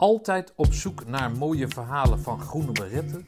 [0.00, 3.24] Altijd op zoek naar mooie verhalen van groene beretten,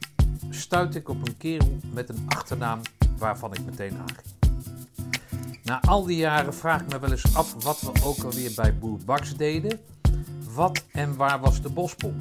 [0.49, 2.81] stuit ik op een kerel met een achternaam
[3.17, 4.27] waarvan ik meteen aanging.
[5.63, 8.77] Na al die jaren vraag ik me wel eens af wat we ook alweer bij
[8.77, 9.79] Boer Baks deden.
[10.53, 12.13] Wat en waar was de bospop?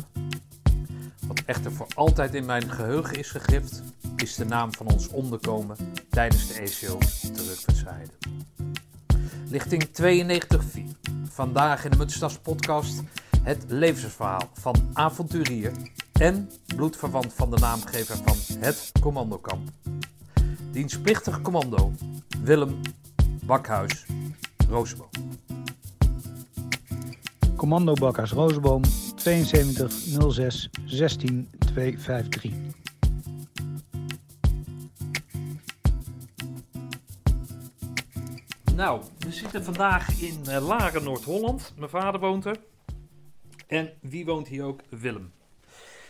[1.27, 3.83] Wat echter voor altijd in mijn geheugen is gegrift,
[4.17, 5.77] is de naam van ons onderkomen
[6.11, 6.99] tijdens de ECO
[7.35, 8.13] Rugverzijde.
[9.49, 11.13] Lichting 92.4.
[11.29, 13.03] Vandaag in de Mutstas podcast
[13.43, 15.73] het levensverhaal van avonturier
[16.13, 19.69] en bloedverwant van de naamgever van het commandokamp.
[20.71, 21.93] Dienstplichtig commando
[22.43, 22.81] Willem
[23.45, 24.07] Bakhuis
[24.69, 25.09] Roosboom.
[27.57, 28.83] Commando Bakhuis Roosboom
[29.17, 29.93] 72
[30.33, 32.53] 06 16 253.
[38.75, 41.73] Nou, we zitten vandaag in uh, Laren, Noord-Holland.
[41.77, 42.57] Mijn vader woont er.
[43.73, 44.81] En wie woont hier ook?
[44.89, 45.33] Willem.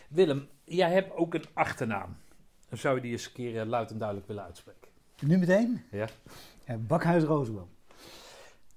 [0.09, 2.17] Willem, jij hebt ook een achternaam.
[2.69, 4.89] Dan zou je die eens een keer uh, luid en duidelijk willen uitspreken.
[5.21, 5.83] Nu meteen?
[5.91, 6.09] Ja.
[6.67, 7.69] ja Bakhuis Roosboom.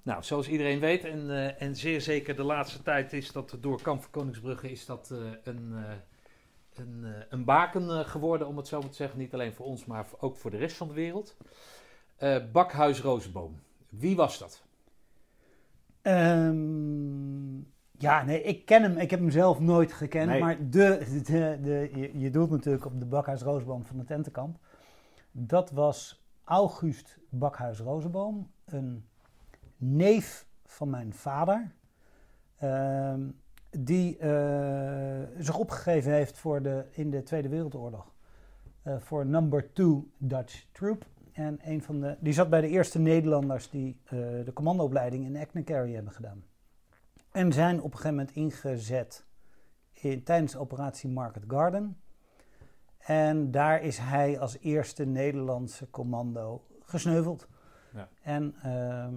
[0.01, 3.81] Nou, zoals iedereen weet, en, uh, en zeer zeker de laatste tijd is dat door
[3.81, 5.91] Kamp van Koningsbrugge is dat uh, een, uh,
[6.75, 9.19] een, een baken geworden, om het zo maar te zeggen.
[9.19, 11.37] Niet alleen voor ons, maar ook voor de rest van de wereld.
[12.51, 13.59] Bakhuis Rozenboom.
[13.89, 14.63] Wie was dat?
[16.01, 18.97] Um, ja, nee, ik ken hem.
[18.97, 20.29] Ik heb hem zelf nooit gekend.
[20.29, 20.39] Nee.
[20.39, 24.57] Maar de, de, de, je, je doelt natuurlijk op de Bakhuis Rozenboom van de tentenkamp.
[25.31, 29.05] Dat was August Bakhuis Rozenboom, een
[29.77, 31.71] neef van mijn vader,
[32.63, 33.13] uh,
[33.69, 38.13] die uh, zich opgegeven heeft voor de, in de Tweede Wereldoorlog
[38.83, 41.05] uh, voor number 2 Dutch Troop.
[41.33, 44.09] En een van de, die zat bij de eerste Nederlanders die uh,
[44.45, 46.43] de commandoopleiding in Eckencarry hebben gedaan.
[47.35, 49.25] En zijn op een gegeven moment ingezet
[49.93, 51.97] in, tijdens operatie Market Garden.
[52.97, 57.47] En daar is hij als eerste Nederlandse commando gesneuveld.
[57.93, 58.09] Ja.
[58.21, 59.07] En uh,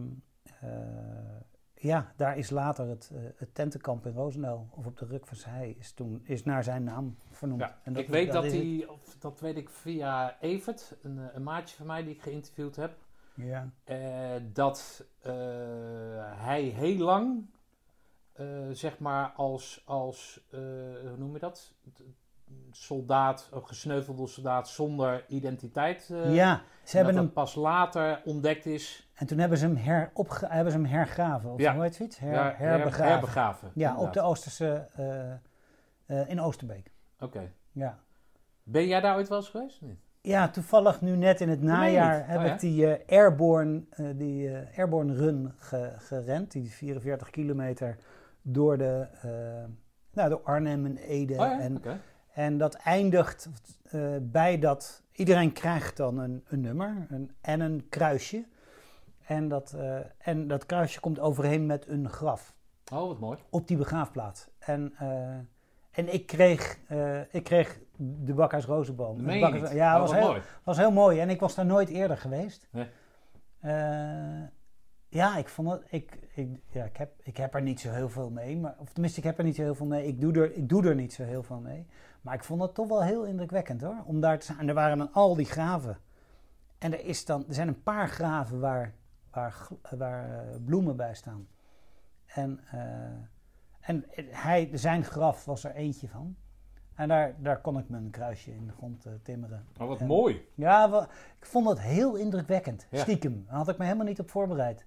[1.75, 5.37] ja, daar is later het, uh, het tentenkamp in Roosendaal, of op de Ruk van
[5.37, 7.61] Zij, is toen is naar zijn naam vernoemd.
[7.61, 11.87] Ja, en ik weet dat hij, dat weet ik via Evert, een, een, maatje van
[11.87, 12.97] mij die ik geïnterviewd heb,
[13.34, 13.71] ja.
[13.84, 15.05] uh, dat
[16.37, 17.47] hij heel lang,
[18.71, 21.72] zeg maar, als, als hoe noem je dat?
[22.71, 26.09] soldaat, een gesneuvelde soldaat zonder identiteit.
[26.12, 29.10] Uh, ja, ze hebben dat hem pas later ontdekt is.
[29.15, 31.75] En toen hebben ze hem, her, opge, hebben ze hem hergraven, of ja.
[31.75, 32.19] hoe heet zoiets?
[32.19, 33.12] Her, ja, herbegraven.
[33.12, 33.71] herbegraven.
[33.75, 34.88] Ja, op de Oosterse,
[36.27, 36.93] in Oosterbeek.
[37.15, 37.25] Oké.
[37.25, 37.53] Okay.
[37.72, 37.98] Ja.
[38.62, 39.81] Ben jij daar ooit wel eens geweest?
[39.81, 39.98] Nee.
[40.21, 42.53] Ja, toevallig nu net in het najaar heb oh, ja?
[42.53, 43.84] ik die uh, Airborne,
[44.16, 46.53] die Airborne Run ge, gerend.
[46.53, 47.98] Die 44 kilometer
[48.43, 49.06] door de,
[50.12, 51.32] nou, door Arnhem en Ede.
[51.32, 51.60] Oh, ja?
[51.60, 52.00] en, okay.
[52.32, 53.49] En dat eindigt
[53.93, 55.03] uh, bij dat.
[55.12, 58.44] Iedereen krijgt dan een, een nummer een, en een kruisje.
[59.27, 62.54] En dat, uh, en dat kruisje komt overheen met een graf.
[62.93, 63.38] Oh, wat mooi.
[63.50, 64.48] Op die begraafplaats.
[64.59, 65.09] En, uh,
[65.91, 66.78] en ik, kreeg,
[67.31, 69.22] ik kreeg de Bakhuis Rozenboom.
[69.22, 69.38] Nee,
[69.75, 70.41] ja, oh, was, heel, mooi.
[70.62, 71.21] was heel mooi.
[71.21, 72.69] En ik was daar nooit eerder geweest.
[72.71, 72.87] Nee.
[75.09, 75.83] Ja, ik vond het.
[75.91, 78.57] Ik, ik, ja, ik, heb, ik heb er niet zo heel veel mee.
[78.57, 80.07] Maar, of tenminste, ik heb er niet zo heel veel mee.
[80.07, 81.87] Ik doe er, ik doe er niet zo heel veel mee.
[82.21, 84.03] Maar ik vond het toch wel heel indrukwekkend hoor.
[84.05, 84.59] Om daar te zijn.
[84.59, 85.99] En er waren dan al die graven.
[86.79, 88.95] En er, is dan, er zijn een paar graven waar,
[89.31, 91.49] waar, waar uh, bloemen bij staan.
[92.27, 92.81] En, uh,
[93.81, 96.37] en hij, zijn graf was er eentje van.
[96.95, 99.67] En daar, daar kon ik mijn kruisje in de grond uh, timmeren.
[99.81, 100.49] Oh, wat en, mooi.
[100.55, 101.03] Ja, wel,
[101.39, 102.87] ik vond het heel indrukwekkend.
[102.91, 103.01] Ja.
[103.01, 103.45] Stiekem.
[103.47, 104.87] Daar had ik me helemaal niet op voorbereid.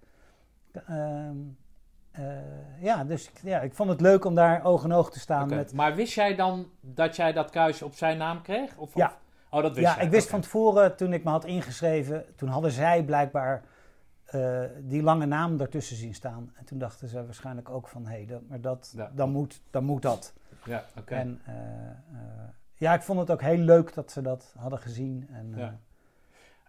[0.88, 1.38] Ehm,
[2.20, 5.44] uh, ja, dus ja, ik vond het leuk om daar oog in oog te staan.
[5.44, 5.58] Okay.
[5.58, 5.74] Met...
[5.74, 8.78] Maar wist jij dan dat jij dat kruisje op zijn naam kreeg?
[8.78, 9.06] Of, ja.
[9.06, 9.18] Of...
[9.50, 10.06] Oh, dat wist ja, jij.
[10.06, 10.40] ik wist okay.
[10.40, 13.64] van tevoren, toen ik me had ingeschreven, toen hadden zij blijkbaar
[14.36, 16.52] uh, die lange naam daartussen zien staan.
[16.56, 19.12] En toen dachten ze waarschijnlijk ook van, hé, hey, dat, maar dat, ja.
[19.16, 20.34] dan, moet, dan moet dat.
[20.66, 21.00] Ja, oké.
[21.00, 21.20] Okay.
[21.20, 21.54] En uh,
[22.74, 25.28] ja, ik vond het ook heel leuk dat ze dat hadden gezien.
[25.32, 25.80] En, ja.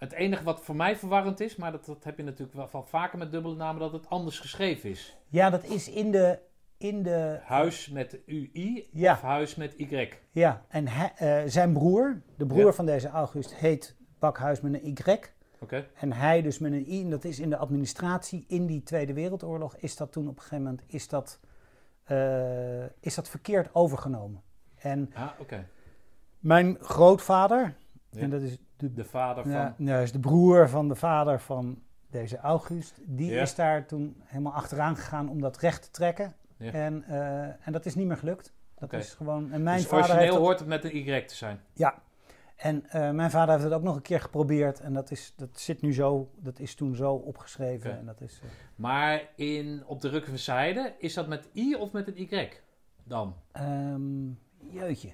[0.02, 2.86] Het enige wat voor mij verwarrend is, maar dat, dat heb je natuurlijk wel van
[2.86, 5.16] vaker met dubbele namen, dat het anders geschreven is.
[5.28, 6.38] Ja, dat is in de...
[6.76, 9.12] In de huis met UI ja.
[9.12, 10.12] of huis met Y.
[10.30, 12.72] Ja, en he, uh, zijn broer, de broer ja.
[12.72, 15.20] van deze August, heet Bakhuis met een Y.
[15.58, 15.88] Okay.
[15.94, 17.02] En hij dus met een I.
[17.02, 19.76] En dat is in de administratie in die Tweede Wereldoorlog.
[19.76, 21.40] Is dat toen op een gegeven moment is dat,
[22.08, 24.42] uh, is dat verkeerd overgenomen.
[24.78, 25.66] En ah, okay.
[26.38, 27.74] mijn grootvader,
[28.12, 28.20] ja.
[28.20, 29.52] en dat is de, de vader van.
[29.52, 33.00] Ja, ja, is de broer van de vader van deze August.
[33.04, 33.42] Die ja.
[33.42, 36.32] is daar toen helemaal achteraan gegaan om dat recht te trekken.
[36.56, 36.72] Ja.
[36.72, 38.52] En, uh, en dat is niet meer gelukt.
[38.78, 39.52] Dat is gewoon...
[39.52, 41.60] En mijn dus vader heeft origineel dat- hoort het met een Y te zijn.
[41.72, 42.02] Ja.
[42.56, 44.80] En eh, mijn vader heeft het ook nog een keer geprobeerd.
[44.80, 46.30] En dat, is, dat zit nu zo...
[46.36, 47.98] Dat is toen zo opgeschreven.
[47.98, 48.40] En dat is...
[48.42, 52.48] eh, Maar in, op de Rukkenverzijde, is dat met I of met een Y
[53.04, 53.34] dan?
[53.52, 54.28] Ehm,
[54.70, 55.10] jeutje.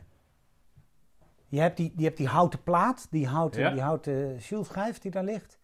[1.49, 3.71] Je hebt die, je hebt die houten plaat, die houten, Ja.
[3.71, 5.59] die houten zielschijf die daar ligt.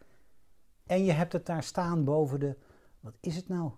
[0.86, 2.56] En je hebt het daar staan boven de...
[3.00, 3.70] Wat is het nou?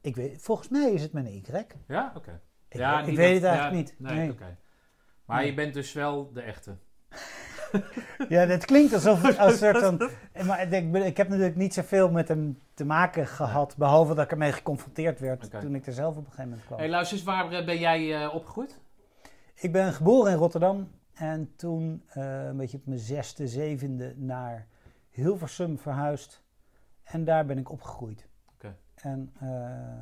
[0.00, 1.66] Ik weet, volgens mij is het met een Y.
[1.86, 2.40] Ja, oké.
[2.68, 4.00] Ik, ja, ik weet het eigenlijk ja, niet.
[4.00, 4.30] Nee, Nee.
[4.30, 4.56] oké.
[5.24, 5.46] Maar Nee.
[5.46, 6.76] je bent dus wel de echte.
[8.28, 10.10] Ja, dat klinkt alsof als soort van...
[10.46, 13.76] Maar ik, ik heb natuurlijk niet zoveel met hem te maken gehad.
[13.76, 16.78] Behalve dat ik ermee geconfronteerd werd toen ik er zelf op een gegeven moment kwam.
[16.78, 18.78] hey, luister eens, waar eh, ben jij eh, opgegroeid?
[19.54, 24.66] Ik ben geboren in Rotterdam en toen eh, een beetje op mijn zesde, zevende naar
[25.10, 26.42] Hilversum verhuisd.
[27.02, 28.28] En daar ben ik opgegroeid.
[28.94, 30.00] En, eh,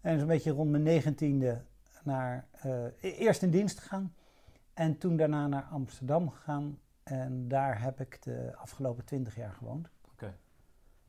[0.00, 1.62] en zo'n beetje rond mijn negentiende
[2.02, 4.14] naar, e- eerst in dienst gegaan.
[4.74, 6.78] En toen daarna naar Amsterdam gegaan.
[7.02, 9.88] En daar heb ik de afgelopen twintig jaar gewoond.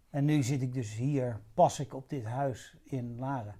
[0.10, 3.56] En nu zit ik dus hier, pas ik op dit huis in Laren.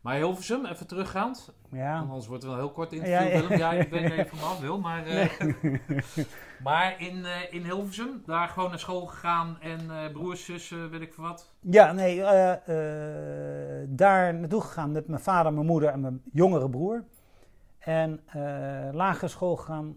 [0.00, 1.52] Maar Hilversum, even teruggaand.
[1.70, 3.40] Ja, Anders wordt het wel heel kort interview, ja.
[3.40, 3.58] Willem.
[3.58, 5.06] Ja, ik weet niet even vanaf wil, maar...
[5.06, 5.30] eh,
[6.64, 11.00] maar in, eh, in Hilversum, daar gewoon naar school gegaan en eh, broers, zussen, weet
[11.00, 11.52] ik veel wat.
[11.60, 12.16] Ja, nee,
[13.88, 17.04] daar naartoe gegaan met mijn vader, mijn moeder en mijn jongere broer.
[17.78, 18.20] En
[18.92, 19.96] lagere school gegaan,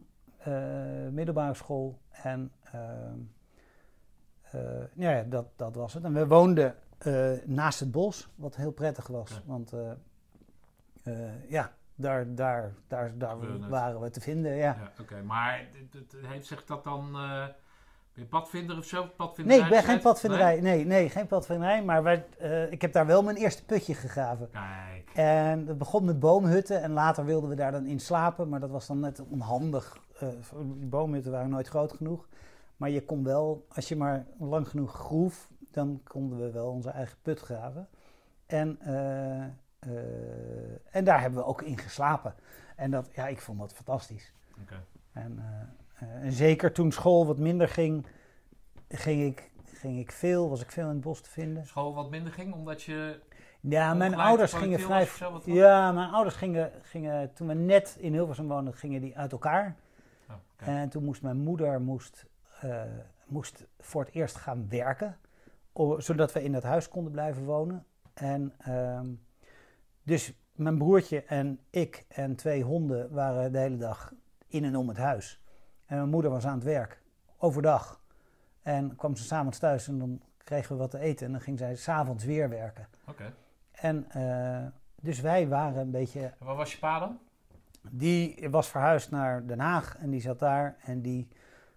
[1.12, 2.00] middelbare school.
[2.12, 3.20] En ehm,
[4.54, 4.62] eh,
[4.94, 6.04] ja, dat, dat was het.
[6.04, 9.30] En we woonden eh, naast het bos, wat heel prettig was.
[9.30, 9.42] Ja.
[9.46, 9.92] Want eh,
[11.04, 14.56] eh, ja, daar, daar, daar, daar waren we te vinden.
[14.56, 14.78] Ja.
[14.80, 15.22] Ja, oké.
[15.22, 15.68] Maar
[16.22, 17.12] heeft zich dat dan...
[17.12, 17.54] ben
[18.24, 19.02] je padvinder of zo?
[19.02, 20.62] Nee, Padvinderij ik ben geen padvinderij.
[20.62, 21.84] Nee, nee, geen padvinderij.
[21.84, 22.26] Maar wij,
[22.70, 24.50] ik heb daar wel mijn eerste putje gegraven.
[24.54, 25.04] Nee.
[25.14, 25.18] Kijk.
[25.28, 28.70] En het begon met boomhutten en later wilden we daar dan in slapen, maar dat
[28.70, 29.98] was dan net onhandig.
[30.20, 30.28] Eh,
[30.76, 32.28] die boomhutten waren nooit groot genoeg.
[32.78, 36.90] Maar je kon wel, als je maar lang genoeg groef, dan konden we wel onze
[36.90, 37.88] eigen put graven.
[38.46, 39.50] En, eh, eh,
[40.92, 42.36] en daar hebben we ook in geslapen.
[42.76, 44.34] En dat, ja, ik vond dat fantastisch.
[45.12, 45.40] En,
[45.96, 48.06] eh, en zeker toen school wat minder ging,
[48.90, 51.66] ging ik, ging ik veel, was ik veel in het bos te vinden.
[51.66, 53.20] School wat minder ging, omdat je...
[53.60, 55.06] Ja, mijn ouders gingen vrij.
[55.06, 57.34] zo, Ja, mijn ouders gingen, gingen.
[57.34, 59.76] Toen we net in Hilversum woonden, gingen die uit elkaar.
[60.30, 60.68] Oh.
[60.68, 62.26] En toen moest mijn moeder moest,
[63.26, 65.18] moest voor het eerst gaan werken.
[65.98, 67.86] Zodat we in dat huis konden blijven wonen.
[68.14, 69.08] En ehm,
[70.04, 74.14] dus mijn broertje en ik en twee honden waren de hele dag
[74.48, 75.42] in en om het huis.
[75.86, 77.02] En mijn moeder was aan het werk,
[77.38, 78.02] overdag.
[78.62, 81.26] En kwam ze s'avonds thuis en dan kregen we wat te eten.
[81.26, 82.88] En dan ging zij s'avonds weer werken.
[83.08, 83.34] Oké.
[83.72, 84.66] En eh,
[85.02, 86.22] dus wij waren een beetje.
[86.22, 87.20] En waar was je pa dan?
[87.90, 91.28] Die was verhuisd naar Den Haag en die zat daar en die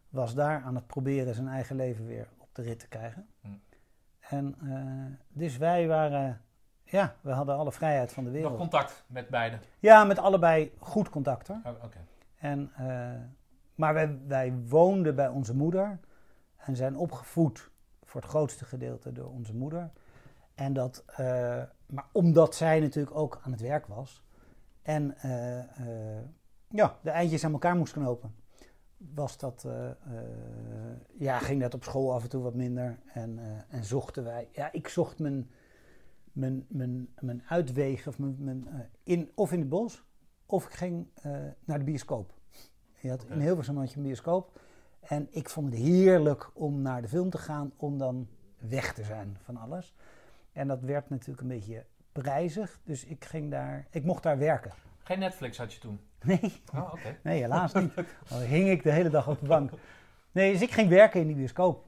[0.08, 3.26] was daar aan het proberen zijn eigen leven weer op de rit te krijgen.
[3.40, 3.48] Hm.
[4.28, 6.40] En eh, dus wij waren.
[6.84, 8.58] Ja, we hadden alle vrijheid van de Nog wereld.
[8.58, 9.60] contact met beiden?
[9.78, 11.60] Ja, met allebei goed contact hoor.
[11.64, 11.98] Oh, Oké.
[12.36, 13.10] En, eh,
[13.74, 15.98] maar wij, wij woonden bij onze moeder
[16.56, 17.70] en zijn opgevoed
[18.04, 19.90] voor het grootste gedeelte door onze moeder.
[20.54, 21.16] En dat, eh,
[21.86, 24.22] maar omdat zij natuurlijk ook aan het werk was
[24.82, 25.14] en
[26.68, 28.34] ja, de eindjes aan elkaar moest knopen,
[28.96, 29.96] was dat, eh, eh,
[31.18, 32.98] ja, ging dat op school af en toe wat minder.
[33.06, 35.50] En, eh, en zochten wij, ja, ik zocht mijn,
[36.32, 40.04] mijn, mijn, mijn uitwegen of, mijn, mijn, in, of in het bos
[40.46, 41.06] of ik ging
[41.64, 42.34] naar de bioscoop.
[43.00, 43.24] Je had.
[43.24, 44.60] In Hilversum had je een bioscoop.
[45.00, 49.04] En ik vond het heerlijk om naar de film te gaan, om dan weg te
[49.04, 49.94] zijn van alles.
[50.52, 54.72] En dat werd natuurlijk een beetje prijzig, dus ik ging daar, ik mocht daar werken.
[54.98, 56.00] Geen Netflix had je toen?
[56.40, 56.92] Nee, Oh,
[57.22, 57.94] nee helaas niet.
[58.28, 59.70] Dan hing ik de hele dag op de bank.
[60.32, 61.84] Nee, dus ik ging werken in die bioscoop.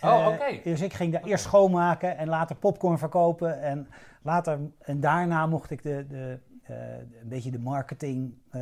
[0.00, 0.60] Oh, Eh, oké.
[0.64, 3.60] Dus ik ging daar eerst schoonmaken en later popcorn verkopen.
[3.62, 3.88] En,
[4.22, 8.60] later, en daarna mocht ik de, de, eh, een beetje de marketing eh,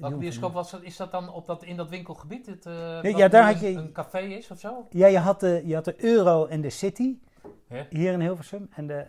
[0.00, 0.82] Welke bioscoop was dat?
[0.82, 2.46] Is dat dan op dat, in dat winkelgebied?
[2.46, 4.86] Het, eh, ja, daar nu had je- een, café is of zo?
[4.90, 7.18] Ja, je had, de, je had de Euro en de City
[7.68, 7.86] Ja.
[7.90, 8.68] hier in Hilversum.
[8.74, 9.04] En de,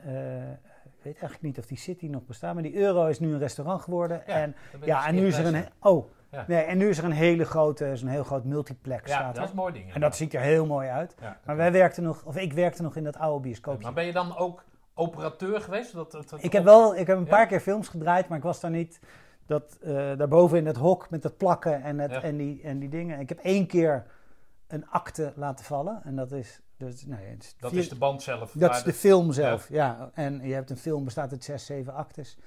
[1.08, 3.82] weet eigenlijk niet of die City nog bestaat, maar die Euro is nu een restaurant
[3.82, 4.22] geworden.
[4.28, 6.46] Ja, en, ja, en een nu is er een, oh, Ja.
[6.48, 9.10] nee, en nu is er een hele grote, een heel groot multiplex.
[9.10, 9.94] Ja, staat dat is een mooi ding.
[9.94, 11.16] En dat ziet er heel mooi uit.
[11.22, 13.84] Ja, Maar wij werkten nog, of ik werkte nog in dat oude bioscoopje.
[13.84, 15.94] Maar ben je dan ook operateur geweest?
[15.94, 18.44] Dat, dat, dat- Ik heb wel, ik heb een paar keer films gedraaid, maar ik
[18.44, 19.00] was daar niet.
[19.46, 22.90] Dat, eh, daarboven in het hok met het plakken en, het, en, die, en die
[22.90, 23.20] dingen.
[23.20, 24.06] Ik heb één keer
[24.68, 26.02] een akte laten vallen.
[26.04, 26.62] En dat is.
[26.78, 27.06] Dus,
[27.40, 28.52] is Dat vier- is de band zelf.
[28.52, 29.76] dat is de film zelf, ja.
[29.86, 30.12] Ja.
[30.14, 32.38] En je hebt een film, bestaat uit zes, zeven actes.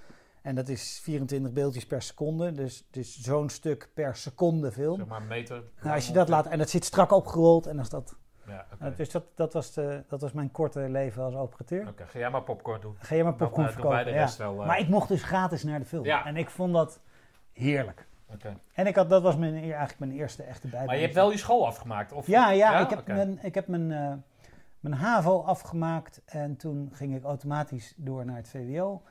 [0.43, 2.53] En dat is 24 beeldjes per seconde.
[2.53, 4.97] Dus, dus zo'n stuk per seconde film.
[4.97, 5.63] Zeg maar een meter.
[5.83, 7.67] Nou, als je dat laat, en dat zit strak opgerold.
[7.67, 11.23] En als dat, Ja, nou, dus dat, dat, was de, dat was mijn korte leven
[11.23, 11.89] als operateur.
[11.89, 12.97] Oké, ga jij maar popcorn doen.
[12.99, 14.13] Ga je maar popcorn Dan, eh, verkopen.
[14.13, 14.29] ja.
[14.39, 14.61] wel.
[14.61, 16.05] eh, Maar ik mocht dus gratis naar de film.
[16.05, 16.27] Ja.
[16.27, 17.01] En ik vond dat
[17.53, 18.07] heerlijk.
[18.73, 20.87] En ik had, dat was mijn, eigenlijk mijn eerste echte bijbaan.
[20.87, 22.13] Maar je hebt wel je school afgemaakt?
[22.13, 22.27] Of?
[22.27, 24.13] Ja, ja, ik heb mijn, ik heb mijn, eh,
[24.81, 29.03] mijn HAVO afgemaakt en toen ging ik automatisch door naar het VWO.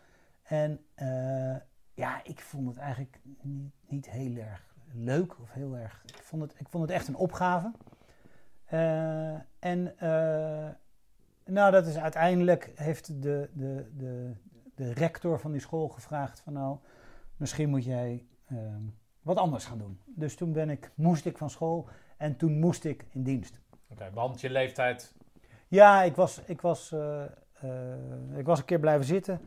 [0.44, 1.56] En eh,
[1.94, 6.04] ja, ik vond het eigenlijk niet, niet heel erg leuk of heel erg.
[6.06, 7.72] Ik vond het, ik vond het echt een opgave.
[8.66, 9.96] Eh, en
[11.46, 14.34] nou, dat is uiteindelijk heeft de, de, de,
[14.76, 16.78] de rector van die school gevraagd van nou,
[17.38, 18.84] misschien moet jij ehm,
[19.22, 20.00] wat anders gaan doen.
[20.06, 23.62] Dus toen ben ik, moest ik van school en toen moest ik in dienst.
[23.88, 25.14] Oké, want je leeftijd.
[25.68, 27.24] Ja, ik was, ik was, eh,
[27.62, 29.42] eh, ik was een keer blijven zitten.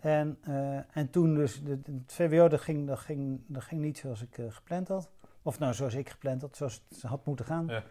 [0.00, 3.98] En, eh, en toen dus, de, het VWO, dat ging, dat, ging, dat ging niet
[3.98, 5.10] zoals ik gepland had.
[5.42, 7.66] Of nou, zoals ik gepland had, zoals het had moeten gaan.
[7.66, 7.82] Ja.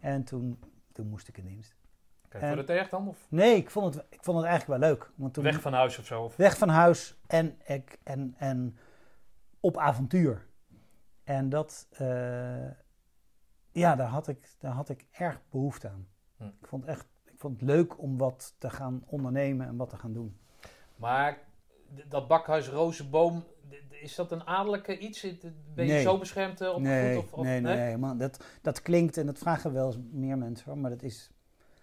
[0.00, 0.58] En toen,
[0.92, 1.76] toen moest ik in dienst.
[2.24, 3.08] Oké, En- voor de terecht dan?
[3.08, 5.10] Of Nee, ik vond het, ik vond het eigenlijk wel leuk.
[5.14, 6.22] Want toen, weg van huis of zo?
[6.22, 6.36] Of?
[6.36, 8.78] weg van huis en, ik, en, en
[9.60, 10.46] op avontuur.
[11.24, 12.70] En dat, eh,
[13.70, 16.06] ja, daar had, ik, daar had ik erg behoefte aan.
[16.36, 16.44] Hm.
[16.44, 19.96] Ik vond, echt, ik vond het leuk om wat te gaan ondernemen en wat te
[19.96, 20.38] gaan doen.
[20.96, 21.38] Maar
[22.08, 23.44] dat bakhuis Rozenboom,
[23.90, 25.20] is dat een adellijke iets?
[25.74, 26.02] Ben je Nee.
[26.02, 26.88] zo beschermd eh, opgevoed?
[26.88, 30.38] nee, of, of, nee, nee, man, dat, dat klinkt, en dat vragen wel eens meer
[30.38, 31.30] mensen hoor, maar dat is,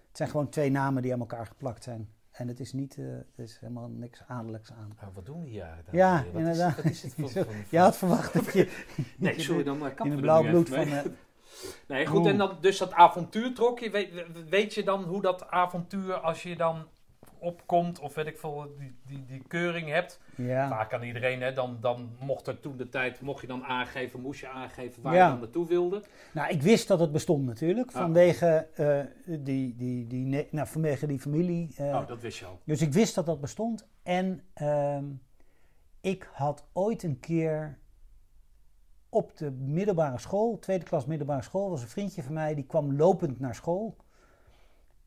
[0.08, 2.10] het zijn gewoon twee namen die aan elkaar geplakt zijn.
[2.38, 4.91] En het is niet, eh, het is helemaal niks adellijks aan.
[5.01, 5.96] Nou, wat doen we hier eigenlijk?
[5.98, 6.75] Ja, is- inderdaad.
[6.75, 8.70] Wat is, voor, Zo, voor- Je had verwacht dat je
[9.17, 10.77] Nee, sorry, dan eh, in het blauw bloed van...
[10.88, 11.01] eh,
[11.88, 13.89] Nee, goed, en dan, dus dat avontuur trok je.
[13.89, 16.88] Weet, weet je dan hoe dat avontuur, als je dan
[17.39, 20.20] opkomt, of weet ik veel, die, die, die keuring hebt.
[20.36, 20.67] ja.
[20.70, 24.22] Vaak aan iedereen, hè, dan, dan mocht er toen de tijd, mocht je dan aangeven,
[24.22, 25.24] moest je aangeven waar Ja.
[25.25, 26.03] je dan naartoe wilde.
[26.34, 28.01] Nou, ik wist dat het bestond natuurlijk, Ah.
[28.01, 29.00] vanwege, eh,
[29.39, 31.74] die, die, die, nou, vanwege die familie.
[31.77, 32.60] eh, oh, dat wist je al.
[32.65, 33.88] Dus ik wist dat dat bestond.
[34.03, 35.06] En ehm,
[36.01, 37.79] ik had ooit een keer
[39.10, 42.96] op de middelbare school, tweede klas middelbare school, was een vriendje van mij, die kwam
[42.96, 43.96] lopend naar school.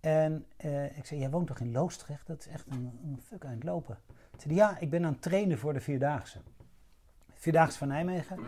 [0.00, 2.26] En eh, ik zei, jij woont toch in Loosdrecht?
[2.26, 3.99] Dat is echt een, een fuck aan het lopen.
[4.30, 6.38] Toen zei ja, ik ben aan het trainen voor de Vierdaagse.
[7.35, 8.38] Vierdaagse van Nijmegen.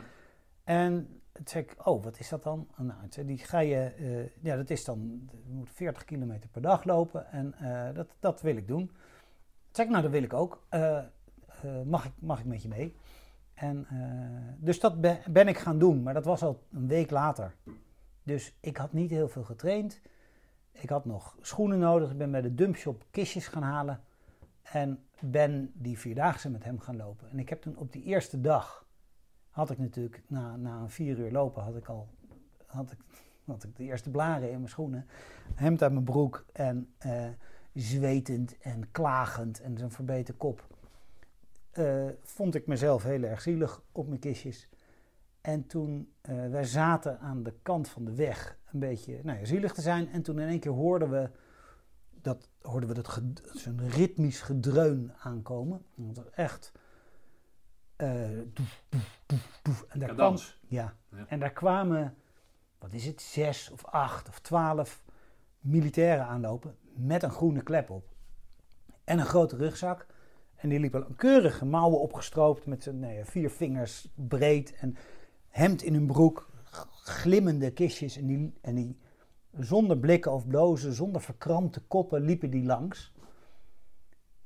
[0.64, 2.68] En toen zei ik, oh, wat is dat dan?
[2.76, 7.30] Nou, die ga je, eh, ja, dat is dan, moet 40 kilometer per dag lopen
[7.30, 8.86] en eh, dat, dat wil ik doen.
[8.86, 10.66] Toen zei nou, dat wil ik ook.
[11.84, 12.96] Mag, ik, mag ik met je mee?
[13.54, 13.86] En,
[14.58, 17.54] dus dat ben ik gaan doen, maar dat was al een week later.
[18.22, 20.00] Dus ik had niet heel veel getraind.
[20.72, 22.10] Ik had nog schoenen nodig.
[22.10, 24.00] Ik ben bij de dumpshop kistjes gaan halen.
[24.62, 27.30] En ben die vierdaagse met hem gaan lopen.
[27.30, 28.86] En ik heb toen op die eerste dag,
[29.50, 32.08] had ik natuurlijk na, na een vier uur lopen, had ik al
[32.72, 32.98] had ik,
[33.44, 35.06] had ik de eerste blaren in mijn schoenen.
[35.54, 37.28] Hemd uit mijn broek en eh,
[37.74, 40.66] zwetend en klagend en zo'n verbeten kop.
[41.70, 44.68] eh, vond ik mezelf heel erg zielig op mijn kistjes.
[45.40, 49.44] En toen, eh, wij zaten aan de kant van de weg een beetje nou ja,
[49.44, 50.08] zielig te zijn.
[50.08, 51.30] En toen in één keer hoorden we
[52.22, 53.20] dat, hoorden we dat
[53.52, 55.84] zo'n ritmisch gedreun aankomen.
[55.96, 56.72] En Dat was echt...
[58.52, 59.84] doef, doef, doef, doef.
[59.88, 60.36] En daar kwam,
[60.68, 60.96] ja.
[61.08, 61.26] Ja.
[61.28, 62.14] En daar kwamen,
[62.78, 65.04] wat is het, zes of acht of twaalf
[65.60, 68.14] militairen aanlopen met een groene klep op.
[69.04, 70.06] En een grote rugzak.
[70.56, 74.74] En die liepen keurige mouwen opgestroopt met z'n nou ja, vier vingers breed.
[74.74, 74.96] En
[75.48, 76.50] hemd in hun broek,
[77.02, 78.16] glimmende kistjes.
[78.16, 78.98] En die, en die
[79.58, 83.12] zonder blikken of blozen, zonder verkrampte koppen liepen die langs.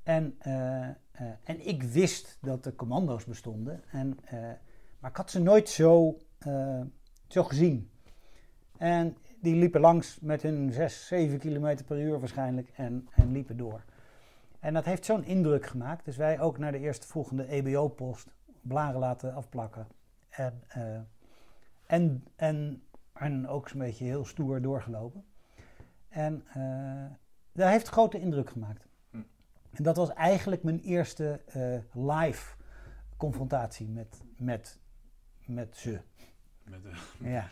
[0.02, 0.94] En, eh, eh,
[1.44, 3.82] en ik wist dat er commando's bestonden.
[3.90, 4.38] En, eh,
[4.98, 6.18] maar ik had ze nooit zo,
[7.26, 7.90] zo gezien.
[8.78, 13.56] En die liepen langs met hun 6, 7 kilometer per uur waarschijnlijk en, en liepen
[13.56, 13.84] door.
[14.60, 16.04] En dat heeft zo'n indruk gemaakt.
[16.04, 19.86] Dus wij ook naar de eerstvolgende EBO-post blaren laten afplakken.
[20.28, 20.62] En,
[21.86, 25.24] en, en, en ook zo'n beetje heel stoer doorgelopen.
[26.08, 27.16] En eh
[27.56, 28.86] dat heeft grote indruk gemaakt.
[29.10, 29.16] Hm.
[29.70, 32.54] En dat was eigenlijk mijn eerste eh, live
[33.16, 34.78] confrontatie met, met,
[35.46, 36.00] met ze.
[36.64, 36.98] Met, eh,
[37.32, 37.48] Ja.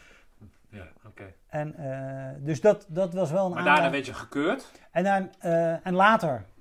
[0.69, 1.35] ja, oké.
[1.47, 4.71] En, eh, dus dat, dat was wel een Maar daarna werd je gekeurd.
[4.91, 6.54] En, dan, eh, en later, eh, eh,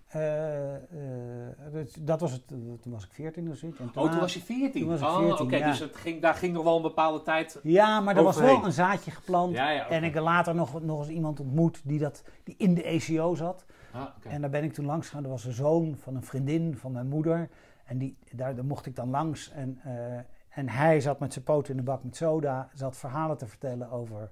[1.71, 3.79] dat, dat was het, toen was ik 14 of zoiets.
[3.79, 4.81] En Oh, toen was je 14.
[4.81, 5.55] Toen was ik oh, 14, oké.
[5.55, 5.69] ja.
[5.69, 7.59] Dus het ging, daar ging nog wel een bepaalde tijd.
[7.63, 9.55] Ja, maar er was wel een zaadje geplant.
[9.55, 9.83] Ja, ja.
[9.83, 9.93] oké.
[9.93, 13.35] En ik heb later nog, nog eens iemand ontmoet die, dat, die in de ECO
[13.35, 13.65] zat.
[13.91, 14.01] Ah.
[14.23, 15.23] En daar ben ik toen langs gegaan.
[15.23, 17.49] Er was een zoon van een vriendin van mijn moeder.
[17.85, 19.51] En die, daar, daar mocht ik dan langs.
[19.51, 20.17] En, eh,
[20.49, 22.69] en hij zat met zijn poot in de bak met soda.
[22.73, 24.29] Zat verhalen te vertellen over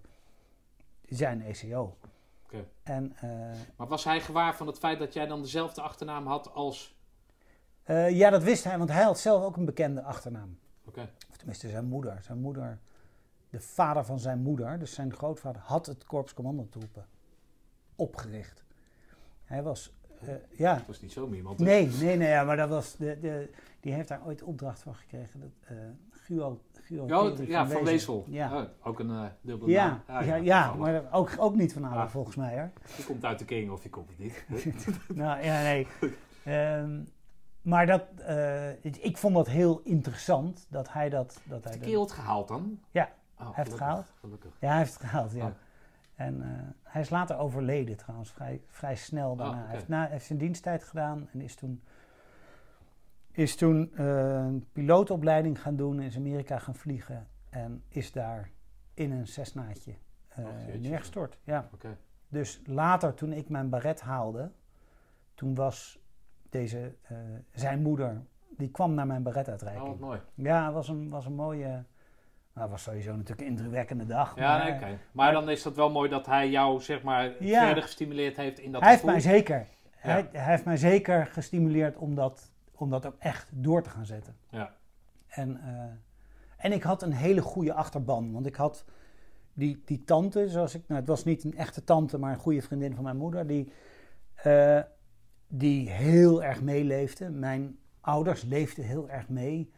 [1.08, 1.96] zijn ECO.
[2.84, 3.30] En, eh,
[3.76, 6.96] Maar was hij gewaar van het feit dat jij dan dezelfde achternaam had als...
[7.84, 10.60] eh, ja, dat wist hij, want hij had zelf ook een bekende achternaam.
[10.86, 11.10] Oké.
[11.30, 12.20] Of tenminste zijn moeder.
[12.22, 12.80] Zijn moeder,
[13.50, 17.06] de vader van zijn moeder, dus zijn grootvader, had het Korps Commandotroepen
[17.96, 18.64] opgericht.
[19.44, 19.92] Hij was,
[20.22, 21.60] eh, ja, Dat was niet zo iemand.
[21.60, 24.96] nee, nee, nee, ja, maar dat was, de, de, die heeft daar ooit opdracht van
[24.96, 25.40] gekregen.
[25.40, 25.78] Dat,
[26.12, 28.26] Guo, Ja, ja, van Wezel.
[28.28, 30.26] Ja, Oh, ook een eh dubbele ja, naam.
[30.26, 32.10] ja, ja, maar ook, ook niet van Adel Ah.
[32.10, 32.70] volgens mij hoor.
[32.98, 34.46] Je komt uit de King of je komt het niet.
[35.16, 35.88] nou ja, nee.
[36.44, 37.00] Ehm,
[37.62, 41.42] maar dat, eh, ik, vond dat heel interessant dat hij dat.
[41.44, 42.80] Dat hij Heeft de gehaald dan?
[42.92, 44.14] Ja, Oh, heeft het gehaald.
[44.20, 44.52] Gelukkig.
[44.60, 45.46] Ja, hij heeft het gehaald, ja.
[45.46, 45.52] Oh.
[46.16, 46.48] En eh,
[46.84, 49.54] hij is later overleden trouwens, vrij, vrij snel daarna.
[49.54, 49.62] oké.
[49.66, 51.82] Hij heeft, na, heeft zijn diensttijd gedaan en is toen,
[53.32, 58.50] is toen eh, een pilootopleiding gaan doen, is Amerika gaan vliegen en is daar
[58.94, 59.94] in een Cessnaatje
[60.28, 60.90] eh, jeetje.
[60.90, 61.38] neergestort.
[61.44, 61.70] Ja.
[61.74, 61.98] Oké.
[62.28, 64.52] Dus later, toen ik mijn baret haalde,
[65.34, 66.00] toen was
[66.50, 67.18] deze, eh,
[67.54, 68.22] zijn moeder,
[68.58, 69.88] die kwam naar mijn Oh, baretuitreiking.
[69.88, 70.20] wat mooi.
[70.36, 71.84] Ja, het was een, was een mooie, nou,
[72.54, 74.36] het was sowieso natuurlijk een indrukwekkende dag.
[74.36, 74.98] Ja, maar, nee.
[75.12, 77.66] Maar dan is dat wel mooi dat hij jou, zeg maar, Ja.
[77.66, 79.20] verder gestimuleerd heeft in dat hij heeft gevoel.
[79.20, 82.51] mij zeker, hij, hij heeft mij zeker gestimuleerd om dat,
[82.82, 84.36] om dat ook echt door te gaan zetten.
[84.50, 84.76] Ja.
[85.28, 85.84] En, eh,
[86.58, 88.86] en ik had een hele goede achterban, want ik had
[89.54, 92.62] die, die tante, zoals ik, nou het was niet een echte tante, maar een goede
[92.62, 93.72] vriendin van mijn moeder, die,
[94.36, 94.80] eh,
[95.48, 97.30] die heel erg meeleefde.
[97.30, 99.72] Mijn ouders leefden heel erg mee.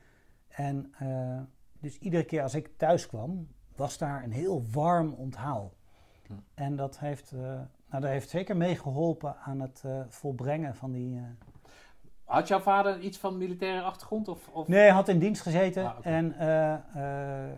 [0.48, 1.42] En eh,
[1.80, 5.74] dus iedere keer als ik thuis kwam, was daar een heel warm onthaal.
[6.28, 6.34] Hm.
[6.54, 11.22] En dat heeft, nou, dat heeft zeker meegeholpen aan het volbrengen van die.
[12.34, 14.28] Had jouw vader iets van militaire achtergrond?
[14.28, 14.68] Of, of...
[14.68, 17.52] Nee, hij had in dienst gezeten Ah, en eh, eh,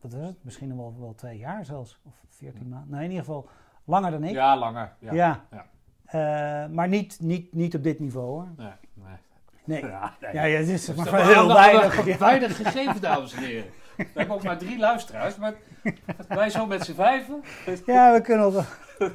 [0.00, 0.44] wat was het?
[0.44, 2.90] Misschien wel, wel twee jaar zelfs, of veertien maanden.
[2.90, 3.48] Nee, in ieder geval
[3.84, 4.30] langer dan ik.
[4.30, 4.92] Ja, langer.
[4.98, 5.12] Ja.
[5.12, 5.44] Ja.
[5.50, 5.66] Ja.
[6.04, 8.48] Eh, maar niet, niet, niet op dit niveau hoor.
[8.56, 9.16] Nee, nee.
[9.64, 9.86] Nee.
[9.90, 10.32] Ja, nee.
[10.32, 12.18] Ja, ja, dit is Dat maar heel weinig.
[12.18, 13.70] weinig gegeven, dames en heren.
[13.96, 15.54] We hebben ook maar drie luisteraars, maar
[16.28, 17.42] wij zo met z'n vijven.
[17.86, 18.64] Ja, we kunnen wel.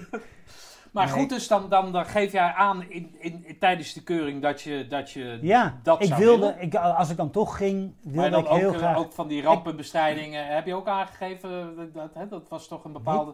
[0.94, 1.14] Maar Nee.
[1.14, 4.62] goed, dus dan, dan, dan geef jij aan in, in, in- tijdens de keuring dat
[4.62, 8.30] je dat, je Ja, dat ik zou wilde, ik, als ik dan toch ging, wilde
[8.30, 8.98] dan ik ook, heel eh, graag.
[8.98, 13.34] ook van die rampenbestrijdingen, heb je ook aangegeven, dat- hè, dat was toch een bepaalde,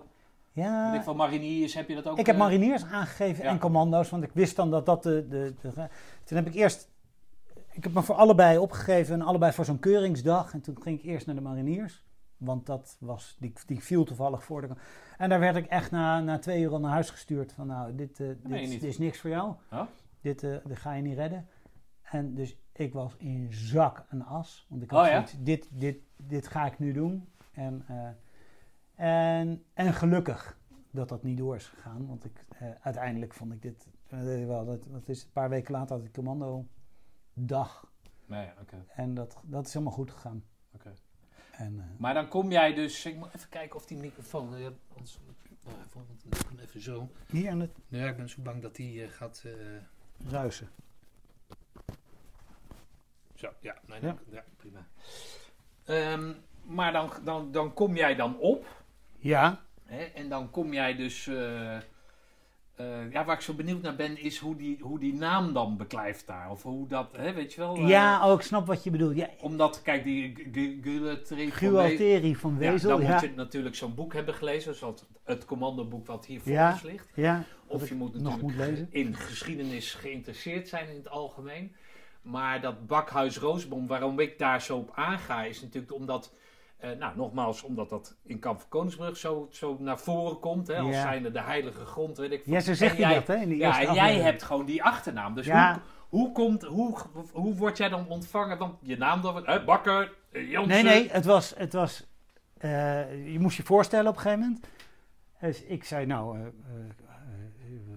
[0.51, 2.17] ja, ik van mariniers, heb je dat ook?
[2.19, 3.49] ik heb eh, mariniers aangegeven ja.
[3.49, 5.71] en commando's, want ik wist dan dat dat de, de, de.
[6.23, 6.89] Toen heb ik eerst.
[7.71, 10.53] Ik heb me voor allebei opgegeven en allebei voor zo'n keuringsdag.
[10.53, 12.03] En toen ging ik eerst naar de mariniers.
[12.39, 14.62] Want dat was, die, die viel toevallig voor.
[14.62, 14.75] De,
[15.17, 17.54] en daar werd ik echt na, na twee uur al naar huis gestuurd.
[17.54, 19.56] Van nou, dit, eh, dit, is niks voor jou.
[19.69, 19.82] Huh?
[20.21, 21.47] Dit, eh, dit ga je niet redden.
[22.02, 24.65] En dus ik was in zak en as.
[24.69, 25.13] Want ik had Oh ja?
[25.13, 27.30] zoiets, dit, dit, dit ga ik nu doen.
[27.52, 30.60] En, eh, en, en gelukkig
[30.91, 32.08] dat dat niet door is gegaan.
[32.08, 32.45] Want ik,
[32.82, 33.88] uiteindelijk vond ik dit...
[34.47, 36.65] wel, dat, dat is een paar weken later had ik commando
[37.34, 37.91] dag.
[38.25, 38.86] Nee, oké.
[38.88, 40.43] En dat, dat is helemaal goed gegaan.
[40.71, 40.93] Oké.
[41.59, 45.19] En, eh, Maar dan kom jij dus, ik moet even kijken of die microfoon, anders,
[45.63, 45.77] nou,
[46.31, 47.09] even, even zo.
[47.29, 49.43] hier aan het Ja, ik ben zo bang dat die eh, gaat...
[49.45, 49.51] eh,
[50.31, 50.69] ruisen.
[53.35, 54.43] Zo, ja, nee, Ja.
[54.57, 54.87] prima.
[55.85, 58.83] Ehm, maar dan, dan, dan kom jij dan op.
[59.17, 61.29] Ja, Hè, en dan kom jij dus.
[62.79, 65.77] Eh, ja, waar ik zo benieuwd naar ben, is hoe die, hoe die naam dan
[65.77, 66.51] beklijft daar.
[66.51, 67.75] Of hoe dat, hè, weet je wel.
[67.75, 69.15] eh, ja oh, ik snap wat je bedoelt.
[69.15, 72.89] Ja, Omdat, kijk, die Gu- Gu- Guillotieri van We- Gualteri van Ja, Wezel.
[72.89, 76.41] dan Ja, moet je natuurlijk zo'n boek hebben gelezen, zoals het, het commandoboek wat hier
[76.41, 76.71] voor Ja.
[76.71, 77.07] ons ligt.
[77.15, 78.87] ja, Of je moet natuurlijk moet lezen.
[78.91, 81.75] in geschiedenis geïnteresseerd zijn in het algemeen.
[82.21, 86.33] Maar dat bakhuis Roosboom, waarom ik daar zo op aanga, is natuurlijk omdat,
[86.79, 90.67] eh, nou nogmaals, omdat dat in Kamp van Koningsbrug zo, zo naar voren komt.
[90.67, 91.01] Hè, als Ja.
[91.01, 93.35] zijnde de heilige grond, weet ik Ja, zo En zeg je jij- dat, hè?
[93.35, 95.35] In die Ja, en jij hebt gewoon die achternaam.
[95.35, 95.71] Dus Ja.
[95.73, 95.81] hoe,
[96.19, 96.97] hoe, komt, hoe,
[97.31, 98.57] hoe word jij dan ontvangen?
[98.57, 100.73] Want je naam dan, Bakker, eh, Jansen.
[100.73, 101.53] Nee, nee, het was.
[101.57, 102.07] Het was
[102.57, 104.67] eh, je moest je voorstellen op een gegeven moment.
[105.41, 106.37] Dus ik zei, nou,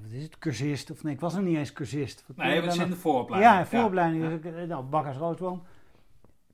[0.02, 0.38] wat is het?
[0.38, 0.90] Cursist?
[0.90, 2.24] Of nee, ik was nog niet eens cursist.
[2.26, 3.52] Wat Nee, ik zijn in de vooropleiding.
[3.54, 4.22] Ja, vooropleiding.
[4.22, 4.28] Ja.
[4.28, 5.62] Dus ik, Nou, Bakkers Roosboom.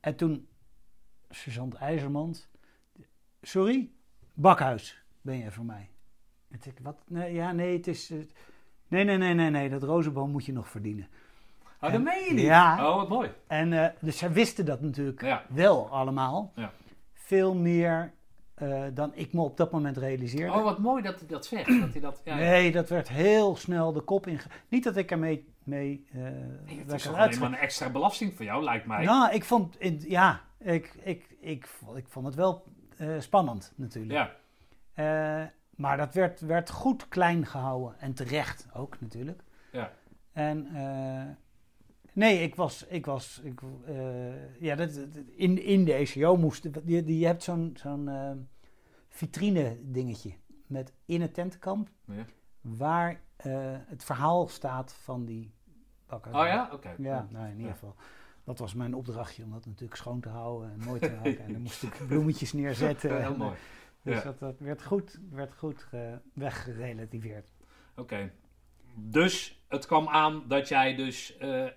[0.00, 0.47] En toen,
[1.30, 2.48] sergeant IJzermans.
[3.42, 3.90] Sorry?
[4.34, 5.88] Bakhuis ben je voor mij.
[6.50, 6.96] En ik, wat?
[7.06, 8.10] Nee, ja, nee, het is...
[8.10, 8.18] eh,
[8.88, 11.08] nee, nee, nee, nee, nee, dat rozenboom moet je nog verdienen.
[11.62, 12.44] Oh, dat En- meen je niet?
[12.44, 12.88] Ja.
[12.90, 13.30] Oh, wat mooi.
[13.46, 15.44] En eh, dus zij wisten dat natuurlijk Ja.
[15.48, 16.52] wel allemaal.
[16.54, 16.72] Ja.
[17.12, 18.12] Veel meer
[18.54, 20.52] eh, dan ik me op dat moment realiseerde.
[20.52, 21.80] Oh, wat mooi dat hij dat zegt.
[21.80, 24.40] Dat hij dat, ja, nee, dat werd heel snel de kop in.
[24.68, 28.44] Niet dat ik ermee mee, uh, nee, het is alleen maar een extra belasting voor
[28.44, 29.04] jou, lijkt mij.
[29.04, 32.64] Nou, ik vond, ja, ik, ik, ik, ik vond het wel
[33.00, 34.30] uh, spannend natuurlijk.
[34.94, 35.52] Ja.
[35.76, 39.42] maar dat werd, werd goed klein gehouden en terecht ook natuurlijk.
[39.72, 39.92] Ja.
[40.32, 40.66] En
[42.12, 43.60] Nee, ik was, ik was, ik,
[44.58, 44.90] ja, dat,
[45.36, 48.48] in, in de ECO moest, je, je hebt zo'n zo'n
[49.08, 50.32] vitrine dingetje
[50.66, 52.24] met in het tentenkamp, ja.
[52.60, 53.20] waar
[53.86, 55.54] het verhaal staat van die
[56.06, 56.34] bakker.
[56.34, 56.94] Oh ja, oké.
[56.98, 57.94] Ja, nou in ieder ja.
[58.48, 61.44] Dat was mijn opdrachtje om dat natuurlijk schoon te houden en mooi te maken.
[61.44, 63.20] en dan moest ik bloemetjes neerzetten.
[63.22, 63.56] Heel mooi.
[64.02, 66.00] Dus dat, dat, werd goed, werd goed uh,
[66.32, 67.52] weggerelativeerd.
[67.96, 68.32] Oké.
[68.94, 71.70] Dus het kwam aan dat jij dus, uh, uh,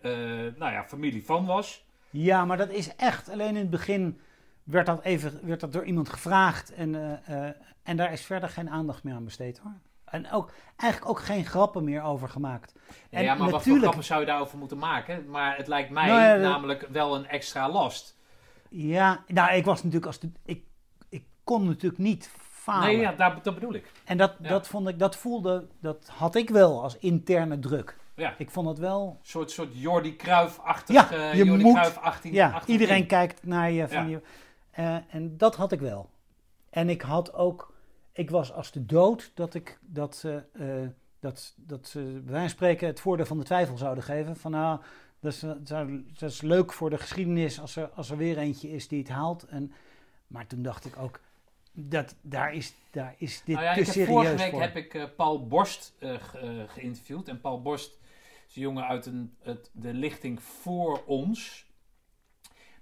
[0.55, 1.85] nou ja, familie van was.
[2.09, 3.29] Ja, maar dat is echt.
[3.29, 4.19] Alleen in het begin
[4.63, 6.73] werd dat, even, werd dat door iemand gevraagd.
[6.73, 7.43] En, uh,
[7.83, 9.75] en daar is verder geen aandacht meer aan besteed hoor.
[10.11, 12.75] En ook, eigenlijk ook geen grappen meer over gemaakt.
[13.09, 13.51] En ja, maar natuurlijk...
[13.51, 15.29] wat voor grappen zou je daarover moeten maken?
[15.29, 18.17] Maar het lijkt mij nou ja, namelijk wel een extra last.
[18.69, 20.19] Ja, nou ik was natuurlijk als...
[20.45, 20.63] Ik,
[21.09, 22.87] ik kon natuurlijk niet falen.
[22.87, 23.91] Nee, ja, dat, dat bedoel ik.
[24.05, 24.49] En dat, ja.
[24.49, 27.97] dat vond ik, dat voelde, dat had ik wel als interne druk.
[28.15, 28.33] Ja.
[28.37, 29.17] Ik vond het wel...
[29.19, 30.95] Een soort, soort Jordi Cruijff-achtig...
[30.95, 31.73] Ja, je Jordi moet...
[31.73, 33.87] Cruijff 18, ja, 18 iedereen kijkt naar je.
[33.87, 34.21] Van je
[34.79, 36.09] uh, en dat had ik wel.
[36.69, 37.70] En ik had ook...
[38.11, 40.43] Ik was als de dood dat ik dat ze...
[40.53, 40.87] Uh,
[41.21, 44.35] dat, dat ze bij wijze van spreken het voordeel van de twijfel zouden geven.
[44.35, 44.79] Van nou,
[45.19, 45.39] dat is,
[46.19, 49.09] dat is leuk voor de geschiedenis als er, als er weer eentje is die het
[49.09, 49.43] haalt.
[49.43, 49.73] En,
[50.27, 51.19] maar toen dacht ik ook,
[51.71, 54.61] dat, daar, is, daar is dit nou ja, te serieus Vorige week voor.
[54.61, 56.15] heb ik uh, Paul Borst uh,
[56.67, 57.27] geïnterviewd.
[57.27, 57.99] En Paul Borst
[58.47, 61.65] is een jongen uit een, het, de lichting voor ons.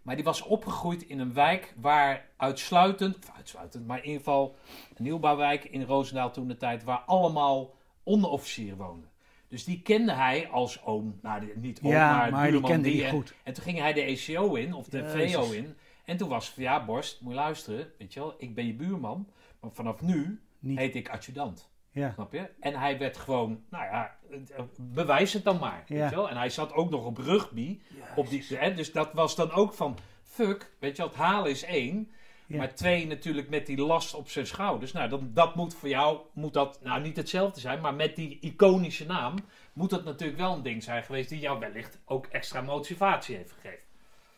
[0.10, 4.56] Maar die was opgegroeid in een wijk waar uitsluitend, of uitsluitend, maar in ieder geval
[4.96, 9.10] een nieuwbouwwijk in Roosendaal toen de tijd, waar allemaal onderofficieren woonden.
[9.48, 12.90] Dus die kende hij als oom, nou niet oom, Ja, maar, maar die buurman kende
[12.90, 13.04] die.
[13.04, 13.34] en, goed.
[13.44, 15.34] en toen ging hij de ECO in, of de Jezus.
[15.34, 15.76] VO in.
[16.06, 19.30] En toen was ja Borst, moet je luisteren, weet je wel, ik ben je buurman,
[19.60, 20.78] maar vanaf nu Niet.
[20.78, 21.70] heet ik adjudant.
[21.92, 22.12] Ja.
[22.14, 22.50] Snap je?
[22.60, 25.84] En hij werd gewoon, nou ja, eh, bewijs het dan maar.
[25.86, 25.96] Ja.
[25.96, 26.30] Weet je wel?
[26.30, 27.80] En hij zat ook nog op rugby.
[28.16, 31.64] Op die, hè, dus dat was dan ook van, fuck, weet je het halen is
[31.64, 32.12] één.
[32.48, 32.58] Ja.
[32.58, 34.92] Maar twee natuurlijk met die last op zijn schouders.
[34.92, 37.82] Nou, dan, dat moet voor jou, moet dat nou niet hetzelfde zijn.
[37.82, 39.36] Maar met die iconische naam
[39.74, 43.52] moet dat natuurlijk wel een ding zijn geweest die jou wellicht ook extra motivatie heeft
[43.52, 43.84] gegeven.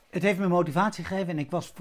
[0.09, 1.73] Het heeft me motivatie gegeven en ik was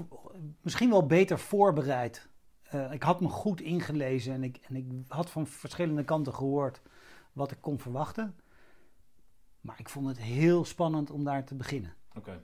[0.61, 2.29] misschien wel beter voorbereid.
[2.71, 6.81] Eh, ik had me goed ingelezen en ik, en ik had van verschillende kanten gehoord
[7.33, 8.35] wat ik kon verwachten.
[9.61, 11.93] Maar ik vond het heel spannend om daar te beginnen.
[12.13, 12.43] Oké.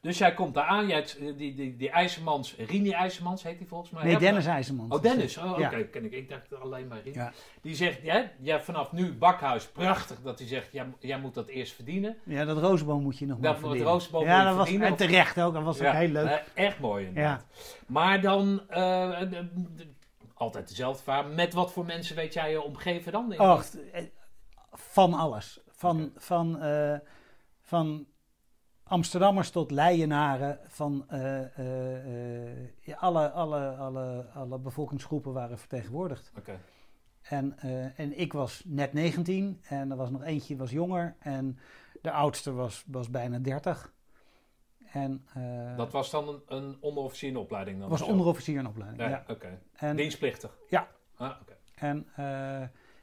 [0.00, 3.66] Dus jij komt daar aan, jij, eh, die, die, die IJzermans, Rini IJzermans heet die
[3.66, 4.04] volgens mij.
[4.04, 4.18] Nee?
[4.18, 4.92] Dennis IJzermans.
[4.94, 5.36] Oh, Dennis.
[5.38, 5.84] Oh, oké, Ja.
[5.90, 6.12] ken ik.
[6.12, 7.16] Ik dacht alleen maar Rini.
[7.16, 7.32] Ja.
[7.60, 11.48] Die zegt, ja, ja, vanaf nu Bakhuis, prachtig dat hij zegt, jij, jij moet dat
[11.48, 12.16] eerst verdienen.
[12.24, 13.92] Ja, dat rozenboom moet je nog maar Dat het verdienen.
[13.92, 15.54] rozenboom Ja, moet je dat was, en terecht ook.
[15.54, 16.44] Dat was ook heel leuk.
[16.54, 17.44] echt mooi inderdaad.
[17.86, 19.20] Maar dan, eh,
[20.34, 23.38] altijd dezelfde vraag, met wat voor mensen weet jij je omgeven dan?
[23.40, 24.02] Och, eh,
[24.72, 25.60] van alles.
[25.70, 26.58] Van, van,
[27.62, 28.06] van
[28.88, 30.58] Amsterdammers tot Leienaren.
[30.66, 36.32] Van eh, eh, eh, ja, alle, alle, alle, alle bevolkingsgroepen waren vertegenwoordigd.
[36.38, 36.60] Oké.
[37.22, 37.58] En,
[37.96, 41.16] en ik was net 19 en er was nog eentje was jonger.
[41.18, 41.58] En
[42.02, 43.94] de oudste was, was bijna 30.
[44.92, 45.24] En
[45.76, 47.88] Dat was dan een, een onderofficier in opleiding dan?
[47.88, 48.12] was of zo?
[48.12, 49.02] onderofficier in opleiding.
[49.02, 49.24] Ja, Ja.
[49.28, 49.60] oké.
[49.72, 50.56] En, Dienstplichtig?
[50.68, 50.88] Ja.
[51.16, 51.56] Ah, oké.
[51.74, 52.06] En,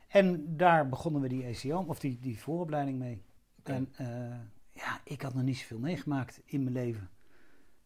[0.08, 3.24] en daar begonnen we die ECO, of die, die vooropleiding mee.
[3.64, 4.08] En eh,
[4.74, 7.10] ja, ik had nog niet zoveel meegemaakt in mijn leven.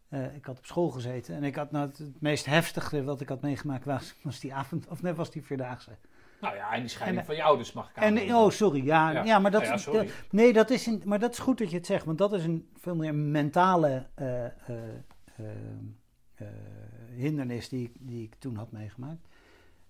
[0.09, 3.21] Eh, ik had op school gezeten en ik had nou het, het meest heftige wat
[3.21, 5.97] ik had meegemaakt was, was die avond, of net was die vierdaagse.
[6.41, 8.35] Nou ja, en die scheiding En- van je ouders mag ik En aannemen.
[8.35, 9.23] oh, sorry, ja, Ja.
[9.23, 9.39] ja.
[9.39, 10.05] maar dat, Ja, sorry.
[10.05, 12.33] dat- nee, dat is een, maar dat is goed dat je het zegt, want dat
[12.33, 15.49] is een veel meer mentale eh, eh, eh,
[16.35, 16.47] eh,
[17.15, 19.27] hindernis die, ik- die ik toen had meegemaakt.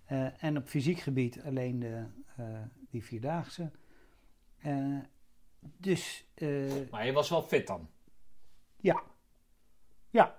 [0.04, 2.04] Eh, en op fysiek gebied alleen de,
[2.36, 2.44] eh,
[2.90, 3.70] die vierdaagse.
[5.60, 6.48] Dus eh,
[6.90, 7.88] Maar je was wel fit dan?
[8.80, 9.02] ja.
[10.10, 10.36] Ja.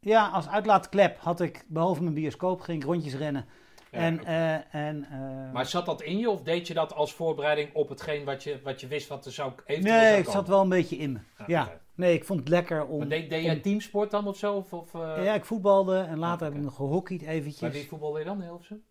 [0.00, 3.46] Ja, als uitlaatklep had ik, behalve mijn bioscoop, ging ik rondjes rennen.
[3.90, 7.12] Ja, en, eh, en, eh, Maar zat dat in je of deed je dat als
[7.12, 10.24] voorbereiding op hetgeen wat je, wat je wist wat er zou eventueel nee, zou het
[10.26, 10.40] komen?
[10.40, 11.18] zat wel een beetje in me.
[11.38, 12.98] Ja, Ja, nee, ik vond het lekker om...
[12.98, 14.54] Maar deed, deed om- jij teamsport dan of zo?
[14.54, 16.44] Of, of, Ja, ik voetbalde en later oké.
[16.44, 18.84] heb ik nog gehockeyd eventjes Bij wie voetbalde je dan, Hilversum?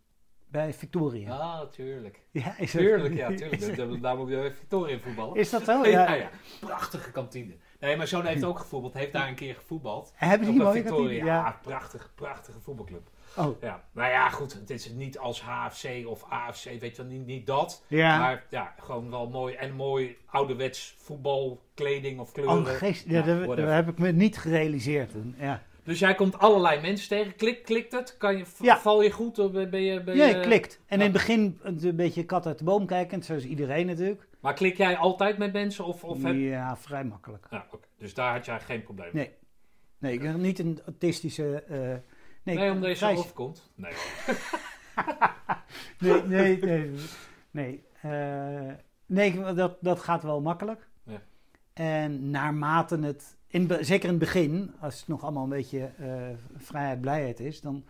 [0.47, 1.31] Bij Victoria.
[1.37, 2.21] Ah, tuurlijk.
[2.31, 3.75] Ja, is dat- Tuurlijk, ja, tuurlijk.
[3.77, 5.35] Daar- Daar moet je bij Victoria voetballen.
[5.35, 5.83] Is dat zo?
[5.85, 6.13] Ja, Ja.
[6.13, 6.29] ja.
[6.59, 7.53] Prachtige kantine.
[7.79, 8.93] Nee, mijn zoon heeft ook gevoetbald.
[8.93, 10.11] Heeft daar een keer gevoetbald.
[10.15, 11.25] Hebben die een mooi Victoria.
[11.25, 11.35] Ja.
[11.35, 13.09] Ja, prachtig, prachtige voetbalclub.
[13.37, 13.83] Oh, Ja.
[13.91, 14.53] Nou ja, goed.
[14.53, 17.83] Het is niet als HFC of AFC, weet je wel, niet, niet dat.
[17.87, 18.19] ja.
[18.19, 19.53] Maar ja, gewoon wel mooi.
[19.55, 22.57] En mooi ouderwets voetbalkleding of kleuren.
[22.57, 25.11] Oh, geest, ja, Ja, dat, heb ik me niet gerealiseerd.
[25.37, 27.35] Ja, Dus jij komt allerlei mensen tegen.
[27.35, 28.17] Klik, klikt het?
[28.17, 28.77] Kan je, Ja.
[28.77, 29.39] Val je goed?
[29.39, 30.79] Of ben je, ben je, ja klikt.
[30.85, 31.05] En ja.
[31.05, 34.27] in het begin een beetje kat uit de boom kijkend, zoals iedereen natuurlijk.
[34.39, 35.85] Maar klik jij altijd met mensen?
[35.85, 36.35] Of, of heb...
[36.35, 37.47] Ja, vrij makkelijk.
[37.49, 37.65] ja.
[37.97, 39.23] Dus daar had jij geen probleem mee?
[39.23, 39.35] Nee.
[39.97, 41.63] Nee, ik heb niet een autistische...
[41.63, 41.79] eh
[42.43, 43.71] nee, Nee, omdat je zo overkomt?
[43.75, 43.93] Nee.
[45.99, 46.91] Nee, nee, nee.
[47.51, 48.73] Nee, eh,
[49.05, 50.87] nee dat, dat gaat wel makkelijk.
[51.03, 51.21] Ja.
[51.73, 56.27] En naarmate het, in, zeker in het begin, als het nog allemaal een beetje eh,
[56.57, 57.85] vrijheid, blijheid is, dan,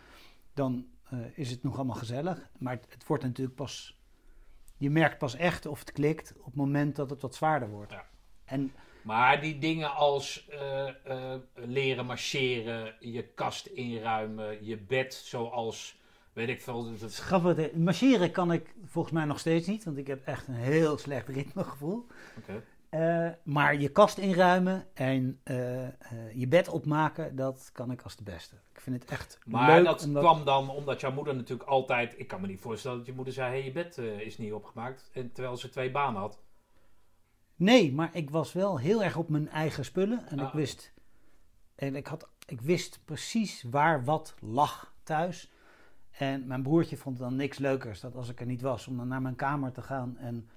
[0.54, 2.50] dan eh, is het nog allemaal gezellig.
[2.58, 4.00] Maar het, het wordt natuurlijk pas,
[4.78, 7.92] je merkt pas echt of het klikt op het moment dat het wat zwaarder wordt.
[7.92, 8.06] Ja.
[8.46, 16.00] En Maar die dingen als eh, leren marcheren, je kast inruimen, je bed zoals,
[16.34, 16.84] weet ik veel.
[16.92, 20.48] dat- het grappig, marcheren kan ik volgens mij nog steeds niet, want ik heb echt
[20.48, 22.06] een heel slecht ritmegevoel.
[22.38, 22.64] Oké.
[22.90, 25.92] Eh, maar je kast inruimen en eh, eh,
[26.34, 28.56] je bed opmaken, dat kan ik als de beste.
[28.74, 29.86] Ik vind het echt Maar leuk.
[29.86, 32.14] dat omdat- kwam dan omdat jouw moeder natuurlijk altijd...
[32.20, 33.50] Ik kan me niet voorstellen dat je moeder zei...
[33.50, 35.10] Hey, je bed is niet opgemaakt.
[35.14, 36.40] En terwijl ze twee banen had.
[37.56, 40.28] Nee, maar ik was wel heel erg op mijn eigen spullen.
[40.28, 40.48] En Ah.
[40.48, 40.94] ik wist,
[41.76, 45.52] en ik, had, ik wist precies waar wat lag thuis.
[46.12, 49.08] En mijn broertje vond dan niks leukers dat als ik er niet was, om dan
[49.08, 50.50] naar mijn kamer te gaan en,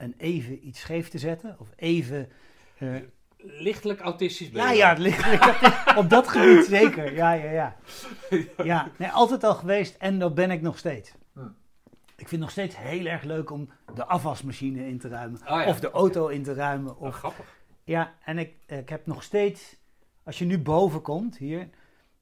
[0.00, 1.56] en even iets scheef te zetten.
[1.58, 2.28] Of even.
[2.78, 2.94] eh,
[3.42, 7.12] Lichtelijk autistisch ben Ja, ja, ligt- op dat gebied zeker.
[7.14, 7.76] Ja, ja, ja.
[8.64, 11.12] Ja, nee, altijd al geweest en dat ben ik nog steeds.
[11.32, 11.40] Hm.
[12.16, 15.40] Ik vind het nog steeds heel erg leuk om de afwasmachine in te ruimen.
[15.40, 16.96] Oh ja, of de auto in te ruimen.
[16.96, 17.56] Oh, Of, grappig.
[17.84, 19.76] ja, en ik, ik heb nog steeds,
[20.22, 21.68] als je nu boven komt hier,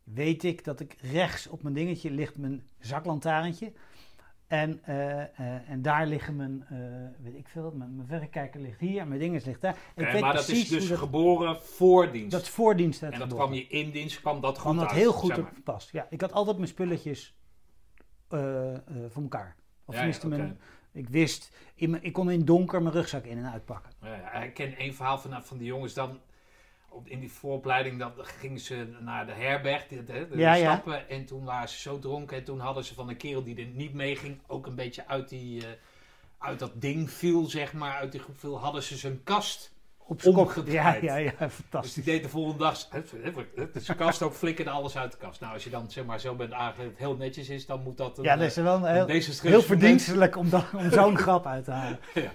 [0.05, 3.73] weet ik dat ik rechts op mijn dingetje ligt mijn zaklantaarntje.
[4.48, 6.78] En, eh, eh, en daar liggen mijn, eh,
[7.24, 9.76] weet ik veel, mijn, mijn verrekijker ligt hier en mijn dinges ligt daar.
[9.96, 12.30] Ik weet maar dat is dus dat, geboren voor dienst.
[12.30, 14.87] dat is voor dienst en dat kwam je in dienst, kwam dat goed kwam dat
[14.88, 15.50] uit, heel goed zeg maar.
[15.56, 15.92] op past.
[15.92, 17.37] Ja, ik had altijd mijn spulletjes
[18.28, 19.56] voor elkaar.
[19.84, 20.61] Of Ja, ja, tenminste, mijn,
[20.92, 23.92] ik wist, in mijn- ik kon in donker mijn rugzak in en uitpakken.
[24.02, 26.20] Ja, ja, ik ken één verhaal van, van die jongens dan.
[27.05, 30.72] In die vooropleiding dan gingen ze naar de herberg, de, de, de Ja, ja.
[30.72, 31.09] stappen.
[31.09, 32.37] En toen waren ze zo dronken.
[32.37, 35.07] En toen hadden ze van een kerel die er niet mee ging, ook een beetje
[35.07, 35.68] uit, die, eh,
[36.38, 37.92] uit dat ding viel, zeg maar.
[37.96, 39.77] Uit die groep viel, hadden ze zijn kast.
[39.98, 40.20] Op.
[40.66, 41.94] Ja, ja, ja, Dus fantastisch.
[41.94, 42.88] die deed de volgende dag.
[43.74, 45.40] Zijn kast ook flikkerde alles uit de kast.
[45.40, 47.96] Nou, als je dan zeg maar zo bent aangeleerd, het heel netjes is, dan moet
[47.96, 48.18] dat.
[48.18, 51.70] Een, Ja, dat is wel een eh, heel, verdienstelijk om, om zo'n grap uit te
[51.70, 51.98] halen.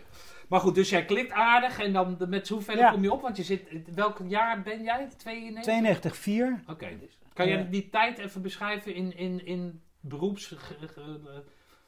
[0.54, 2.92] Maar goed, dus jij klikt aardig en dan met hoeveel Ja.
[2.92, 3.22] kom je op?
[3.22, 5.08] Want je zit, welk jaar ben jij?
[5.18, 5.64] 92?
[5.64, 6.64] 92, 4.
[6.68, 7.64] Oké, dus kan je Ja.
[7.64, 10.56] die tijd even beschrijven in, in, in beroeps...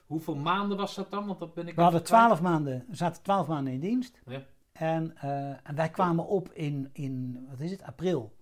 [0.05, 1.25] hoeveel maanden was dat dan?
[1.25, 2.03] Want dat ben ik We hadden.
[2.03, 4.21] 12 maanden, we zaten 12 maanden in dienst.
[4.25, 4.41] Ja.
[4.71, 8.35] En, eh, en wij kwamen op in, in, wat is het, april.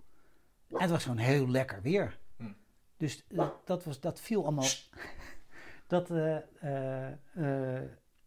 [0.70, 2.18] En het was gewoon heel lekker weer.
[2.36, 2.44] Hm.
[2.96, 4.68] Dus dat, dat, was, dat viel allemaal...
[5.86, 7.82] dat, eh, eh, eh,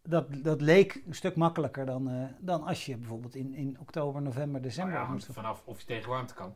[0.08, 4.22] dat, dat leek een stuk makkelijker dan, eh, dan als je bijvoorbeeld in, in oktober,
[4.22, 4.92] november, december...
[4.92, 6.54] Nou ja, hangt er vanaf of je tegen warmte kan.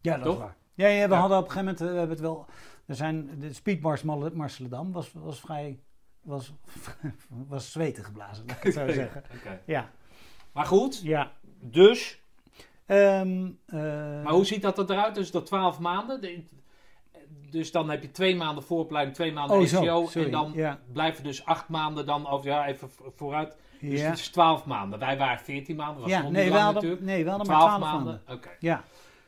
[0.00, 0.32] Ja, dat Toch?
[0.34, 0.56] is waar.
[0.74, 1.20] Ja, ja we Ja.
[1.20, 2.46] hadden op een gegeven moment, eh, we hebben het wel,
[2.86, 5.80] er zijn, de speedmars Marseledam was, was vrij,
[6.20, 6.52] was,
[7.48, 9.22] was zweten geblazen, laat ik het zo zeggen.
[9.66, 9.90] Ja,
[10.52, 11.32] Maar goed, ja.
[11.60, 12.22] dus...
[12.86, 13.80] Ehm, eh,
[14.22, 15.14] Maar hoe ziet dat eruit?
[15.14, 16.20] Dus dat 12 maanden.
[17.50, 20.78] Dus dan heb je twee maanden vooropleiding, twee maanden Oh, zo, en dan ja.
[20.92, 23.56] blijven dus acht maanden dan, of ja, even vo- vooruit.
[23.80, 24.08] Dus ja.
[24.08, 24.98] het is 12 maanden.
[24.98, 27.10] Wij waren 14 maanden, was ja, nog nee, niet lang hadden, natuurlijk.
[27.10, 28.20] nee, we hadden maar 12 12 maanden.
[28.26, 28.36] maanden.
[28.36, 28.56] Oké.
[28.60, 28.84] Ja,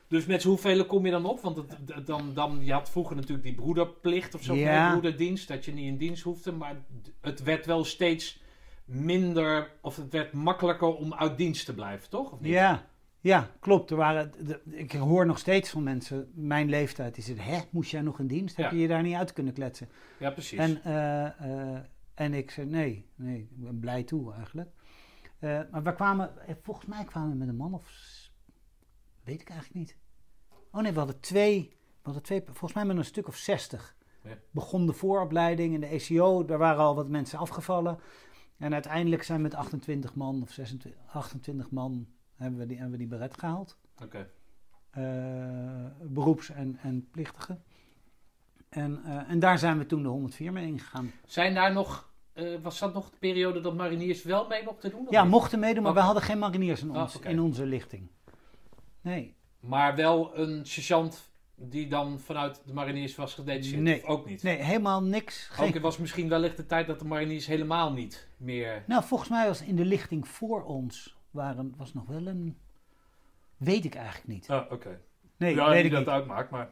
[0.09, 1.41] Dus met hoeveel kom je dan op?
[1.41, 4.91] Want het, dan, dan, je had vroeger natuurlijk die broederplicht of zo, Ja.
[4.91, 6.53] broederdienst, dat je niet in dienst hoefde.
[6.53, 6.77] Maar
[7.21, 8.41] het werd wel steeds
[8.85, 12.33] minder, of het werd makkelijker om uit dienst te blijven, toch?
[12.33, 12.53] Of niet?
[12.53, 12.85] ja,
[13.21, 13.91] ja, klopt.
[13.91, 17.91] Er waren, de- ik hoor nog steeds van mensen, mijn leeftijd, die zeggen, hè, moest
[17.91, 18.57] jij nog in dienst?
[18.57, 18.77] Heb Ja.
[18.77, 19.89] je je daar niet uit kunnen kletsen?
[20.19, 20.59] Ja, precies.
[20.59, 21.27] En, eh,
[21.75, 21.81] eh,
[22.15, 24.71] en ik zei nee, nee, ik ben blij toe eigenlijk.
[25.39, 26.31] Eh, maar we kwamen,
[26.63, 27.91] volgens mij kwamen we met een man of,
[29.25, 29.97] weet ik eigenlijk niet.
[30.71, 33.97] Oh nee, we hadden twee, we hadden twee volgens mij met een stuk of zestig.
[34.25, 34.39] Ja.
[34.51, 37.99] Begon de vooropleiding in de ECO, daar waren al wat mensen afgevallen.
[38.59, 42.07] En uiteindelijk zijn we met 28 man of 26, 28 man
[42.41, 43.77] hebben we die, hebben we die beret gehaald.
[44.03, 44.31] Oké.
[44.91, 45.05] Eh,
[46.03, 47.63] beroeps- en, en plichtigen.
[48.69, 51.13] En, eh, en daar zijn we toen de 104 mee ingegaan.
[51.27, 55.07] Zijn daar nog, eh, was dat nog de periode dat mariniers wel mee mochten doen?
[55.11, 55.31] Ja, niet?
[55.31, 58.09] mochten meedoen, maar we hadden geen mariniers in, Ah, ons, in onze lichting.
[59.01, 59.35] nee.
[59.61, 63.83] Maar wel een sergeant die dan vanuit de mariniers was gedetacheerd?
[63.83, 64.03] Nee.
[64.03, 64.43] Of ook niet?
[64.43, 65.47] Nee, helemaal niks.
[65.47, 65.67] Geen...
[65.69, 68.85] Ook het was misschien wellicht de tijd dat de mariniers helemaal niet meer...
[68.87, 72.59] Nou, volgens mij was in de lichting voor ons waren, was nog wel een...
[73.57, 74.51] Weet ik eigenlijk niet.
[74.51, 75.01] Oh, oké.
[75.37, 76.09] Nee, ja, weet ik dat niet.
[76.09, 76.71] uitmaakt, maar...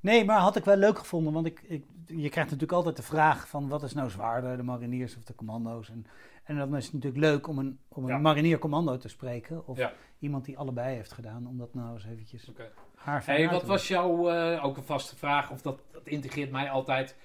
[0.00, 3.02] Nee, maar had ik wel leuk gevonden, want ik, ik, je krijgt natuurlijk altijd de
[3.02, 5.88] vraag van wat is nou zwaarder, de mariniers of de commando's.
[5.90, 6.06] En,
[6.44, 8.18] en dan is het natuurlijk leuk om een, om een Ja.
[8.18, 9.92] marinier-commando te spreken, of Ja.
[10.18, 12.70] iemand die allebei heeft gedaan, om dat nou eens eventjes Oké.
[12.94, 16.70] haar Hey, wat was jouw, eh, ook een vaste vraag, of dat, dat integreert mij
[16.70, 17.16] altijd.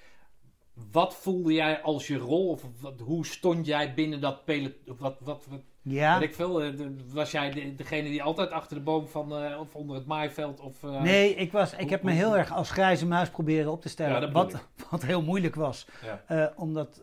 [0.92, 4.96] Wat voelde jij als je rol, of wat, hoe stond jij binnen dat peloton?
[4.98, 5.60] Wat, wat, wat.
[5.88, 6.72] Ja, weet ik veel, eh,
[7.12, 10.60] was jij de- degene die altijd achter de boom van, eh, of onder het maaiveld?
[10.60, 13.80] Of, eh, nee, ik, was, ik heb me heel erg als grijze muis proberen op
[13.82, 15.86] te stellen, wat, wat heel moeilijk was.
[16.28, 16.52] Ja.
[16.56, 17.02] Omdat,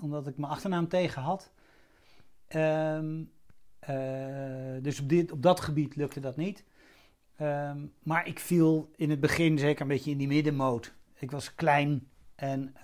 [0.00, 1.52] omdat ik mijn achternaam tegen had.
[2.48, 3.22] Ehm,
[3.78, 3.96] eh,
[4.82, 6.64] dus op, dit, op dat gebied lukte dat niet.
[7.36, 10.92] Ehm, maar ik viel in het begin zeker een beetje in die middenmoot.
[11.18, 12.74] Ik was klein en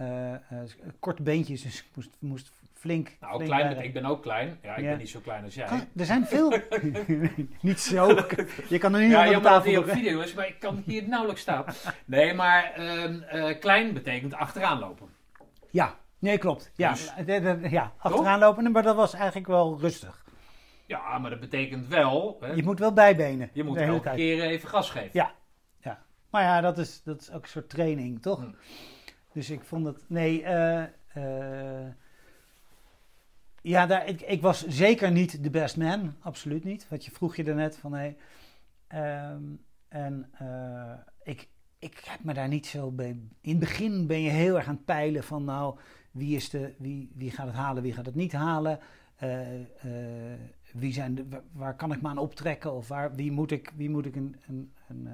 [0.99, 3.17] korte beentjes, dus ik moest, moest flink.
[3.21, 4.59] Nou, flink klein, bijna- ik ben ook klein.
[4.63, 4.89] Ja, ik Ja.
[4.91, 5.67] ben niet zo klein als jij.
[5.97, 6.51] Er zijn veel.
[7.61, 8.09] niet zo.
[8.69, 10.59] Je kan er niet Ja, onder de dat tafel die op video is, maar ik
[10.59, 11.65] kan hier nauwelijks staan.
[12.05, 15.09] Nee, maar ehm, eh, klein betekent achteraan lopen.
[15.71, 16.73] Ja, nee, klopt.
[16.75, 20.25] Ja, Dus- de- ja achteraan lopen, maar dat was eigenlijk wel rustig.
[20.87, 23.51] Ja, maar dat betekent wel, hè, Je moet wel bijbenen.
[23.53, 25.11] je moet elke keer even gas geven.
[25.13, 25.37] Ja.
[26.31, 28.39] Maar ja, dat is, dat is ook een soort training, toch?
[28.41, 28.51] Hm.
[29.33, 30.05] Dus ik vond het.
[30.09, 31.87] Nee, eh, eh,
[33.63, 36.15] ja, daar, ik, ik was zeker niet de best man.
[36.21, 36.89] Absoluut niet.
[36.89, 38.15] Wat je vroeg je daarnet van hé.
[38.87, 39.43] ehm,
[39.89, 40.93] en eh,
[41.23, 43.09] ik, ik heb me daar niet zo bij.
[43.41, 45.79] In het begin ben je heel erg aan het peilen van nou,
[46.11, 48.79] wie, is de, wie, wie gaat het halen, wie gaat het niet halen.
[49.17, 50.41] Eh, eh,
[50.73, 52.73] wie zijn de, wa- waar kan ik me aan optrekken?
[52.73, 55.09] Of waar, wie moet ik, wie moet ik een, een, een,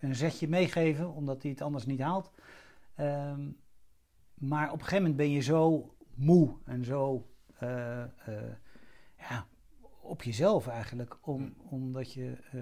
[0.00, 2.30] een zetje meegeven, omdat hij het anders niet haalt.
[2.94, 3.50] Ehm,
[4.34, 7.26] maar op een gegeven moment ben je zo moe en zo
[9.18, 9.46] ja,
[10.00, 12.36] op jezelf eigenlijk, om, omdat je.
[12.52, 12.60] eh,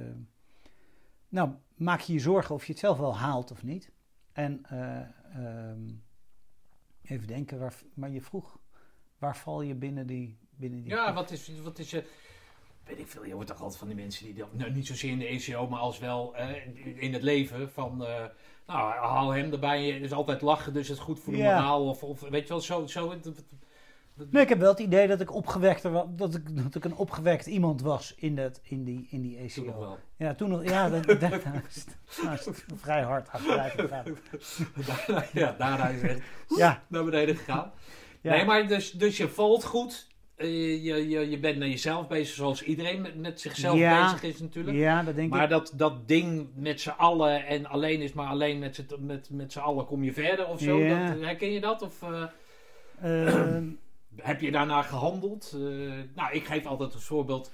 [1.29, 3.91] nou, maak je je zorgen of je het zelf wel haalt of niet.
[4.33, 5.01] En eh,
[5.35, 5.81] ehm,
[7.03, 8.59] even denken, waar, maar je vroeg,
[9.19, 10.39] waar val je binnen die.
[10.59, 12.05] Binnen die Ja, wat is, wat is je...
[12.85, 14.45] Weet ik veel, je hoort toch altijd van die mensen die...
[14.53, 18.05] Nou, niet zozeer in de ECO, maar als wel eh, in het leven van...
[18.07, 18.25] eh,
[18.67, 19.89] nou, haal hem erbij.
[19.89, 21.55] Is altijd lachen, dus het is goed voor de Ja.
[21.55, 21.89] moraal.
[21.89, 22.87] Of, of weet je wel, zo...
[22.87, 23.45] zo het-
[24.31, 27.47] Nee, ik heb wel het idee dat ik opgewekter dat ik, dat ik een opgewekt
[27.47, 29.81] iemand was in, dat, in, die, in die toen nog ECO.
[29.81, 29.99] wel.
[30.17, 30.65] Ja, toen nog.
[30.65, 31.41] Ja, dat, dat,
[32.77, 34.05] vrij hard achteruit gegaan.
[34.87, 36.21] Daarna, ja, daarna is echt
[36.59, 37.73] Ja, naar beneden gegaan.
[38.21, 38.31] ja.
[38.33, 40.07] Nee, maar dus, dus je valt goed.
[40.37, 44.05] Eh, je, je, je bent naar jezelf bezig, zoals iedereen met, met zichzelf Ja.
[44.05, 44.77] bezig is natuurlijk.
[44.77, 45.51] ja, dat denk Maar ik.
[45.51, 49.57] dat, dat ding met z'n allen en alleen is maar alleen met z'n met, met
[49.57, 50.79] allen kom je verder of zo.
[50.79, 51.13] Ja.
[51.13, 51.83] Dat, herken je dat?
[51.83, 52.23] Of eh,
[53.03, 53.65] Ehm,
[54.17, 55.53] heb je daarna gehandeld?
[55.55, 55.61] Eh,
[56.15, 57.51] nou, ik geef altijd als voorbeeld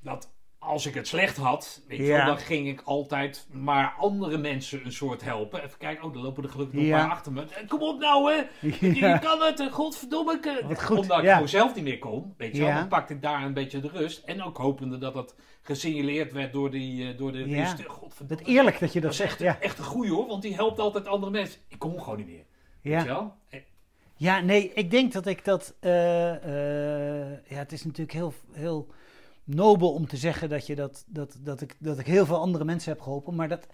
[0.00, 2.16] dat als ik het slecht had, weet je Ja.
[2.16, 5.62] wel, dan ging ik altijd maar andere mensen een soort helpen.
[5.64, 6.96] Even kijken, oh, dan lopen er gelukkig nog Ja.
[6.96, 7.42] maar achter me.
[7.44, 8.42] Eh, Kom op nou, hè!
[9.00, 10.32] Je, kan het, eh, godverdomme.
[10.32, 12.74] ik, Wat goed, Omdat ik gewoon zelf niet meer kon, weet je wel.
[12.74, 14.24] Dan pakte ik daar een beetje de rust.
[14.24, 17.44] En ook hopende dat dat gesignaleerd werd door, die, door de Ja.
[17.44, 17.84] diensten.
[17.84, 18.42] Godverdomme.
[18.44, 19.38] Dat eerlijk dat je dat echt, zegt.
[19.38, 21.60] Ja, echt een goeie hoor, want die helpt altijd andere mensen.
[21.68, 22.44] Ik kon gewoon niet meer.
[22.82, 23.34] Weet je wel?
[24.22, 25.74] Ja, nee, ik denk dat ik dat.
[25.80, 28.86] eh, eh, ja, het is natuurlijk heel, heel
[29.44, 32.64] nobel om te zeggen dat, je dat, dat, dat, ik, dat ik heel veel andere
[32.64, 33.34] mensen heb geholpen.
[33.34, 33.66] Maar dat,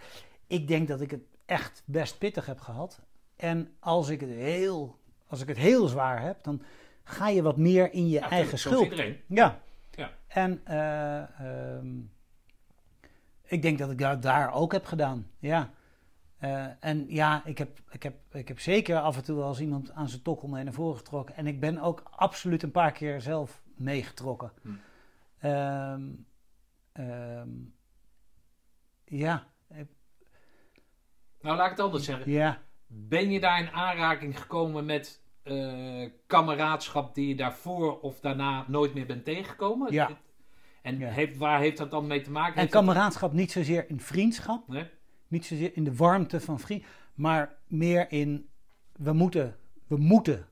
[0.46, 3.00] ik denk dat ik het echt best pittig heb gehad.
[3.36, 6.62] En als ik het heel, als ik het heel zwaar heb, dan
[7.04, 8.82] ga je wat meer in je ja, eigen schuld.
[8.82, 9.20] iedereen.
[9.26, 9.60] Ja.
[9.90, 10.10] Ja.
[10.26, 11.96] En eh, ehm,
[13.42, 15.26] ik denk dat ik dat daar ook heb gedaan.
[15.38, 15.70] Ja.
[16.38, 19.92] Eh, en ja, ik heb, ik, heb, ik heb zeker af en toe eens iemand
[19.92, 21.36] aan zijn tokkel mee naar voren getrokken.
[21.36, 24.52] En ik ben ook absoluut een paar keer zelf meegetrokken.
[24.62, 24.68] Hm.
[25.38, 26.02] Ehm,
[26.92, 27.48] ehm,
[29.04, 29.46] ja,
[31.40, 32.30] Nou, laat ik het anders zeggen.
[32.30, 32.58] ja.
[32.86, 38.94] Ben je daar in aanraking gekomen met eh, kameraadschap die je daarvoor of daarna nooit
[38.94, 39.92] meer bent tegengekomen?
[39.92, 40.10] Ja.
[40.82, 41.08] En Ja.
[41.08, 42.54] Heeft, waar heeft dat dan mee te maken?
[42.54, 44.68] En Heeft dat- kameraadschap niet zozeer in vriendschap.
[44.68, 44.90] Nee?
[45.28, 48.48] Niet zozeer in de warmte van vriend, maar meer in
[48.92, 49.56] we moeten,
[49.86, 50.46] we moeten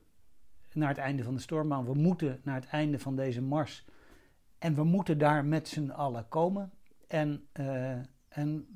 [0.73, 3.85] naar het einde van de stormbaan, we moeten naar het einde van deze mars.
[4.57, 6.71] En we moeten daar met z'n allen komen.
[7.07, 7.97] En, eh,
[8.27, 8.67] en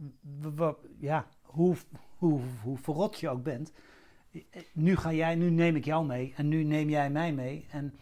[0.55, 1.75] we- ja, hoe,
[2.17, 3.71] hoe, hoe verrot je ook bent,
[4.73, 7.67] nu ga jij, nu neem ik jou mee en nu neem jij mij mee.
[7.71, 7.93] En,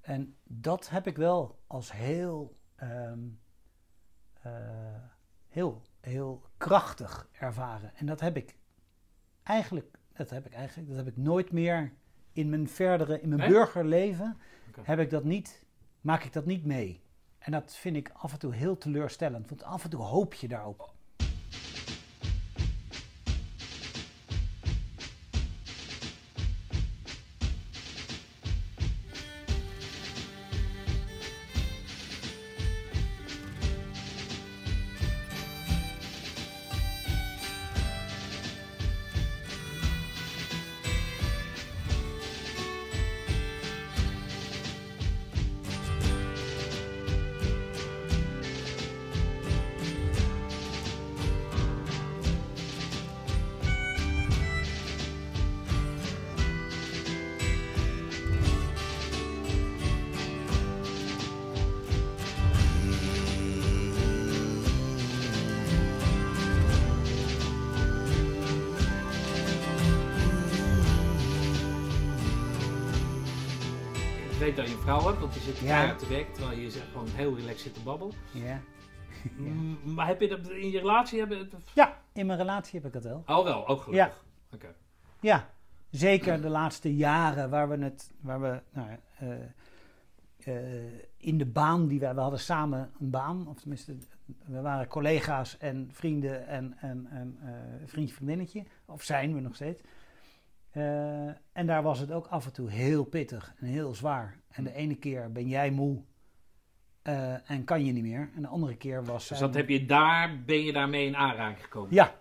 [0.00, 3.18] en dat heb ik wel als heel ehm,
[5.48, 7.94] heel, heel krachtig ervaren.
[7.94, 8.56] En dat heb ik
[9.42, 11.92] eigenlijk, dat heb ik eigenlijk, dat heb ik nooit meer
[12.32, 14.36] in mijn verdere, in mijn burgerleven,
[14.82, 15.64] heb ik dat niet,
[16.00, 17.02] maak ik dat niet mee.
[17.38, 20.48] En dat vind ik af en toe heel teleurstellend, want af en toe hoop je
[20.48, 20.93] daarop.
[75.34, 75.94] Want die zit ja.
[75.94, 78.14] te werk, terwijl je gewoon heel relaxed zit te babbelen.
[78.32, 78.60] Ja.
[79.84, 81.18] Maar heb je dat in je relatie?
[81.18, 81.50] Hebben...
[81.74, 83.22] Ja, in mijn relatie heb ik dat wel.
[83.26, 84.24] Oh wel, ook gelukkig.
[84.50, 84.56] Ja.
[84.56, 84.74] Okay.
[85.20, 85.50] Ja,
[85.90, 88.88] zeker de laatste jaren waar we het, waar we, nou,
[89.22, 89.28] uh,
[90.46, 93.96] uh, in de baan die wij, we hadden samen een baan, of tenminste,
[94.46, 97.50] we waren collega's en vrienden en, en, en uh,
[97.84, 99.80] vriendje, vriendinnetje, of zijn we nog steeds.
[100.76, 104.38] Uh, en daar was het ook af en toe heel pittig en heel zwaar.
[104.50, 106.02] En de ene keer ben jij moe
[107.04, 108.30] uh, en kan je niet meer.
[108.34, 109.28] En de andere keer was.
[109.28, 111.94] Dus dat heb je daar, ben je daarmee in aanraking gekomen?
[111.94, 112.14] Ja.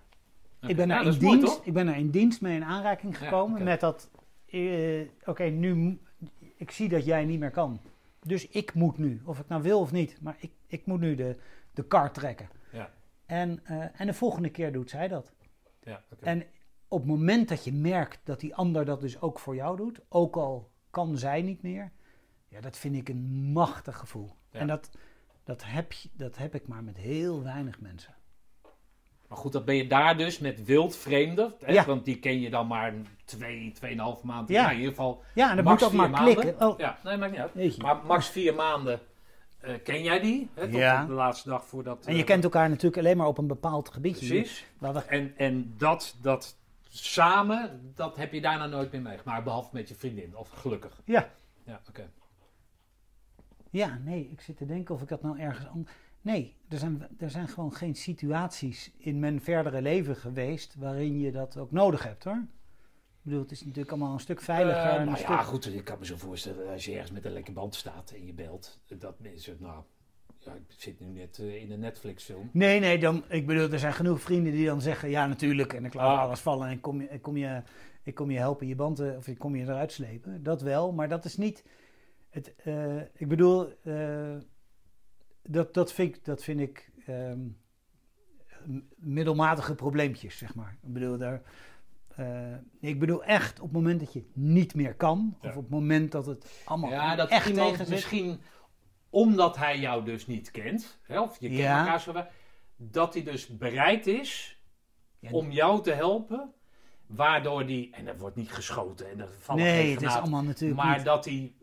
[0.61, 3.79] Ik, ben er in dienst, ik ben er in dienst mee in aanraking gekomen met
[3.79, 4.09] dat.
[4.47, 5.99] Uh, Oké, nu.
[6.55, 7.79] Ik zie dat jij niet meer kan.
[8.21, 11.15] Dus ik moet nu, of ik nou wil of niet, maar ik, ik moet nu
[11.15, 11.35] de,
[11.73, 12.49] de kar trekken.
[12.71, 12.89] Ja.
[13.25, 15.33] En, en de volgende keer doet zij dat.
[15.83, 16.03] Ja.
[16.19, 16.43] En
[16.93, 19.99] op het moment dat je merkt dat die ander dat dus ook voor jou doet,
[20.09, 21.91] ook al kan zij niet meer,
[22.47, 24.35] ja, dat vind ik een machtig gevoel.
[24.51, 24.89] En dat,
[25.43, 28.13] dat, heb je, dat heb ik maar met heel weinig mensen.
[29.27, 31.53] Maar goed, dat ben je daar dus met wild vreemden.
[31.67, 31.85] Ja.
[31.85, 32.93] Want die ken je dan maar
[33.25, 34.55] twee, tweeënhalf maanden.
[34.55, 34.69] Ja.
[34.69, 35.23] in ieder geval.
[35.33, 36.35] Ja, en dan moet ook maar maanden.
[36.35, 36.67] klikken.
[36.67, 36.79] Oh.
[36.79, 37.77] Ja, nee, maakt niet uit.
[37.77, 38.99] Maar max vier maanden
[39.65, 40.49] uh, ken jij die?
[40.53, 41.05] Hè, tot ja.
[41.05, 42.05] de laatste dag voordat.
[42.05, 44.27] En je uh, kent elkaar natuurlijk alleen maar op een bepaald gebiedje.
[44.27, 44.65] Precies.
[45.07, 46.57] En, en dat, dat
[46.97, 49.43] samen, dat heb je daarna nooit meer meegemaakt.
[49.43, 51.01] Behalve met je vriendin, of gelukkig.
[51.05, 51.31] Ja.
[51.63, 52.09] Ja, oké.
[53.69, 55.91] Ja, nee, ik zit te denken of ik dat nou ergens anders...
[56.21, 61.31] Nee, er zijn, er zijn gewoon geen situaties in mijn verdere leven geweest waarin je
[61.31, 62.45] dat ook nodig hebt hoor.
[63.23, 64.99] Ik bedoel, het is natuurlijk allemaal een stuk veiliger.
[64.99, 65.39] Uh, nou ja, stuk...
[65.39, 68.25] goed, ik kan me zo voorstellen, als je ergens met een lekker band staat en
[68.25, 69.83] je belt, dat mensen, nou,
[70.45, 72.49] ja, ik zit nu net uh, in een Netflix-film.
[72.53, 75.85] Nee, nee, dan, ik bedoel, er zijn genoeg vrienden die dan zeggen, ja, natuurlijk, en
[75.85, 76.23] ik laat ah.
[76.23, 77.61] alles vallen en ik kom je, ik kom je,
[78.03, 80.43] ik kom je helpen je banden, of ik kom je eruit slepen.
[80.43, 81.63] Dat wel, maar dat is niet,
[82.29, 84.35] het, uh, ik bedoel, uh,
[85.43, 87.57] dat, dat vind ik, dat vind ik um,
[88.95, 90.77] middelmatige probleempjes, zeg maar.
[90.81, 91.41] Ik bedoel, daar,
[92.79, 95.49] ik bedoel echt op het moment dat je niet meer kan, ja.
[95.49, 98.39] of op het moment dat het allemaal ja, dat echt iemand misschien
[99.13, 102.27] omdat hij jou dus niet kent, hè, of je kent elkaar zo wel,
[102.75, 104.59] dat hij dus bereid is
[105.19, 106.53] ja, om jou te helpen,
[107.07, 110.43] waardoor die, en er wordt niet geschoten en er valt nee, geen het is allemaal
[110.43, 111.05] natuurlijk maar niet.
[111.05, 111.53] dat hij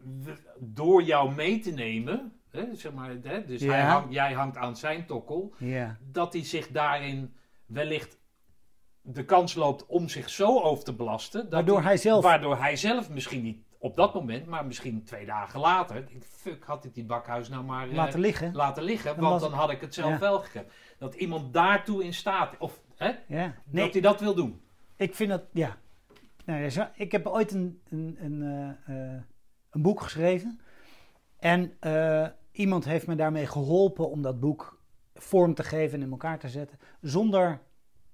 [0.58, 4.76] door jou mee te nemen, hè, zeg maar, hè, dus hij hang, jij hangt aan
[4.76, 5.54] zijn tokkel,
[6.00, 7.34] dat hij zich daarin
[7.66, 8.18] wellicht
[9.02, 12.76] de kans loopt om zich zo over te belasten, dat waardoor, hij zelf, waardoor hij
[12.76, 16.04] zelf misschien niet op dat moment, maar misschien twee dagen later.
[16.20, 18.54] Fuck, had ik die bakhuis nou maar uh, laten liggen.
[18.54, 20.70] Laten liggen, want dan had ik het zelf wel gekregen.
[20.98, 23.54] Dat iemand daartoe in staat, of hè, ja.
[23.64, 24.60] nee, dat hij dat wil doen.
[24.96, 25.76] Ik vind dat, ja.
[26.44, 28.42] Nou, ik heb ooit een, een, een,
[28.88, 29.20] uh,
[29.70, 30.60] een boek geschreven.
[31.38, 34.80] En uh, iemand heeft me daarmee geholpen om dat boek
[35.14, 36.78] vorm te geven en in elkaar te zetten.
[37.00, 37.60] Zonder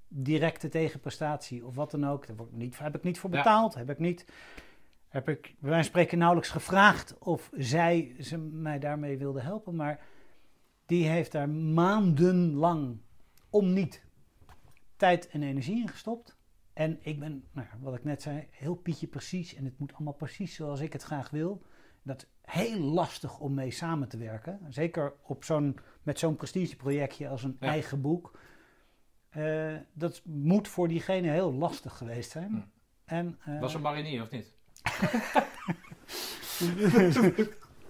[0.09, 2.27] directe tegenprestatie of wat dan ook.
[2.27, 3.75] Daar niet, heb ik niet voor betaald.
[3.75, 4.27] Heb ik niet
[5.17, 9.77] heb ik bij wijze spreken nauwelijks gevraagd of zij ze mij daarmee wilde helpen.
[9.77, 10.01] Maar
[10.87, 12.99] die heeft daar maandenlang
[13.51, 14.05] om niet
[14.97, 16.37] tijd en energie in gestopt.
[16.73, 19.55] En ik ben, nou, wat ik net zei, heel pietje precies.
[19.55, 21.62] En het moet allemaal precies zoals ik het graag wil.
[22.03, 24.61] Dat is heel lastig om mee samen te werken.
[24.69, 28.39] Zeker op zo'n, met zo'n prestigeprojectje als een eigen boek.
[29.37, 32.51] Uh, dat moet voor diegene heel lastig geweest zijn.
[32.51, 32.61] Hm.
[33.05, 34.56] En, uh, Was een marinier of niet?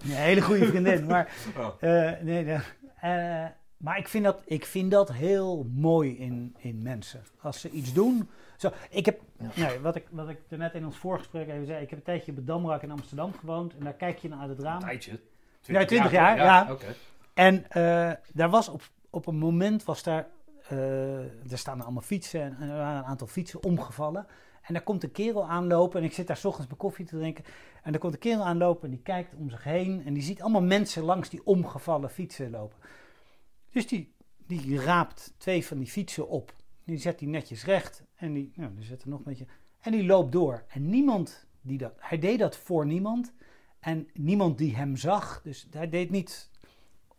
[0.03, 1.05] Een hele goede vriendin.
[1.05, 1.67] Maar, oh.
[1.81, 3.45] uh, nee, uh,
[3.77, 7.23] maar ik vind dat, ik vind dat heel mooi in, in mensen.
[7.41, 8.29] Als ze iets doen.
[8.57, 9.21] Zo, ik heb,
[9.53, 11.83] nee, wat, ik, wat ik net in ons voorgesprek even zei.
[11.83, 13.73] Ik heb een tijdje op het Damrak in Amsterdam gewoond.
[13.77, 14.81] En daar kijk je naar uit het raam.
[14.81, 15.19] Een tijdje?
[15.61, 16.77] 20 ja, 20 jaar, ja.
[17.33, 20.27] En uh, daar was op, op een moment was daar.
[20.71, 24.27] Uh, er staan allemaal fietsen en er waren een aantal fietsen omgevallen.
[24.67, 27.17] En daar komt een kerel aanlopen en ik zit daar s ochtends bij koffie te
[27.17, 27.43] drinken.
[27.83, 30.41] En er komt een kerel aanlopen en die kijkt om zich heen en die ziet
[30.41, 32.77] allemaal mensen langs die omgevallen fietsen lopen.
[33.71, 34.13] Dus die,
[34.47, 36.55] die raapt twee van die fietsen op.
[36.83, 39.47] Die zet die netjes recht en die, nou, die zet er nog een beetje.
[39.79, 40.63] En die loopt door.
[40.67, 43.33] En niemand die dat, hij deed dat voor niemand.
[43.79, 45.41] En niemand die hem zag.
[45.43, 46.49] Dus hij deed niet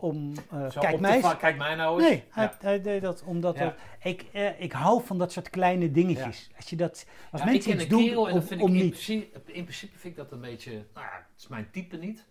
[0.01, 0.33] om.
[0.53, 2.09] Uh, kijk, mij, kijk mij nou eens.
[2.09, 3.57] Nee, hij, hij deed dat omdat.
[4.03, 6.51] ik, uh, ik hou van dat soort kleine dingetjes.
[6.57, 7.07] Als je dat.
[7.31, 8.17] Als mensen iets doen.
[8.17, 10.73] Om, en vind om ik in, principe, in principe vind ik dat een beetje.
[10.73, 12.25] Nou ja, het is mijn type niet.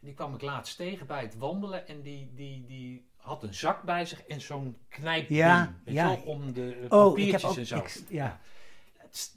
[0.00, 1.88] Die kwam ik laatst tegen bij het wandelen.
[1.88, 5.38] En die, die, die had een zak bij zich en zo'n knijpding.
[5.38, 6.12] Ja, ja.
[6.24, 7.84] om de oh, papiertjes en zo.
[8.08, 8.40] ja.
[8.96, 9.36] Het,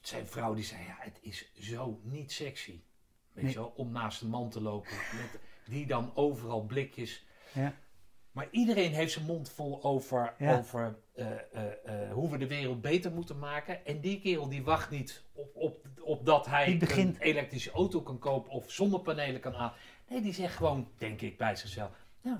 [0.00, 2.80] zijn vrouw die zei, ja, het is zo niet sexy.
[3.32, 4.90] Weet je wel, om naast een man te lopen.
[4.90, 7.24] Met, die dan overal blikjes.
[7.52, 7.74] Ja.
[8.32, 13.12] Maar iedereen heeft zijn mond vol over, over uh, uh, hoe we de wereld beter
[13.12, 13.86] moeten maken.
[13.86, 18.18] En die kerel die wacht niet op, op, op dat hij een elektrische auto kan
[18.18, 19.72] kopen of zonnepanelen kan aan.
[20.08, 21.90] Nee, die zegt gewoon, denk ik bij zichzelf.
[22.22, 22.38] Nou,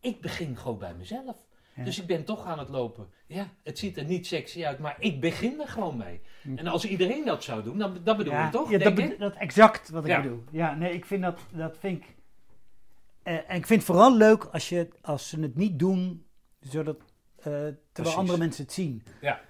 [0.00, 1.36] ik begin gewoon bij mezelf.
[1.74, 3.08] Dus ik ben toch aan het lopen.
[3.26, 6.20] Ja, het ziet er niet sexy uit, maar ik begin er gewoon mee.
[6.42, 6.56] Hm.
[6.56, 8.70] En als iedereen dat zou doen, dan dat bedoel ja, ik toch?
[8.70, 10.44] Ja, dat, dat exact wat ik bedoel.
[10.50, 12.14] Ja, nee, ik vind dat, dat vind ik.
[13.24, 16.26] Uh, en ik vind het vooral leuk als, je, als ze het niet doen,
[16.60, 16.96] zodat,
[17.38, 17.44] uh,
[17.92, 19.02] terwijl andere mensen het zien.
[19.20, 19.40] Ja.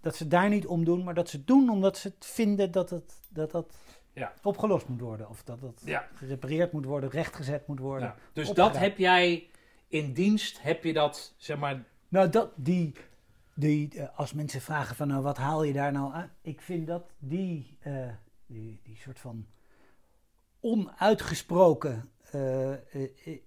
[0.00, 2.70] Dat ze daar niet om doen, maar dat ze het doen omdat ze het vinden
[2.70, 3.76] dat het, dat, dat
[4.12, 4.32] ja.
[4.42, 5.28] opgelost moet worden.
[5.28, 6.08] Of dat ja.
[6.14, 8.08] gerepareerd moet worden, rechtgezet moet worden.
[8.08, 8.16] Ja.
[8.32, 9.50] Dus dat heb jij
[9.88, 11.84] in dienst heb je dat, zeg maar...
[12.08, 12.92] Nou, dat, die,
[13.54, 16.30] die, uh, als mensen vragen van, nou, wat haal je daar nou aan?
[16.42, 18.08] Ik vind dat die, uh,
[18.46, 19.46] die, die soort van
[20.60, 22.72] onuitgesproken, uh,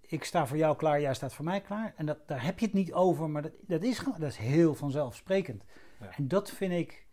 [0.02, 1.94] ik sta voor jou klaar, jij staat voor mij klaar.
[1.98, 4.76] En dat, daar heb je het niet over, maar dat, dat, is, dat is heel
[4.76, 5.64] vanzelfsprekend.
[6.00, 6.10] Ja.
[6.18, 7.06] En dat vind ik,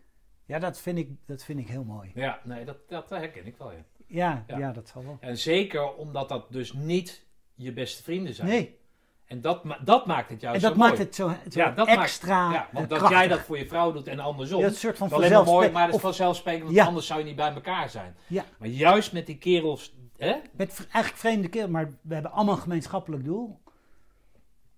[0.44, 2.10] ja, dat vind ik, dat vind ik heel mooi.
[2.14, 3.84] Ja, nee, dat, dat herken ik wel, ja.
[4.06, 4.58] Ja, ja.
[4.58, 5.16] ja dat zal wel.
[5.20, 8.48] En zeker omdat dat dus niet je beste vrienden zijn.
[8.48, 8.80] Nee.
[9.26, 12.48] En dat, dat maakt het juist en dat maakt het zo, zo ja, dat extra
[12.48, 14.60] maakt, ja, Want dat jij dat voor je vrouw doet en andersom.
[14.60, 17.36] Ja, dat soort van alleen mooi, maar dat is vanzelfsprekend, want anders zou je niet
[17.36, 18.16] bij elkaar zijn.
[18.26, 18.44] Ja.
[18.58, 19.94] Maar juist met die kerels...
[20.22, 20.40] Hè?
[20.52, 23.60] Met eigenlijk vreemde kerels, maar we hebben allemaal een gemeenschappelijk doel.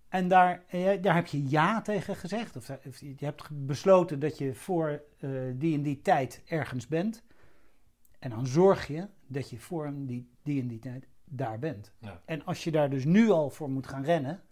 [0.09, 2.57] En daar, eh, daar heb je ja tegen gezegd.
[2.57, 7.23] Of, je hebt besloten dat je voor uh, die en die tijd ergens bent.
[8.19, 11.93] En dan zorg je dat je voor die, die en die tijd daar bent.
[11.99, 12.21] Ja.
[12.25, 14.43] En als je daar dus nu al voor moet gaan rennen,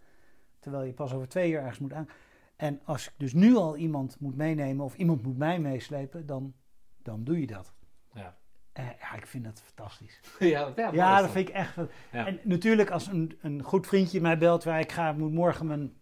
[0.59, 2.09] terwijl je pas over twee jaar ergens moet aan.
[2.55, 6.53] En als ik dus nu al iemand moet meenemen of iemand moet mij meeslepen, dan,
[7.01, 7.73] dan doe je dat.
[8.13, 8.37] Ja.
[8.79, 10.19] Uh, ja, ik vind dat fantastisch.
[10.39, 11.75] ja, ja, ja dat vind ik echt.
[12.11, 12.25] Ja.
[12.27, 15.93] En natuurlijk, als een, een goed vriendje mij belt waar ik ga, moet morgen mijn,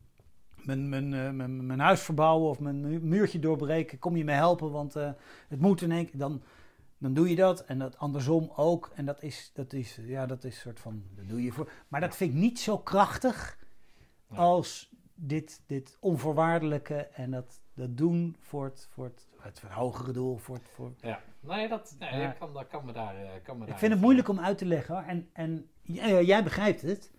[0.55, 4.71] mijn, mijn, uh, mijn, mijn, huis verbouwen of mijn muurtje doorbreken, kom je me helpen,
[4.71, 5.11] want uh,
[5.47, 6.19] het moet in één keer.
[6.19, 6.41] Dan,
[6.97, 7.65] dan doe je dat.
[7.65, 8.91] En dat andersom ook.
[8.95, 11.71] En dat is, dat is, ja, dat is een soort van, dat doe je voor.
[11.87, 13.57] Maar dat vind ik niet zo krachtig
[14.27, 14.90] als
[15.23, 20.37] dit, dit onvoorwaardelijke en dat, dat doen voor het, voor het, het hogere doel.
[20.37, 20.93] Voor het, voor...
[21.01, 22.31] Ja, nee, dat, nee, ja.
[22.31, 23.15] kan, dat kan me daar.
[23.15, 25.05] Eh, kan me ik vind het moeilijk om uit te leggen.
[25.05, 25.69] En, en
[26.25, 27.11] jij begrijpt het.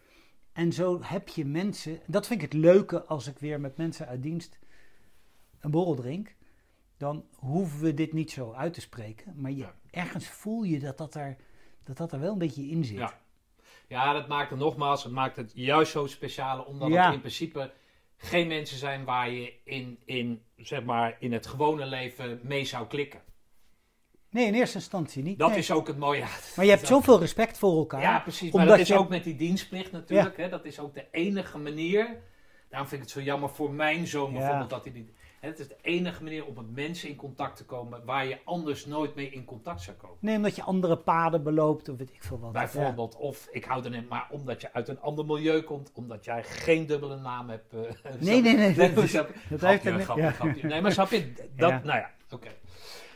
[0.53, 2.00] En zo heb je mensen.
[2.07, 4.59] Dat vind ik het leuke als ik weer met mensen uit dienst
[5.61, 6.34] een borrel drink
[7.03, 9.34] dan hoeven we dit niet zo uit te spreken.
[9.36, 11.36] Maar je, ergens voel je dat dat, er,
[11.84, 12.96] dat dat er wel een beetje in zit.
[12.96, 13.20] Ja.
[13.88, 17.72] ja, dat maakt het nogmaals, het maakt het juist zo speciaal, omdat het in principe
[18.22, 22.86] geen mensen zijn waar je in, in, zeg maar, in het gewone leven mee zou
[22.86, 23.20] klikken.
[24.30, 25.38] Nee, in eerste instantie niet.
[25.38, 26.24] Dat is ook het mooie.
[26.56, 28.00] Maar je hebt zoveel respect voor elkaar.
[28.00, 28.52] Ja, precies.
[28.52, 30.36] Maar dat is ook met die dienstplicht natuurlijk.
[30.36, 30.48] Hè?
[30.48, 32.16] Dat is ook de enige manier.
[32.68, 35.10] Daarom vind ik het zo jammer voor mijn zoon bijvoorbeeld dat hij niet
[35.49, 38.86] het is de enige manier om met mensen in contact te komen waar je anders
[38.86, 40.16] nooit mee in contact zou komen.
[40.20, 42.53] Nee, omdat je andere paden beloopt of weet ik veel wat.
[42.53, 46.24] Bijvoorbeeld, of ik hou er net maar omdat je uit een ander milieu komt, omdat
[46.24, 47.74] jij geen dubbele naam hebt.
[47.74, 47.80] Uh,
[48.18, 48.93] nee, nee, nee, nee.
[48.93, 48.95] Dat,
[49.49, 50.68] dat heeft een grapje, grapje.
[50.68, 51.32] Nee, maar snap je?
[51.57, 52.49] Dat, Nou ja, oké.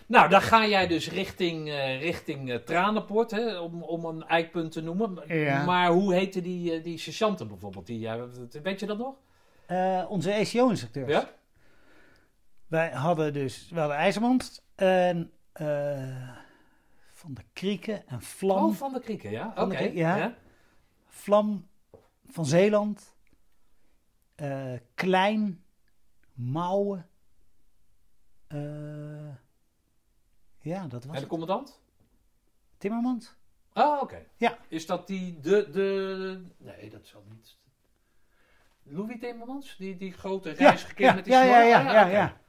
[0.06, 4.72] Nou, dan ga jij dus richting, uh, richting uh, Tranenpoort, hè, om, om een eikpunt
[4.72, 5.22] te noemen.
[5.26, 5.64] Ja.
[5.64, 7.86] Maar hoe heette die, uh, die sergeanten bijvoorbeeld?
[7.86, 8.08] Die,
[8.62, 9.14] weet je dat nog?
[10.08, 11.10] onze ECO-instructeurs.
[11.10, 11.28] Ja?
[12.66, 16.36] Wij hadden dus wel de IJzermond en uh,
[17.12, 18.64] Van de Krieken en Vlam.
[18.64, 19.52] Oh, Van de Krieken, ja.
[19.56, 19.78] Oké.
[19.78, 20.16] ja.
[20.16, 20.34] ja.
[21.06, 21.68] Vlam
[22.24, 23.14] van Zeeland.
[24.34, 25.64] eh, klein,
[26.32, 27.08] mouwen.
[28.46, 29.34] Eh,
[30.60, 31.80] ja, dat was En de commandant?
[32.78, 33.34] Timmermans.
[33.72, 34.26] Ah, oké.
[34.36, 34.58] Ja.
[34.68, 36.44] Is dat die, de, de...
[36.56, 37.58] Nee, dat zal niet...
[38.82, 39.76] Louis Timmermans?
[39.76, 42.40] Die, die grote Ja, reisgekeer ja, met die ja, ja, ja, Ah, ja, ja.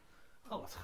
[0.49, 0.77] Oh, wat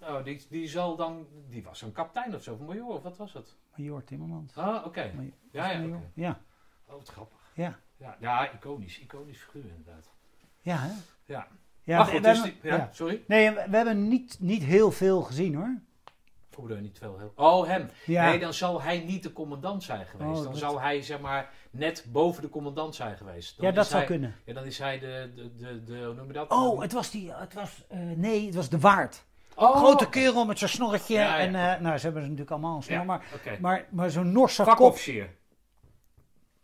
[0.00, 1.26] Oh, die, die zal dan...
[1.48, 3.56] Die was een kapitein of zo, of major, of wat was het?
[3.76, 4.56] Major Timmermans.
[4.56, 5.12] Ah, oké.
[5.50, 5.98] Ja, ja.
[6.14, 6.40] Ja,
[6.86, 7.38] Oh, wat grappig.
[7.54, 7.78] ja.
[7.96, 8.98] Ja, ja, iconisch.
[9.00, 10.10] Iconisch figuur inderdaad.
[10.60, 10.92] Ja, hè?
[11.24, 11.46] Ja.
[11.82, 12.88] Ja, maar goed, dus die- ja, ja.
[12.92, 13.24] sorry?
[13.26, 15.80] Nee, we, hebben niet, niet heel veel gezien hoor.
[16.54, 17.32] Hoe bedoel je niet veel heel...
[17.36, 17.88] Oh, hem.
[18.06, 20.28] Ja, Nee, dan zal hij niet de commandant zijn geweest.
[20.30, 23.56] Oh, dan dat- zou hij, zeg maar, net boven de commandant zijn geweest.
[23.56, 24.34] Dan ja dat zou hij- kunnen.
[24.44, 26.50] Ja, dan is hij de, de, de, de hoe noem je dat?
[26.50, 29.24] Oh, het was die, het was, eh, nee, het was de waard.
[29.56, 31.14] Oh, Grote kerel met zijn snorretje.
[31.14, 33.22] Ja, ja, en, eh, nou, ze hebben ze natuurlijk allemaal een snor, Ja, maar,
[33.60, 34.96] maar, maar zo'n Norse kop.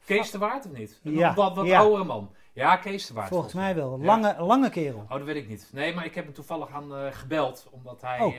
[0.04, 1.00] Kees de Waard of niet?
[1.04, 2.34] Een Ja, wat, wat oudere man.
[2.52, 3.28] Ja, Kees de Waard.
[3.28, 3.98] Volgens mij wel.
[4.00, 4.98] Lange, lange kerel.
[5.08, 5.68] Oh, dat weet ik niet.
[5.72, 7.68] Nee, maar ik heb hem toevallig aan eh, gebeld.
[7.70, 8.34] Omdat hij Oh.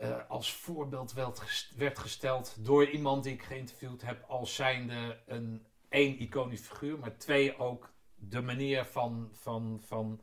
[0.00, 4.24] Eh, als voorbeeld werd, gest- werd gesteld door iemand die ik geïnterviewd heb.
[4.28, 6.98] Als zijnde een één iconisch figuur.
[6.98, 10.20] Maar twee ook de manier van, van, van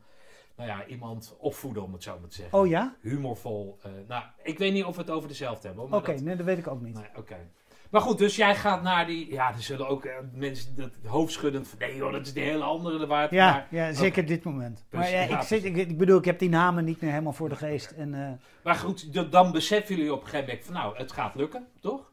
[0.56, 2.58] nou ja, iemand opvoeden, om het zo maar te zeggen.
[2.58, 2.96] Oh ja?
[3.00, 3.78] Humorvol.
[3.82, 5.92] eh, nou, ik weet niet of we het over dezelfde hebben.
[5.92, 6.94] Oké, dat- nee, dat weet ik ook niet.
[6.94, 7.50] Nee, oké.
[7.90, 9.32] Maar goed, dus jij gaat naar die...
[9.32, 11.78] Ja, er zullen ook eh, mensen dat hoofdschuddend van...
[11.78, 13.30] Nee joh, dat is de hele andere de waard.
[13.30, 14.74] Ja, Maar, ja zeker dit moment.
[14.90, 17.10] Maar Precies, ja, ja, ik, zit, ik, ik bedoel, ik heb die namen niet meer
[17.10, 17.90] helemaal voor de geest.
[17.90, 18.30] En, eh,
[18.64, 20.74] maar goed, dan beseffen jullie op een gegeven moment van...
[20.74, 22.10] Nou, het gaat lukken, toch?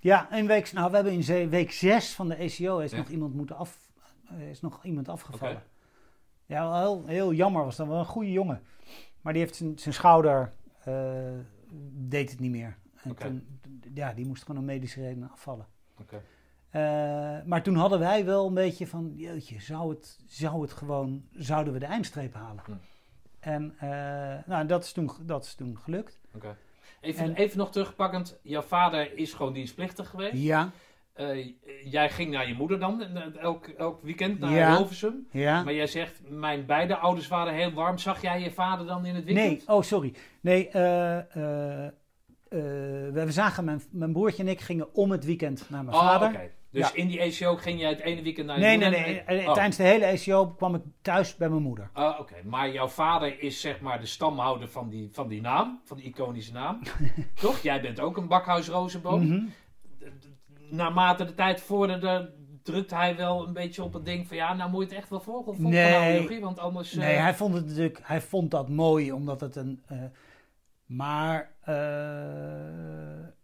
[0.00, 2.96] ja, in week, nou, we hebben in week 6 van de ECO is Ja.
[2.96, 3.78] nog iemand moeten af,
[4.28, 5.62] eh, is nog iemand afgevallen.
[6.46, 8.62] Ja, wel heel, heel jammer was dat wel een goede jongen.
[9.20, 10.52] Maar die heeft zijn, schouder,
[10.84, 10.94] eh,
[11.92, 12.76] deed het niet meer.
[13.02, 13.55] En toen,
[13.96, 15.66] ja, die moest gewoon om medische redenen afvallen.
[16.70, 16.82] Eh,
[17.44, 21.72] maar toen hadden wij wel een beetje van, jeetje, zou het, zou het gewoon, zouden
[21.72, 22.62] we de eindstreep halen?
[22.66, 22.72] Hm.
[23.40, 23.88] En eh,
[24.46, 26.20] nou, dat, is toen, dat is toen gelukt.
[27.00, 28.38] Even, En- even nog terugpakkend.
[28.42, 30.32] Jouw vader is gewoon dienstplichtig geweest.
[30.36, 30.70] Ja,
[31.12, 31.52] Eh,
[31.84, 33.02] jij ging naar je moeder dan
[33.36, 34.76] elk, elk weekend naar Ja.
[34.76, 35.26] Hilversum.
[35.30, 35.62] ja.
[35.62, 37.98] Maar jij zegt, mijn beide ouders waren heel warm.
[37.98, 39.46] Zag jij je vader dan in het weekend?
[39.48, 40.14] Nee, oh sorry.
[40.40, 41.86] Nee, eh,
[42.48, 42.58] eh,
[43.12, 46.50] we, zagen, mijn, mijn broertje en ik gingen om het weekend naar mijn Oh, vader.
[46.70, 46.94] Dus Ja.
[46.94, 49.06] in die ECO ging jij het ene weekend naar je Nee, nee, moeder?
[49.06, 49.20] nee.
[49.20, 49.52] en- eh, Oh.
[49.54, 51.90] Tijdens de hele ECO kwam ik thuis bij mijn moeder.
[51.92, 55.80] Ah, Oké, maar jouw vader is zeg maar de stamhouder van die, van die naam,
[55.84, 56.78] van die iconische naam.
[57.40, 57.58] Toch?
[57.62, 59.26] Jij bent ook een bakhuis Rozenboom.
[59.26, 59.44] Mhm.
[60.70, 62.32] Naarmate de tijd vorderde,
[62.62, 65.10] drukt hij wel een beetje op het ding van ja, nou moet je het echt
[65.10, 66.40] wel volgen, Nee.
[66.40, 66.92] want anders...
[66.92, 69.82] eh, Nee, hij vond het natuurlijk, hij vond dat mooi omdat het een.
[70.86, 71.74] Maar eh,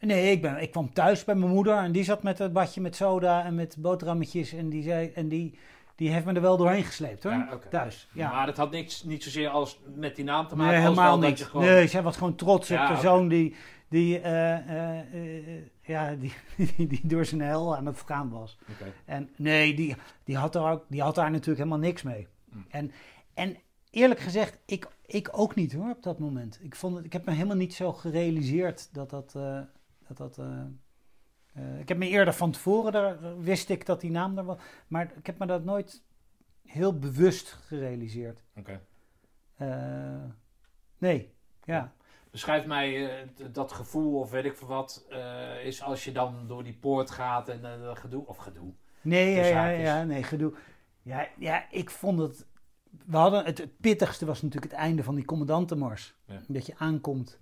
[0.00, 2.80] nee, ik, ben, ik kwam thuis bij mijn moeder en die zat met het badje
[2.80, 5.58] met soda en met boterhammetjes en die zei en die,
[5.96, 7.32] die heeft me er wel doorheen gesleept hoor.
[7.32, 7.58] Ja.
[7.70, 8.08] Thuis.
[8.12, 8.30] Ja.
[8.30, 11.44] Maar dat had niks, niet zozeer als met die naam te maken, Nee, helemaal niet.
[11.44, 11.66] gewoon...
[11.66, 13.54] Nee, zij was gewoon trots Ja, op de zoon die,
[13.88, 16.32] die, eh, eh, ja, die,
[16.76, 18.58] die, die door zijn hel aan het gaan was.
[18.70, 18.92] Oké.
[19.04, 22.26] En nee, die, die, had daar ook, die had daar natuurlijk helemaal niks mee.
[22.50, 22.66] Mm.
[22.70, 22.92] En,
[23.34, 23.56] en
[23.92, 26.58] eerlijk gezegd, ik, ik ook niet hoor, op dat moment.
[26.62, 29.34] Ik, vond het, ik heb me helemaal niet zo gerealiseerd dat dat...
[29.34, 29.60] eh,
[30.08, 30.60] dat, dat eh,
[31.54, 34.58] eh, ik heb me eerder van tevoren, daar, wist ik dat die naam er was.
[34.86, 36.02] Maar ik heb me dat nooit
[36.66, 38.42] heel bewust gerealiseerd.
[38.56, 38.80] Oké.
[40.98, 41.34] Nee,
[41.64, 41.92] ja.
[42.30, 43.10] Beschrijf mij
[43.52, 45.06] dat gevoel of weet ik veel wat,
[45.64, 48.72] is als je dan door die poort gaat en gedoe, of gedoe.
[49.00, 50.52] Nee, ja, ja, ja, nee, gedoe.
[51.02, 52.46] Ja, ja, ik vond het...
[53.06, 56.14] We hadden het, het pittigste was natuurlijk het einde van die commandantenmars.
[56.24, 56.40] Ja.
[56.48, 57.38] Dat je aankomt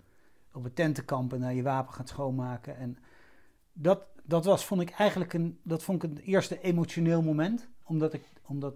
[0.52, 2.76] op het tentenkamp en naar je wapen gaat schoonmaken.
[2.76, 2.98] En
[3.72, 7.68] dat, dat was, vond ik eigenlijk een, dat vond ik een eerste emotioneel moment.
[7.84, 8.74] Omdat ik, omdat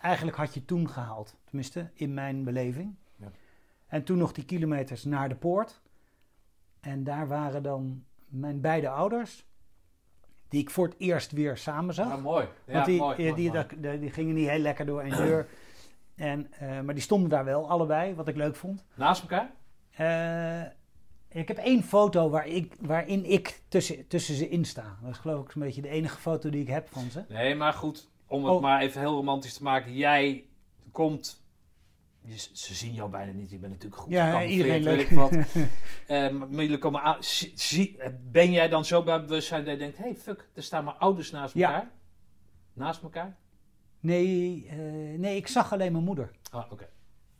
[0.00, 1.34] eigenlijk had je toen gehaald.
[1.44, 2.94] Tenminste, in mijn beleving.
[3.16, 3.30] Ja.
[3.86, 5.80] En toen nog die kilometers naar de poort.
[6.80, 9.46] En daar waren dan mijn beide ouders.
[10.48, 12.12] Die ik voor het eerst weer samen zag.
[12.12, 12.48] Ah, mooi.
[12.66, 13.66] Ja, Want die, mooi, die, mooi, die, mooi.
[13.80, 15.48] die, die gingen niet heel lekker door één deur.
[16.14, 18.84] En, eh, maar die stonden daar wel, allebei, wat ik leuk vond.
[18.94, 19.50] Naast elkaar?
[19.90, 20.70] Eh,
[21.40, 24.96] ik heb één foto waar ik, waarin ik tussen, tussen ze in sta.
[25.02, 27.24] Dat is geloof ik zo'n beetje de enige foto die ik heb van ze.
[27.28, 28.62] Nee, maar goed, om het Oh.
[28.62, 29.94] maar even heel romantisch te maken.
[29.94, 30.44] Jij
[30.92, 31.44] komt,
[32.20, 35.10] je- ze zien jou bijna niet, je bent natuurlijk goed Ja, iedereen weet leuk.
[35.10, 35.32] ik wat.
[36.06, 37.98] Eh, maar jullie komen aan, zie-
[38.30, 41.30] ben jij dan zo bij bewustzijn dat je denkt, hey fuck, er staan mijn ouders
[41.30, 41.72] naast Ja.
[41.72, 41.90] elkaar?
[42.72, 43.36] Naast elkaar?
[44.04, 44.76] Nee, eh,
[45.18, 46.30] nee, ik zag alleen mijn moeder.
[46.50, 46.88] Ah, oké.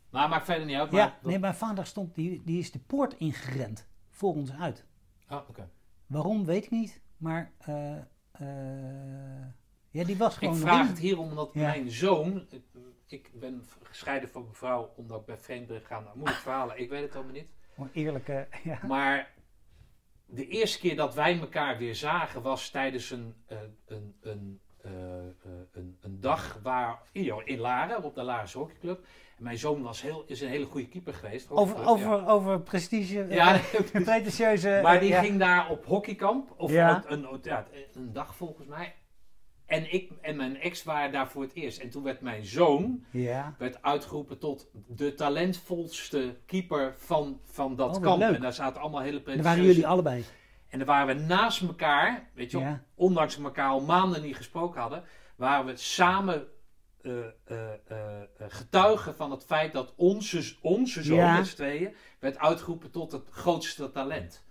[0.09, 0.99] Nou, maakt verder niet uit, maar...
[0.99, 4.85] Ja, dat- nee, mijn vader stond, die, die is de poort ingerend voor ons uit.
[5.27, 5.69] Ah, oké.
[6.07, 7.01] Waarom, weet ik niet.
[7.17, 7.97] Maar eh,
[8.31, 9.45] eh,
[9.91, 10.87] Ja, die was gewoon Ik vraag in.
[10.87, 11.61] het hier omdat Ja.
[11.61, 12.47] mijn zoon...
[13.07, 16.03] Ik ben gescheiden van mijn vrouw omdat ik bij vreemd ben gegaan.
[16.03, 17.47] Nou, moeilijk verhalen, ik weet het allemaal niet.
[17.73, 18.79] Gewoon eerlijke, ja.
[18.87, 19.33] Maar
[20.25, 23.35] de eerste keer dat wij elkaar weer zagen was tijdens een,
[23.85, 29.05] een, een, eh, eh, een, een dag waar, in, in Laren, op de Larense hockeyclub.
[29.37, 31.49] En mijn zoon was heel, is een hele goede keeper geweest.
[31.51, 33.63] Over, over, over prestige, Ja, eh,
[33.93, 34.79] ja pretentieuze...
[34.83, 35.21] maar die ja.
[35.21, 36.53] ging daar op hockeykamp.
[36.57, 37.03] Of Ja.
[37.07, 38.95] een, een, ja, een dag volgens mij.
[39.65, 41.79] En ik en mijn ex waren daar voor het eerst.
[41.79, 43.55] En toen werd mijn zoon Ja.
[43.57, 48.19] werd uitgeroepen tot de talentvolste keeper van, van dat Oh, kamp.
[48.19, 48.35] leuk.
[48.35, 49.57] En daar zaten allemaal hele pretentieuze...
[49.57, 50.23] waren jullie allebei.
[50.75, 52.83] En dan waren we naast elkaar, weet je Ja.
[52.95, 55.03] ondanks we elkaar al maanden niet gesproken hadden,
[55.35, 56.47] waren we samen
[57.01, 57.11] eh,
[57.45, 57.97] eh, eh,
[58.47, 61.37] getuigen van het feit dat onze, onze zoon, Ja.
[61.37, 64.43] met z'n tweeën, werd uitgeroepen tot het grootste talent.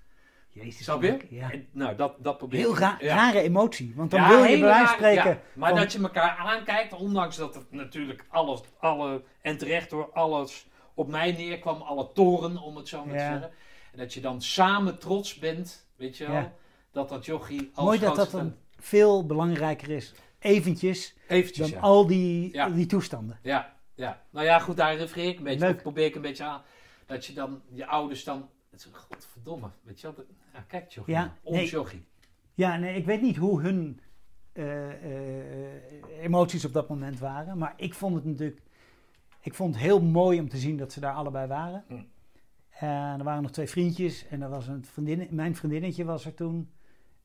[0.51, 0.85] Jezus.
[0.85, 1.19] Snap je?
[1.31, 1.51] Ja.
[1.53, 2.79] En, nou, dat, dat probeer Heel ik.
[2.79, 3.15] ra Ja.
[3.15, 3.93] rare emotie.
[3.97, 5.31] Want dan Ja, wil je bij wijze spreken...
[5.31, 5.41] ja.
[5.55, 10.13] Maar van- dat je elkaar aankijkt, ondanks dat het natuurlijk alles, alle, en terecht hoor,
[10.13, 13.51] alles op mij neerkwam, alle toren, om het zo maar te zeggen.
[13.93, 16.53] En dat je dan samen trots bent, weet je wel, Ja.
[16.91, 20.15] dat dat jochie als Mooi dat dat dan veel belangrijker is.
[20.39, 21.81] Eventjes Eventjes, dan ja.
[21.87, 22.69] al die, Ja.
[22.69, 23.39] die toestanden.
[23.43, 24.23] Ja, ja.
[24.31, 25.59] Nou ja, goed, daar refereer ik een beetje.
[25.67, 25.77] Leuk.
[25.77, 26.63] Of probeer ik een beetje aan.
[27.07, 28.49] Dat je dan, je ouders dan...
[28.93, 30.25] Godverdomme, weet je wel.
[30.69, 31.15] kijk, jochie.
[31.15, 31.69] Ja, Ons nee.
[31.69, 32.05] jochie.
[32.55, 34.01] Ja, nee, ik weet niet hoe hun
[34.53, 35.83] eh, eh,
[36.21, 37.59] emoties op dat moment waren.
[37.59, 38.61] Maar ik vond het natuurlijk...
[39.41, 41.85] Ik vond het heel mooi om te zien dat ze daar allebei waren.
[41.89, 42.03] Hm.
[42.79, 44.27] En er waren nog twee vriendjes.
[44.29, 46.71] En er was een vriendin, mijn vriendinnetje was er toen.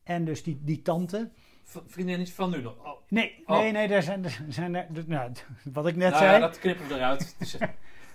[0.04, 1.30] En dus die, die tante.
[1.64, 2.76] V- Vriendinnetje van nu nog.
[2.86, 3.58] Oh, Nee, Oh.
[3.58, 4.86] nee, nee, daar zijn, er zijn er...
[5.08, 5.32] Nou,
[5.74, 6.34] wat ik net nou zei...
[6.34, 7.36] ja, dat knippen we eruit.
[7.40, 7.68] Dus, eh,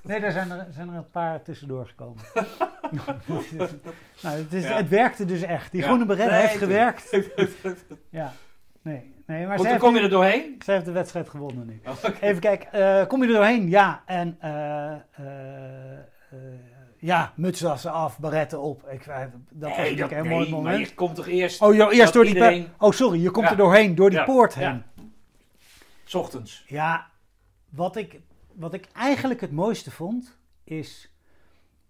[0.03, 2.23] Nee, daar zijn er, zijn er een paar tussendoor gekomen.
[4.23, 4.77] nou, het, is, Ja.
[4.77, 5.71] het werkte dus echt.
[5.73, 5.87] Die Ja.
[5.87, 7.19] groene beret Nee, heeft gewerkt.
[8.11, 8.33] Ja,
[8.83, 9.15] nee.
[9.27, 10.55] nee maar Goed, kom je er doorheen.
[10.65, 11.81] zij heeft de wedstrijd gewonnen nu.
[11.87, 11.97] Oh.
[12.21, 13.69] Even kijken, eh, kom je er doorheen?
[13.69, 14.95] Ja, en eh,
[17.05, 18.89] ja, mutsassen af, baretten op.
[18.89, 20.89] Ik, eh, dat was Nee, natuurlijk een nee, mooi maar moment.
[20.89, 21.61] je komt toch eerst...
[21.63, 22.33] Oh, joh, eerst dat door die...
[22.35, 23.51] iedereen- Oh, sorry, je komt Ja.
[23.51, 24.65] er doorheen, door die Ja, poort heen.
[24.65, 24.85] ja.
[26.05, 26.65] S ochtends.
[26.67, 27.07] Ja,
[27.71, 28.21] wat ik,
[28.55, 31.13] wat ik eigenlijk het mooiste vond, is...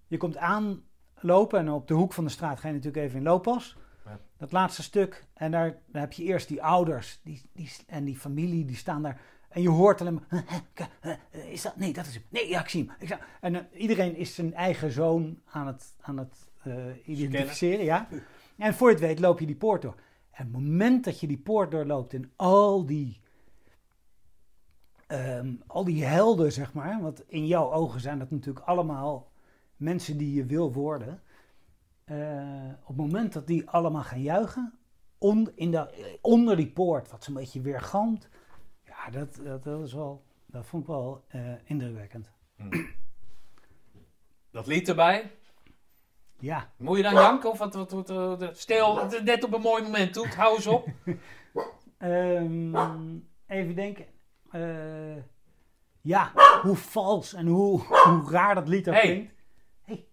[0.07, 3.25] Je komt aanlopen en op de hoek van de straat ga je natuurlijk even in
[3.25, 3.77] looppas.
[4.39, 5.25] Dat laatste stuk.
[5.35, 9.03] En daar, daar heb je eerst die ouders die, die, en die familie, die staan
[9.03, 9.21] daar.
[9.55, 10.45] En je hoort alleen maar...
[11.31, 11.77] Is dat?
[11.77, 12.23] Nee, dat is hem.
[12.29, 13.19] Nee, ja, ik zie hem.
[13.41, 16.75] En eh, iedereen is zijn eigen zoon aan het, aan het eh,
[17.05, 18.09] identificeren, ja.
[18.57, 19.95] En voor je het weet loop je die poort door.
[20.31, 23.21] En het moment dat je die poort doorloopt en al die
[25.07, 27.01] ehm, al die helden, zeg maar.
[27.01, 29.31] Want in jouw ogen zijn dat natuurlijk allemaal
[29.77, 31.23] mensen die je wil worden.
[32.05, 34.73] Eh, op het moment dat die allemaal gaan juichen,
[35.19, 38.29] on, in de, onder die poort, wat zo'n beetje weergalmt.
[39.05, 42.31] Ja, dat, dat, dat, is wel, dat vond ik wel eh, indrukwekkend.
[44.51, 45.31] Dat lied erbij.
[46.39, 47.75] Ja, Moet je dan janken of wat?
[47.75, 48.43] wat, wat, wat-
[49.13, 50.35] is net op een mooi moment doet.
[50.35, 50.89] Hou eens op.
[51.99, 52.75] Ehm,
[53.47, 54.07] even denken.
[54.51, 55.17] Eh,
[56.01, 56.33] ja,
[56.63, 59.03] hoe vals en hoe, hoe raar dat lied ook Hey.
[59.03, 59.33] klinkt.
[59.83, 60.07] Hey.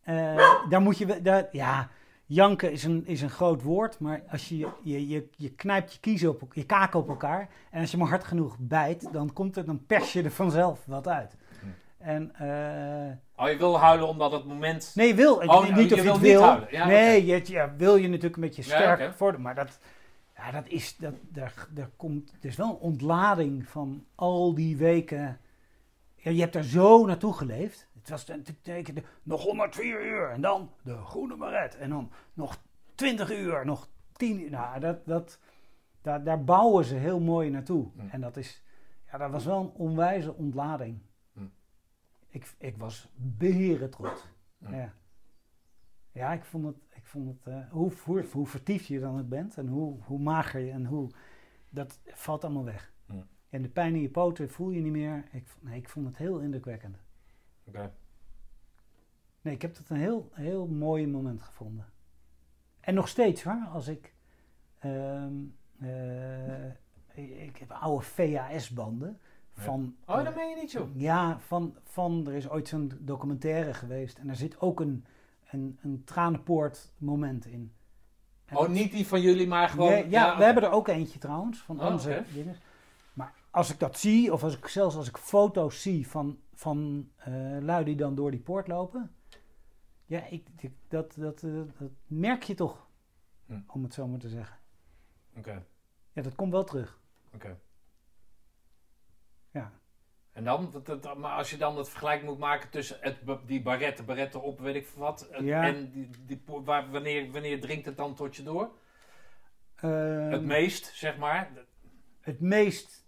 [0.00, 1.22] Eh, daar moet je...
[1.22, 1.90] Daar, ja,
[2.28, 6.00] janken is een, is een groot woord, maar als je, je, je, je knijpt je
[6.00, 9.54] kiezen op je kaken op elkaar en als je maar hard genoeg bijt, dan komt
[9.54, 11.36] het, dan pers je er vanzelf wat uit.
[11.60, 11.66] Hm.
[11.98, 14.92] En eh, Oh, je wil huilen omdat het moment...
[14.94, 15.34] Nee, wil.
[15.34, 16.66] Oh, niet of je je het wil niet wil.
[16.70, 19.40] Ja, nee, je, ja, wil je natuurlijk een beetje Ja, sterk voor.
[19.40, 19.78] Maar dat,
[20.36, 24.76] ja, dat is, dat, daar, daar komt, er is wel een ontlading van al die
[24.76, 25.40] weken.
[26.16, 27.87] Ja, je hebt daar zo naartoe geleefd.
[28.08, 31.76] Het was nog 104 uur en dan de groene baret.
[31.76, 32.62] En dan nog
[32.94, 34.50] 20 uur, nog 10 uur.
[34.50, 35.40] Nou, dat, dat,
[36.02, 37.90] daar, daar bouwen ze heel mooi naartoe.
[37.94, 38.08] Hm.
[38.08, 38.62] En dat is,
[39.10, 40.98] ja, dat was wel een onwijze ontlading.
[41.32, 41.46] Hm.
[42.28, 44.28] Ik, ik was beheren trots.
[44.58, 44.74] Hm.
[44.74, 44.94] Ja.
[46.12, 49.28] Ja, ik vond het, ik vond het eh, hoe, hoe, hoe vertiefd je dan ook
[49.28, 51.10] bent en hoe, hoe mager je en hoe,
[51.70, 52.92] dat valt allemaal weg.
[53.50, 55.28] En de pijn in je poten voel je niet meer.
[55.32, 56.98] Ik, nee, ik vond het heel indrukwekkend.
[57.68, 57.92] Oké.
[59.40, 61.86] Nee, ik heb het een heel, heel mooi moment gevonden.
[62.80, 64.14] En nog steeds hoor, als ik,
[64.78, 65.32] ehm,
[65.80, 66.66] eh,
[67.14, 69.18] ik, ik heb oude VHS-banden
[69.52, 69.96] van...
[70.06, 70.88] Oh, eh, dat meen je niet, joh.
[70.96, 75.04] Ja, van, van er is ooit zo'n documentaire geweest en daar zit ook een,
[75.50, 77.72] een, een tranenpoort moment in.
[78.44, 79.90] En Oh, dat- niet die van jullie, maar gewoon...
[79.90, 82.24] Nee, ja, we hebben er ook eentje trouwens, van Oh, onze oké.
[82.32, 82.56] dingen.
[83.12, 87.10] Maar als ik dat zie, of als ik, zelfs als ik foto's zie van, van
[87.16, 89.14] eh lui die dan door die poort lopen.
[90.06, 92.86] Ja, ik, ik- dat, dat, eh, dat merk je toch,
[93.46, 93.60] Hm.
[93.66, 94.56] om het zo maar te zeggen.
[95.36, 95.64] Oké.
[96.12, 97.00] Ja, dat komt wel terug.
[97.34, 97.58] Oké.
[99.50, 99.72] Ja.
[100.32, 103.62] En dan, dat- dat- maar als je dan het vergelijk moet maken tussen het, die
[103.62, 105.62] barretten, barretten op, weet ik veel wat, het- Ja.
[105.62, 108.70] en die, die, waar, wanneer, wanneer dringt het dan tot je door?
[109.74, 111.50] Ehm, het meest, zeg maar.
[112.20, 113.06] het meest,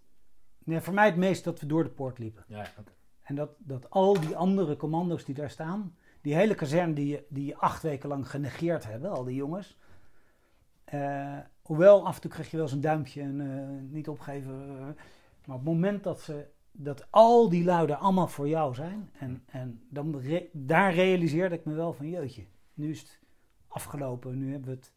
[0.63, 2.43] nee, voor mij het meest dat we door de poort liepen.
[2.47, 2.91] Ja, oké.
[3.31, 7.25] En dat, dat al die andere commando's die daar staan, die hele kazerne die je,
[7.29, 9.77] die je acht weken lang genegeerd hebben, al die jongens.
[10.83, 14.53] Eh, hoewel af en toe kreeg je wel eens een duimpje en eh, niet opgeven.
[14.53, 14.85] eh,
[15.45, 19.43] maar op het moment dat, ze, dat al die luiden allemaal voor jou zijn, en,
[19.45, 20.21] en dan
[20.51, 23.19] daar realiseerde ik me wel van jeutje, nu is het
[23.67, 24.91] afgelopen, nu hebben we het,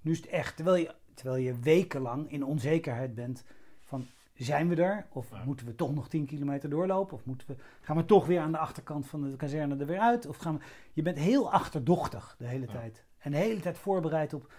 [0.00, 0.56] nu is het echt.
[0.56, 3.44] Terwijl je, terwijl je wekenlang in onzekerheid bent
[3.80, 4.06] van
[4.44, 5.06] zijn we er?
[5.12, 5.44] Of Ja.
[5.44, 7.14] moeten we toch nog 10 kilometer doorlopen?
[7.16, 9.98] Of moeten we, gaan we toch weer aan de achterkant van de kazerne er weer
[10.00, 10.26] uit?
[10.26, 12.72] Of gaan we, je bent heel achterdochtig de hele Ja.
[12.72, 13.04] tijd.
[13.18, 14.52] En de hele tijd voorbereid op,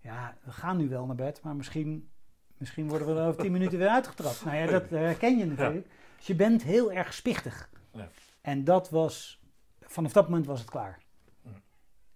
[0.00, 2.08] ja, we gaan nu wel naar bed, maar misschien,
[2.56, 4.44] misschien worden we er over 10 minuten weer uitgetrapt.
[4.44, 5.86] Nou ja, dat herken je natuurlijk.
[6.16, 7.70] Dus je bent heel erg spichtig.
[7.92, 8.08] Ja.
[8.40, 9.42] En dat was,
[9.80, 10.98] vanaf dat moment was het klaar.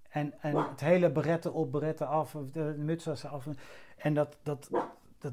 [0.08, 3.46] En, en het hele beretten op, beretten af, of de, de muts was af.
[3.96, 4.70] En dat, dat,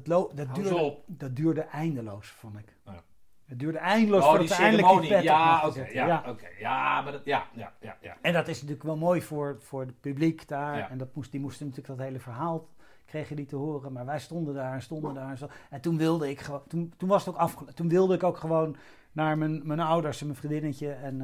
[0.04, 2.76] dat, dat, duurde, dat duurde eindeloos, vond ik.
[2.84, 3.02] Ja.
[3.44, 5.86] Het duurde eindeloos Oh, voordat die ze eindelijk die pet Ja, oké.
[5.92, 6.24] ja, Ja.
[6.28, 6.46] oké.
[6.58, 8.16] Ja, maar dat, ja, ja, ja, ja.
[8.20, 10.76] En dat is natuurlijk wel mooi voor, voor het publiek daar.
[10.76, 10.90] Ja.
[10.90, 12.68] En dat moest, die moesten natuurlijk dat hele verhaal
[13.04, 13.92] kregen die te horen.
[13.92, 15.30] Maar wij stonden daar en stonden daar.
[15.30, 15.48] En, zo.
[15.70, 16.62] en toen wilde ik gewoon.
[16.68, 17.74] Toen, toen was het ook afgelopen.
[17.74, 18.76] Toen wilde ik ook gewoon
[19.12, 20.92] naar mijn, mijn ouders en mijn vriendinnetje.
[20.92, 21.20] En,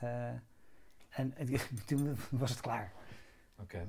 [0.00, 0.34] eh, eh,
[1.10, 1.48] en, en
[1.86, 2.92] toen was het klaar.
[3.60, 3.86] Oké.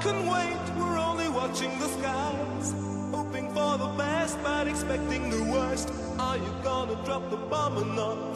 [0.00, 2.72] Can wait, we're only watching the skies.
[3.10, 5.90] Hoping for the best, but expecting the worst.
[6.20, 8.32] Are you gonna drop the bomb or not?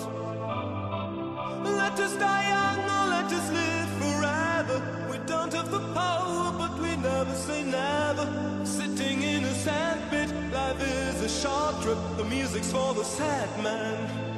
[1.65, 4.83] Let us die young or let us live forever.
[5.09, 8.27] We don't have the power, but we never say never.
[8.65, 11.99] Sitting in a sandpit, life is a short trip.
[12.17, 14.32] The music's for the sad man.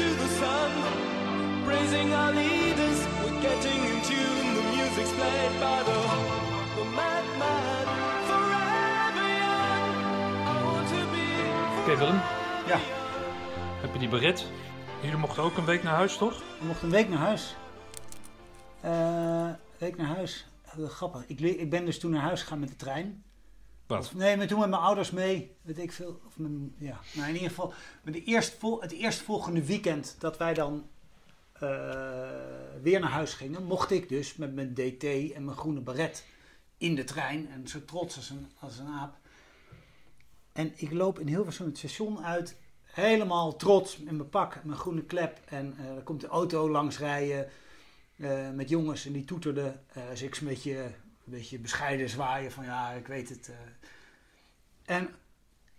[0.00, 0.70] Into the sun.
[1.64, 4.46] Praising our leaders, we're getting in tune.
[4.58, 5.98] The music's played by the,
[6.76, 7.86] the madman.
[8.28, 9.88] Forever young,
[10.52, 11.26] I want to be.
[11.80, 12.20] Oké, Willem.
[12.66, 12.78] Ja.
[13.80, 14.46] Heb je die beret?
[15.00, 16.42] Jullie mochten ook een week naar huis, toch?
[16.60, 17.56] We mochten een week naar huis.
[18.80, 20.46] Eh, een week naar huis.
[20.64, 21.24] Eh, grappig.
[21.26, 23.22] Ik, ik ben dus toen naar huis gegaan met de trein.
[24.14, 25.56] Nee, maar toen met mijn ouders mee.
[25.62, 26.20] Weet ik veel.
[26.26, 27.00] Of mijn, ja.
[27.12, 27.72] Nou, in ieder geval.
[28.02, 30.88] Met de eerstvol, het eerstvolgende weekend dat wij dan
[31.52, 31.68] eh,
[32.82, 36.24] weer naar huis gingen, mocht ik dus met mijn DT en mijn groene baret
[36.78, 37.50] in de trein.
[37.50, 39.18] En zo trots als een, als een aap.
[40.52, 42.56] En ik loop in Hilversum het station uit.
[42.82, 45.40] Helemaal trots in mijn pak, mijn groene klep.
[45.44, 47.48] En eh er komt de auto langs rijden
[48.16, 49.84] eh, met jongens en die toeterden.
[49.92, 50.90] Eh dus ik een beetje,
[51.30, 53.48] een beetje bescheiden zwaaien van ja, ik weet het.
[53.48, 54.96] eh.
[54.96, 55.08] En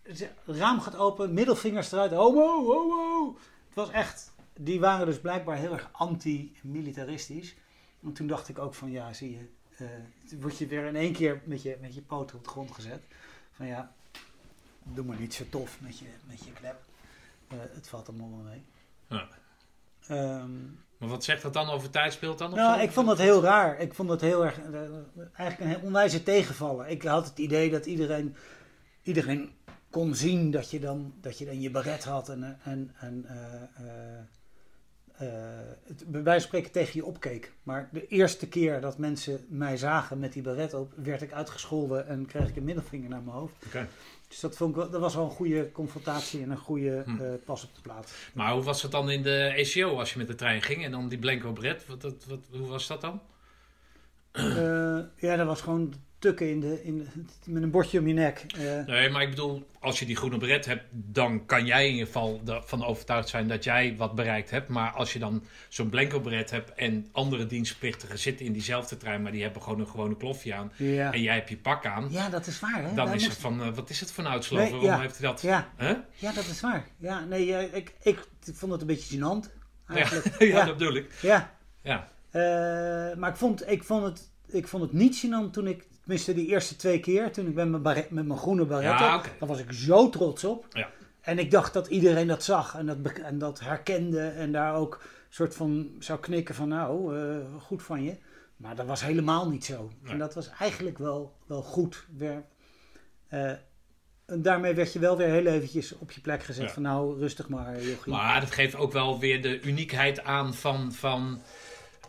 [0.03, 3.37] het raam gaat open, middelvingers eruit, homo, homo.
[3.65, 7.55] Het was echt, die waren dus blijkbaar heel erg anti-militaristisch.
[8.03, 9.49] En toen dacht ik ook van ja, zie je,
[9.85, 12.71] eh, word je weer in één keer met je, met je poten op de grond
[12.71, 13.01] gezet.
[13.51, 13.93] Van ja,
[14.83, 16.83] doe maar niet zo tof met je, met je klep.
[17.47, 18.63] Eh, het valt allemaal wel mee.
[19.07, 19.27] Ja.
[20.07, 20.51] Ehm,
[21.01, 22.51] Maar wat zegt dat dan over tijdspeelt dan?
[22.51, 22.83] of nou, zo?
[22.83, 23.79] ik vond dat heel raar.
[23.79, 24.81] Ik vond dat heel erg, eh,
[25.33, 26.89] eigenlijk een onwijze tegenvallen.
[26.89, 28.35] Ik had het idee dat iedereen,
[29.03, 29.51] iedereen
[29.89, 33.25] kon zien dat je dan, dat je dan je baret had en, eh, en, en
[35.15, 35.27] eh,
[35.83, 37.53] het, bij wijze van spreken tegen je opkeek.
[37.63, 42.07] Maar de eerste keer dat mensen mij zagen met die baret op, werd ik uitgescholden
[42.07, 43.65] en kreeg ik een middelvinger naar mijn hoofd.
[43.65, 43.87] Oké.
[44.31, 47.21] Dus dat, vond ik, wel- dat was wel een goede confrontatie en een goede Hm.
[47.21, 48.11] eh, pas op de plaats.
[48.33, 50.91] Maar hoe was het dan in de ECO als je met de trein ging en
[50.91, 51.87] dan die blanco bret?
[51.87, 53.21] Wat, wat, wat, hoe was dat dan?
[54.31, 58.13] Eh, ja, dat was gewoon tukken in de, in de- met een bordje om je
[58.13, 58.45] nek.
[58.57, 61.91] Eh, Nee, maar ik bedoel, als je die groene bret hebt, dan kan jij in
[61.91, 64.67] ieder geval ervan overtuigd zijn dat jij wat bereikt hebt.
[64.67, 69.21] Maar als je dan zo'n blanco bret hebt en andere dienstplichtigen zitten in diezelfde trein,
[69.21, 71.13] maar die hebben gewoon een gewone klofje aan ja.
[71.13, 72.83] en jij hebt je pak aan, ja, dat is waar.
[72.83, 72.93] Hè?
[72.93, 74.63] dan is het van, eh, wat is het voor een uitslover?
[74.65, 75.01] Nee, Waarom ja.
[75.01, 75.41] heeft hij dat?
[75.41, 75.91] Ja, Huh?
[76.15, 76.85] ja, dat is waar.
[76.97, 79.59] Ja, nee, ik, ik vond het een beetje gênant.
[79.87, 80.35] Eigenlijk.
[80.39, 81.11] ja, ja, dat bedoel ik.
[81.21, 81.55] ja.
[81.83, 82.07] Ja.
[82.29, 86.33] Eh, maar ik vond, ik, vond het, ik vond het niet gênant toen ik, tenminste
[86.33, 89.29] die eerste twee keer, toen ik met mijn, baret, met mijn groene baret Ja, oké.
[89.39, 90.65] daar was ik zo trots op.
[90.69, 90.89] Ja.
[91.21, 95.01] En ik dacht dat iedereen dat zag en dat, en dat herkende en daar ook
[95.29, 98.17] soort van zou knikken van nou, eh, goed van je.
[98.57, 99.91] Maar dat was helemaal niet zo.
[100.01, 100.11] Nee.
[100.11, 102.05] En dat was eigenlijk wel, wel goed.
[102.17, 102.43] Weer,
[103.27, 103.51] eh,
[104.25, 106.71] en daarmee werd je wel weer heel eventjes op je plek gezet Ja.
[106.73, 108.13] van nou, rustig maar, jochie.
[108.13, 111.41] Maar dat geeft ook wel weer de uniekheid aan van, van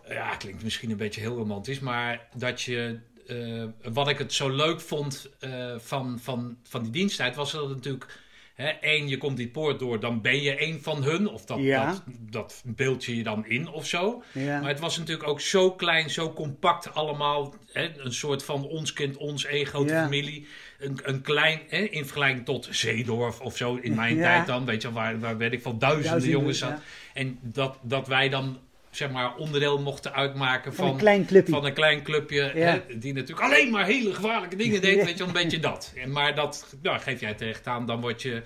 [0.08, 3.00] ja, klinkt misschien een beetje heel romantisch, maar dat je,
[3.32, 7.64] eh, wat ik het zo leuk vond eh, van, van, van die diensttijd, was dat
[7.64, 8.20] het natuurlijk,
[8.54, 11.58] hè, één, je komt die poort door, dan ben je een van hun, of dat,
[11.60, 11.86] Ja.
[11.86, 14.22] dat, dat beeld je je dan in of zo.
[14.32, 14.60] ja.
[14.60, 17.54] Maar het was natuurlijk ook zo klein, zo compact allemaal.
[17.72, 20.02] Hè, een soort van ons kind, ons één grote Ja.
[20.02, 20.46] familie.
[20.78, 24.64] Een, een klein, hè, in vergelijking tot Zeedorf of zo in mijn tijd dan.
[24.64, 26.80] Weet je, waar, waar weet ik van duizenden, Duizenden, jongens zat.
[27.14, 28.58] En dat, dat wij dan,
[28.92, 31.52] zeg maar, onderdeel mochten uitmaken van van, een klein clubje.
[31.52, 32.52] van een klein clubje.
[32.54, 32.82] Ja.
[32.88, 34.96] Hè, die natuurlijk alleen maar hele gevaarlijke dingen deed.
[35.00, 35.04] Ja.
[35.04, 35.92] Weet je, een beetje dat.
[35.96, 38.42] En, maar dat nou, geef jij terecht aan, dan word je...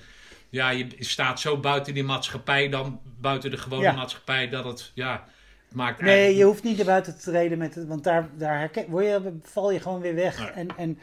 [0.49, 3.93] Ja, je staat zo buiten die maatschappij dan, buiten de gewone Ja.
[3.93, 5.25] maatschappij, dat het, ja,
[5.67, 8.29] het maakt Nee, eigenlijk- je hoeft niet naar buiten te treden met het, want daar,
[8.39, 10.39] daar herken, word je, val je gewoon weer weg.
[10.39, 10.49] Nee.
[10.51, 10.99] En, en,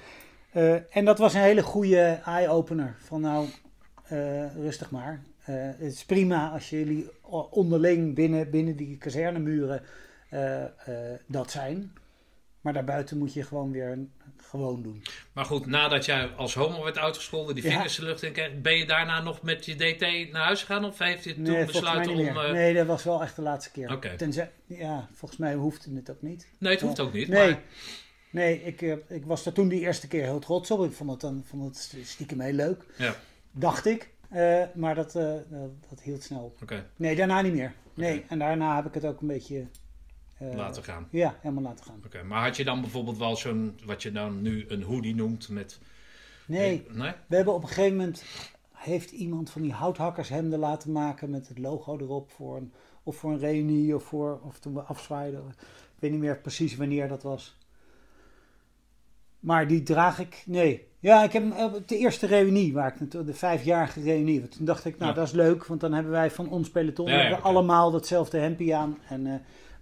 [0.51, 2.95] eh, en dat was een hele goede eye-opener.
[2.99, 3.47] Van nou,
[4.03, 5.23] eh, rustig maar.
[5.45, 7.09] Eh, het is prima als jullie
[7.41, 9.81] onderling binnen, binnen die kazernemuren
[10.29, 10.69] eh, eh,
[11.27, 11.93] dat zijn.
[12.61, 13.97] Maar daarbuiten moet je gewoon weer
[14.37, 15.03] gewoon doen.
[15.33, 17.69] Maar goed, nadat jij als homo werd uitgescholden, die Ja.
[17.69, 20.85] vingers de lucht in kreeg, ben je daarna nog met je DT naar huis gegaan?
[20.85, 22.19] Of heeft je toen Nee, besluiten om...
[22.37, 23.91] eh, Nee, dat was wel echt de laatste keer.
[23.91, 24.15] Oké.
[24.15, 26.47] Tenzij, ja, volgens mij hoefde het ook niet.
[26.59, 27.27] nee, het hoeft ook niet.
[27.27, 27.61] Nee, Maar,
[28.29, 30.83] nee ik, ik was er toen die eerste keer heel trots op.
[30.85, 32.83] Ik vond het, dan, vond het stiekem heel leuk.
[32.97, 33.15] ja,
[33.51, 34.09] Dacht ik.
[34.33, 35.33] Eh, maar dat, eh,
[35.89, 36.61] dat, hield snel op.
[36.95, 37.73] Nee, daarna niet meer.
[37.93, 39.67] Nee, en daarna heb ik het ook een beetje...
[40.37, 41.07] eh, laten gaan.
[41.11, 42.01] Ja, helemaal laten gaan.
[42.05, 45.49] Oké, maar had je dan bijvoorbeeld wel zo'n, wat je dan nu een hoodie noemt
[45.49, 45.79] met...
[46.45, 47.11] Nee, Nee?
[47.27, 48.23] we hebben op een gegeven moment...
[48.71, 52.73] Heeft iemand van die houthakkershemden laten maken met het logo erop voor een,
[53.03, 55.47] of voor een reunie of, voor, of toen we afzwaaiden.
[55.49, 57.57] Ik weet niet meer precies wanneer dat was.
[59.39, 60.87] Maar die draag ik, nee.
[61.03, 64.39] Ja, ik heb op de eerste reunie, waar ik de vijfjarige reunie.
[64.39, 65.15] Want toen dacht ik, nou Ja.
[65.17, 67.53] dat is leuk, want dan hebben wij van ons peloton Ja, ja, hebben we oké.
[67.55, 68.97] allemaal datzelfde hempie aan.
[69.09, 69.33] En, eh,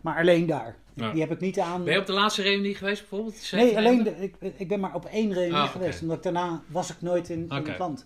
[0.01, 0.75] maar alleen daar.
[0.93, 1.11] Ja.
[1.11, 1.83] Die heb ik niet aan.
[1.83, 3.51] Ben je op de laatste reunie geweest bijvoorbeeld?
[3.51, 6.01] Nee, alleen de, ik, ik ben maar op één reunie Ah, geweest.
[6.01, 8.05] Omdat ik daarna was ik nooit in, het land.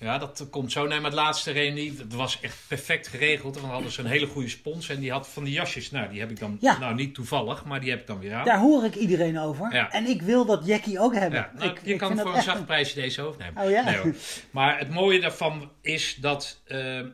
[0.00, 0.86] Ja, dat komt zo.
[0.86, 3.56] Nee, maar het laatste reunie, dat was echt perfect geregeld.
[3.56, 4.88] En dan hadden ze een hele goede spons.
[4.88, 6.78] En die had van die jasjes, nou die heb ik dan, Ja.
[6.78, 8.44] nou niet toevallig, maar die heb ik dan weer aan.
[8.44, 9.74] Daar hoor ik iedereen over.
[9.74, 9.90] Ja.
[9.92, 11.38] En ik wil dat Jackie ook hebben.
[11.38, 13.62] Ja, nou, ik, je ik kan voor een zacht prijsje deze overnemen.
[13.64, 13.84] Oh ja?
[13.84, 14.14] Nee, hoor.
[14.50, 17.06] Maar het mooie daarvan is dat eh, eh,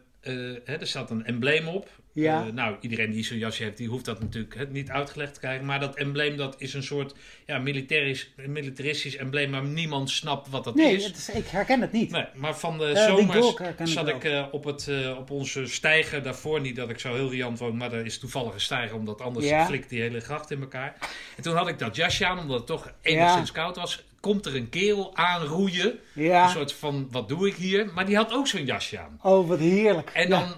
[0.65, 1.89] hè, er staat een embleem op.
[2.23, 2.47] Ja.
[2.47, 5.67] Eh, nou, iedereen die zo'n jasje heeft, die hoeft dat natuurlijk niet uitgelegd te krijgen.
[5.67, 7.15] Maar dat embleem dat is een soort
[7.47, 11.11] ja, militarisch, militaristisch embleem, maar niemand snapt wat dat Nee, is.
[11.11, 12.11] is, ik herken het niet.
[12.11, 16.61] Nee, maar van de Eh, zomers zat ik eh, op, het, op onze steiger daarvoor.
[16.61, 19.47] Niet dat ik zo heel riant woon, maar er is toevallig een steiger, omdat anders
[19.49, 19.67] Ja.
[19.67, 20.97] flikt die hele gracht in elkaar.
[21.37, 24.05] En toen had ik dat jasje aan, omdat het toch enigszins koud was.
[24.21, 25.99] Komt er een kerel aanroeien.
[26.15, 26.49] Een Ja.
[26.49, 27.91] soort van, wat doe ik hier?
[27.95, 29.19] Maar die had ook zo'n jasje aan.
[29.23, 30.11] Oh, wat heerlijk.
[30.15, 30.39] En Ja.
[30.41, 30.55] dan,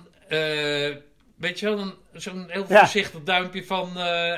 [1.39, 3.89] weet je wel, dan zo'n heel voorzichtig duimpje van...
[3.99, 4.35] eh,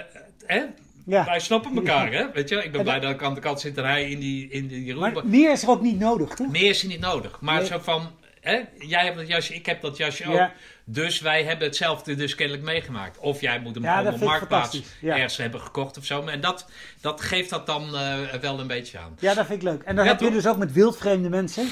[0.47, 0.65] hè?
[1.07, 1.25] Ja.
[1.25, 2.33] Wij snappen elkaar, hè?
[2.33, 2.57] Weet je?
[2.57, 4.67] Ik ben En blij dat ik aan de kant zit en hij in die, in
[4.67, 5.15] die roep.
[5.15, 6.51] Maar meer is er ook niet nodig, toch?
[6.51, 7.41] Meer is er niet nodig.
[7.41, 7.67] Maar Nee.
[7.67, 10.49] zo van, hè, jij hebt dat jasje, ik heb dat jasje ook.
[10.85, 13.19] Dus wij hebben hetzelfde dus kennelijk meegemaakt.
[13.19, 16.27] Of jij moet hem Ja, op marktplaats ergens hebben gekocht of zo.
[16.27, 16.67] En dat,
[17.01, 19.17] dat geeft dat dan eh, wel een beetje aan.
[19.21, 19.83] Ja, dat vind ik leuk.
[19.83, 21.67] En dan heb je dus ook met wildvreemde mensen.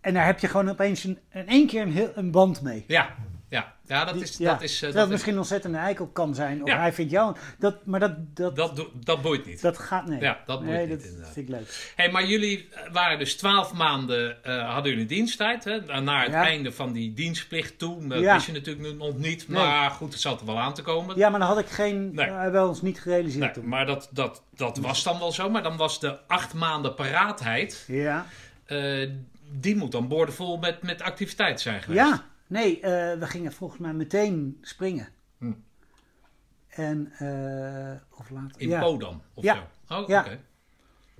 [0.00, 2.84] En daar heb je gewoon opeens een, in één keer een, heel, een band mee.
[2.86, 3.14] Ja,
[3.52, 3.72] ja.
[3.86, 4.36] ja dat Die- is...
[4.36, 4.52] ja.
[4.52, 6.62] Dat is, eh, dat het is misschien ontzettend een eikel kan zijn.
[6.62, 6.78] Of Ja.
[6.78, 7.36] hij vindt jou...
[7.58, 9.60] Dat, maar dat, dat, dat, dat, dat boeit niet.
[9.74, 10.06] gaat...
[10.06, 11.32] Nee, Ja, dat boeit nee, niet, dat inderdaad.
[11.32, 11.92] vind ik leuk.
[11.96, 15.64] Hey, maar jullie waren dus twaalf maanden, eh, hadden jullie diensttijd.
[15.64, 16.00] Hè?
[16.00, 16.44] Naar het Ja.
[16.44, 18.06] einde van die dienstplicht toe.
[18.06, 19.48] Dat wist je natuurlijk nog niet.
[19.48, 19.62] Nee.
[19.62, 21.16] Maar goed, het zat er wel aan te komen.
[21.18, 22.14] Ja, maar dan had ik geen...
[22.14, 22.26] Nee.
[22.26, 22.34] Nee.
[22.36, 23.68] hebben we ons niet gerealiseerd Nee, toen.
[23.68, 25.50] maar dat, dat, dat was dan wel zo.
[25.50, 27.84] Maar dan was de acht maanden paraatheid.
[27.86, 28.26] Ja.
[28.64, 29.08] eh,
[29.54, 32.00] die moet dan boordevol met, met activiteit zijn geweest.
[32.08, 35.08] Ja, nee, eh, we gingen volgens mij meteen springen.
[35.38, 35.52] Hm.
[36.68, 38.60] En, eh, of later.
[38.60, 38.80] In ja.
[38.80, 39.68] Podam of Ja.
[39.88, 39.94] zo.
[39.94, 40.20] Oh, Ja.
[40.20, 40.38] oké.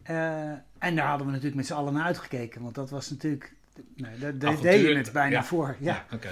[0.02, 2.62] Eh, en daar hadden we natuurlijk met z'n allen naar uitgekeken.
[2.62, 3.56] Want dat was natuurlijk.
[3.94, 4.70] Nee, daar Avontuur.
[4.70, 5.44] deed je het bijna Ja.
[5.44, 5.76] voor.
[5.80, 5.94] Ja.
[5.94, 6.30] Ja, oké.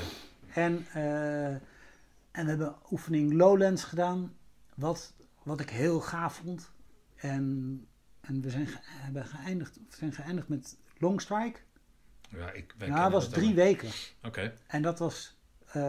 [0.54, 0.86] En,
[2.30, 4.32] en we hebben oefening Lowlands gedaan.
[4.74, 6.70] Wat, wat ik heel gaaf vond.
[7.16, 7.86] En,
[8.20, 11.58] en we zijn, ge- hebben geëindigd, we zijn geëindigd met Longstrike.
[12.36, 13.88] Ja, ik Ja, kennen dat was drie weken.
[14.22, 14.52] Oké.
[14.66, 15.34] En dat was,
[15.72, 15.82] eh,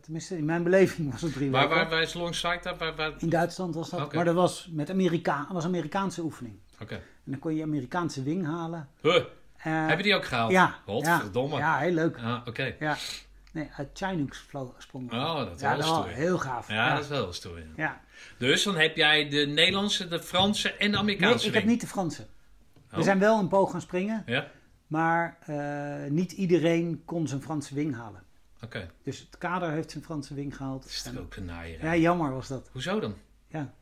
[0.00, 1.68] tenminste in mijn beleving was het drie weken.
[1.68, 2.60] waar, waar is Longside?
[2.62, 4.12] Waar, waar, waar- In Duitsland was dat.
[4.12, 6.58] Maar dat was met Amerika was Amerikaanse oefening.
[6.80, 6.94] Oké.
[6.94, 8.88] En dan kon je Amerikaanse wing halen.
[9.02, 9.16] Huh,
[9.56, 10.50] Eh, Heb je die ook gehaald?
[10.50, 10.78] Ja.
[10.84, 11.56] Godverdomme.
[11.56, 12.16] Ja, ja, heel leuk.
[12.22, 12.74] Ah, oké.
[12.78, 12.96] Ja.
[13.52, 15.12] Nee, uit Chinook vlo- sprong.
[15.12, 16.06] Oh, dat is ja, wel stoer.
[16.08, 16.68] heel gaaf.
[16.68, 17.66] Ja, dat is wel een story.
[17.76, 18.00] Ja.
[18.38, 21.80] Dus dan heb jij de Nederlandse, de Franse en de Nee, Amerikaanse ik heb niet
[21.80, 22.26] de Franse.
[22.90, 22.96] Oh.
[22.96, 24.46] We zijn wel een poog gaan springen, Ja?
[24.86, 28.22] Maar eh, niet iedereen kon zijn Franse wing halen.
[28.62, 28.90] Oké.
[29.02, 30.82] Dus het kader heeft zijn Franse wing gehaald.
[30.82, 31.84] Dat is toch ook een naaier.
[31.84, 32.68] ja, jammer was dat.
[32.72, 33.14] Hoezo dan?
[33.48, 33.72] Ja.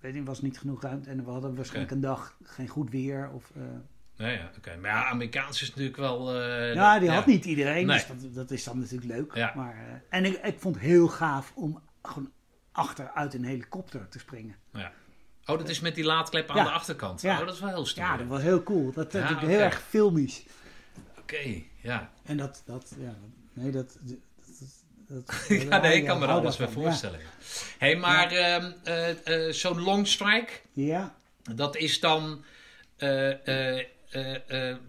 [0.00, 2.90] Weet je, er was niet genoeg ruimte en we hadden waarschijnlijk een dag geen goed
[2.90, 3.30] weer.
[3.34, 3.62] Of, eh,
[4.16, 4.76] Nee, ja, oké.
[4.76, 6.34] Maar ja, Amerikaans is natuurlijk wel...
[6.34, 7.14] eh, ja, die ja.
[7.14, 7.96] had niet iedereen, Nee.
[7.96, 9.34] dus dat, dat is dan natuurlijk leuk.
[9.34, 9.52] Ja.
[9.56, 12.30] Maar, en ik, ik vond het heel gaaf om gewoon
[12.72, 14.56] achteruit een helikopter te springen.
[14.72, 14.92] Ja.
[15.52, 16.64] Oh, dat is met die laadklep aan Ja.
[16.64, 17.20] de achterkant.
[17.22, 17.40] Ja.
[17.40, 18.04] Oh, dat is wel heel stoer.
[18.04, 18.92] Ja, dat was heel cool.
[18.92, 19.46] Dat, dat Ja, is oké.
[19.46, 20.42] heel erg filmisch.
[21.18, 22.10] Oké, ja.
[22.24, 23.14] En dat, dat ja,
[23.52, 23.96] nee, dat...
[24.00, 24.16] dat,
[25.08, 27.18] dat, dat- ja, nee, ik kan me er alles bij voorstellen.
[27.20, 27.26] Hé,
[27.78, 31.54] hey, maar ehm, eh, eh, zo'n long strike, Ja, ja.
[31.54, 32.44] dat is dan...
[32.96, 33.78] eh,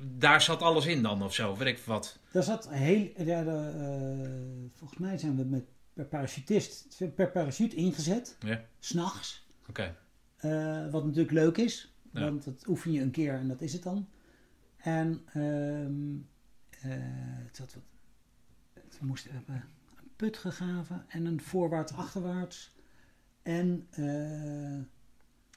[0.01, 2.18] daar zat alles in dan of zo, weet ik wat.
[2.32, 3.09] daar zat heel...
[3.18, 3.43] Ja,
[4.78, 6.86] volgens mij zijn we met per parachutist,
[7.16, 9.45] per parachute ingezet, Ja, s'nachts.
[9.70, 9.95] oké.
[10.41, 12.21] Eh, wat natuurlijk leuk is, Ja.
[12.21, 14.07] want dat oefen je een keer en dat is het dan.
[14.77, 16.89] En eh,
[17.45, 17.83] het zat wat,
[18.99, 22.73] we moesten hebben een put gegraven en een voorwaarts-achterwaarts.
[23.43, 24.79] En eh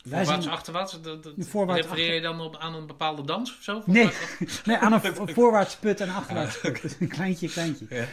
[0.07, 3.83] Voorwaarts, achterwaarts, dat, dat, Voorwaarts, refereer je dan op, aan een bepaalde dans of zo?
[3.87, 4.11] Nee.
[4.65, 6.97] Nee, aan een vo- voorwaarts put en achterwaarts put.
[7.01, 7.87] Een kleintje, kleintje.
[7.89, 8.07] Ja.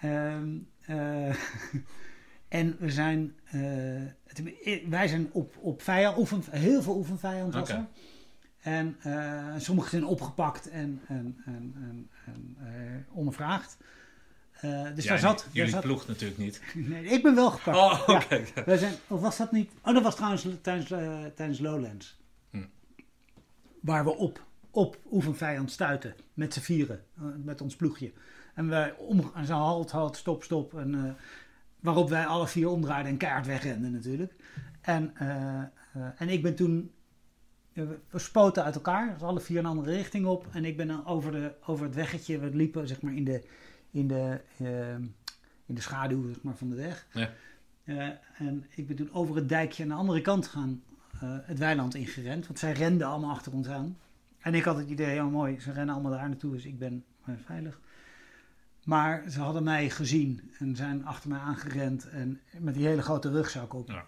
[0.00, 1.34] Ehm, eh,
[2.54, 7.70] en we zijn, eh, wij zijn op, op vijand, oefen, heel veel oefenvijand was.
[8.60, 13.76] En eh, sommigen zijn opgepakt en, en, en, en, en eh, ondervraagd.
[14.94, 15.38] Dus Ja, daar zat...
[15.38, 16.60] daar jullie zat ploeg natuurlijk niet.
[16.88, 17.76] nee, ik ben wel gepakt.
[17.76, 18.14] Oh, Ja.
[18.14, 18.44] oké.
[18.64, 19.70] Wij zijn, of was dat niet?
[19.82, 20.88] Oh, dat was trouwens tijdens,
[21.34, 22.20] tijdens Lowlands.
[22.50, 22.64] Hm.
[23.80, 26.14] Waar we op, op oefenvijand stuiten.
[26.34, 27.04] Met z'n vieren.
[27.44, 28.12] met ons ploegje.
[28.54, 30.74] En wij om, en zo halt, halt, stop, stop.
[30.74, 31.16] En,
[31.84, 34.34] waarop wij alle vier omdraaiden en keihard wegrenden natuurlijk.
[34.80, 35.66] En, eh, eh,
[36.16, 36.90] en ik ben toen...
[37.72, 39.12] eh, We spoten uit elkaar.
[39.12, 40.46] Dus alle vier een andere richting op.
[40.52, 42.38] En ik ben dan over, de, over het weggetje.
[42.38, 43.44] We liepen zeg maar in de,
[43.90, 44.40] in de,
[45.66, 47.06] in de schaduw zeg maar, van de weg.
[47.12, 47.30] Ja.
[48.36, 50.82] En ik ben toen over het dijkje aan de andere kant gaan,
[51.24, 52.46] het weiland ingerend.
[52.46, 53.98] Want zij renden allemaal achter ons aan.
[54.38, 57.04] En ik had het idee, oh mooi, ze rennen allemaal daar naartoe, dus ik ben
[57.44, 57.80] veilig.
[58.84, 63.30] Maar ze hadden mij gezien en zijn achter mij aangerend en met die hele grote
[63.30, 63.88] rugzak op.
[63.90, 64.04] Ja.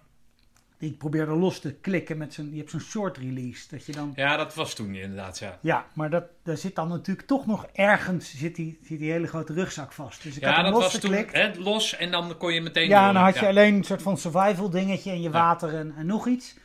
[0.78, 4.12] Ik probeerde los te klikken met zo'n, je hebt zo'n short release, dat je dan...
[4.16, 5.58] Ja, dat was toen inderdaad, ja.
[5.60, 9.26] Ja, maar dat, daar zit dan natuurlijk toch nog ergens zit die, zit die hele
[9.26, 10.22] grote rugzak vast.
[10.22, 13.04] Dus ik Ja, had dat was toen hè, los en dan kon je meteen Ja,
[13.04, 13.14] door.
[13.14, 13.48] dan had je Ja.
[13.48, 16.56] alleen een soort van survival dingetje en je water en, en nog iets.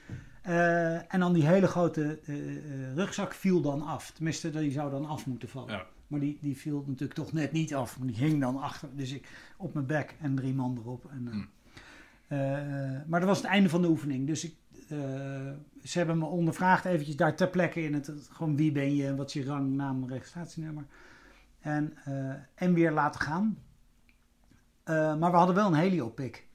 [0.41, 4.11] Eh, en dan die hele grote eh, eh, rugzak viel dan af.
[4.11, 5.71] Tenminste, die zou dan af moeten vallen.
[5.73, 5.85] Ja.
[6.11, 7.97] Maar die, die viel natuurlijk toch net niet af.
[7.97, 8.89] Maar die hing dan achter.
[8.95, 11.11] Dus ik op mijn bek en drie man erop.
[11.11, 11.49] En, eh, Hmm.
[12.27, 14.27] eh, maar dat was het einde van de oefening.
[14.27, 14.55] Dus ik,
[14.89, 14.97] eh,
[15.83, 18.11] ze hebben me ondervraagd eventjes daar ter plekke in het.
[18.29, 20.85] Gewoon wie ben je, wat is je rang, naam, registratienummer.
[21.59, 21.97] En,
[22.55, 23.57] en weer laten gaan.
[24.85, 26.47] Maar we hadden wel een heliopic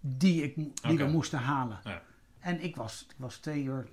[0.00, 1.80] die, ik, die we moesten halen.
[1.84, 2.02] Ja.
[2.38, 3.88] En ik was, ik was twee uur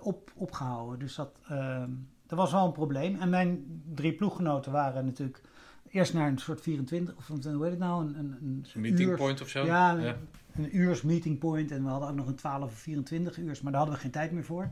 [0.00, 0.98] op, opgehouden.
[0.98, 1.90] Dus dat, ehm,
[2.26, 3.20] dat was wel een probleem.
[3.20, 5.40] En mijn drie ploeggenoten waren natuurlijk
[5.90, 8.02] eerst naar een soort 24, of hoe heet het nou?
[8.04, 9.64] Een, een, een Een meeting uurs- point of zo?
[9.64, 10.14] Ja, een,
[10.56, 11.70] een uurs meeting point.
[11.70, 14.10] En we hadden ook nog een 12 of 24 uur, maar daar hadden we geen
[14.10, 14.68] tijd meer voor.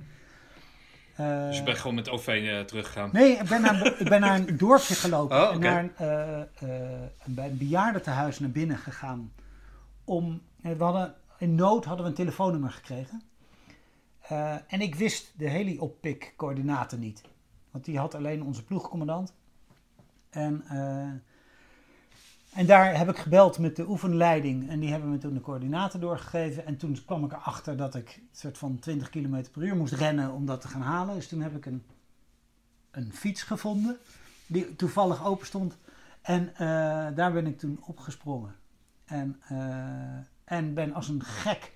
[1.17, 3.11] Eh, Dus je bent gewoon met OV eh, teruggegaan.
[3.13, 5.37] Nee, ik ben, naar, ik ben naar een dorpje gelopen.
[5.49, 5.97] Oh, en naar een,
[6.59, 9.33] eh, bij een bejaardentehuis naar binnen gegaan.
[10.05, 13.22] Om, we hadden, in nood hadden we een telefoonnummer gekregen.
[14.67, 17.22] En ik wist de heli-oppick coördinaten niet.
[17.75, 19.33] Want die had alleen onze ploegcommandant.
[20.30, 24.68] En, eh, en daar heb ik gebeld met de oefenleiding.
[24.68, 26.67] En die hebben me toen de coördinaten doorgegeven.
[26.67, 29.92] En toen kwam ik erachter dat ik een soort van 20 km per uur moest
[29.92, 31.14] rennen om dat te gaan halen.
[31.14, 31.83] Dus toen heb ik een
[32.95, 33.99] een fiets gevonden
[34.46, 35.76] die toevallig open stond.
[36.22, 36.67] En eh,
[37.14, 38.55] daar ben ik toen opgesprongen.
[39.05, 41.72] En, eh, en ben als een gek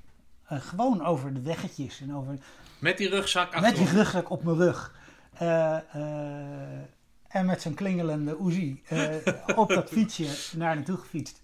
[0.51, 2.39] gewoon over de weggetjes en over,
[2.79, 4.97] Met die rugzak met die rugzak op mijn rug.
[5.39, 6.81] Eh, eh,
[7.29, 9.15] en met zo'n klingelende Uzi eh,
[9.57, 11.43] op dat fietsje naar naartoe gefietst.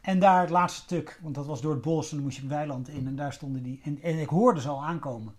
[0.00, 2.42] En daar het laatste stuk, want dat was door het bos en dan moest je
[2.42, 3.80] het weiland in en daar stonden die.
[4.02, 5.34] En, ik hoorde ze al aankomen.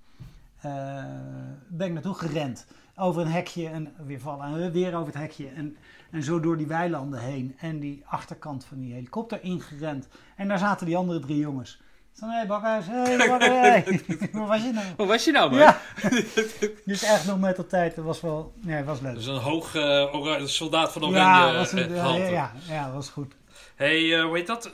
[1.67, 2.65] Ben ik naartoe gerend.
[2.95, 4.61] Over een hekje en weer vallen.
[4.61, 5.47] En weer over het hekje.
[5.49, 5.77] En,
[6.11, 7.55] en zo door die weilanden heen.
[7.59, 10.07] En die achterkant van die helikopter ingerend.
[10.35, 11.81] En daar zaten die andere drie jongens.
[12.13, 13.17] Van, hé hey, Bakhuis, hé hey.
[14.31, 14.85] Waar was je nou?
[14.97, 15.59] Hoe was je nou, man?
[15.59, 15.81] Ja.
[16.85, 17.95] dus echt nog met de tijd.
[17.95, 19.15] Dat was wel, nee, was leuk.
[19.15, 21.17] Dus een hoog eh, ora- soldaat van Oranje
[21.47, 23.33] Ja, was eh, ja, ja, ja, was goed.
[23.75, 24.71] hey, eh, hoe heet dat?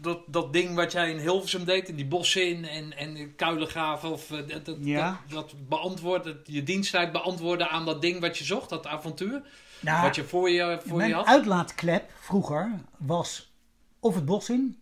[0.00, 0.18] dat?
[0.26, 4.30] Dat ding wat jij in Hilversum deed, in die bossen in en, en kuilengraven, of
[4.30, 5.20] eh, dat, dat, Ja.
[5.28, 9.42] dat, dat je diensttijd beantwoorden aan dat ding wat je zocht, dat avontuur,
[9.80, 11.26] Nou, wat je voor je, voor mijn je had.
[11.26, 13.52] uitlaatklep vroeger was
[14.00, 14.78] of het bos in,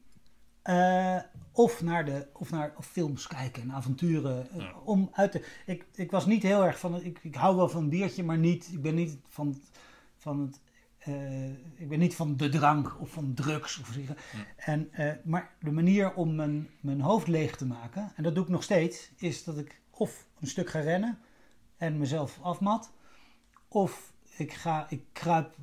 [0.62, 1.16] eh,
[1.59, 4.51] of naar, de, of naar of films kijken en avonturen.
[4.51, 4.73] eh, Ja.
[4.85, 7.83] Om uit te, ik, ik was niet heel erg van, ik, ik hou wel van
[7.83, 9.61] een biertje, maar niet, ik ben niet van,
[10.17, 10.61] van het,
[10.99, 13.79] eh, ik ben niet van de drank of van drugs.
[13.81, 14.01] Of zo.
[14.57, 18.45] en, eh, maar de manier om mijn, mijn hoofd leeg te maken, en dat doe
[18.45, 21.19] ik nog steeds, is dat ik of een stuk ga rennen
[21.77, 22.93] en mezelf afmat,
[23.69, 25.55] of ik, ga, ik kruip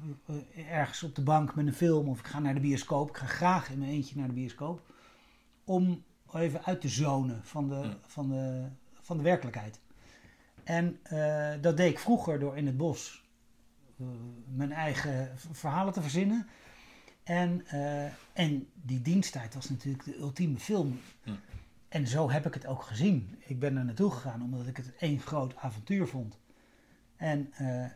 [0.70, 3.10] ergens op de bank met een film of ik ga naar de bioscoop.
[3.10, 4.94] Ik ga graag in mijn eentje naar de bioscoop.
[5.66, 7.98] Om even uit te zonen van de, Ja.
[8.02, 8.68] van de,
[9.02, 9.80] van de werkelijkheid.
[10.64, 13.24] En eh, dat deed ik vroeger door in het bos
[14.00, 14.06] eh,
[14.48, 16.48] mijn eigen verhalen te verzinnen.
[17.24, 21.00] En, eh, en die diensttijd was natuurlijk de ultieme film.
[21.24, 21.36] Ja.
[21.90, 23.36] En zo heb ik het ook gezien.
[23.46, 26.40] Ik ben er naartoe gegaan omdat ik het één groot avontuur vond.
[27.16, 27.54] En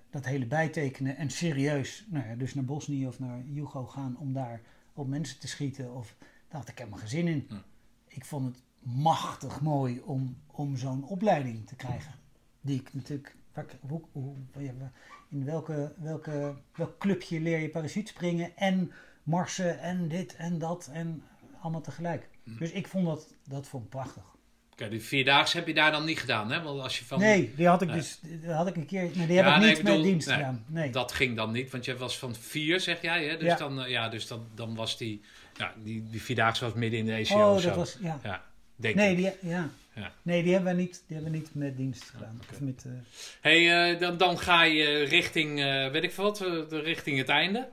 [0.10, 4.34] dat hele bijtekenen en serieus, nou ja, dus naar Bosnië of naar Jugo gaan om
[4.34, 4.62] daar
[4.94, 5.94] op mensen te schieten.
[5.94, 6.16] Of,
[6.52, 7.50] had ik helemaal geen zin in.
[8.08, 12.14] Ik vond het machtig mooi om, om zo'n opleiding te krijgen.
[12.62, 13.36] Die ik natuurlijk,
[13.80, 14.36] hoe, hoe,
[15.30, 18.92] in welke, welke, welk clubje leer je parachutespringen en
[19.24, 21.24] marsen en dit en dat en
[21.62, 22.30] allemaal tegelijk.
[22.44, 24.38] Dus ik vond dat, dat vond prachtig.
[24.82, 26.62] Oké, die vierdaagse heb je daar dan niet gedaan, hè?
[26.62, 27.20] Want als je van...
[27.20, 27.98] Nee, die had ik Nee.
[27.98, 30.08] dus, had ik een keer, nee, die Ja, heb ik nee, niet ik bedoel, met
[30.08, 30.64] dienst nee, gedaan.
[30.68, 30.90] Nee.
[30.90, 33.38] Dat ging dan niet, want je was van vier, zeg jij, hè?
[33.38, 33.56] Dus, Ja.
[33.56, 35.22] dan, eh, ja, dus dan, dan was die...
[35.58, 37.68] Ja, die, die vierdaagse was midden in de ECO oh, of zo.
[37.68, 38.20] dat was, ja.
[38.24, 38.44] Ja,
[38.76, 39.18] denk Nee, ik.
[39.18, 39.70] die, ja.
[39.94, 40.12] Ja.
[40.22, 42.42] nee, die hebben we niet, die hebben we niet met dienst gedaan.
[42.52, 42.92] Of met, eh,
[43.42, 47.30] hey, eh, dan, dan ga je richting, eh, weet ik veel wat, de- richting het
[47.30, 47.68] einde.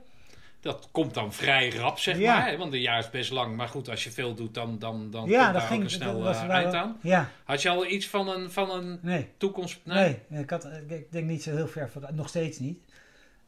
[0.67, 2.37] Dat komt dan vrij rap, zeg Ja.
[2.37, 2.47] maar.
[2.47, 2.57] Hè?
[2.57, 3.55] Want een jaar is best lang.
[3.55, 5.85] Maar goed, als je veel doet, dan, dan, dan ja, komt dat daar ging ook
[5.85, 6.97] een snel dat eh, eind aan.
[7.01, 9.29] Ja, Had je al iets van een, van een nee.
[9.37, 9.79] toekomst?
[9.83, 12.15] Nee, ik, had, ik denk niet zo heel ver vooruit.
[12.15, 12.79] Nog steeds niet.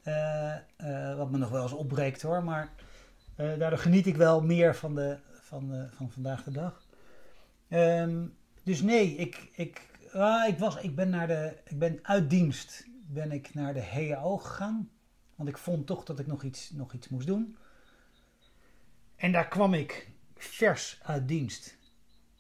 [0.04, 2.44] Eh, eh, wat me nog wel eens opbreekt hoor.
[2.44, 2.70] Maar
[3.36, 6.82] daardoor geniet ik wel meer van, de, van, de, van vandaag de dag.
[7.70, 8.26] Ehm,
[8.64, 9.82] dus nee, ik, ik,
[10.14, 11.54] ah, ik, was, ik ben naar de.
[11.66, 14.90] Ik ben uit dienst ben ik naar de HAO gegaan.
[15.40, 17.58] Want ik vond toch dat ik nog iets, nog iets moest doen.
[19.16, 21.78] En daar kwam ik vers uit dienst.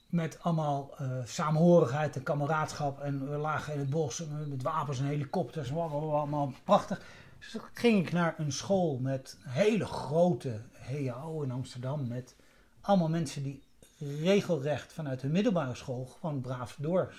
[0.09, 2.99] Met allemaal eh saamhorigheid en kameraadschap.
[2.99, 5.71] En we lagen in het bos met wapens en helikopters.
[5.71, 7.01] Allemaal prachtig.
[7.39, 12.07] Dus toen ging ik naar een school met een hele grote HAO in Amsterdam.
[12.07, 12.35] Met
[12.81, 13.63] allemaal mensen die
[13.99, 17.13] regelrecht vanuit hun middelbare school gewoon braaf door.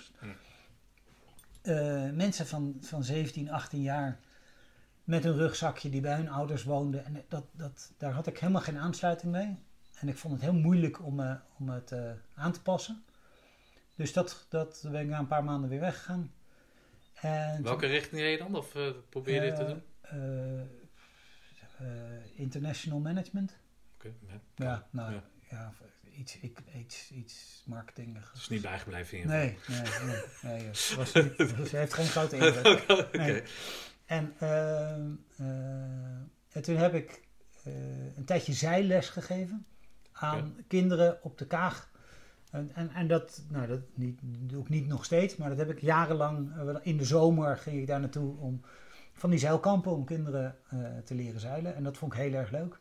[1.61, 4.19] Eh, mensen van, van 17, 18 jaar
[5.11, 7.05] met een rugzakje die bij hun ouders woonden.
[7.05, 9.57] En dat, dat, daar had ik helemaal geen aansluiting mee.
[9.99, 13.03] En ik vond het heel moeilijk om, eh, om het eh, aan te passen.
[13.95, 16.31] Dus dat, dat ben ik na een paar maanden weer weggegaan.
[17.13, 18.55] En Welke richting reed je dan?
[18.55, 19.83] Of eh, probeer je dit te Eh, doen?
[20.01, 20.61] eh,
[21.79, 23.57] eh, international management.
[23.95, 24.39] Oké, ja.
[24.55, 25.23] Ja, nou Ja.
[25.49, 25.73] ja,
[26.17, 28.15] iets, ik, iets, iets marketing.
[28.17, 30.59] Het is niet bijgebleven in ieder Nee, nee, nee.
[30.59, 32.35] nee was niet, heeft geen grote.
[33.11, 33.43] Nee.
[34.11, 37.27] En, ehm, eh, en toen heb ik
[37.63, 39.65] eh, een tijdje zijles gegeven
[40.11, 41.89] aan kinderen op de Kaag.
[42.51, 45.69] En, en, en dat, nou, dat niet, doe ik niet nog steeds, maar dat heb
[45.69, 46.57] ik jarenlang.
[46.57, 48.61] eh, In de zomer ging ik daar naartoe om
[49.13, 50.55] van die zeilkampen om kinderen
[51.05, 51.75] te leren zeilen.
[51.75, 52.79] En dat vond ik heel erg leuk.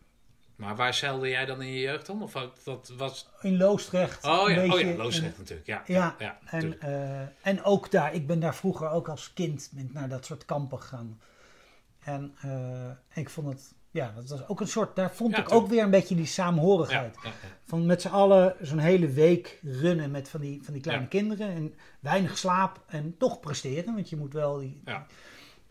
[0.61, 2.23] Maar waar zeilde jij dan in je jeugd dan?
[2.23, 2.33] Of
[2.65, 3.29] dat was...
[3.41, 4.25] In Loosdrecht.
[4.25, 5.67] Oh ja, oh ja in- Loosdrecht natuurlijk.
[5.67, 9.71] Ja, Ja, ja, En, eh, en ook daar, ik ben daar vroeger ook als kind
[9.93, 11.21] naar dat soort kampen gegaan.
[12.01, 15.69] En eh, ik vond het, ja, dat was ook een soort, daar vond ik ook
[15.69, 17.17] weer een beetje die saamhorigheid.
[17.65, 21.49] Van met z'n allen zo'n hele week runnen met van die, van die kleine kinderen.
[21.49, 24.81] En weinig slaap en toch presteren, want je moet wel die...
[24.85, 25.07] Ja.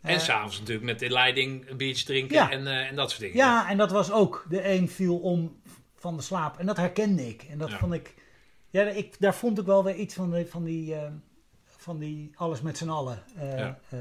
[0.02, 2.52] En s'avonds natuurlijk met de leiding een biertje drinken Ja.
[2.52, 3.36] en, eh, en dat soort dingen.
[3.38, 4.46] Ja, en dat was ook.
[4.50, 5.62] De een viel om
[5.96, 6.58] van de slaap.
[6.60, 7.44] En dat herkende ik.
[7.44, 7.78] En dat Ja.
[7.78, 8.14] vond ik.
[8.70, 11.12] Ja, ik, daar vond ik wel weer iets van, de, van, die, eh,
[11.66, 13.80] van die alles met z'n allen eh, Ja.
[13.90, 14.00] eh,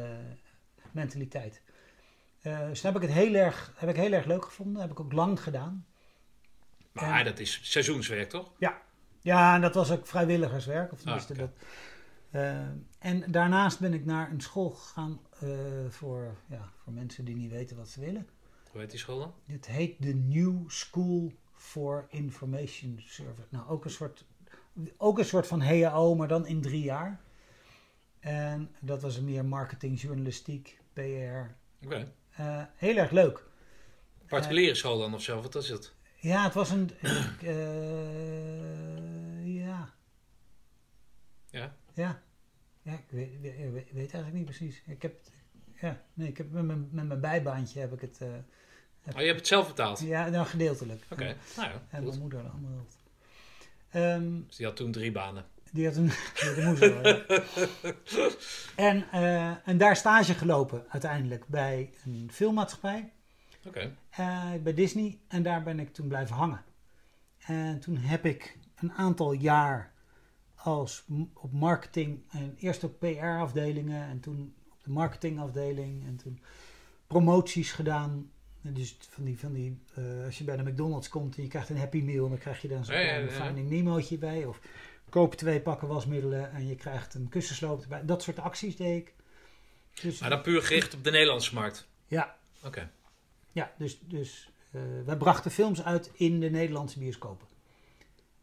[0.93, 1.63] mentaliteit.
[2.43, 4.83] Eh, dus daar heb ik het heel erg, heb ik heel erg leuk gevonden.
[4.83, 5.87] Heb ik ook lang gedaan.
[6.93, 8.53] Maar En- dat is seizoenswerk, toch?
[9.23, 10.93] Ja, en dat was ook vrijwilligerswerk.
[10.93, 11.51] Of tenminste Ah, dat.
[12.31, 12.57] Eh,
[12.99, 15.28] en daarnaast ben ik naar een school gegaan eh,
[15.89, 18.27] voor, ja, voor mensen die niet weten wat ze willen.
[18.71, 19.35] Hoe heet die school dan?
[19.47, 23.47] Dit heet de New School for Information Service.
[23.49, 24.25] Nou, ook een soort,
[24.97, 27.21] ook een soort van HAO, maar dan in drie jaar.
[28.21, 31.55] En dat was meer marketing, journalistiek, PR.
[31.85, 32.13] Oké.
[32.31, 33.47] Eh, heel erg leuk.
[34.27, 35.95] Particuliere school dan of zo, wat is het?
[36.17, 36.91] Ja, het was een.
[37.01, 38.27] ik, eh,
[39.65, 39.95] ja.
[41.51, 41.77] Ja?
[41.95, 42.23] Ja.
[42.89, 43.05] Ja, ik
[43.93, 44.83] weet, eigenlijk niet precies.
[44.87, 45.21] Ik heb.
[45.81, 48.19] Ja, nee, ik heb met mijn, met mijn bijbaantje heb ik het.
[48.21, 48.29] eh,
[49.15, 50.01] Oh, je hebt het zelf betaald?
[50.01, 51.03] ja, nou gedeeltelijk.
[51.11, 52.09] Oké, En, nou ja, en goed.
[52.09, 52.97] mijn moeder helft.
[53.91, 55.45] Ehm, Dus die had toen drie banen.
[55.73, 56.07] die had een.
[56.81, 57.25] ja.
[58.77, 63.13] en, eh, en daar stage gelopen uiteindelijk bij een filmmaatschappij.
[63.67, 63.95] Oké.
[64.11, 65.19] eh, bij Disney.
[65.29, 66.63] En daar ben ik toen blijven hangen.
[67.39, 69.93] En toen heb ik een aantal jaar
[70.63, 71.05] als
[71.35, 76.41] op marketing en eerst op PR-afdelingen en toen op de marketingafdeling en toen
[77.07, 78.31] promoties gedaan.
[78.63, 81.49] En dus van die, van die eh, als je bij de McDonald's komt en je
[81.49, 83.29] krijgt een Happy Meal, dan krijg je dan zo'n Ja, ja.
[83.29, 84.45] Finding Nemo'tje bij.
[84.45, 84.61] Of
[85.09, 88.05] koop twee pakken wasmiddelen en je krijgt een kussensloop erbij.
[88.05, 89.15] Dat soort acties deed ik.
[90.03, 91.89] Dus, Maar dan puur gericht op de Nederlandse markt.
[92.07, 92.91] ja, Oké.
[93.53, 97.47] ja, dus, dus eh, wij brachten films uit in de Nederlandse bioscopen.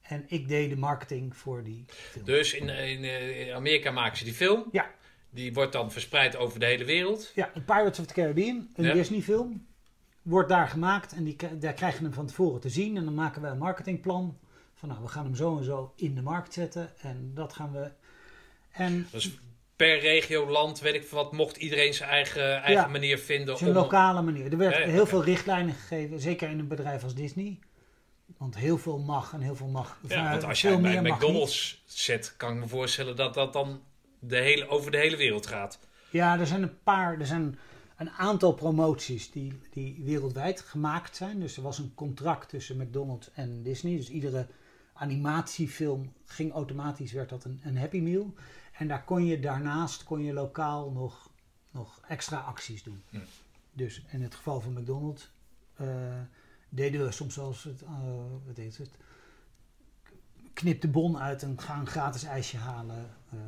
[0.08, 2.26] En ik deed de marketing voor die film.
[2.26, 4.66] Dus in, in, eh, in Amerika maken ze die film.
[4.72, 4.92] Ja.
[5.30, 7.32] Die wordt dan verspreid over de hele wereld.
[7.36, 8.94] Ja, Pirates of the Caribbean, een Ja.
[8.94, 9.66] Disney film,
[10.22, 12.98] wordt daar gemaakt en die, daar krijg je hem van tevoren te zien.
[12.98, 14.38] En dan maken wij een marketingplan
[14.76, 17.72] van nou, we gaan hem zo en zo in de markt zetten en dat gaan
[17.72, 17.92] we...
[18.72, 19.32] En Dus
[19.76, 22.88] per regio, land, weet ik wat, mocht iedereen zijn eigen, eigen Ja.
[22.88, 23.56] manier vinden.
[23.62, 24.52] een om- lokale manier.
[24.52, 27.60] Er werd Ja, heel veel richtlijnen gegeven, zeker in een bedrijf als Disney.
[28.38, 30.00] Want heel veel mag en heel veel mag.
[30.08, 31.02] Ja, want als jij bij.
[31.02, 33.82] McDonald's zet, kan ik me voorstellen dat dat dan
[34.20, 35.80] de hele, over de hele wereld gaat.
[36.10, 37.60] Ja, er zijn een paar, er zijn
[37.98, 41.40] een aantal promoties die, die wereldwijd gemaakt zijn.
[41.40, 43.96] Dus er was een contract tussen McDonald's en Disney.
[43.98, 44.48] Dus iedere
[44.94, 48.34] animatiefilm ging automatisch, werd dat een, een Happy Meal.
[48.72, 51.30] En daar kon je daarnaast, kon je lokaal nog,
[51.72, 53.04] nog extra acties doen.
[53.10, 53.18] Hm.
[53.74, 55.30] Dus in het geval van McDonald's
[55.76, 55.88] eh,
[56.76, 57.90] deden we soms eens het, eh,
[58.46, 58.98] wat heet het,
[60.54, 63.40] knip de bon uit en ga een gratis ijsje halen eh,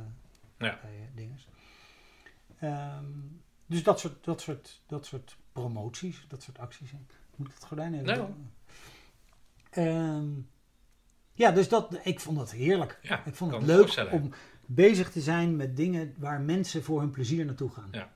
[0.58, 0.80] Ja.
[0.82, 2.70] bij eh.
[2.70, 3.06] Ehm,
[3.66, 6.91] dus dat soort, dat, soort, dat soort promoties, dat soort acties.
[7.36, 8.06] Moet ik het gordijn even...
[8.06, 8.26] Nee.
[9.70, 10.30] Ehm,
[11.34, 12.99] ja, dus dat, ik vond dat heerlijk.
[13.02, 14.34] Ja, ik vond het leuk om
[14.66, 17.88] bezig te zijn met dingen waar mensen voor hun plezier naartoe gaan.
[17.91, 18.12] Ja.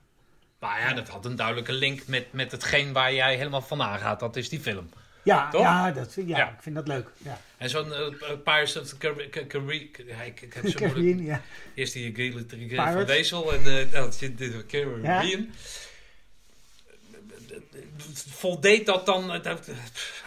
[0.59, 4.19] Maar ja, dat had een duidelijke link met, met hetgeen waar jij helemaal van aangaat.
[4.19, 4.89] Dat is die film.
[5.23, 5.61] Ja, Toch?
[5.61, 6.49] ja, dat, ja, Ja.
[6.49, 7.09] ik vind dat leuk.
[7.17, 7.41] Ja.
[7.57, 8.07] En zo'n eh,
[8.43, 9.89] Pirates of the Caribbean...
[10.07, 10.93] Ja, ik, ik heb zo moeilijk...
[10.93, 11.41] Caribbean, ja.
[11.73, 12.45] Eerst die Gile
[12.75, 13.05] van.
[13.05, 15.49] Wezel en eh nou, de, de Caribbean.
[18.29, 19.69] Voldeed dat dan eh, dat-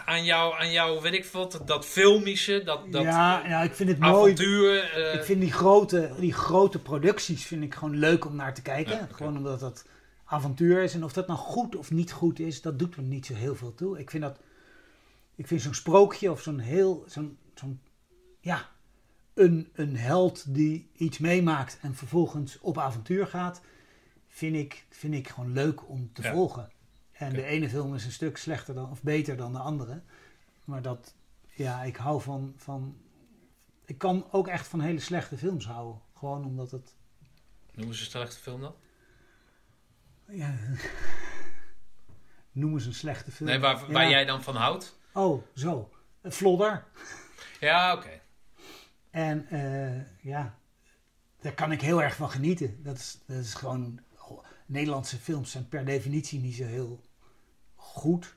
[0.05, 3.73] aan jou, aan jou, weet ik wat, dat filmische, dat, dat ja, eh, ja, ik
[3.73, 4.33] vind het mooi.
[4.33, 8.61] eh, Ik vind die grote, die grote producties vind ik gewoon leuk om naar te
[8.61, 9.09] kijken.
[9.11, 9.85] Gewoon omdat het
[10.25, 10.93] avontuur is.
[10.93, 13.55] En of dat nou goed of niet goed is, dat doet me niet zo heel
[13.55, 13.99] veel toe.
[13.99, 14.39] Ik vind dat,
[15.35, 17.81] ik vind zo'n sprookje of zo'n heel, zo'n, zo'n
[18.39, 18.69] ja,
[19.33, 23.61] een, een held die iets meemaakt en vervolgens op avontuur gaat,
[24.27, 26.31] vind ik, vind ik gewoon leuk om te Ja.
[26.31, 26.71] volgen.
[27.11, 30.01] En de ene film is een stuk slechter dan, of beter dan de andere.
[30.65, 31.15] Maar dat,
[31.53, 32.97] ja, ik hou van, van
[33.85, 36.01] ik kan ook echt van hele slechte films houden.
[36.13, 36.95] Gewoon omdat het.
[37.73, 38.75] Noem eens een slechte film dan?
[40.27, 40.55] Ja,
[42.51, 43.49] noem eens een slechte film.
[43.49, 44.09] Nee, waar, waar Ja.
[44.09, 44.97] jij dan van houdt?
[45.15, 45.89] Oh, zo.
[46.29, 46.83] Flodder.
[47.59, 48.09] Ja, oké.
[49.11, 50.01] En eh,
[50.31, 50.55] ja,
[51.41, 52.83] daar kan ik heel erg van genieten.
[52.83, 53.99] Dat is, dat is gewoon.
[54.67, 57.01] Nederlandse films zijn per definitie niet zo heel
[57.75, 58.35] goed.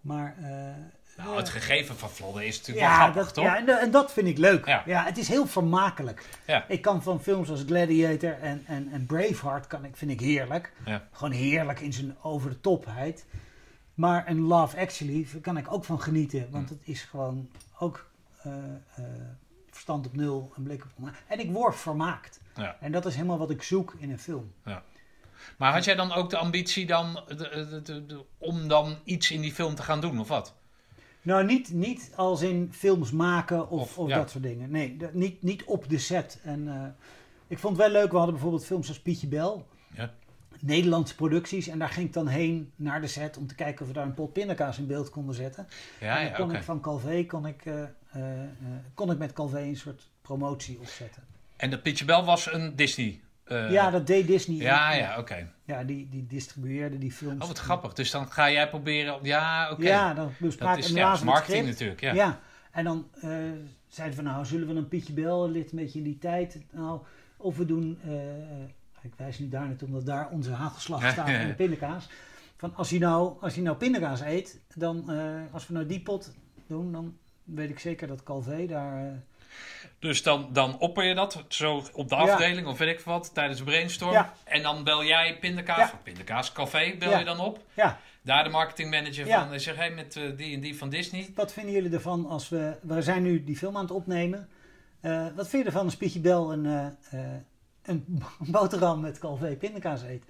[0.00, 0.36] Maar.
[0.38, 3.44] eh, Nou, het gegeven van Vlodder is natuurlijk Ja, wel grappig, dat, toch?
[3.44, 4.66] ja en, en dat vind ik leuk.
[4.66, 4.82] Ja.
[4.86, 5.04] Ja.
[5.04, 6.24] het is heel vermakelijk.
[6.46, 6.68] Ja.
[6.68, 10.72] Ik kan van films als Gladiator en, en, en Braveheart kan ik, vind ik heerlijk.
[10.84, 11.08] Ja.
[11.12, 13.24] Gewoon heerlijk in zijn over de topheid.
[13.96, 16.46] Maar een Love Actually kan ik ook van genieten.
[16.50, 17.48] Want het is gewoon
[17.78, 18.10] ook
[18.42, 18.52] eh,
[18.94, 19.04] eh,
[19.70, 21.08] verstand op nul, een blik op...
[21.26, 22.40] En ik word vermaakt.
[22.54, 22.76] Ja.
[22.80, 24.52] En dat is helemaal wat ik zoek in een film.
[25.56, 29.30] Maar had jij dan ook de ambitie dan, de, de- de- de- om dan iets
[29.30, 30.54] in die film te gaan doen, of wat?
[31.22, 34.16] Nou, niet, niet als in films maken of, Of, of, ja.
[34.16, 34.70] dat soort dingen.
[34.70, 36.40] Nee, dat- niet, niet op de set.
[36.42, 36.86] En, eh,
[37.46, 39.66] ik vond het wel leuk, we hadden bijvoorbeeld films als Pietje Bel.
[39.94, 40.12] Ja.
[40.60, 41.68] Nederlandse producties.
[41.68, 44.06] En daar ging ik dan heen naar de set om te kijken of we daar
[44.06, 45.66] een pot pindakaas in beeld konden zetten.
[46.00, 48.48] Ja, en dan ja, kon ik van Calvé, kon ik, eh, eh, eh,
[48.94, 51.22] kon ik met Calvé een soort promotie opzetten.
[51.56, 53.20] En de Pietje Bel was een Disney.
[53.48, 54.56] ja, dat deed Disney.
[54.56, 55.52] ja, ja, oké.
[55.64, 57.42] Ja, die, die distribueerde die films.
[57.42, 57.92] Oh, wat grappig.
[57.92, 59.18] Dus dan ga jij proberen...
[59.22, 59.82] Ja, oké.
[59.82, 62.00] Ja, dan bespraken dat is we ja, marketing natuurlijk.
[62.00, 62.14] Ja.
[62.14, 62.40] Ja.
[62.70, 63.06] en dan
[63.88, 67.00] zeiden we nou, zullen we een Pietje Bel lid een beetje in die tijd, nou,
[67.36, 67.98] of we doen,
[69.06, 71.46] ik wijs nu daar naartoe, omdat daar onze hagelslag staat en ja.
[71.46, 72.08] de pindakaas.
[72.56, 76.00] Van als hij nou, als hij nou pindakaas eet, dan, eh, als we nou die
[76.00, 76.32] pot
[76.66, 79.06] doen, dan weet ik zeker dat Calvé daar...
[79.06, 79.12] eh,
[79.98, 82.20] Dus dan, dan opper je dat zo op de Ja.
[82.20, 84.12] afdeling of weet ik wat tijdens brainstorm.
[84.12, 84.32] Ja.
[84.44, 86.00] En dan bel jij Pindakaas, Ja.
[86.02, 87.64] Pindakaas Café bel je dan op.
[87.74, 91.30] ja, Daar de marketingmanager van en zeg hey, met eh, die en die van Disney.
[91.34, 92.76] wat vinden jullie ervan als we...
[92.82, 94.48] We zijn nu die film aan het opnemen.
[95.34, 96.96] Wat vind je ervan als Pietje Bel een,
[97.86, 98.22] een
[98.52, 100.24] boterham met Calvé pindakaas eet?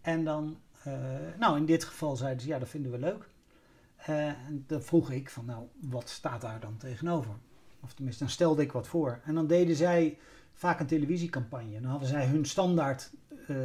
[0.00, 0.58] En dan...
[0.82, 0.92] eh,
[1.38, 3.28] nou, in dit geval zeiden ze, ja, dat vinden we leuk.
[3.96, 7.32] Eh, en dan vroeg ik van, nou, wat staat daar dan tegenover?
[7.80, 9.20] Of tenminste, dan stelde ik wat voor.
[9.24, 10.18] En dan deden zij
[10.52, 11.80] vaak een televisiecampagne.
[11.80, 13.10] Dan hadden zij hun standaard
[13.46, 13.56] eh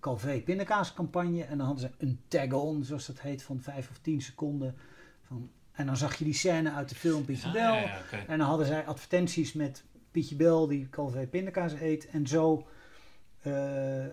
[0.00, 1.44] Calvé pindakaascampagne.
[1.44, 4.76] En dan hadden ze een tag-on, zoals dat heet, van vijf of tien seconden.
[5.22, 7.74] Van, en dan zag je die scène uit de film Bel.
[7.74, 7.98] ja.
[8.26, 9.84] En dan hadden zij advertenties met
[10.14, 12.06] Pietje Bel die Calvé pindakaas eet.
[12.10, 12.66] En zo,
[13.42, 14.06] eh,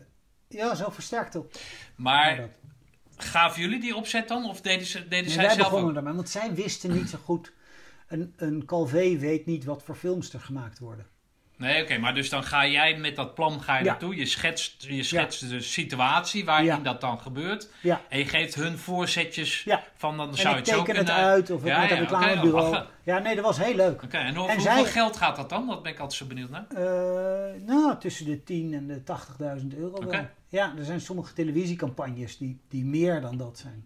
[0.47, 1.53] ja, zo versterkt op.
[1.95, 2.49] Maar
[3.17, 4.45] gaven jullie die opzet dan?
[4.45, 7.17] Of deden, ze, deden Nee, zij wij zelf begonnen daarmee, want zij wisten niet zo
[7.17, 7.53] goed.
[8.07, 11.05] Een, een Calvé weet niet wat voor films er gemaakt worden.
[11.61, 13.89] Nee, oké, maar dus dan ga jij met dat plan ga je Ja.
[13.89, 14.15] naartoe.
[14.15, 16.77] Je schetst, je schetst de situatie waarin Ja.
[16.77, 17.69] dat dan gebeurt.
[18.09, 21.23] En je geeft hun voorzetjes van dan zou je het zo teken het kunnen...
[21.23, 22.69] uit of Ja, met een reclamebureau.
[22.71, 22.87] lachen.
[23.03, 24.01] ja, nee, dat was heel leuk.
[24.01, 25.67] En, hoe- En hoeveel zij- geld gaat dat dan?
[25.67, 26.65] Dat ben ik altijd zo benieuwd naar.
[26.69, 30.07] Eh, nou, tussen de 10 en de 80.000 euro wel.
[30.07, 30.29] Oké.
[30.49, 33.85] Ja, er zijn sommige televisiecampagnes die, die meer dan dat zijn.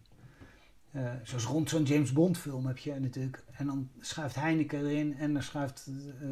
[0.91, 3.43] Eh, zoals rond zo'n James Bond film heb je natuurlijk.
[3.57, 5.88] En dan schuift Heineken erin en dan schuift,
[6.22, 6.27] eh,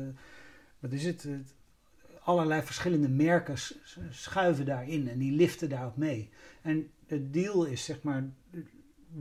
[0.83, 1.27] wat is het,
[2.23, 3.55] allerlei verschillende merken
[4.09, 6.29] schuiven daarin en die liften daarop mee.
[6.61, 8.29] En het deal is zeg maar,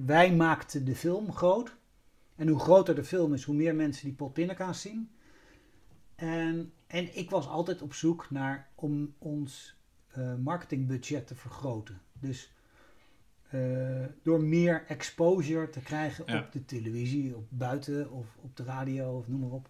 [0.04, 1.76] wij maakten de film groot.
[2.36, 5.10] En hoe groter de film is, hoe meer mensen die pot pindakaas zien.
[6.14, 9.74] En, en ik was altijd op zoek naar om ons
[10.08, 12.00] eh, marketingbudget te vergroten.
[12.20, 12.52] Dus
[13.50, 16.40] eh, door meer exposure te krijgen Ja.
[16.40, 19.68] op de televisie, op buiten of op de radio of noem maar op.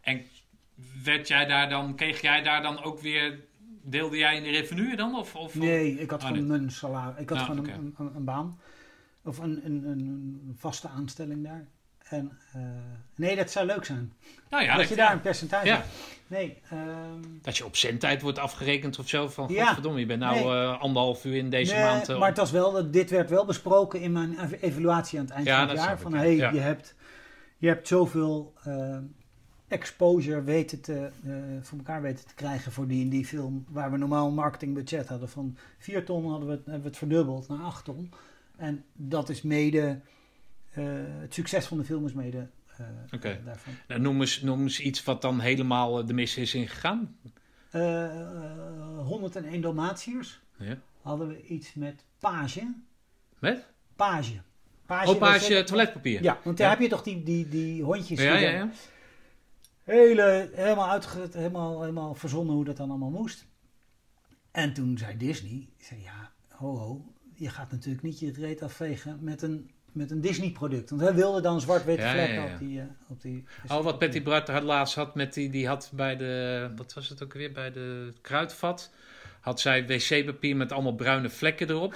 [0.00, 0.24] En
[1.04, 3.38] werd jij daar dan, kreeg jij daar dan ook weer,
[3.82, 5.14] deelde jij in de revenue dan?
[5.18, 7.20] Of, of, Nee, ik had Oh, gewoon mijn salaris.
[7.22, 8.58] Ik had Ja, gewoon een, een, een baan.
[9.24, 9.98] Of een, een, een,
[10.46, 11.66] een vaste aanstelling daar.
[12.08, 12.60] En eh,
[13.14, 14.12] nee, dat zou leuk zijn.
[14.50, 15.74] Nou ja, dat dat, je daar een percentage Ja.
[15.74, 15.86] hebt.
[16.26, 19.28] Nee, ehm, dat je op zendtijd wordt afgerekend of zo.
[19.28, 19.64] Van, Ja.
[19.64, 20.44] godverdomme, je bent nou Nee.
[20.44, 22.08] eh, anderhalf uur in deze nee, maand.
[22.08, 25.24] eh, maar het was wel, dat- dit werd wel besproken in mijn ev- evaluatie aan
[25.24, 25.98] het eind Ja, van het jaar.
[25.98, 26.50] Van hey, ja.
[26.50, 26.94] je, hebt,
[27.58, 28.52] je hebt zoveel
[29.68, 33.64] exposure weten te, eh, voor elkaar weten te krijgen voor die en die film.
[33.68, 36.96] Waar we normaal een marketingbudget hadden van 4 ton, hadden we het, hebben we het
[36.98, 38.12] verdubbeld naar 8 ton.
[38.56, 40.00] En dat is mede,
[40.70, 40.84] eh,
[41.20, 43.74] het succes van de film is mede eh, daarvan.
[43.88, 47.16] Nou, noem, eens, noem eens iets wat dan helemaal de mis is ingegaan.
[47.70, 50.78] Eh, eh, 101 Dalmatiërs Ja.
[51.02, 52.74] hadden we iets met page.
[53.38, 53.66] Met?
[53.96, 54.32] Page.
[54.86, 56.22] Page Oh, toiletpapier.
[56.22, 56.72] Ja, want daar Ja.
[56.72, 58.20] heb je toch die, die, die hondjes.
[58.20, 58.50] ja, die ja.
[58.50, 58.70] ja.
[59.86, 63.46] Hele, helemaal, uitge, helemaal, helemaal verzonnen hoe dat dan allemaal moest.
[64.50, 69.18] En toen zei Disney, zei, ja, ho ho, je gaat natuurlijk niet je reet afvegen
[69.20, 70.90] met een, met een Disney product.
[70.90, 72.52] Want hij wilde dan zwart-witte Ja, vlekken ja, ja.
[72.52, 72.80] op die...
[72.80, 76.16] eh, op die Oh, wat Betty Bart had laatst had met die, die had bij
[76.16, 78.92] de, wat was het ook weer, bij de kruidvat,
[79.40, 81.94] had zij wc-papier met allemaal bruine vlekken erop.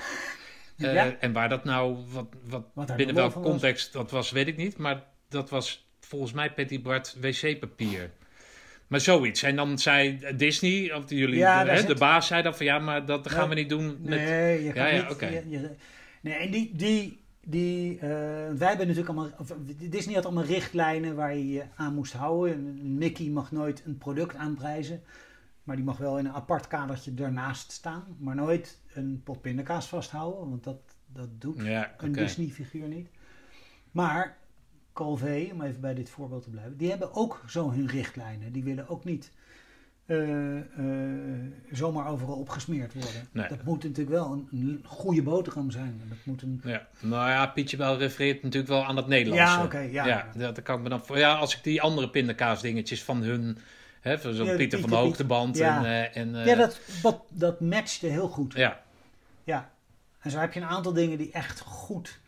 [0.77, 1.17] Ja.
[1.19, 2.27] En waar dat nou, wat,
[2.75, 3.45] wat, binnen welke was.
[3.51, 4.77] context dat was, weet ik niet.
[4.77, 8.11] Maar dat was volgens mij Betty Bart wc-papier.
[8.87, 9.43] Maar zoiets.
[9.43, 12.67] En dan zei Disney, of jullie, Ja, de, hè, zit- de baas zei dan van
[12.67, 13.49] ja, maar dat gaan Nee.
[13.49, 14.19] we niet doen met...
[14.19, 15.11] Nee, je Ja, niet...
[15.11, 15.27] oké.
[15.27, 15.71] je- je-
[16.21, 16.71] nee, en die...
[16.77, 17.99] die, die eh,
[18.59, 19.31] wij hebben natuurlijk allemaal...
[19.39, 22.55] Of, Disney had allemaal richtlijnen waar je je aan moest houden.
[22.59, 25.03] Een een Mickey mag nooit een product aanprijzen.
[25.63, 28.17] Maar die mag wel in een apart kadertje ernaast staan.
[28.19, 30.49] Maar nooit een pot pindakaas vasthouden.
[30.51, 32.13] Want dat, dat doet Ja, een.
[32.13, 33.09] Disney-figuur niet.
[33.91, 34.37] Maar
[35.01, 38.53] Calvé, om even bij dit voorbeeld te blijven, die hebben ook zo hun richtlijnen.
[38.53, 39.33] Die willen ook niet
[40.07, 40.65] eh, eh,
[41.71, 43.29] zomaar overal opgesmeerd worden.
[43.33, 43.49] Nee.
[43.49, 46.01] Dat moet natuurlijk wel een, een goede boterham zijn.
[46.09, 46.61] Dat moet een...
[46.65, 49.57] Ja, nou ja, Pietje wel refereert natuurlijk wel aan het Nederlandse.
[49.57, 50.07] Ja, oké, ja.
[50.07, 50.31] ja.
[50.37, 51.19] dat dat kan ik me dan voor.
[51.19, 53.59] Ja, als ik die andere pindakaasdingetjes van hun,
[54.01, 55.85] hè, van zo'n Ja, Pieter van de Hoogteband ja.
[55.85, 58.53] en, eh, en ja, dat, dat, dat matchte heel goed.
[58.53, 58.83] ja.
[59.45, 59.71] Ja.
[60.21, 62.21] En zo heb je een aantal dingen die echt goed,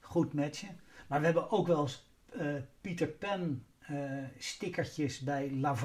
[0.00, 0.80] goed matchen.
[1.06, 2.04] Maar we hebben ook wel eens
[2.38, 2.46] eh,
[2.80, 3.94] Peter Pan eh,
[4.38, 5.76] stickertjes bij La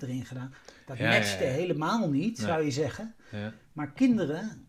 [0.00, 0.54] erin gedaan.
[0.86, 1.50] Dat Ja, ja, matchte ja.
[1.50, 2.46] helemaal niet, Nee.
[2.46, 3.14] zou je zeggen.
[3.30, 3.52] Ja.
[3.72, 4.66] Maar kinderen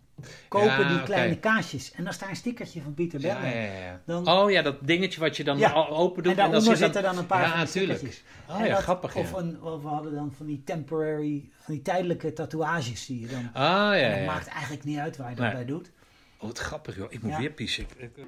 [0.47, 1.91] kopen die kleine kaasjes.
[1.91, 3.55] En dan staat een stickertje van Pieter Ja, Bellen.
[3.57, 4.01] ja, ja, ja.
[4.05, 6.31] Dan- Oh ja, dat dingetje wat je dan open doet.
[6.31, 8.23] en daaronder dan zit zitten dan een paar Ja, stickertjes.
[8.49, 9.15] Oh En ja, dat- grappig.
[9.15, 13.27] Of, een, of we hadden dan van die temporary, van die tijdelijke tatoeages die je
[13.27, 13.49] dan...
[13.53, 15.53] Ah ja, en dat maakt eigenlijk niet uit waar je dat Nee.
[15.53, 15.91] bij doet.
[16.37, 17.11] Oh, wat grappig joh.
[17.13, 17.83] Ik moet weer pissen.
[17.97, 18.25] Ik- ik-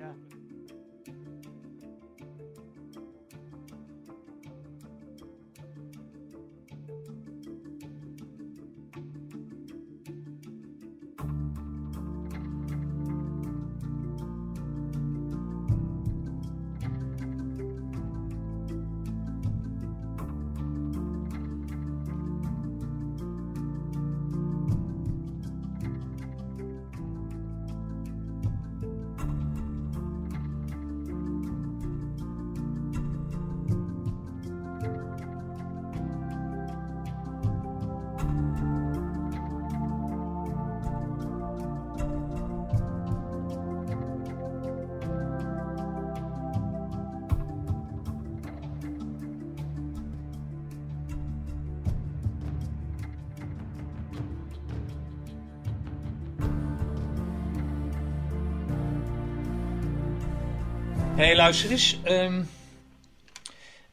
[61.18, 62.00] hey, luister eens.
[62.04, 62.42] ehm,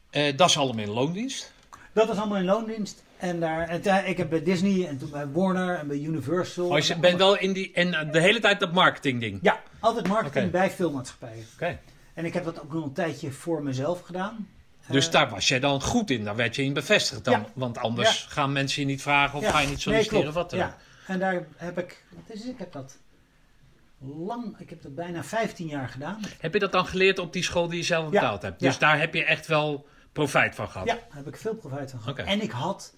[0.09, 1.53] eh, dat is allemaal in loondienst.
[1.93, 3.03] Dat was allemaal in loondienst.
[3.17, 6.69] En daar, en ik heb bij Disney en toen bij Warner en bij Universal.
[6.69, 7.71] Oh, je bent wel in die...
[7.73, 9.39] En eh, de hele tijd dat marketing ding.
[9.41, 11.45] Ja, altijd marketing bij filmmaatschappijen.
[11.53, 11.79] Oké.
[12.13, 14.47] En ik heb dat ook nog een tijdje voor mezelf gedaan.
[14.87, 16.23] Dus Eh, daar was jij dan goed in.
[16.23, 17.33] Daar werd je in bevestigd dan.
[17.39, 17.45] Ja.
[17.53, 19.51] Want anders gaan mensen je niet vragen of ja.
[19.51, 20.37] ga je niet Nee, solliciteren klopt.
[20.37, 20.71] of wat dan
[21.07, 22.49] en daar heb ik, wat is het?
[22.51, 22.97] Ik heb dat
[23.99, 26.19] lang, ik heb dat bijna 15 jaar gedaan.
[26.39, 28.09] Heb je dat dan geleerd op die school die je zelf Ja.
[28.09, 28.59] betaald hebt?
[28.59, 28.79] Dus Ja.
[28.79, 30.87] daar heb je echt wel profijt van gehad?
[30.87, 32.17] Ja, daar heb ik veel profijt van gehad.
[32.19, 32.95] En ik had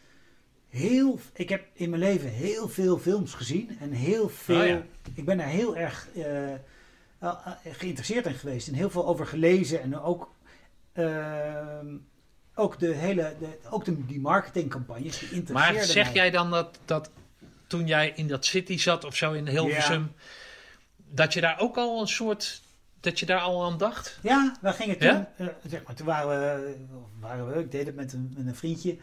[0.69, 4.81] heel, ik heb in mijn leven heel veel films gezien en heel veel, Oh ja.
[5.13, 7.37] ik ben daar heel erg eh, eh,
[7.71, 10.31] geïnteresseerd in geweest en heel veel over gelezen en ook,
[10.93, 11.85] ehm,
[12.55, 16.13] ook de hele, de, ook de, die marketingcampagnes die Maar zeg mij.
[16.13, 17.11] jij dan dat, dat
[17.67, 20.11] toen jij in dat city zat of zo in Hilversum,
[21.09, 22.61] dat je daar ook al een soort,
[22.99, 24.19] dat je daar al aan dacht?
[24.23, 25.31] Ja, we gingen toen, Ja?
[25.38, 26.75] eh, zeg maar, toen waren we,
[27.19, 28.97] waren we, ik deed het met een, met een vriendje,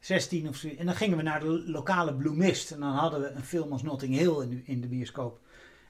[0.00, 0.68] 16 of zo.
[0.68, 2.70] En dan gingen we naar de lokale Blue Mist.
[2.70, 5.40] En dan hadden we een film als Notting Hill in de, in de bioscoop.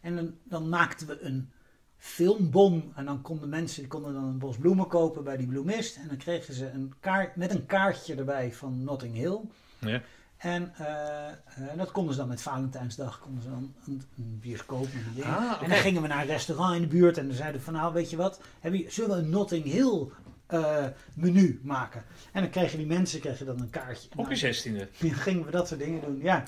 [0.01, 1.51] En dan, dan maakten we een
[1.97, 2.93] filmbon.
[2.95, 5.97] En dan konden mensen die konden dan een bos bloemen kopen bij die Blue Mist.
[5.97, 9.41] En dan kregen ze een kaart met een kaartje erbij van Notting Hill.
[9.79, 10.03] Ja.
[10.37, 11.35] En eh, eh,
[11.77, 14.87] dat konden ze dan met Valentijnsdag konden ze dan een, een bioscoop.
[15.23, 17.65] Ah, En dan gingen we naar een restaurant in de buurt en dan zeiden we
[17.65, 20.07] van nou weet je wat, heb je, zullen we een Notting Hill
[20.47, 20.85] eh,
[21.15, 22.03] menu maken?
[22.33, 24.09] En dan kregen die mensen kregen dan een kaartje.
[24.11, 24.89] Op je dan zestiende.
[25.01, 26.43] gingen we dat soort dingen doen, ja.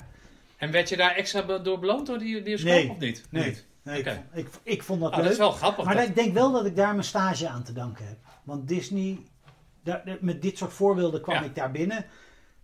[0.57, 2.89] En werd je daar extra door beloond door die bioscoop Nee.
[2.89, 3.23] of niet?
[3.29, 3.65] Nee, Niet?
[3.83, 5.33] nee ik, vond- ik, ik vond dat Ah, dat leuk.
[5.33, 5.85] is wel grappig.
[5.85, 8.17] maar dat- ik denk wel dat ik daar mijn stage aan te danken heb.
[8.43, 9.19] Want Disney,
[9.83, 11.41] daar- met dit soort voorbeelden kwam Ja.
[11.43, 12.05] ik daar binnen.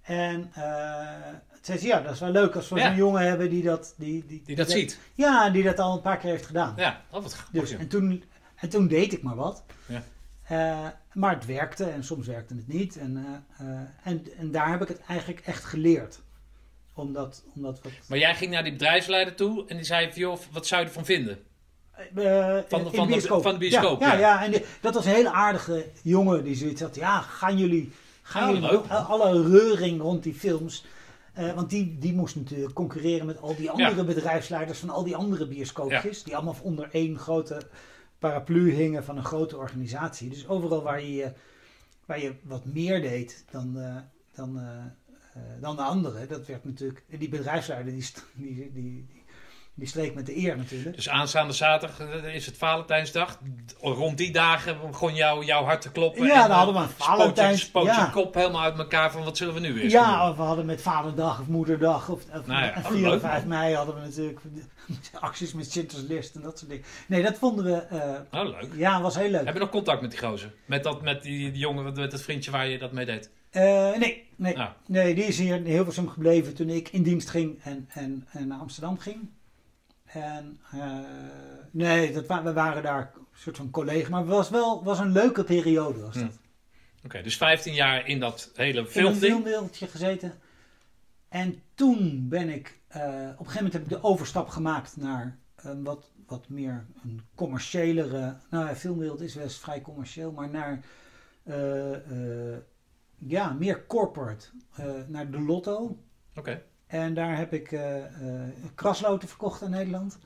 [0.05, 2.87] En eh zei ze, ja, dat is wel leuk als we Ja.
[2.87, 3.93] zo'n jongen hebben die dat...
[3.97, 4.99] Die, die, die dat ziet.
[5.13, 6.73] Ja, die dat al een paar keer heeft gedaan.
[6.75, 7.61] Ja, wat grappig.
[7.61, 8.23] Dus, en, toen,
[8.55, 9.63] en toen deed ik maar wat.
[9.85, 10.03] Ja.
[10.43, 12.97] Eh, maar het werkte en soms werkte het niet.
[12.97, 13.25] En,
[13.57, 16.21] eh, eh, en, en daar heb ik het eigenlijk echt geleerd.
[16.93, 20.37] Omdat, omdat wat, Maar jij ging naar die bedrijfsleider toe en die zei van, joh,
[20.51, 21.39] wat zou je ervan vinden?
[21.95, 22.03] eh,
[22.67, 24.19] Van de- van de- van de bioscoop, Ja, ja, ja.
[24.19, 24.43] ja.
[24.45, 26.95] en die- dat was een hele aardige jongen die zoiets had.
[26.95, 27.91] Ja, gaan jullie,
[28.27, 28.87] gaan leuk.
[28.87, 30.85] al- alle reuring rond die films.
[31.33, 34.03] eh, want die, die moest natuurlijk concurreren met al die andere Ja.
[34.03, 36.23] bedrijfsleiders van al die andere bioscoopjes.
[36.23, 37.61] Die allemaal onder één grote
[38.19, 40.29] paraplu hingen van een grote organisatie.
[40.29, 41.33] Dus overal waar je,
[42.05, 43.95] waar je wat meer deed dan, eh,
[44.35, 46.27] dan, eh, dan de anderen.
[46.27, 47.03] Dat werd natuurlijk.
[47.19, 49.05] Die bedrijfsleider die, die, die,
[49.75, 50.95] die, streek met de eer natuurlijk.
[50.95, 53.39] Dus aanstaande zaterdag eh, is het Valentijnsdag.
[53.81, 56.25] Rond die dagen begon jou, jouw hart te kloppen.
[56.25, 59.11] Ja, dan eh, hadden we een spoot je- Valentijns- Spoot je kop helemaal uit elkaar
[59.11, 60.29] van wat zullen we nu eens Ja, doen?
[60.31, 63.11] of we hadden met Vaderdag of Moederdag of, of Nou ja, en oh, 4 of
[63.11, 63.47] leuk, 5 man.
[63.47, 64.39] mei hadden we natuurlijk
[65.19, 66.85] acties met Schindler's List en dat soort dingen.
[67.07, 68.67] Nee, dat vonden we, eh, Oh, leuk.
[68.75, 69.45] ja, was heel leuk.
[69.45, 70.53] Heb je nog contact met die gozer?
[70.65, 73.29] Met, dat, met die, die jongen, met het vriendje waar je dat mee deed?
[73.49, 73.63] Eh,
[73.97, 74.69] nee, nee, Nou.
[74.87, 78.47] nee, die is hier in Hilversum gebleven toen ik in dienst ging en, en, en
[78.47, 79.29] naar Amsterdam ging.
[80.15, 80.99] En eh,
[81.71, 84.99] nee, dat wa we waren daar een soort van collega, maar het was wel was
[84.99, 85.99] een leuke periode.
[86.01, 86.21] Was Hm.
[86.21, 86.39] dat.
[87.05, 89.23] Oké, dus 15 jaar in dat hele in een filmding.
[89.33, 90.33] filmwereldje gezeten.
[91.29, 95.37] En toen ben ik, eh, op een gegeven moment heb ik de overstap gemaakt naar
[95.55, 100.83] een wat, wat meer een commerciëlere, nou ja, filmwereld is best vrij commercieel, maar naar,
[101.43, 102.57] eh,
[103.17, 104.47] ja, meer corporate,
[105.07, 105.97] naar de Lotto.
[106.35, 106.61] Oké.
[106.87, 110.17] En daar heb ik eh eh, krasloten verkocht in Nederland.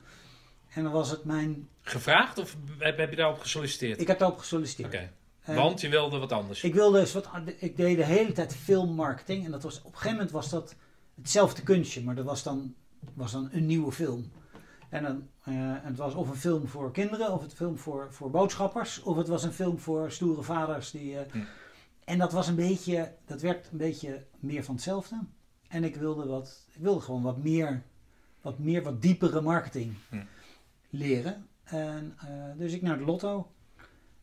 [0.68, 4.00] En dan was het mijn, Gevraagd of heb, heb je daarop gesolliciteerd?
[4.00, 4.94] ik heb daarop gesolliciteerd.
[4.94, 5.10] Oké.
[5.40, 6.62] En- Want je wilde wat anders.
[6.64, 7.28] Ik wilde eens wat.
[7.58, 9.44] Ik deed de hele tijd filmmarketing.
[9.44, 10.74] En dat was, op een gegeven moment was dat
[11.14, 12.74] hetzelfde kunstje, maar dat was dan,
[13.14, 14.32] was dan een nieuwe film.
[14.88, 18.30] En, dan, eh, het was of een film voor kinderen, of een film voor, voor
[18.30, 20.90] boodschappers, of het was een film voor stoere vaders.
[20.90, 21.40] Die, eh.
[22.04, 25.20] En dat was een beetje, dat werd een beetje meer van hetzelfde.
[25.70, 27.82] En ik wilde wat, ik wilde gewoon wat meer,
[28.40, 30.16] wat meer, wat diepere marketing Hm.
[30.90, 31.46] leren.
[31.64, 33.50] En eh, dus ik naar de Lotto.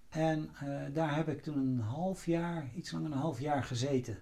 [0.09, 3.63] En eh, daar heb ik toen een half jaar, iets langer dan een half jaar
[3.63, 4.17] gezeten.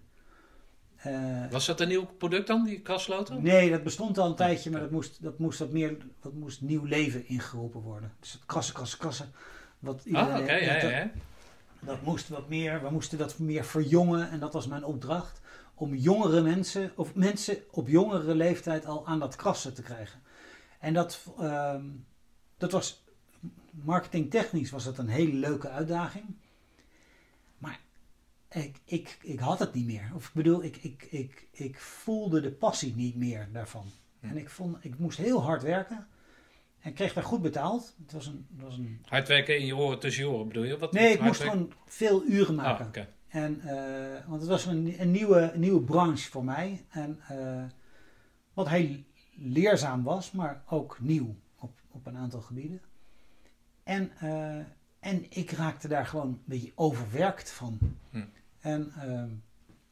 [0.96, 3.44] Eh, Was dat een nieuw product dan, die krasloten?
[3.44, 6.62] nee, dat bestond al een tijdje, maar dat moest, dat moest wat meer, dat moest
[6.62, 8.12] nieuw leven ingeroepen worden.
[8.20, 9.32] Dus het krassen, krassen, krassen.
[9.80, 11.12] Wat Ah, oké, ja, dat, ja, ja.
[11.80, 15.42] dat moest wat meer, we moesten dat meer verjongen en dat was mijn opdracht.
[15.76, 20.22] Om jongere mensen, of mensen op jongere leeftijd al aan dat krassen te krijgen.
[20.80, 21.86] En dat, ehm,
[22.58, 23.04] dat was,
[23.72, 26.26] marketingtechnisch was dat een hele leuke uitdaging.
[27.58, 27.80] Maar
[28.50, 30.12] ik, ik, ik had het niet meer.
[30.16, 33.86] Of ik bedoel, ik, ik, ik, ik voelde de passie niet meer daarvan.
[34.20, 36.08] En ik, vond, ik moest heel hard werken.
[36.80, 37.96] En kreeg daar goed betaald.
[38.04, 39.02] Het was een, het was een...
[39.06, 40.78] Hard werken in je oren tussen je oren bedoel je?
[40.78, 41.58] Wat, Nee, ik moest werken?
[41.60, 43.08] gewoon veel uren Ah, maken.
[43.36, 46.86] En, eh, want het was een, een, nieuwe, een nieuwe branche voor mij.
[46.90, 47.64] En eh,
[48.53, 48.95] wat heel
[49.36, 52.82] leerzaam was, maar ook nieuw op, op een aantal gebieden.
[53.84, 54.56] En, eh,
[54.99, 57.78] en ik raakte daar gewoon een beetje overwerkt van.
[58.10, 58.24] Hm.
[58.60, 59.30] En ehm,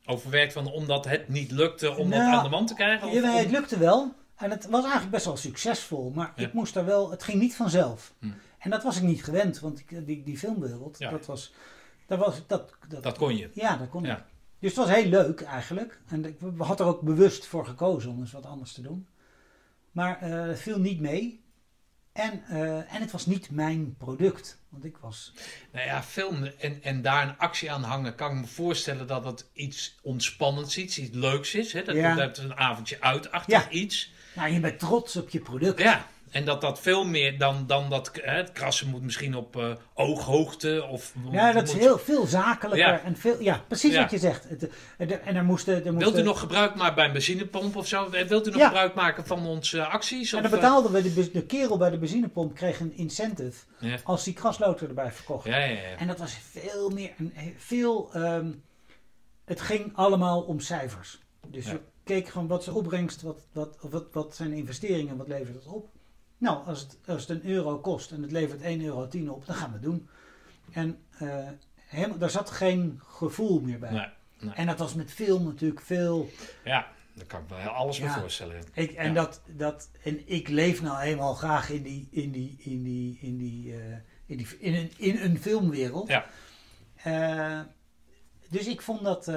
[0.05, 3.07] Overwerkt van omdat het niet lukte om Nou, dat aan de man te krijgen?
[3.07, 4.13] Of om- het lukte wel.
[4.35, 6.11] En het was eigenlijk best wel succesvol.
[6.11, 6.45] Maar Ja.
[6.47, 8.13] ik moest daar wel, het ging niet vanzelf.
[8.19, 8.27] Hm.
[8.59, 11.09] En dat was ik niet gewend, want ik- die, die filmwereld, Ja.
[11.09, 11.53] dat was,
[12.17, 13.49] dat was, dat, dat, Dat kon je.
[13.53, 14.17] ja, dat kon Ja.
[14.17, 14.23] ik.
[14.59, 16.01] Dus het was heel leuk eigenlijk.
[16.07, 19.07] En ik had er ook bewust voor gekozen om eens wat anders te doen.
[19.91, 21.41] Maar het viel niet mee.
[22.13, 24.61] En, eh, en het was niet mijn product.
[24.69, 25.33] Want ik was...
[25.71, 29.25] Nou ja, film en, en daar een actie aan hangen, kan ik me voorstellen dat
[29.25, 31.73] het iets ontspannends is, iets leuks is.
[31.73, 31.83] Hè?
[31.83, 32.15] Dat Ja.
[32.15, 33.69] dat een avondje uit achter Ja.
[33.69, 34.11] iets.
[34.35, 35.79] Nou, je bent trots op je product.
[35.79, 39.57] Ja, en dat dat veel meer dan, dan dat hè, het krassen moet misschien op
[39.57, 41.13] eh, ooghoogte of...
[41.31, 42.87] Ja, dat is heel veel zakelijker.
[42.87, 43.01] Ja.
[43.01, 44.01] En veel, ja, precies Ja.
[44.01, 44.49] wat je zegt.
[44.49, 45.75] Het, eh, en er moesten...
[45.75, 48.09] Er Wilt moesten u nog gebruik maken bij een benzinepomp of zo?
[48.09, 48.67] Wilt u nog Ja.
[48.67, 50.31] gebruik maken van onze acties?
[50.31, 53.65] En of, dan eh, betaalden we, de, kerel bij de benzinepomp kreeg een incentive
[54.03, 55.45] als die krasloter erbij verkocht.
[55.45, 55.97] Ja, ja, ja.
[55.97, 58.51] En dat was veel meer, een, veel, ehm,
[59.45, 61.19] het ging allemaal om cijfers.
[61.47, 65.55] Dus je keek gewoon wat zijn opbrengst, wat, wat, wat, wat zijn investeringen, wat levert
[65.55, 65.89] het op.
[66.43, 69.55] Nou, als het, als het een euro kost en het levert 1,10 euro op, dan
[69.55, 70.07] gaan we het doen.
[70.71, 71.47] En eh,
[71.85, 73.91] helemaal, daar zat geen gevoel meer bij.
[73.91, 74.07] Nee,
[74.39, 74.53] nee.
[74.53, 76.29] En dat was met film natuurlijk veel.
[76.63, 78.03] Ja, daar kan ik me alles Ja.
[78.13, 78.63] bij voorstellen.
[78.73, 79.13] Ik, en, Ja.
[79.13, 83.37] dat, dat, en ik leef nou eenmaal graag in die, in die, in die, in
[83.37, 86.07] die, eh, in die, in een, in een filmwereld.
[86.07, 86.25] Ja.
[86.95, 87.59] Eh,
[88.49, 89.31] dus ik vond dat,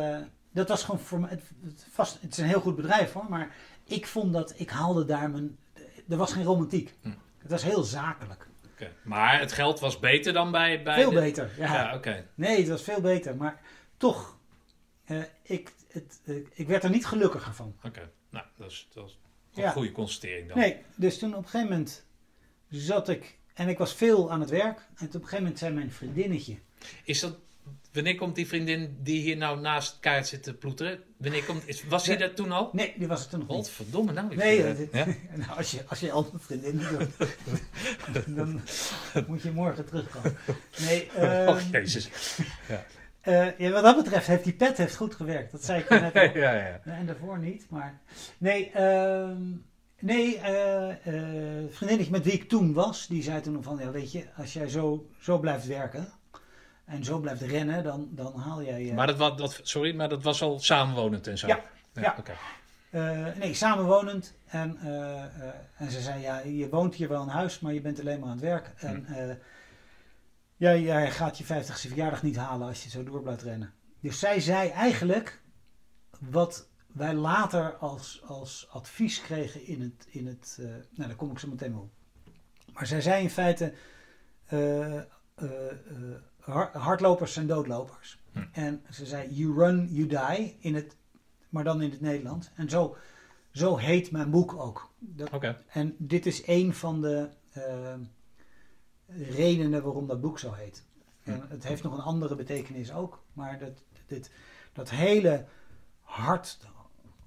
[0.50, 3.26] dat was gewoon voor mij, het, het, vast, het is een heel goed bedrijf hoor,
[3.28, 3.54] maar
[3.84, 5.58] ik vond dat, ik haalde daar mijn,
[6.08, 6.94] er was geen romantiek.
[7.02, 7.10] Hm.
[7.38, 8.48] Het was heel zakelijk.
[9.04, 10.82] Maar het geld was beter dan bij...
[10.82, 11.72] bij Veel de- beter, ja.
[11.74, 12.26] Ja, oké.
[12.34, 13.60] Nee, het was veel beter, maar
[13.96, 14.38] toch,
[15.04, 17.76] eh, ik, het, eh, ik werd er niet gelukkiger van.
[17.82, 18.10] Oké.
[18.30, 19.18] Nou, dat is, dat is
[19.54, 19.70] een Ja.
[19.70, 20.58] goede constatering dan.
[20.58, 22.04] Nee, dus toen op een gegeven moment
[22.68, 25.74] zat ik, en ik was veel aan het werk, en op een gegeven moment zei
[25.74, 26.56] mijn vriendinnetje,
[27.04, 27.38] Is dat...
[27.97, 30.98] Wanneer komt die vriendin die hier nou naast kaart zit te ploeteren?
[31.16, 31.62] Wanneer komt...
[31.68, 32.27] Is, was hij Ja.
[32.27, 32.70] dat toen al?
[32.73, 33.56] nee, die was het toen nog niet.
[33.56, 34.35] Godverdomme nou.
[34.36, 35.06] Nee, dat- ja?
[35.35, 37.09] nou, als, je, als je al een vriendin doet,
[38.36, 38.60] dan
[39.27, 40.36] moet je morgen terugkomen.
[40.78, 42.10] Nee, ehm, Oh, jezus.
[43.20, 45.52] eh, ja, wat dat betreft heeft die pet heeft goed gewerkt.
[45.52, 46.23] Dat zei ik net al.
[46.40, 46.81] ja, ja.
[46.85, 48.01] En daarvoor niet, maar...
[48.39, 49.43] Nee, ehm,
[50.01, 53.78] nee eh, eh, vriendinnetje met wie ik toen was, die zei toen van...
[53.78, 56.09] Ja, weet je, als jij zo, zo blijft werken
[56.86, 58.88] en zo blijft rennen, dan, dan haal jij...
[58.88, 61.46] eh, Maar dat, was, dat, sorry, maar dat was al samenwonend en zo?
[61.46, 61.60] Ja,
[61.92, 62.14] ja.
[62.18, 62.32] oké.
[62.90, 64.34] Eh, nee, samenwonend.
[64.46, 65.22] En, eh,
[65.76, 68.28] en ze zei, ja, je woont hier wel in huis, maar je bent alleen maar
[68.28, 68.72] aan het werk.
[68.76, 69.36] En eh,
[70.56, 73.72] jij, jij gaat je 50ste verjaardag niet halen als je zo door blijft rennen.
[74.00, 75.40] Dus zij zei eigenlijk
[76.18, 80.06] wat wij later als, als advies kregen in het...
[80.10, 81.90] In het nou, daar kom ik zo meteen op.
[82.72, 83.72] Maar zij zei in feite,
[86.73, 88.18] hardlopers zijn doodlopers.
[88.32, 88.44] Hm.
[88.52, 90.97] En ze zei, you run, you die, in het,
[91.48, 92.51] maar dan in het Nederlands.
[92.55, 92.97] En zo,
[93.52, 94.90] zo heet mijn boek ook.
[94.98, 95.62] Dat, Oké.
[95.66, 97.94] en dit is een van de eh,
[99.06, 100.85] redenen waarom dat boek zo heet.
[101.23, 103.23] En het heeft nog een andere betekenis ook.
[103.32, 104.31] Maar dat, dit,
[104.73, 105.47] dat hele
[106.01, 106.59] hard.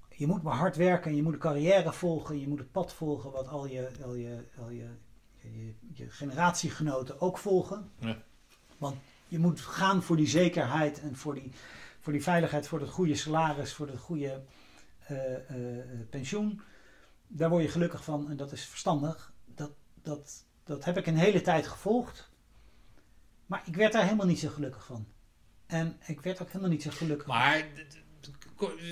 [0.08, 2.40] Je moet maar hard werken en je moet een carrière volgen.
[2.40, 4.88] Je moet het pad volgen wat al je, al je, al je,
[5.36, 7.90] je, je generatiegenoten ook volgen.
[7.98, 8.22] Ja.
[8.80, 8.96] Want
[9.28, 11.50] je moet gaan voor die zekerheid en voor die,
[12.00, 14.42] voor die veiligheid, voor het goede salaris, voor het goede
[15.06, 16.60] eh, eh, eh, pensioen.
[17.26, 19.32] Daar word je gelukkig van en dat is verstandig.
[19.54, 19.70] Dat,
[20.02, 22.30] dat, dat heb ik een hele tijd gevolgd.
[23.46, 25.06] Maar ik werd daar helemaal niet zo gelukkig van.
[25.66, 27.26] En ik werd ook helemaal niet zo gelukkig.
[27.26, 27.66] Maar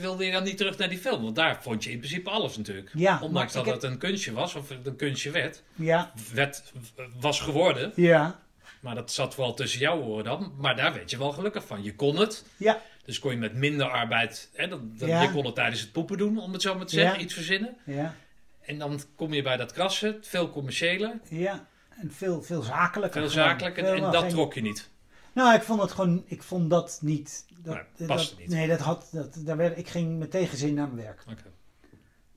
[0.00, 1.22] wilde je dan niet terug naar die film?
[1.22, 2.90] Want daar vond je in principe alles natuurlijk.
[2.94, 6.72] Ja, Ondanks dat het een kunstje was, of het een kunstje werd, Ja, werd
[7.20, 7.92] was geworden.
[7.94, 8.40] ja,
[8.80, 10.52] Maar dat zat wel tussen jouw oren dan.
[10.58, 11.82] Maar daar werd je wel gelukkig van.
[11.82, 12.44] Je kon het.
[12.56, 14.50] ja, Dus kon je met minder arbeid.
[14.54, 14.64] Hè,
[14.96, 15.22] Ja.
[15.22, 17.18] Je kon het tijdens het poepen doen, om het zo maar te zeggen.
[17.18, 17.24] Ja.
[17.24, 17.76] Iets verzinnen.
[17.84, 18.14] ja,
[18.60, 20.18] En dan kom je bij dat krassen.
[20.20, 21.66] Veel commerciële, ja.
[21.88, 23.20] En veel, veel zakelijker.
[23.20, 23.48] veel gewoon.
[23.48, 23.76] zakelijk.
[23.76, 24.90] En, dat trok je niet.
[25.32, 27.46] Nou, ik vond het gewoon, ik vond dat niet.
[27.62, 28.48] Dat, Nee, dat- niet.
[28.48, 31.22] Nee, dat had, dat, daar werd, ik ging met tegenzin naar mijn werk.
[31.30, 31.42] Oké.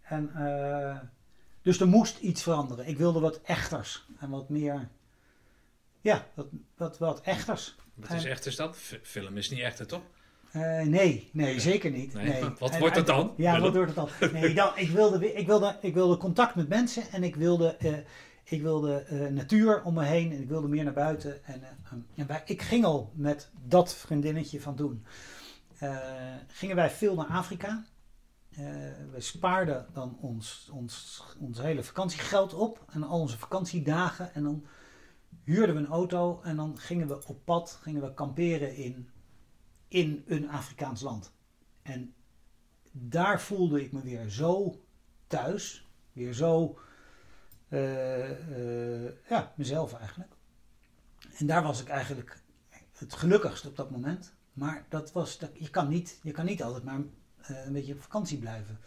[0.02, 0.98] En, eh,
[1.62, 2.88] dus er moest iets veranderen.
[2.88, 4.88] Ik wilde wat echters en wat meer,
[6.02, 6.48] ja, wat,
[6.78, 7.76] wat, wat echters.
[7.94, 8.78] Wat is echt is dat?
[9.04, 10.02] Film is niet echt, toch?
[10.52, 12.14] Eh, nee, nee, zeker niet.
[12.14, 12.26] Nee.
[12.28, 12.42] Nee.
[12.60, 13.34] Wat En- wordt het dan?
[13.38, 13.62] Ja, Willem?
[13.62, 14.42] wat wordt het dan?
[14.42, 17.94] Nee, dan, ik, wilde, ik, wilde, ik wilde contact met mensen en ik wilde, eh,
[18.44, 21.46] Ik wilde eh, natuur om me heen en ik wilde meer naar buiten.
[21.46, 21.70] En, eh,
[22.16, 25.06] en wij, ik ging al met dat vriendinnetje van toen.
[25.78, 25.98] eh,
[26.48, 27.84] gingen wij veel naar Afrika.
[29.12, 34.34] We spaarden dan ons, ons, ons hele vakantiegeld op en al onze vakantiedagen.
[34.34, 34.66] En dan
[35.44, 39.10] huurden we een auto en dan gingen we op pad, gingen we kamperen in,
[39.88, 41.34] in een Afrikaans land.
[41.82, 42.14] En
[42.92, 44.82] daar voelde ik me weer zo
[45.28, 46.80] thuis, weer zo
[47.72, 50.34] eh, eh, ja, mezelf eigenlijk.
[51.38, 52.42] En daar was ik eigenlijk
[52.92, 54.34] het gelukkigst op dat moment.
[54.54, 57.00] Maar dat was, dat, je, kan niet, je kan niet altijd maar
[57.42, 58.80] eh, een beetje op vakantie blijven.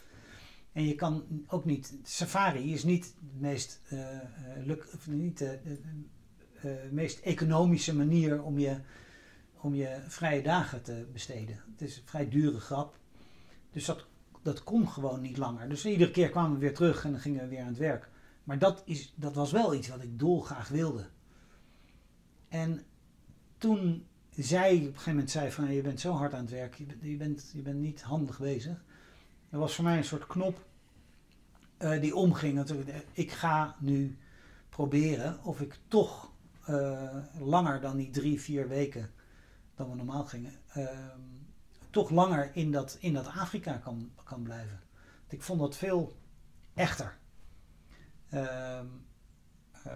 [0.73, 1.95] En je kan ook niet.
[2.03, 3.81] Safari is niet de meest,
[4.65, 5.45] luk, niet
[6.65, 8.77] eh, meest economische manier om je,
[9.61, 11.61] om je vrije dagen te besteden.
[11.71, 12.99] Het is een vrij dure grap.
[13.73, 14.07] Dus dat,
[14.43, 15.69] dat kon gewoon niet langer.
[15.69, 18.09] Dus iedere keer kwamen we weer terug en dan gingen we weer aan het werk.
[18.45, 21.07] Maar dat, is, dat was wel iets wat ik dolgraag wilde.
[22.49, 22.83] En
[23.59, 26.75] toen zij op een gegeven moment zei van je bent zo hard aan het werk,
[26.75, 28.85] je bent, je bent, niet handig bezig.
[29.51, 30.67] Er was voor mij een soort knop
[31.77, 32.57] eh, die omging.
[32.57, 32.75] Dat
[33.13, 34.19] ik, ga nu
[34.69, 36.34] proberen of ik toch eh,
[37.39, 39.11] langer dan die drie, vier weken
[39.77, 41.21] dan we normaal gingen, ehm,
[41.91, 44.81] toch langer in dat, in dat Afrika kan, kan blijven.
[45.21, 46.17] Want ik vond dat veel
[46.75, 47.17] echter.
[48.31, 48.87] Ehm,
[49.85, 49.93] eh,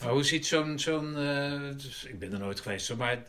[0.00, 3.22] Maar hoe ziet zo'n, zo'n eh, dus ik ben er nooit geweest, maar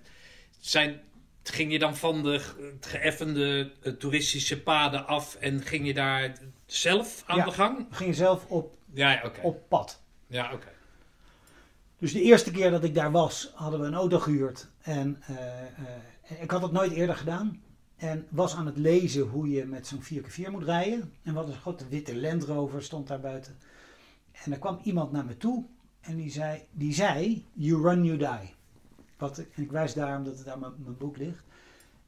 [0.59, 1.01] zijn,
[1.43, 6.37] ging je dan van de ge- geëffende eh, toeristische paden af en ging je daar
[6.65, 7.45] zelf aan Ja.
[7.45, 7.89] de gang?
[7.89, 10.01] we gingen zelf op, Ja, op pad.
[10.27, 10.67] Ja, oké.
[12.01, 14.69] Dus de eerste keer dat ik daar was, hadden we een auto gehuurd.
[14.81, 17.61] En eh, eh, ik had het nooit eerder gedaan.
[17.95, 21.13] En was aan het lezen hoe je met zo'n 4x4 moet rijden.
[21.23, 23.57] En wat een grote witte Land Rover stond daar buiten.
[24.31, 25.65] En er kwam iemand naar me toe.
[25.99, 28.53] En die zei, die zei you run, you die.
[29.17, 31.43] Wat, ik- en ik wijs daar omdat het daar mijn, boek ligt.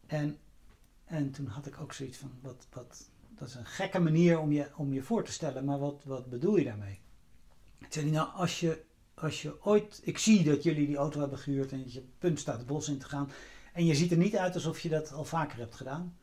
[0.08, 0.38] En,
[1.06, 4.52] en toen had ik ook zoiets van, wat, wat, dat is een gekke manier om
[4.52, 5.66] je, om je voor te stellen.
[5.66, 7.00] Maar wat, wat bedoel je daarmee?
[7.80, 8.84] Toen zei nou als je
[9.14, 12.40] als je ooit, ik zie dat jullie die auto hebben gehuurd en dat je punt
[12.40, 13.30] staat het bos in te gaan.
[13.74, 16.18] En je ziet er niet uit alsof je dat al vaker hebt gedaan.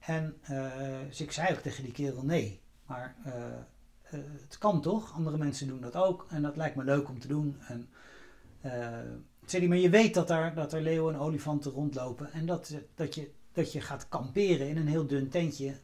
[0.00, 2.60] En eh, dus ik zei ook tegen die kerel nee.
[2.86, 3.46] Maar eh,
[4.02, 5.14] eh, het kan toch?
[5.14, 6.26] Andere mensen doen dat ook.
[6.30, 7.56] En dat lijkt me leuk om te doen.
[7.60, 7.88] En
[9.46, 12.32] zei hij, maar je weet dat, daar, dat er leeuwen en olifanten rondlopen.
[12.32, 15.74] En dat, dat, je, dat je gaat kamperen in een heel dun tentje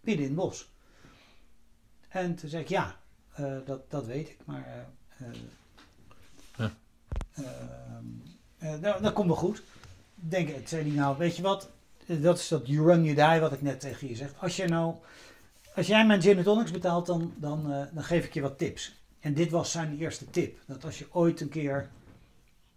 [0.00, 0.72] midden in het bos.
[2.08, 3.00] En toen zei ik ja,
[3.64, 4.38] dat, dat weet ik.
[4.44, 5.34] Maar Ehm,
[8.58, 9.62] eh, dat, dat komt wel goed.
[10.14, 11.70] Denk, ik zei hij nou, weet je wat?
[12.06, 14.32] Eh, Dat is dat you run you die wat ik net tegen je zeg.
[14.38, 14.94] Als, je nou,
[15.74, 18.94] als jij mijn gin betaalt, dan, dan, eh, dan geef ik je wat tips.
[19.20, 20.58] En dit was zijn eerste tip.
[20.66, 21.90] Dat als je ooit een keer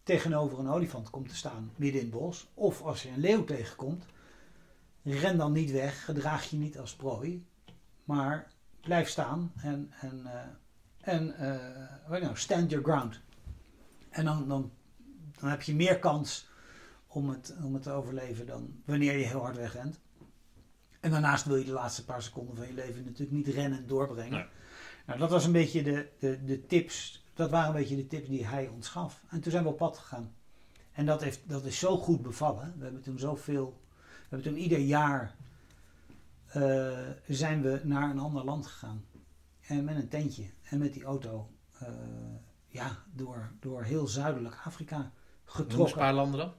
[0.03, 2.47] tegenover een olifant komt te staan midden in het bos.
[2.53, 4.05] Of als je een leeuw tegenkomt.
[5.03, 6.05] Ren dan niet weg.
[6.05, 7.45] Gedraag je niet als prooi.
[8.03, 8.51] Maar
[8.81, 10.41] blijf staan en, en, eh,
[11.01, 13.19] en eh, nou, stand your ground.
[14.09, 14.71] En dan, dan,
[15.39, 16.47] dan heb je meer kans
[17.07, 19.99] om het, om het te overleven dan wanneer je heel hard wegrent.
[20.99, 24.31] En daarnaast wil je de laatste paar seconden van je leven natuurlijk niet rennen doorbrengen.
[24.31, 24.47] Nee.
[25.05, 27.23] Nou, dat was een beetje de, de, de tips.
[27.33, 29.23] Dat waren een beetje de tips die hij ons gaf.
[29.29, 30.33] En toen zijn we op pad gegaan.
[30.91, 32.73] En dat, heeft, dat is zo goed bevallen.
[32.77, 33.81] We hebben toen zoveel.
[33.97, 35.35] We hebben toen ieder jaar
[36.45, 36.97] eh,
[37.27, 39.05] zijn we naar een ander land gegaan.
[39.61, 41.49] En met een tentje en met die auto.
[41.79, 41.87] eh,
[42.67, 45.11] ja, door, door heel zuidelijk Afrika eens een
[45.45, 45.97] getrokken.
[45.97, 46.53] paar landen dan.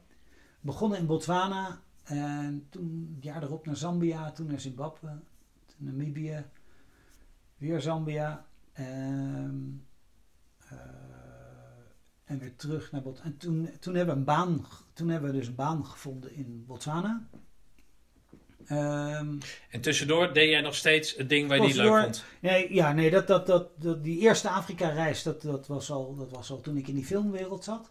[0.61, 1.81] Begonnen in Botswana.
[2.05, 4.33] En toen het jaar erop naar Zambia.
[4.33, 5.09] Toen naar Zimbabwe.
[5.67, 6.45] Toen Namibië.
[7.57, 8.47] Weer Zambia.
[8.73, 9.59] ehm,
[10.59, 10.79] eh,
[12.25, 13.31] en weer terug naar Botswana.
[13.31, 16.65] En toen, toen, hebben we een baan, toen hebben we dus een baan gevonden in
[16.67, 17.29] Botswana.
[18.71, 19.35] Ehm,
[19.71, 22.25] En tussendoor deed jij nog steeds het ding waar je niet leuk vond.
[22.41, 26.31] Nee, ja, nee dat, dat, dat, dat- die eerste Afrika-reis, dat, dat, was al, dat
[26.31, 27.91] was al toen ik in die filmwereld zat.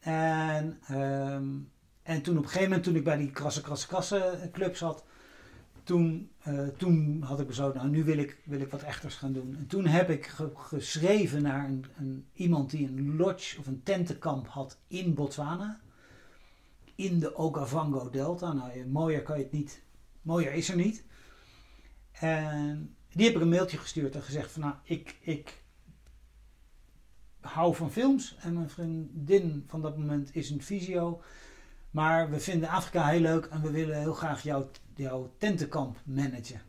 [0.00, 1.44] En, ehm,
[2.02, 5.04] en toen op een gegeven moment, toen ik bij die krasse, krasse, krasse club zat,
[5.84, 9.32] toen, eh, toen had ik besloten, nou nu wil ik, wil ik wat echters gaan
[9.32, 9.54] doen.
[9.58, 13.80] En toen heb ik ge- geschreven naar een, een, iemand die een lodge of een
[13.84, 15.80] tentenkamp had in Botswana.
[17.00, 18.52] In de Okavango Delta.
[18.52, 19.82] Nou, mooier kan je het niet,
[20.22, 21.04] mooier is er niet.
[22.12, 25.62] En die heb ik een mailtje gestuurd en gezegd van nou, ik, ik
[27.40, 31.22] hou van films en mijn vriendin van dat moment is een visio.
[31.90, 36.62] Maar we vinden Afrika heel leuk en we willen heel graag jouw, jouw tentenkamp managen.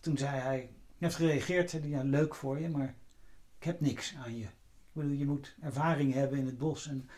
[0.00, 2.94] Toen zei hij, heeft gereageerd, zei ja leuk voor je, maar
[3.58, 4.44] ik heb niks aan je.
[4.44, 4.50] Ik
[4.92, 6.86] bedoel, je moet ervaring hebben in het bos.
[6.88, 7.08] En,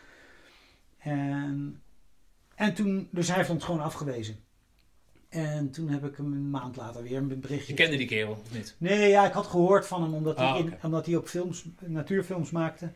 [0.97, 1.82] en,
[2.55, 4.35] en toen, dus hij heeft ons gewoon afgewezen.
[5.29, 7.73] En toen heb ik hem een maand later weer een berichtje.
[7.73, 8.75] Je kende die kerel, of niet?
[8.77, 11.65] Nee, ja, ik had gehoord van hem omdat hij, Ah, in, omdat hij ook films,
[11.79, 12.91] natuurfilms maakte.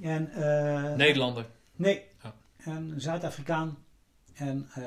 [0.00, 1.46] En, eh, Nederlander.
[1.76, 2.30] Nee, Oh.
[2.64, 3.78] een Zuid-Afrikaan.
[4.34, 4.82] En, eh,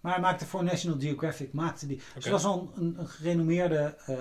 [0.00, 1.52] maar hij maakte voor National Geographic.
[1.52, 2.00] Maakte die.
[2.14, 4.16] Dus hij was al een, een gerenommeerde eh,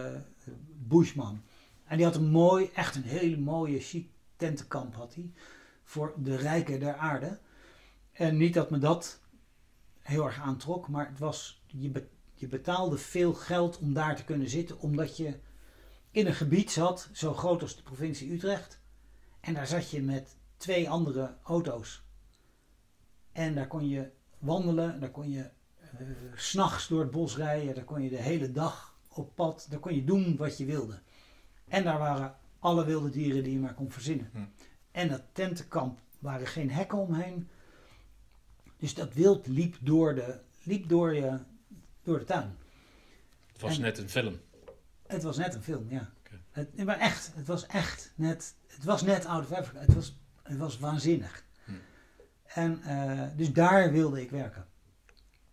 [0.87, 1.41] bushman.
[1.85, 5.31] En die had een mooi, echt een hele mooie chic tentenkamp had hij.
[5.83, 7.37] Voor de rijken der aarde.
[8.15, 9.19] En niet dat me dat
[9.99, 10.87] heel erg aantrok.
[10.87, 14.79] Maar het was, je, be- je betaalde veel geld om daar te kunnen zitten.
[14.79, 15.39] Omdat je
[16.11, 18.79] in een gebied zat, zo groot als de provincie Utrecht.
[19.39, 22.03] En daar zat je met twee andere auto's.
[23.31, 25.99] En daar kon je wandelen, daar kon je eh,
[26.35, 29.79] s s'nachts door het bos rijden, daar kon je de hele dag op pad, daar
[29.79, 30.99] kon je doen wat je wilde.
[31.67, 34.29] En daar waren alle wilde dieren die je maar kon verzinnen.
[34.33, 34.45] Hm.
[34.91, 37.49] En dat tentenkamp waren geen hekken omheen.
[38.77, 41.37] Dus dat wild liep door de, liep door je,
[42.03, 42.55] door de tuin.
[43.51, 44.39] Het was En- net een film.
[45.07, 46.13] Het was net een film, ja.
[46.51, 49.79] Het, maar echt, het was echt net, het was net Out of Africa.
[49.79, 51.43] Het was, het was waanzinnig.
[51.65, 51.71] Hm.
[52.45, 54.65] En eh, dus daar wilde ik werken.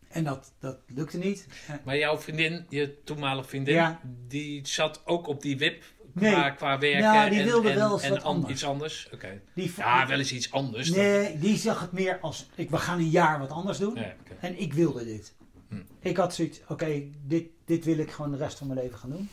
[0.09, 1.47] En dat, dat lukte niet.
[1.85, 4.01] Maar jouw vriendin, je toenmalige vriendin, Ja.
[4.29, 5.83] die zat ook op die wip
[6.13, 6.55] Nee.
[6.55, 8.53] qua werken Ja, die en, wilde en, wel eens en wat an- anders.
[8.53, 9.09] iets anders.
[9.15, 9.41] Oké.
[9.55, 10.89] die, Ja, wel eens iets anders.
[10.89, 13.99] dan- nee, die zag het meer als, ik, we gaan een jaar wat anders doen.
[14.41, 15.35] En ik wilde dit.
[15.69, 15.77] Hm.
[16.01, 19.11] Ik had zoiets, oké, dit, dit wil ik gewoon de rest van mijn leven gaan
[19.11, 19.29] doen.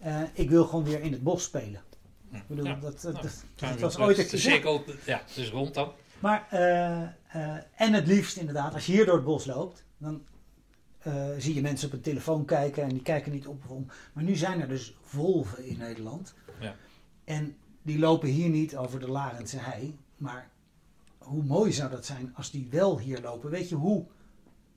[0.00, 1.80] Eh, ik wil gewoon weer in het bos spelen.
[2.30, 2.36] Hm.
[2.36, 3.24] Ik bedoel, Ja, dat, dat, nou,
[3.56, 5.92] dat, dat was ooit een De cirkel, ja, dus rond dan.
[6.18, 10.22] Maar, eh, eh, en het liefst inderdaad, als je hier door het bos loopt, dan
[11.04, 13.86] eh, zie je mensen op een telefoon kijken en die kijken niet op of om.
[14.12, 16.34] Maar nu zijn er dus wolven in Nederland.
[16.60, 16.76] Ja.
[17.24, 19.98] En die lopen hier niet over de Larentse hei.
[20.16, 20.50] Maar
[21.18, 23.50] hoe mooi zou dat zijn als die wel hier lopen?
[23.50, 24.06] Weet je hoe,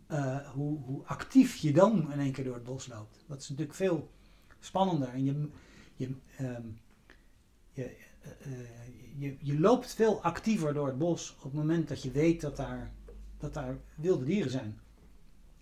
[0.08, 3.24] eh, hoe, hoe actief je dan in één keer door het bos loopt?
[3.28, 4.12] Dat is natuurlijk veel
[4.60, 5.10] spannender.
[5.10, 5.50] En je,
[5.96, 6.68] je, ehm,
[7.72, 8.52] je, eh,
[9.18, 12.58] je, je loopt veel actiever door het bos op het moment dat je weet dat
[12.58, 12.92] daar,
[13.38, 14.80] dat daar wilde dieren zijn.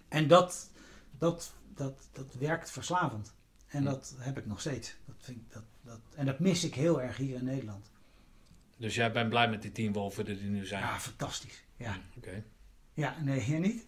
[0.07, 0.71] En dat,
[1.17, 3.33] dat, dat, dat werkt verslavend.
[3.67, 3.85] En Hm.
[3.85, 4.95] dat heb ik nog steeds.
[5.05, 7.91] Dat vind ik, dat, dat, en dat mis ik heel erg hier in Nederland.
[8.77, 10.81] Dus jij bent blij met die tien wolven die er nu zijn?
[10.81, 11.63] Ja, fantastisch.
[11.77, 12.43] Ja, Oké.
[12.93, 13.85] ja nee, jij niet?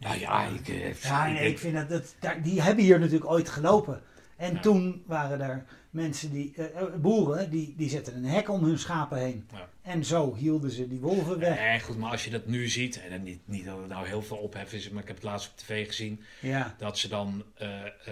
[0.00, 0.68] Nou ja, ik...
[0.68, 4.02] eh, Ja, nee, ik vind dat, dat die hebben hier natuurlijk ooit gelopen.
[4.40, 4.60] En Ja.
[4.60, 8.78] toen waren er mensen die, eh, eh, boeren, die, die zetten een hek om hun
[8.78, 9.46] schapen heen.
[9.52, 9.68] Ja.
[9.82, 11.58] En zo hielden ze die wolven weg.
[11.58, 14.22] Nee, goed, maar als je dat nu ziet, en niet, niet dat het nou heel
[14.22, 17.44] veel ophef is, maar ik heb het laatst op tv gezien, Ja, dat ze dan
[17.54, 17.68] eh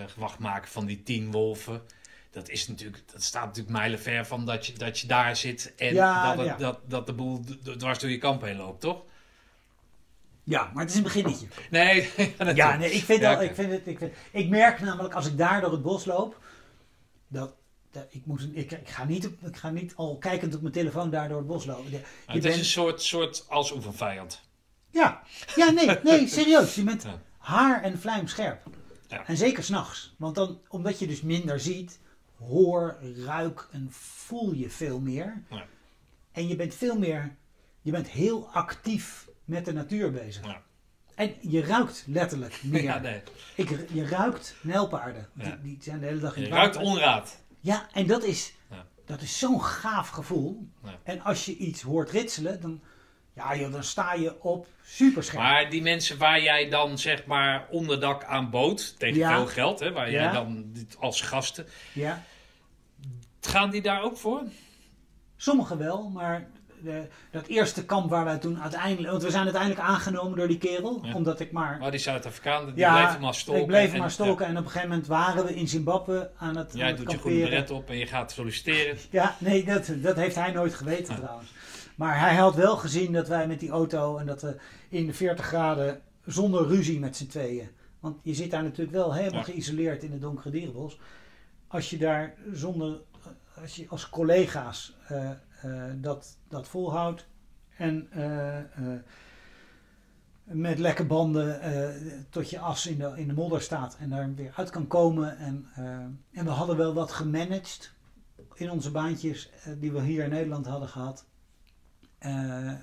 [0.06, 1.80] gewacht maken van die tien wolven.
[2.30, 5.94] Dat, is natuurlijk, dat staat natuurlijk mijlenver van dat je, dat je daar zit en
[5.94, 7.40] dat, het- dat, dat de boel
[7.78, 9.02] dwars door je kamp heen loopt, toch?
[10.48, 11.46] Ja, maar het is een beginnetje.
[11.70, 12.10] Nee,
[12.54, 13.42] Ja, nee, ik vind, Ja, oké.
[13.42, 16.40] ik, vind het, ik, vind, ik merk namelijk als ik daar door het bos loop,
[17.28, 17.54] dat,
[17.90, 21.10] dat ik, moet, ik, ik, ga niet, ik ga niet al kijkend op mijn telefoon
[21.10, 21.90] daar door het bos lopen.
[21.90, 24.40] Je Maar het bent- is een soort, soort als oefenvijand.
[24.90, 25.22] ja,
[25.56, 26.74] ja, nee, nee, serieus.
[26.74, 27.20] Je bent Ja.
[27.38, 28.62] haar en vlijmscherp.
[29.08, 29.26] Ja.
[29.26, 30.14] En zeker s'nachts.
[30.18, 31.98] Want dan, omdat je dus minder ziet,
[32.38, 35.42] hoor, ruik en voel je veel meer.
[35.50, 35.64] Ja.
[36.32, 37.36] En je bent veel meer,
[37.82, 40.44] je bent heel actief met de natuur bezig.
[40.46, 40.62] Ja.
[41.14, 42.82] En je ruikt letterlijk meer.
[42.82, 43.20] Ja, nee.
[43.54, 45.28] Ik, je ruikt nijlpaarden.
[45.34, 45.44] Ja.
[45.44, 47.38] Die, die zijn de hele dag in Je ruikt onraad.
[47.60, 48.86] Ja, en dat is, Ja.
[49.06, 50.68] dat is zo'n gaaf gevoel.
[51.02, 52.80] En als je iets hoort ritselen, dan,
[53.34, 55.42] ja, joh, dan sta je op superscherp.
[55.42, 59.36] Maar die mensen waar jij dan zeg maar onderdak aan bood, tegen Ja.
[59.36, 60.32] veel geld, hè, waar jij Ja.
[60.32, 62.22] dan als gasten, Ja,
[63.40, 64.42] gaan die daar ook voor?
[65.36, 66.46] sommigen wel, maar
[66.82, 69.10] de, dat eerste kamp waar wij toen uiteindelijk...
[69.10, 71.14] Want we zijn uiteindelijk aangenomen door die kerel, Ja.
[71.14, 71.78] omdat ik maar...
[71.78, 73.62] Maar die Zuid-Afrikanen, die ja, bleven maar stolken.
[73.62, 74.46] ik bleef en- maar stolken.
[74.46, 76.96] En op een gegeven moment waren we in Zimbabwe aan het, Ja, aan jij het
[76.96, 78.96] doet je groene beret op en je gaat solliciteren.
[79.10, 81.52] Ja, nee, dat, dat heeft hij nooit geweten trouwens.
[81.96, 84.56] Maar hij had wel gezien dat wij met die auto en dat we
[84.88, 87.68] in de 40 graden zonder ruzie met z'n tweeën.
[88.00, 89.44] Want je zit daar natuurlijk wel helemaal Ja.
[89.44, 90.98] geïsoleerd in het donkere dierenbos.
[91.68, 93.00] Als je daar zonder,
[93.62, 95.30] als je als collega's eh, eh,
[96.00, 97.26] dat, dat volhoudt
[97.76, 99.00] en eh, eh,
[100.42, 101.88] met lekke banden eh,
[102.30, 105.38] tot je as in de, in de modder staat en daar weer uit kan komen.
[105.38, 105.84] En, eh,
[106.38, 107.92] en we hadden wel wat gemanaged
[108.54, 111.26] in onze baantjes eh, die we hier in Nederland hadden gehad.
[112.18, 112.30] Eh,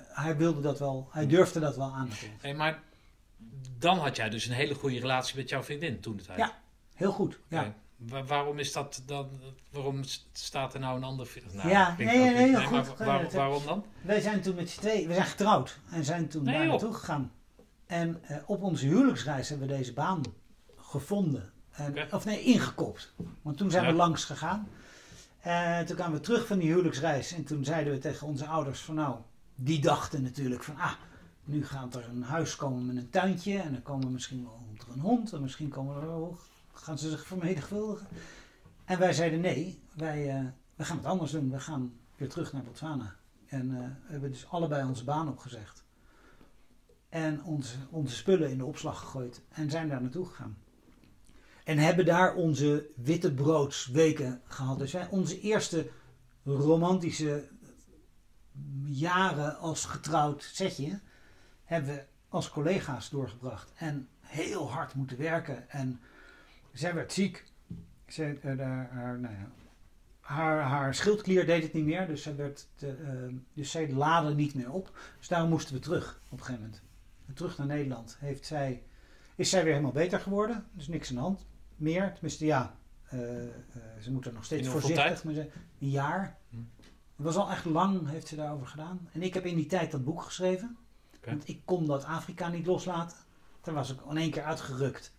[0.08, 2.34] hij wilde dat wel, hij durfde dat wel aan te doen.
[2.40, 2.82] Hey, maar
[3.78, 6.38] dan had jij dus een hele goede relatie met jouw vriendin toen de tijd.
[6.38, 6.52] Ja.
[6.94, 7.74] Heel goed, ja.
[8.26, 9.28] Waarom is dat dan?
[9.70, 10.02] Waarom
[10.32, 12.98] staat er nou een ander nou, ja, nee, nee, nee, nee, goed.
[12.98, 13.84] Maar, waarom dan?
[14.02, 17.32] Wij zijn toen met z'n twee, we zijn getrouwd en zijn toen daar naartoe gegaan.
[17.86, 20.22] En uh, op onze huwelijksreis hebben we deze baan
[20.76, 21.52] gevonden.
[21.70, 23.14] En, Of nee, ingekopt.
[23.42, 24.68] Want toen zijn we langs gegaan.
[25.40, 27.32] En toen kwamen we terug van die huwelijksreis.
[27.32, 29.16] En toen zeiden we tegen onze ouders van nou,
[29.54, 30.92] die dachten natuurlijk van ah,
[31.44, 33.58] nu gaat er een huis komen met een tuintje.
[33.58, 34.60] En dan komen misschien wel
[34.94, 35.32] een hond.
[35.32, 36.08] En misschien komen er,
[36.78, 38.06] gaan ze zich vermenigvuldigen.
[38.84, 41.50] En wij zeiden nee, wij, uh, wij gaan het anders doen.
[41.50, 43.14] We gaan weer terug naar Botswana.
[43.46, 45.84] En uh, we hebben dus allebei onze baan opgezegd.
[47.08, 49.42] En onze, onze spullen in de opslag gegooid.
[49.48, 50.56] En zijn daar naartoe gegaan.
[51.64, 54.78] En hebben daar onze witte broodsweken gehad.
[54.78, 55.90] Dus wij, onze eerste
[56.44, 57.48] romantische
[58.84, 61.00] jaren als getrouwd setje
[61.64, 63.72] hebben we als collega's doorgebracht.
[63.74, 65.70] En heel hard moeten werken.
[65.70, 66.00] En
[66.78, 67.44] zij werd ziek.
[68.06, 68.58] Zij, uh,
[68.90, 69.50] haar, nou ja,
[70.20, 72.06] haar, haar, schildklier deed het niet meer.
[72.06, 74.98] Dus, zij werd te, uh, dus zij laadde niet meer op.
[75.18, 76.82] Dus daarom moesten we terug op een gegeven moment.
[77.34, 78.82] terug naar Nederland heeft zij,
[79.34, 80.66] is zij weer helemaal beter geworden.
[80.72, 81.46] Dus niks aan de hand
[81.76, 82.12] meer.
[82.12, 82.76] Tenminste, ja,
[83.14, 83.20] uh,
[84.00, 85.24] ze moeten nog steeds voorzichtig.
[85.24, 86.38] Maar een jaar.
[86.48, 86.56] Hm.
[87.16, 89.08] Het was al echt lang, heeft ze daarover gedaan.
[89.12, 90.76] En ik heb in die tijd dat boek geschreven.
[91.24, 93.16] Want ik kon dat Afrika niet loslaten.
[93.62, 95.15] Daar was ik in één keer uitgerukt.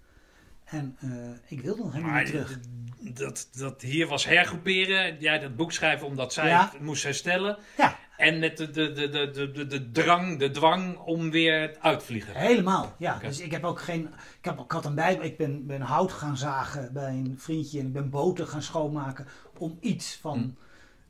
[0.68, 1.11] En uh,
[1.48, 2.60] ik wilde nog helemaal niet terug.
[2.99, 5.19] Dat, dat hier was hergroeperen.
[5.19, 7.57] Jij dat boek schrijven omdat zij moest herstellen.
[7.77, 7.98] Ja.
[8.18, 12.35] En met de, de, de, de, de, de drang, de dwang om weer uitvliegen.
[12.35, 13.19] Helemaal, ja.
[13.19, 14.02] Dus ik heb ook geen.
[14.38, 15.15] Ik, heb, ik had een bij.
[15.15, 17.80] Ik ben, ben hout gaan zagen bij een vriendje.
[17.80, 19.27] En ik ben boten gaan schoonmaken.
[19.57, 20.56] Om iets van.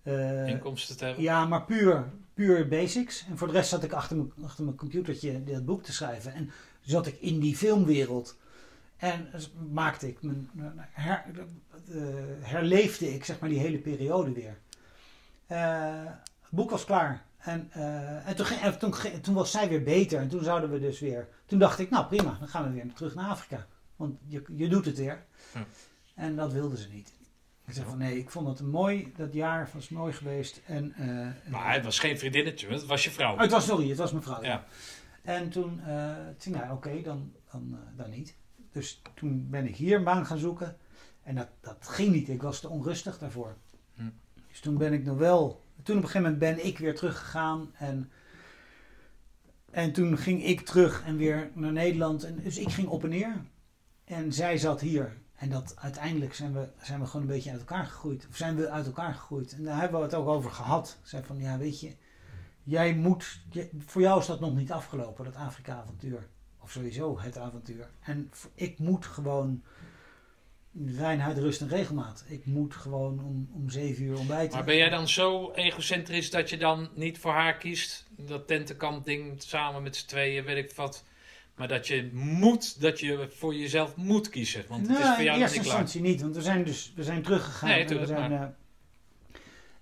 [0.03, 0.09] Hm.
[0.09, 1.23] Uh, Inkomsten te hebben.
[1.23, 3.25] Ja, maar puur, puur basics.
[3.29, 6.34] En voor de rest zat ik achter mijn, achter mijn computertje dat boek te schrijven.
[6.34, 6.51] En
[6.81, 8.38] zat ik in die filmwereld.
[8.98, 9.30] En
[9.72, 10.49] maakte ik mijn,
[10.91, 11.26] her,
[11.90, 12.03] uh,
[12.40, 14.57] herleefde ik zeg maar die hele periode weer.
[15.52, 16.06] Uh,
[16.41, 17.26] het boek was klaar.
[17.38, 20.19] En, uh, en, toen, en toen, toen, was zij weer beter.
[20.19, 21.28] En toen zouden we dus weer.
[21.45, 23.65] Toen dacht ik, nou prima, dan gaan we weer terug naar Afrika.
[23.95, 25.26] Want je, je doet het weer.
[25.53, 25.65] Ja.
[26.15, 27.14] En dat wilden ze niet.
[27.65, 29.14] Ik zei van nee, ik vond het mooi.
[29.15, 30.61] Dat jaar was mooi geweest.
[30.65, 33.34] En, uh, maar het was geen vriendinnetje, het was je vrouw.
[33.34, 34.44] Oh, het was, sorry, het was mijn vrouw.
[34.44, 34.65] Ja.
[35.22, 38.36] En toen, uh, toen nou oké, dan, dan, dan niet.
[38.78, 40.78] Dus toen ben ik hier een baan gaan zoeken.
[41.24, 42.30] En dat, dat ging niet.
[42.30, 43.58] Ik was te onrustig daarvoor.
[43.94, 44.10] Hm.
[44.49, 45.64] Dus toen ben ik nog wel.
[45.84, 47.72] Toen op een gegeven moment ben ik weer teruggegaan.
[47.74, 48.12] En,
[49.72, 52.24] en toen ging ik terug en weer naar Nederland.
[52.24, 53.45] En, dus ik ging op en neer.
[54.04, 55.18] En zij zat hier.
[55.36, 58.28] En dat uiteindelijk zijn we, zijn we gewoon een beetje uit elkaar gegroeid.
[58.30, 59.54] Of zijn we uit elkaar gegroeid.
[59.54, 60.98] En daar hebben we het ook over gehad.
[61.04, 61.95] Zij van ja, weet je,
[62.64, 63.41] jij moet.
[63.78, 66.28] voor jou is dat nog niet afgelopen, dat Afrika-avontuur.
[66.68, 67.89] Of sowieso het avontuur.
[68.02, 69.64] En ik moet gewoon
[70.85, 72.23] reinheid, rust en regelmaat.
[72.27, 74.56] Ik moet gewoon om, om zeven uur ontbijten.
[74.56, 78.06] Maar ben jij dan zo egocentrisch dat je dan niet voor haar kiest?
[78.10, 81.03] Dat tentenkamp ding samen met z'n tweeën, weet ik wat.
[81.56, 84.65] Maar dat je moet, dat je voor jezelf moet kiezen.
[84.68, 86.22] Want het is voor jou in eerste instantie niet.
[86.22, 87.69] Want we zijn dus we zijn teruggegaan.
[87.69, 88.44] Nee, we zijn, uh,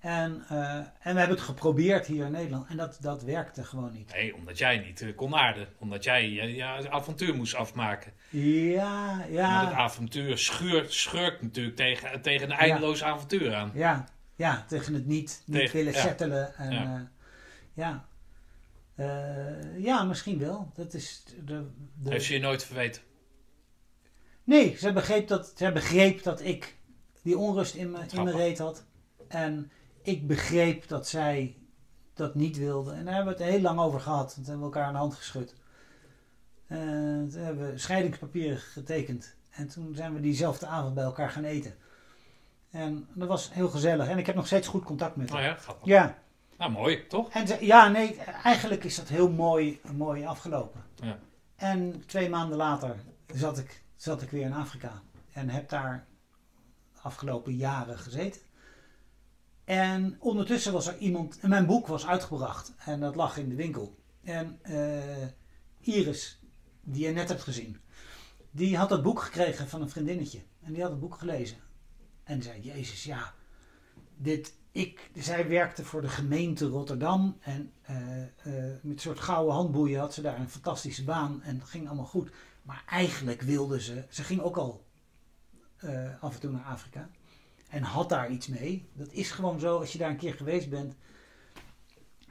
[0.06, 2.70] en, uh, en we hebben het geprobeerd hier in Nederland.
[2.70, 4.14] En dat, dat werkte gewoon niet.
[4.14, 5.68] Nee, omdat jij niet uh, kon aarden.
[5.78, 8.12] Omdat jij je ja, avontuur moest afmaken.
[8.30, 9.50] Ja, ja.
[9.50, 13.72] Maar het avontuur schuurt, schurkt natuurlijk tegen, tegen een eindeloos avontuur aan.
[13.74, 16.56] Ja, ja, tegen het niet, niet tegen, willen settelen.
[16.56, 17.12] En, ja.
[17.74, 18.06] ja.
[18.96, 20.72] Uh, ja, misschien wel.
[20.74, 22.10] Dat is de, de...
[22.10, 23.02] Heeft ze je nooit verweten?
[24.44, 26.76] Nee, ze begreep dat, ze begreep dat ik
[27.22, 28.86] die onrust in, me, in mijn reet had.
[29.28, 29.72] En
[30.06, 31.58] ik begreep dat zij
[32.14, 32.92] dat niet wilde.
[32.92, 34.34] En daar hebben we het heel lang over gehad.
[34.34, 35.56] Toen hebben we elkaar aan de hand geschud.
[36.68, 39.36] En toen hebben we scheidingspapieren getekend.
[39.50, 41.76] En toen zijn we diezelfde avond bij elkaar gaan eten.
[42.72, 44.08] En dat was heel gezellig.
[44.08, 45.40] En ik heb nog steeds goed contact met haar.
[45.40, 45.88] Oh ja, grappig.
[45.88, 46.18] Ja.
[46.58, 47.30] Nou, mooi, toch?
[47.30, 50.84] En ja, nee, eigenlijk is dat heel mooi, mooi afgelopen.
[50.96, 51.20] Ja.
[51.56, 52.96] En twee maanden later
[53.34, 55.02] zat ik, zat ik weer in Afrika.
[55.34, 56.06] En heb daar
[56.94, 58.42] de afgelopen jaren gezeten.
[59.66, 63.96] En ondertussen was er iemand, mijn boek was uitgebracht en dat lag in de winkel.
[64.24, 65.28] En uh,
[65.80, 66.40] Iris,
[66.82, 67.80] die je net hebt gezien,
[68.52, 70.42] die had dat boek gekregen van een vriendinnetje.
[70.62, 71.58] En die had het boek gelezen.
[72.24, 73.34] En zei, Jezus, ja,
[74.18, 77.38] dit, ik, zij werkte voor de gemeente Rotterdam.
[77.40, 78.26] En uh, uh,
[78.82, 81.42] met een soort gouden handboeien had ze daar een fantastische baan.
[81.42, 82.32] En het ging allemaal goed.
[82.62, 84.84] Maar eigenlijk wilde ze, ze ging ook al
[86.20, 87.10] af en toe naar Afrika
[87.76, 88.90] en had daar iets mee.
[88.94, 90.96] Dat is gewoon zo, als je daar een keer geweest bent,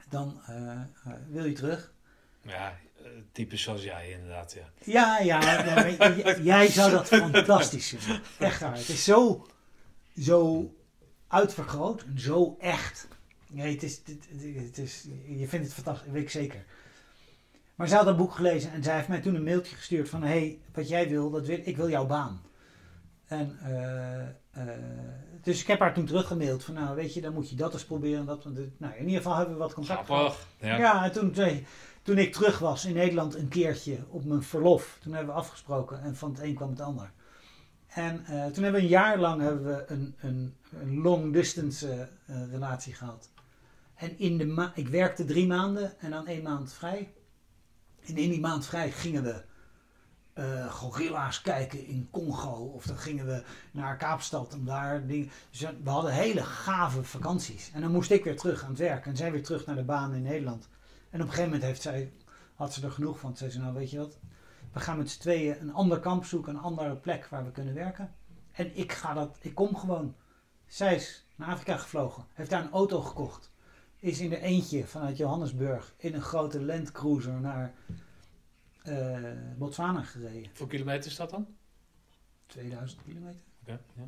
[0.09, 0.81] dan uh,
[1.29, 1.93] wil je terug.
[2.41, 4.69] Ja, uh, typisch zoals jij inderdaad, ja.
[4.83, 5.89] Ja, ja,
[6.53, 8.21] jij zou dat fantastisch vinden.
[8.39, 8.77] Echt waar.
[8.77, 9.47] Het is zo,
[10.19, 10.73] zo
[11.27, 13.07] uitvergroot en zo echt.
[13.47, 16.65] Nee, het is, het, het is, je vindt het fantastisch, weet ik zeker.
[17.75, 20.21] Maar zij had dat boek gelezen en zij heeft mij toen een mailtje gestuurd van...
[20.21, 22.41] hé, hey, wat jij wil, dat wil, ik wil jouw baan.
[23.27, 23.59] En,
[24.57, 24.63] uh,
[25.41, 26.73] dus ik heb haar toen teruggemaild van...
[26.73, 28.25] nou, weet je, dan moet je dat eens proberen.
[28.25, 28.45] Dat,
[28.77, 30.37] nou, in ieder geval hebben we wat contact gehad.
[30.59, 30.77] Ja.
[30.77, 31.33] ja, en toen,
[32.01, 34.97] toen ik terug was in Nederland een keertje op mijn verlof...
[35.01, 37.11] toen hebben we afgesproken en van het een kwam het ander.
[37.87, 42.09] En uh, toen hebben we een jaar lang hebben we een, een, een long distance
[42.51, 43.29] relatie gehad.
[43.95, 47.13] En in de ma ik werkte drie maanden en dan één maand vrij.
[48.05, 49.43] En in die maand vrij gingen we
[50.35, 52.51] uh, gorilla's kijken in Congo.
[52.51, 55.29] Of dan gingen we naar Kaapstad om daar dingen.
[55.49, 57.71] Dus we hadden hele gave vakanties.
[57.73, 59.05] En dan moest ik weer terug aan het werk.
[59.05, 60.69] En zij weer terug naar de baan in Nederland.
[61.09, 62.13] En op een gegeven moment heeft zij,
[62.55, 63.37] had ze er genoeg van.
[63.37, 64.17] Zei ze, nou weet je wat,
[64.73, 66.55] we gaan met z'n tweeën een ander kamp zoeken.
[66.55, 68.15] Een andere plek waar we kunnen werken.
[68.51, 70.15] En ik ga dat, ik kom gewoon.
[70.67, 72.25] Zij is naar Afrika gevlogen.
[72.33, 73.53] Heeft daar een auto gekocht
[74.05, 77.73] is in de eentje vanuit Johannesburg in een grote landcruiser naar
[78.87, 80.45] uh, Botswana gereden.
[80.45, 81.47] Hoeveel kilometer is dat dan?
[82.45, 83.41] 2000 kilometer.
[83.61, 83.79] Oké.
[83.93, 84.07] ja.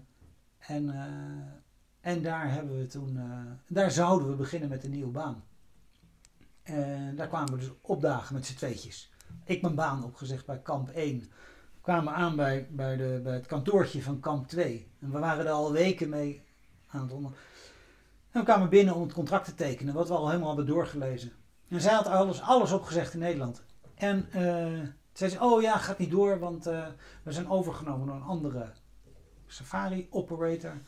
[0.57, 5.11] En, uh, en daar hebben we toen, uh, daar zouden we beginnen met een nieuwe
[5.11, 5.43] baan.
[6.63, 9.11] En daar kwamen we dus opdagen met z'n tweetjes.
[9.43, 11.19] Ik mijn baan opgezegd bij kamp 1.
[11.19, 11.27] We
[11.81, 14.91] kwamen aan bij, bij, de, bij het kantoortje van kamp 2.
[14.99, 16.41] En we waren er al weken mee
[16.87, 17.31] aan het onder.
[18.31, 21.31] En we kwamen binnen om het contract te tekenen, wat we al helemaal hadden doorgelezen.
[21.67, 23.63] En zij had alles, alles opgezegd in Nederland.
[23.97, 26.87] En uh, zei ze, oh ja, gaat niet door, want uh,
[27.23, 28.71] we zijn overgenomen door een andere
[29.47, 30.81] safari operator.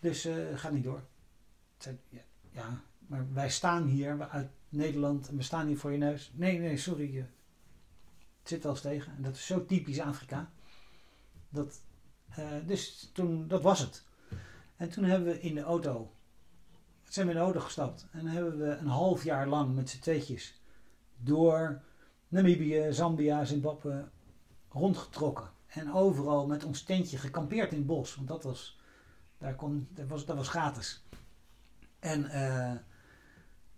[0.00, 1.02] Dus uh, gaat niet door.
[1.78, 5.98] Zei, ja, ja, maar wij staan hier uit Nederland en we staan hier voor je
[5.98, 6.32] neus.
[6.34, 7.16] Nee, nee, sorry.
[7.16, 7.28] het
[8.42, 9.16] zit wel eens tegen.
[9.16, 10.50] En dat is zo typisch Afrika.
[11.48, 11.80] Dat,
[12.66, 14.04] dus toen, dat was het.
[14.76, 16.12] En toen hebben we in de auto
[17.12, 18.06] zijn we in de auto gestapt.
[18.10, 20.60] En hebben we een half jaar lang met z'n tweetjes
[21.16, 21.82] door
[22.30, 24.08] Namibië, Zambia, Zimbabwe
[24.68, 25.50] rondgetrokken.
[25.66, 28.14] En overal met ons tentje gekampeerd in het bos.
[28.14, 28.80] Want dat was,
[29.38, 31.04] daar kon, dat was, dat was gratis.
[31.98, 32.72] En, uh,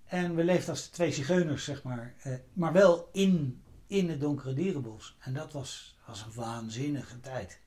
[0.05, 2.15] en we leefden als twee zigeuners, zeg maar.
[2.27, 5.17] Uh, maar wel in, in het donkere dierenbos.
[5.21, 7.61] En dat was, was een waanzinnige tijd.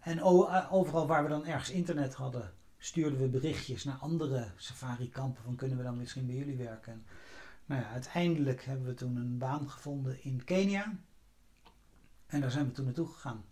[0.00, 0.22] En
[0.70, 5.76] overal waar we dan ergens internet hadden, stuurden we berichtjes naar andere safari-kampen van kunnen
[5.76, 7.04] we dan misschien bij jullie werken.
[7.70, 10.92] Nou ja, uiteindelijk hebben we toen een baan gevonden in Kenia.
[12.26, 13.44] En daar zijn we toen naartoe gegaan.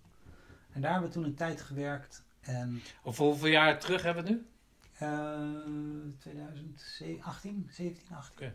[0.73, 2.25] En daar hebben we toen een tijd gewerkt.
[2.41, 4.47] En, of hoeveel jaar terug hebben we het nu?
[5.07, 8.33] Uh, 2018, 17, 18.
[8.37, 8.55] Okay.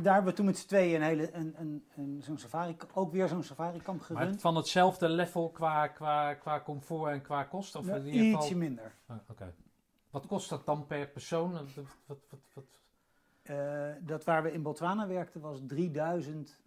[0.00, 3.12] daar hebben we toen met z'n tweeën een hele, een, een, een, zo'n safari, ook
[3.12, 4.30] weer zo'n safari-kamp gerund.
[4.30, 7.74] Maar van hetzelfde level qua, qua, qua comfort en qua kost?
[7.74, 8.40] Of ja, in ieder geval...
[8.40, 8.94] Ietsje minder.
[9.06, 9.54] Ah, Oké.
[10.10, 11.52] Wat kost dat dan per persoon?
[11.52, 12.80] Wat, wat, wat, wat?
[13.42, 16.60] Uh, dat waar we in Botswana werkten was 3000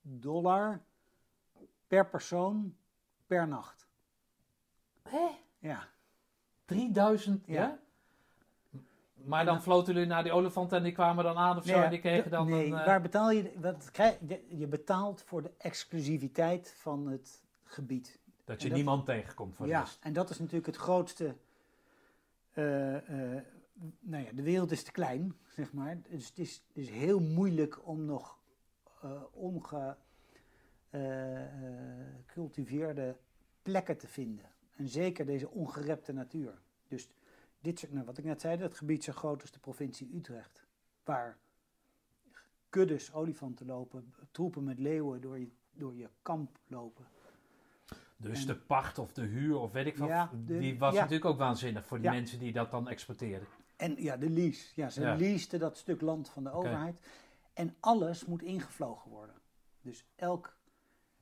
[0.00, 0.82] dollar
[1.86, 2.76] per persoon
[3.26, 3.88] per nacht.
[5.02, 5.28] Hé?
[5.58, 5.88] Ja.
[6.64, 7.54] 3000, ja?
[7.54, 7.78] ja?
[9.24, 11.90] Maar dan floten jullie naar die olifanten en die kwamen dan aan of zo en
[11.90, 12.72] die kregen dan nee, een...
[12.72, 12.86] Uh...
[12.86, 13.52] waar betaal je...
[13.60, 14.18] Wat krijg,
[14.48, 18.18] je betaalt voor de exclusiviteit van het gebied.
[18.44, 21.34] Dat je niemand tegenkomt voor ja, en dat is natuurlijk het grootste...
[22.54, 23.40] Uh, uh,
[24.00, 25.98] nou ja, de wereld is te klein, zeg maar.
[26.08, 28.38] Dus het is, het is heel moeilijk om nog
[29.32, 29.96] omge
[32.26, 33.16] gecultiveerde
[33.62, 34.44] plekken te vinden.
[34.76, 36.60] En zeker deze ongerepte natuur.
[36.88, 37.08] Dus
[37.60, 40.64] dit, nou, wat ik net zei, dat gebied zo groot als de provincie Utrecht.
[41.04, 41.38] Waar
[42.68, 47.06] kuddes olifanten lopen, troepen met leeuwen door je, door je kamp lopen.
[48.16, 50.94] Dus En- de pacht of de huur of weet ik wat, Ja, de- die was
[50.94, 51.00] ja.
[51.00, 52.12] natuurlijk ook waanzinnig voor die Ja.
[52.12, 53.46] mensen die dat dan exporteren.
[53.76, 54.72] En ja, de lease.
[54.74, 56.96] Ja, ze leasten dat stuk land van de overheid.
[57.52, 59.34] En alles moet ingevlogen worden.
[59.80, 60.56] Dus elk,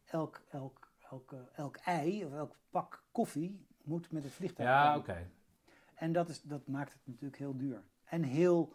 [0.04, 5.30] elk, elk, elk, elk ei of elk pak koffie moet met het vliegtuig Ja, oké.
[5.98, 7.82] En dat, is, dat maakt het natuurlijk heel duur.
[8.04, 8.74] En heel,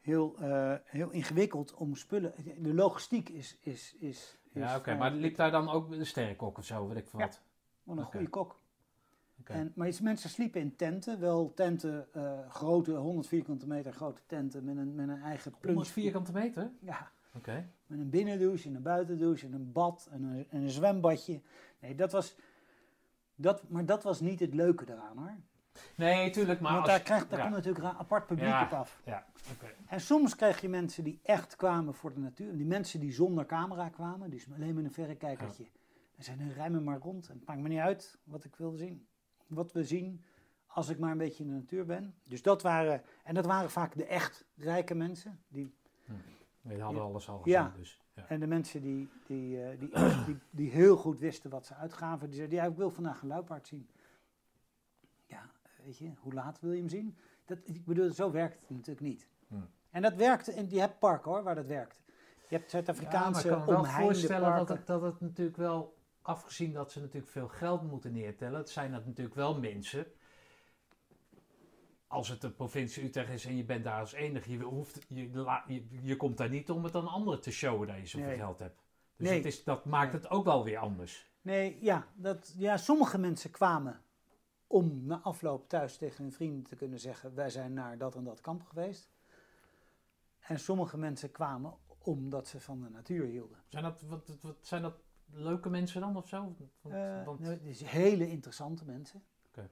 [0.00, 2.32] heel, eh, heel ingewikkeld om spullen...
[2.58, 3.56] De logistiek is...
[3.60, 4.82] is, is, is Ja, oké.
[4.82, 7.18] vrij- Maar liep daar dan ook een sterrenkok of zo, weet ik Ja.
[7.18, 7.42] wat?
[7.98, 8.60] Een goede kok.
[9.40, 9.52] Oké.
[9.52, 11.20] En, maar mensen sliepen in tenten.
[11.20, 15.60] Wel tenten, eh, grote, 100 vierkante meter grote tenten met een, met een eigen 100
[15.72, 15.84] plunge.
[15.92, 16.70] vierkante meter?
[16.80, 17.68] Ja, Oké.
[17.86, 21.40] met een binnendouche en een buitendouche en een bad en een, en een zwembadje.
[21.80, 22.36] Nee, dat was...
[23.34, 25.34] Dat, maar dat was niet het leuke eraan hoor.
[25.96, 26.90] Nee, tuurlijk, maar Want als...
[26.94, 27.44] daar, krijgt, daar ja.
[27.44, 28.64] komt natuurlijk een apart publiek Ja.
[28.64, 29.00] op af.
[29.04, 29.66] Ja, oké.
[29.86, 32.56] En soms kreeg je mensen die echt kwamen voor de natuur.
[32.56, 35.64] Die mensen die zonder camera kwamen, die alleen met een verrekijkertje.
[36.16, 37.28] En zeiden, rij me maar rond.
[37.28, 39.06] En het maakt me niet uit wat ik wilde zien.
[39.46, 40.24] Wat we zien,
[40.66, 42.14] als ik maar een beetje in de natuur ben.
[42.24, 45.40] Dus dat waren, en dat waren vaak de echt rijke mensen.
[45.48, 45.74] Die,
[46.60, 47.08] We hadden Ja.
[47.08, 47.72] alles al gezien, Ja.
[47.76, 47.98] dus...
[48.16, 48.24] Ja.
[48.28, 49.90] en de mensen die, die, eh, die,
[50.26, 52.26] die, die heel goed wisten wat ze uitgaven.
[52.28, 53.88] Die zeiden, ja, ik wil vandaag een luipaard zien.
[55.84, 57.16] Weet je, hoe laat wil je hem zien?
[57.44, 59.28] Dat, ik bedoel, zo werkt het natuurlijk niet.
[59.48, 59.68] Hmm.
[59.90, 62.02] En dat werkte, en je hebt parken hoor, waar dat werkt.
[62.48, 65.20] Je hebt Ja, maar Zuid-Afrikaanse ik kan me wel omheinde voorstellen dat het, dat het
[65.20, 69.58] natuurlijk wel, afgezien dat ze natuurlijk veel geld moeten neertellen, het zijn dat natuurlijk wel
[69.60, 70.06] mensen.
[72.06, 75.30] Als het de provincie Utrecht is en je bent daar als enige, je, hoeft, je,
[75.66, 78.36] je, je komt daar niet om het aan anderen te showen dat je zoveel Nee.
[78.36, 78.84] geld hebt.
[79.16, 79.36] Dus Nee.
[79.36, 80.20] het is, dat maakt Nee.
[80.20, 81.32] het ook wel weer anders.
[81.40, 84.00] Nee, ja, dat, ja, sommige mensen kwamen
[84.74, 88.24] om na afloop thuis tegen hun vrienden te kunnen zeggen: Wij zijn naar dat en
[88.24, 89.10] dat kamp geweest.
[90.40, 93.58] En sommige mensen kwamen omdat ze van de natuur hielden.
[93.68, 94.94] Zijn dat, wat, wat- zijn dat
[95.30, 96.40] leuke mensen dan of zo?
[96.80, 99.24] Want, Eh, want- nou, het is hele interessante mensen.
[99.48, 99.70] Oké.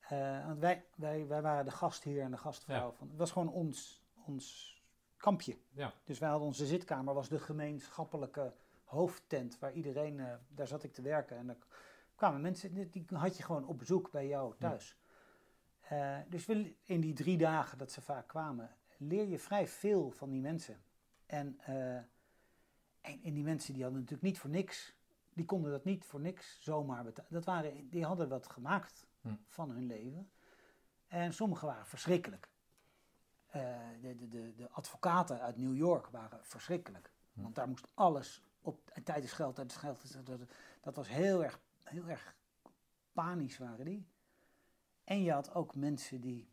[0.00, 2.86] Eh, want wij, wij, wij waren de gastheer en de gastvrouw.
[2.90, 2.92] Ja.
[2.92, 4.76] Van, het was gewoon ons, ons
[5.16, 5.58] kampje.
[5.72, 8.54] ja, Dus wij hadden onze zitkamer, was de gemeenschappelijke
[8.84, 11.36] hoofdtent waar iedereen, eh, daar zat ik te werken.
[11.36, 11.46] En
[12.18, 14.96] kwamen mensen, die, had je gewoon op bezoek bij jou thuis.
[15.80, 16.46] Eh, dus
[16.82, 20.82] in die drie dagen dat ze vaak kwamen, leer je vrij veel van die mensen.
[21.26, 24.96] En, eh, en, en die mensen die hadden natuurlijk niet voor niks,
[25.32, 27.32] die konden dat niet voor niks zomaar betalen.
[27.32, 29.34] Dat waren, die hadden wat gemaakt Hm.
[29.46, 30.30] van hun leven.
[31.06, 32.48] En sommigen waren verschrikkelijk.
[33.46, 37.12] Eh, de, de, de, de advocaten uit New York waren verschrikkelijk.
[37.32, 37.42] Hm.
[37.42, 38.90] Want daar moest alles op.
[38.90, 40.26] En tijd is geld, tijd is geld.
[40.26, 40.40] Dat,
[40.80, 42.36] dat was heel erg, heel erg
[43.12, 44.08] panisch, waren die.
[45.04, 46.52] En je had ook mensen die,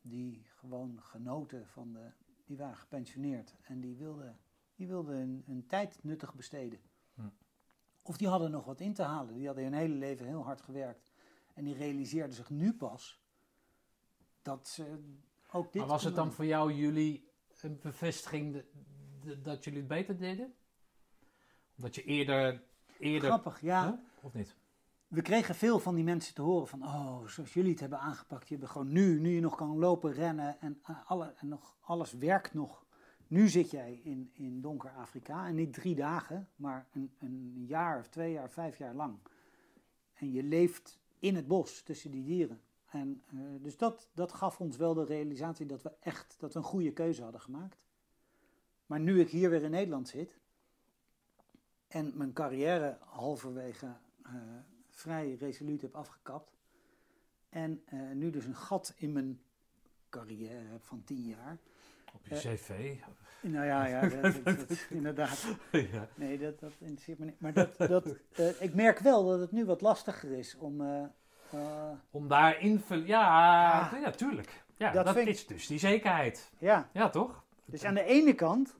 [0.00, 2.12] die gewoon genoten van de.
[2.44, 4.40] die waren gepensioneerd en die wilden,
[4.74, 6.80] die wilden hun, hun tijd nuttig besteden.
[7.14, 7.28] Hm.
[8.02, 9.34] Of die hadden nog wat in te halen.
[9.34, 11.12] Die hadden hun hele leven heel hard gewerkt.
[11.54, 13.22] En die realiseerden zich nu pas
[14.42, 15.14] dat ze
[15.50, 15.82] ook dit.
[15.82, 17.28] maar was het dan voor jou, jullie,
[17.60, 18.70] een bevestiging de-
[19.20, 20.54] de- dat jullie het beter deden?
[21.76, 22.62] Omdat je eerder...
[22.98, 24.02] eerder Grappig, ja.
[24.20, 24.56] Of niet?
[25.08, 28.48] We kregen veel van die mensen te horen van, oh, zoals jullie het hebben aangepakt.
[28.48, 32.12] Je hebt gewoon nu, nu je nog kan lopen, rennen en, eh, en nog, alles
[32.12, 32.84] werkt nog.
[33.26, 37.98] Nu zit jij in, in donker Afrika en niet drie dagen, maar een, een jaar
[37.98, 39.18] of twee jaar, vijf jaar lang.
[40.14, 42.60] En je leeft in het bos tussen die dieren.
[42.86, 46.58] En, eh, dus dat, dat gaf ons wel de realisatie dat we echt dat we
[46.58, 47.78] een goede keuze hadden gemaakt.
[48.86, 50.38] Maar nu ik hier weer in Nederland zit
[51.88, 53.96] en mijn carrière halverwege
[54.88, 56.56] vrij resoluut heb afgekapt.
[57.48, 59.40] En eh, nu dus een gat in mijn
[60.08, 61.56] carrière heb van tien jaar.
[62.14, 62.94] Op je Eh, cv?
[63.40, 65.46] Nou ja, ja dat, dat- dat- inderdaad.
[65.72, 66.08] ja.
[66.14, 67.40] Nee, dat, dat interesseert me niet.
[67.40, 70.80] Maar dat, dat, eh, ik merk wel dat het nu wat lastiger is om...
[70.80, 71.02] eh,
[71.52, 73.08] eh, Om daar invulling...
[73.08, 74.00] Ja, Ah.
[74.00, 74.64] ja, tuurlijk.
[74.76, 76.50] Ja, Dat vind is dus die zekerheid.
[76.58, 77.44] ja, Ja, toch?
[77.64, 78.76] dus aan de ene kant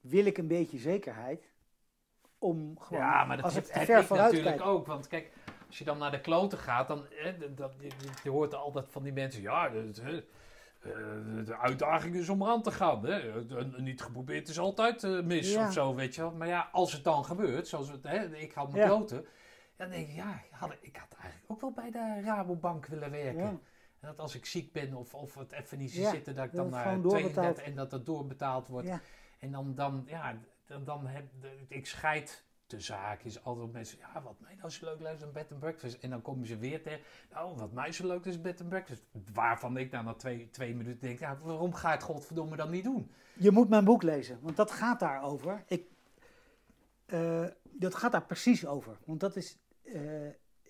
[0.00, 1.52] wil ik een beetje zekerheid
[2.44, 3.02] om gewoon...
[3.02, 4.68] ja, maar dat als heb, ik te heb ver ik vooruit natuurlijk kijk.
[4.68, 4.86] ook.
[4.86, 5.30] Want kijk,
[5.66, 7.04] als je dan naar de kloten gaat, dan...
[7.10, 7.90] Hè, dat, je,
[8.22, 9.42] je hoort altijd van die mensen...
[9.42, 10.16] Ja, hè,
[10.80, 13.06] eh, de uitdaging is om eraan te gaan.
[13.06, 13.44] Hè.
[13.56, 15.66] Eh, Niet geprobeerd is altijd eh, mis Ja.
[15.66, 16.30] of zo, weet je wel.
[16.32, 18.86] Maar ja, als het dan gebeurt, zoals het, hè, ik had mijn Ja.
[18.88, 19.26] kloten...
[19.76, 23.10] Dan denk ik, ja, ik had, ik had eigenlijk ook wel bij de Rabobank willen
[23.10, 23.42] werken.
[23.42, 23.58] Ja.
[24.00, 26.44] En dat als ik ziek ben of, of het even niet ziet Ja, zitten, dat
[26.44, 27.32] ik dat dan naar gewoon doorbetaald.
[27.34, 28.86] 32 en dat het doorbetaald wordt.
[28.86, 29.00] Ja.
[29.38, 30.34] En dan, dan ja,
[30.84, 31.24] dan, heb
[31.68, 35.32] ik scheid tussen haakjes altijd mensen, ja, wat mij nou zo leuk lijkt is een
[35.32, 35.94] bed and breakfast.
[36.00, 37.00] En dan komen ze weer tegen,
[37.30, 39.02] nou, wat mij zo leuk is bed and breakfast.
[39.32, 42.70] Waarvan ik dan na twee, twee minuten denk, ja, waarom ga ik het godverdomme dan
[42.70, 43.10] niet doen?
[43.38, 45.64] Je moet mijn boek lezen, want dat gaat daarover.
[45.66, 45.86] Ik,
[47.06, 48.96] eh, dat gaat daar precies over.
[49.04, 50.26] Want dat is, eh,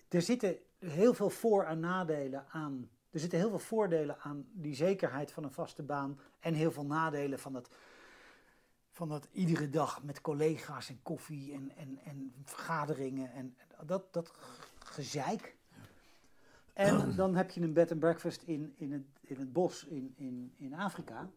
[0.09, 2.89] er zitten heel veel voor- en nadelen aan.
[3.11, 6.19] Er zitten heel veel voordelen aan die zekerheid van een vaste baan.
[6.39, 7.69] En heel veel nadelen van dat,
[8.95, 13.31] van dat iedere dag met collega's en koffie en, en, en vergaderingen.
[13.33, 13.55] En
[13.85, 14.31] dat, dat
[14.79, 15.55] gezeik.
[16.73, 20.13] En dan heb je een bed and breakfast in, in, het, in het bos in,
[20.17, 21.29] in, in Afrika.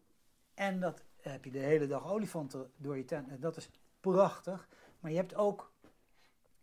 [0.53, 3.29] En dat heb je de hele dag olifanten door je tent.
[3.29, 3.69] En dat is
[3.99, 4.67] prachtig.
[4.99, 5.71] Maar je hebt ook.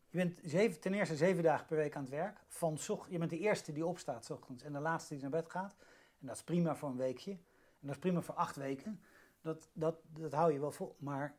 [0.09, 2.41] Je bent zeven, ten eerste zeven dagen per week aan het werk.
[2.49, 5.31] Van zocht, je bent de eerste die opstaat s ochtends en de laatste die naar
[5.43, 5.77] bed gaat.
[6.21, 7.31] En dat is prima voor een weekje.
[7.31, 9.01] En dat is prima voor acht weken.
[9.47, 10.95] Dat, dat, dat hou je wel vol.
[10.99, 11.37] Maar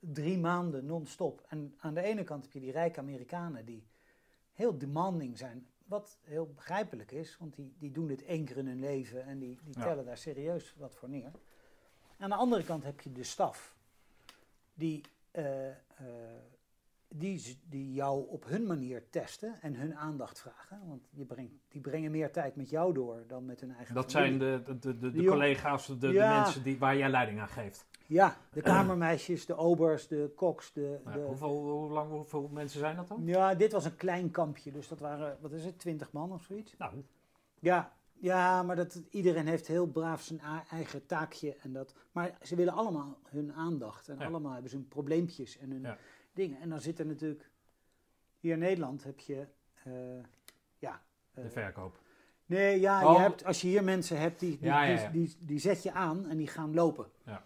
[0.00, 1.44] drie maanden non-stop.
[1.48, 3.86] En aan de ene kant heb je die rijke Amerikanen die
[4.52, 5.66] heel demanding zijn.
[5.84, 9.38] Wat heel begrijpelijk is, want die, die doen dit één keer in hun leven en
[9.38, 9.82] die, die Ja.
[9.82, 11.30] tellen daar serieus wat voor neer.
[12.18, 13.76] Aan de andere kant heb je de staf,
[14.74, 15.74] die, eh, eh,
[17.08, 20.80] die, die jou op hun manier testen en hun aandacht vragen.
[20.86, 24.12] Want je brengt, die brengen meer tijd met jou door dan met hun eigen Dat
[24.12, 24.38] familie.
[24.38, 27.86] zijn de, de, de, de, collega's, de, de mensen die, waar jij leiding aan geeft.
[28.06, 30.98] Ja, de kamermeisjes, de obers, de koks, de...
[31.26, 33.22] Hoeveel, hoe lang, hoeveel mensen zijn dat dan?
[33.24, 36.42] ja, dit was een klein kampje, dus dat waren, wat is het, twintig man of
[36.42, 36.74] zoiets?
[36.78, 36.92] Nou,
[37.58, 40.40] Ja, ja maar dat, iedereen heeft heel braaf zijn
[40.70, 41.56] eigen taakje.
[41.62, 44.08] En dat, maar ze willen allemaal hun aandacht.
[44.08, 44.26] En Ja.
[44.26, 45.96] allemaal hebben ze hun probleempjes en hun Ja.
[46.38, 46.60] Dingen.
[46.60, 47.50] En dan zit er natuurlijk...
[48.38, 49.46] Hier in Nederland heb je...
[49.84, 49.92] eh,
[50.78, 51.02] ja...
[51.34, 52.00] eh, de verkoop.
[52.46, 53.12] nee, ja, Oh.
[53.16, 55.10] je hebt, als je hier mensen hebt, die, die, Ja, ja, die- ja.
[55.10, 57.06] Die, die, zet je aan en die gaan lopen.
[57.24, 57.44] Ja.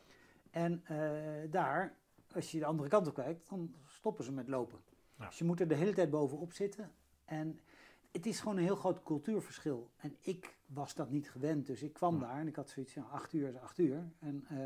[0.50, 1.96] En eh, daar,
[2.34, 4.78] als je de andere kant op kijkt, dan stoppen ze met lopen.
[5.16, 6.90] Dus je moet er de hele tijd bovenop zitten.
[7.24, 7.60] En
[8.12, 9.90] het is gewoon een heel groot cultuurverschil.
[9.96, 13.10] En ik was dat niet gewend, dus ik kwam daar en ik had zoiets van
[13.10, 14.02] acht uur is acht uur.
[14.18, 14.56] En eh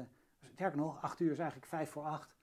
[0.52, 2.35] sterker nog, acht uur is eigenlijk vijf voor acht.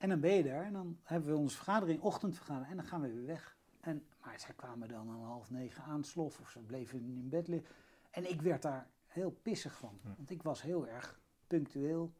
[0.00, 3.00] En dan ben je daar en dan hebben we onze vergadering, ochtendvergadering, en dan gaan
[3.00, 3.56] we weer weg.
[3.80, 7.74] En, maar zij kwamen dan om half negen aanslof of ze bleven in bed liggen.
[8.10, 12.12] En ik werd daar heel pissig van, want ik was heel erg punctueel.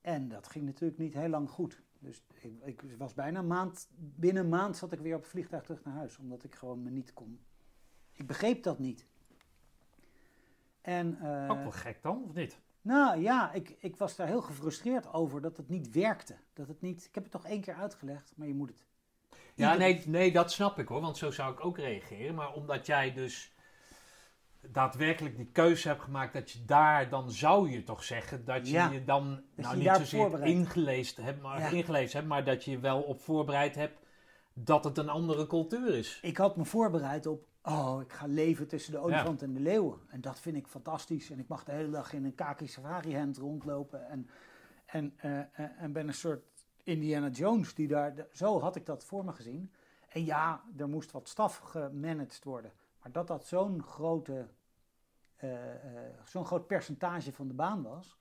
[0.00, 1.82] En dat ging natuurlijk niet heel lang goed.
[1.98, 5.30] Dus ik, ik was bijna een maand, binnen een maand zat ik weer op het
[5.30, 7.40] vliegtuig terug naar huis, omdat ik gewoon me niet kon.
[8.12, 9.06] Ik begreep dat niet.
[10.80, 12.60] En, eh, Ook wel gek dan, of niet?
[12.80, 16.36] Nou ja, ik, ik was daar heel gefrustreerd over dat het niet werkte.
[16.52, 18.86] Dat het niet, ik heb het toch één keer uitgelegd, maar je moet het.
[19.54, 22.34] Ja, nee, nee, dat snap ik hoor, want zo zou ik ook reageren.
[22.34, 23.52] Maar omdat jij dus
[24.60, 28.72] daadwerkelijk die keuze hebt gemaakt dat je daar, dan zou je toch zeggen dat je
[28.72, 31.68] Ja, je dan nou je niet zozeer ingelezen hebt, maar, Ja.
[31.68, 33.98] ingelezen hebt, maar dat je je wel op voorbereid hebt
[34.52, 36.18] dat het een andere cultuur is.
[36.22, 39.98] Ik had me voorbereid op, oh, ik ga leven tussen de olifant en de leeuwen.
[40.08, 41.30] En dat vind ik fantastisch.
[41.30, 44.08] En ik mag de hele dag in een kaki safari hemd rondlopen.
[44.08, 44.28] En,
[44.86, 45.46] en, eh, eh,
[45.82, 46.42] en ben een soort
[46.82, 49.72] Indiana Jones die daar, zo had ik dat voor me gezien.
[50.08, 52.72] En ja, er moest wat staf gemanaged worden.
[53.02, 54.46] Maar dat dat zo'n grote,
[55.36, 55.50] eh,
[56.24, 58.16] zo'n groot percentage van de baan was.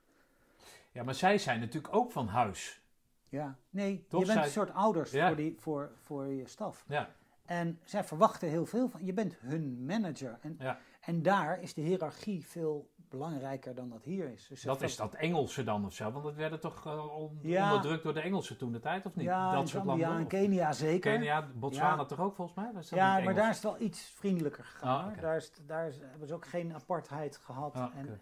[0.91, 2.81] Ja, maar zij zijn natuurlijk ook van huis.
[3.29, 5.27] Ja, nee, Toch je bent zij- een soort ouders Ja.
[5.27, 6.85] voor, die, voor, voor je staf.
[6.87, 7.09] Ja,
[7.47, 9.13] En zij verwachten heel veel van je.
[9.13, 10.37] bent hun manager.
[10.41, 10.79] En, Ja.
[11.01, 14.47] en daar is de hiërarchie veel belangrijker dan dat hier is.
[14.47, 17.39] Dus dat ze- is dat Engelse dan of zo, want dat werden toch eh, on-
[17.41, 17.65] Ja.
[17.73, 19.25] onderdrukt door de Engelsen toen de tijd, of niet?
[19.25, 20.07] Ja, dat in soort landen.
[20.07, 21.11] en of- Kenia zeker.
[21.13, 22.05] Kenia, Botswana Ja.
[22.05, 22.99] toch ook volgens mij?
[22.99, 25.11] Ja, maar daar is het wel iets vriendelijker gegaan.
[25.15, 25.21] Ah.
[25.21, 27.75] Daar, is, daar is, hebben ze ook geen apartheid gehad.
[27.75, 28.19] Ah, en,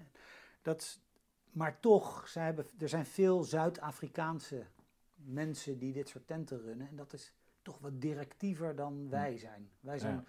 [0.62, 1.00] dat,
[1.52, 4.64] maar toch, zij hebben, er zijn veel Zuid-Afrikaanse
[5.16, 6.88] mensen die dit soort tenten runnen.
[6.88, 7.34] En dat is
[7.66, 9.70] toch wat directiever dan wij zijn.
[9.80, 10.16] Wij, zijn.
[10.16, 10.24] Ja.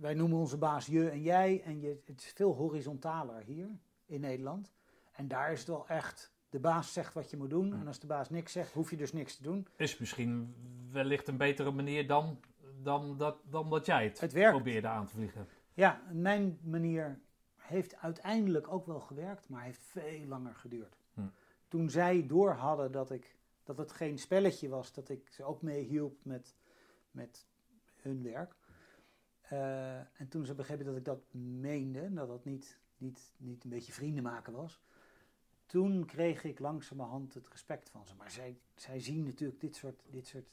[0.00, 1.62] wij noemen onze baas je en jij.
[1.62, 3.68] En je, het is veel horizontaler hier
[4.06, 4.72] in Nederland.
[5.12, 7.72] En daar is het wel echt, de baas zegt wat je moet doen.
[7.72, 7.80] Hm.
[7.80, 9.66] En als de baas niks zegt, hoef je dus niks te doen.
[9.76, 10.54] Is misschien
[10.92, 12.40] wellicht een betere manier dan,
[12.82, 15.48] dan, dat, dan dat jij het, Het probeerde aan te vliegen.
[15.74, 17.20] Ja, mijn manier
[17.56, 20.96] heeft uiteindelijk ook wel gewerkt, maar heeft veel langer geduurd.
[21.14, 21.20] Hm.
[21.68, 23.35] Toen zij door hadden dat, ik,
[23.66, 26.56] dat het geen spelletje was, dat ik ze ook mee hielp met,
[27.10, 27.46] met
[27.96, 28.54] hun werk.
[29.40, 33.70] eh, en toen ze begrepen dat ik dat meende, dat dat niet, niet, niet een
[33.70, 34.80] beetje vrienden maken was.
[35.66, 38.14] Toen kreeg ik langzamerhand het respect van ze.
[38.14, 40.48] Maar zij, zij zien natuurlijk dit soort, dit soort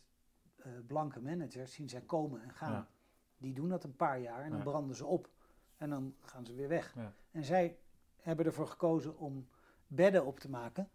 [0.55, 2.71] eh, blanke managers, zien zij komen en gaan.
[2.71, 2.87] Ja.
[3.37, 5.29] Die doen dat een paar jaar en dan branden ze op.
[5.77, 6.93] En dan gaan ze weer weg.
[6.95, 7.13] Ja.
[7.31, 7.77] En zij
[8.15, 9.47] hebben ervoor gekozen om
[9.87, 10.89] bedden op te maken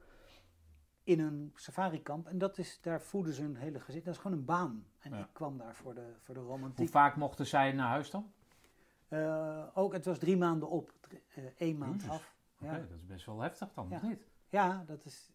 [1.09, 2.27] in een safarikamp.
[2.27, 4.03] En dat is, daar voeden ze een hele gezin.
[4.05, 4.87] Dat is gewoon een baan.
[4.99, 5.19] En Ja.
[5.19, 6.89] ik kwam daar voor de, voor de Hoe romantiek.
[6.89, 8.33] vaak mochten zij naar huis dan?
[9.09, 10.93] Eh, ook, het was drie maanden op,
[11.35, 12.11] eh, één maand Jezus.
[12.17, 12.35] af.
[12.59, 12.71] Ja.
[12.73, 13.97] Oké, dat is best wel heftig dan, Ja.
[13.97, 14.21] of niet?
[14.49, 15.31] ja, dat is...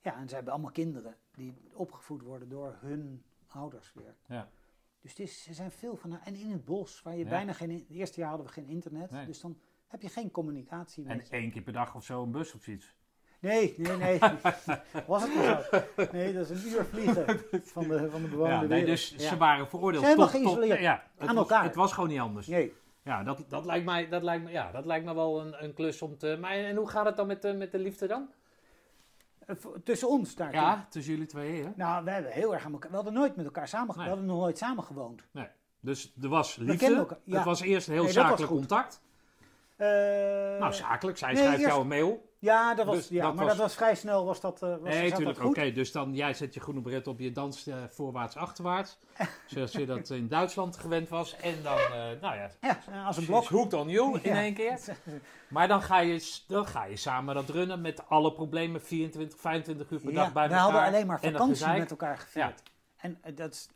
[0.00, 4.14] Ja, en ze hebben allemaal kinderen die opgevoed worden door hun ouders weer.
[4.26, 4.48] Ja.
[5.00, 6.20] Dus het is, zijn veel van...
[6.20, 7.30] En in het bos, waar je Ja.
[7.30, 7.70] bijna geen...
[7.70, 9.26] Het eerste jaar hadden we geen internet, Nee.
[9.26, 11.28] dus dan heb je geen communicatie En met...
[11.30, 12.94] één keer per dag of zo een bus of iets.
[13.46, 14.18] Nee, nee, nee.
[15.06, 16.04] Was het maar zo?
[16.12, 17.24] Nee, dat is een uur vliegen
[17.74, 18.86] van de, van de bewoonde Ja, nee, wereld.
[18.86, 19.28] dus Ja.
[19.28, 20.80] ze waren veroordeeld Ze tot, tot, geïsoleerd.
[20.80, 21.64] ja, het Aan was, elkaar.
[21.64, 22.46] Het was gewoon niet anders.
[22.46, 22.74] Nee.
[23.02, 25.74] Ja, dat, dat, lijkt mij, dat, lijkt me, ja, dat lijkt me wel een, een
[25.74, 26.36] klus om te...
[26.40, 28.30] Maar en hoe gaat het dan met de, met de liefde dan?
[29.46, 30.52] Eh, Tussen ons daar.
[30.54, 31.68] Ja, tussen jullie twee, hè?
[31.76, 32.90] Nou, we hebben heel erg aan elkaar.
[32.90, 33.94] We hadden nooit met elkaar samen.
[33.96, 34.04] Nee.
[34.04, 35.22] We hadden nog nooit samen gewoond.
[35.30, 35.46] Nee.
[35.80, 36.94] Dus er was liefde.
[36.94, 37.36] elkaar, ja.
[37.36, 39.00] Het was eerst een heel Nee, zakelijk contact.
[39.76, 39.86] Eh,
[40.58, 41.18] nou, zakelijk.
[41.18, 42.25] Zij nee, schrijft eerst- jou een mail.
[42.38, 44.24] Ja, dat was, dus ja dat maar was- dat was vrij snel.
[44.24, 45.44] Was dat, eh, was, Nee, natuurlijk.
[45.44, 48.98] Oké, dus dan jij zet je groene bret op, je danst eh, voorwaarts, achterwaarts.
[49.46, 51.36] zoals je dat in Duitsland gewend was.
[51.36, 51.90] En dan, eh,
[52.20, 53.44] nou ja, Ja, als een blok.
[53.44, 54.40] hooked on you in Ja.
[54.40, 54.78] één keer.
[55.48, 59.90] Maar dan ga, je, dan ga je samen dat runnen met alle problemen 24, 25
[59.90, 60.70] uur per dag bij we elkaar.
[60.72, 62.62] hadden alleen maar vakantie met elkaar gevierd.
[62.96, 63.68] En dat is,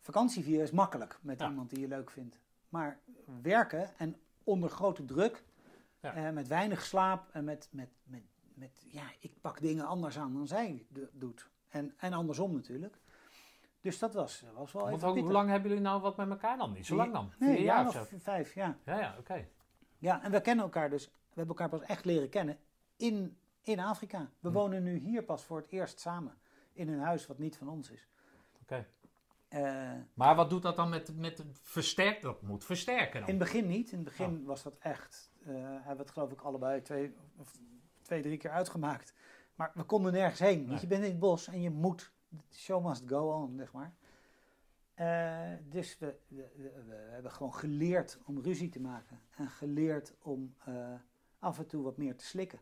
[0.00, 2.38] vakantie vieren is makkelijk met iemand die je leuk vindt.
[2.68, 2.98] Maar
[3.42, 5.42] werken en onder grote druk,
[6.14, 6.26] Ja.
[6.28, 8.22] eh, met weinig slaap en met, met, met,
[8.54, 11.48] met, ja, ik pak dingen anders aan dan zij do- doet.
[11.68, 12.98] En, en andersom natuurlijk.
[13.80, 16.72] Dus dat was, was wel Want hoe, lang hebben jullie nou wat met elkaar dan?
[16.72, 17.32] Niet zo lang dan?
[17.38, 18.16] Nee, Vier jaar jaar of zo?
[18.18, 18.76] vijf, ja.
[18.84, 19.48] Ja, ja, oké.
[19.98, 22.58] Ja, en we kennen elkaar dus, we hebben elkaar pas echt leren kennen
[22.96, 24.30] in, in Afrika.
[24.40, 24.54] We Hm.
[24.54, 26.34] wonen nu hier pas voor het eerst samen.
[26.72, 28.08] In een huis wat niet van ons is.
[28.62, 28.86] Oké.
[29.48, 32.22] Eh, Maar wat doet dat dan met, met versterkt?
[32.22, 33.28] Dat moet versterken in dan.
[33.28, 33.90] het begin niet.
[33.92, 34.46] In het begin Oh.
[34.46, 35.30] was dat echt.
[35.46, 37.58] Eh hebben we het geloof ik allebei twee, of
[38.02, 39.14] twee, drie keer uitgemaakt.
[39.54, 40.58] Maar we konden nergens heen.
[40.58, 40.66] Nee.
[40.68, 42.12] Want je bent in het bos en je moet.
[42.50, 43.94] The show must go on, zeg maar.
[44.94, 49.20] Eh, dus we, we, we- we hebben gewoon geleerd om ruzie te maken.
[49.36, 50.94] En geleerd om eh,
[51.38, 52.58] af en toe wat meer te slikken.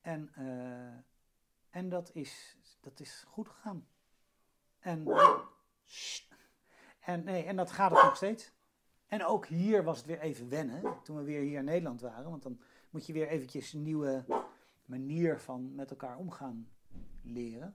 [0.00, 3.86] En, eh, en dat, is, dat is goed gegaan.
[4.78, 5.04] En,
[7.00, 8.52] en, nee, en dat gaat het nog steeds.
[9.10, 12.30] En ook hier was het weer even wennen, toen we weer hier in Nederland waren.
[12.30, 12.60] Want dan
[12.90, 14.24] moet je weer eventjes een nieuwe
[14.84, 16.68] manier van met elkaar omgaan
[17.22, 17.74] leren.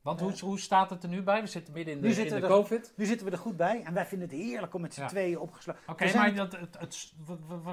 [0.00, 1.40] Want hoe, hoe staat het er nu bij?
[1.40, 2.92] We zitten midden in de, in de er- COVID.
[2.96, 5.06] Nu zitten we er goed bij en wij vinden het heerlijk om met z'n Ja.
[5.06, 5.82] tweeën opgesloten.
[5.86, 7.14] Oké, zijn- maar dat, het,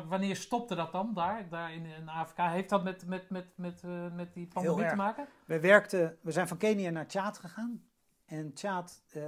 [0.08, 2.52] wanneer stopte dat dan daar, daar in, in Afrika?
[2.52, 5.28] Heeft dat met, met, met, met, eh, met die pandemie te maken?
[5.46, 7.84] We, werkten, we zijn van Kenia naar Tjaad gegaan.
[8.26, 9.24] En Tjaad eh,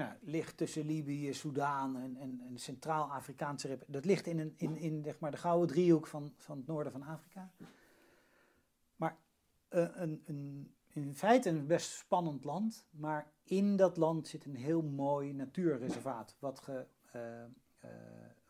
[0.00, 3.94] nou, ligt tussen Libië, Soudaan en, en, en Centraal-Afrikaanse Republiek.
[3.94, 6.92] Dat ligt in, een, in, in zeg maar, de gouden driehoek van, van het noorden
[6.92, 7.50] van Afrika.
[8.96, 9.16] Maar
[9.68, 12.86] eh, een, een, in feite een best spannend land.
[12.90, 16.36] Maar in dat land zit een heel mooi natuurreservaat.
[16.38, 17.48] Wat, ge, eh, eh,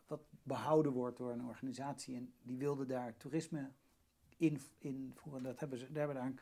[0.06, 2.16] wat behouden wordt door een organisatie.
[2.16, 3.70] En die wilde daar toerisme
[4.36, 5.42] in, invoeren.
[5.42, 6.38] Dat hebben ze, daar hebben daar een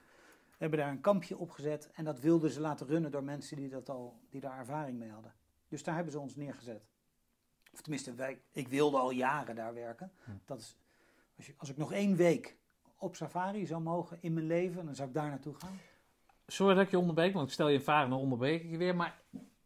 [0.59, 3.89] hebben daar een kampje opgezet en dat wilden ze laten runnen door mensen die, dat
[3.89, 5.33] al, die daar ervaring mee hadden.
[5.69, 6.87] Dus daar hebben ze ons neergezet.
[7.73, 10.13] Of tenminste, wij, ik wilde al jaren daar werken.
[10.25, 10.31] Hm.
[10.45, 10.77] Dat is,
[11.37, 12.57] als, je, als ik nog één week
[12.97, 15.79] op safari zou mogen in mijn leven, dan zou ik daar naartoe gaan.
[16.47, 18.71] Sorry dat ik je onderbreek, want ik stel je een vraag en dan onderbreek ik
[18.71, 18.97] je weer.
[18.97, 19.21] Maar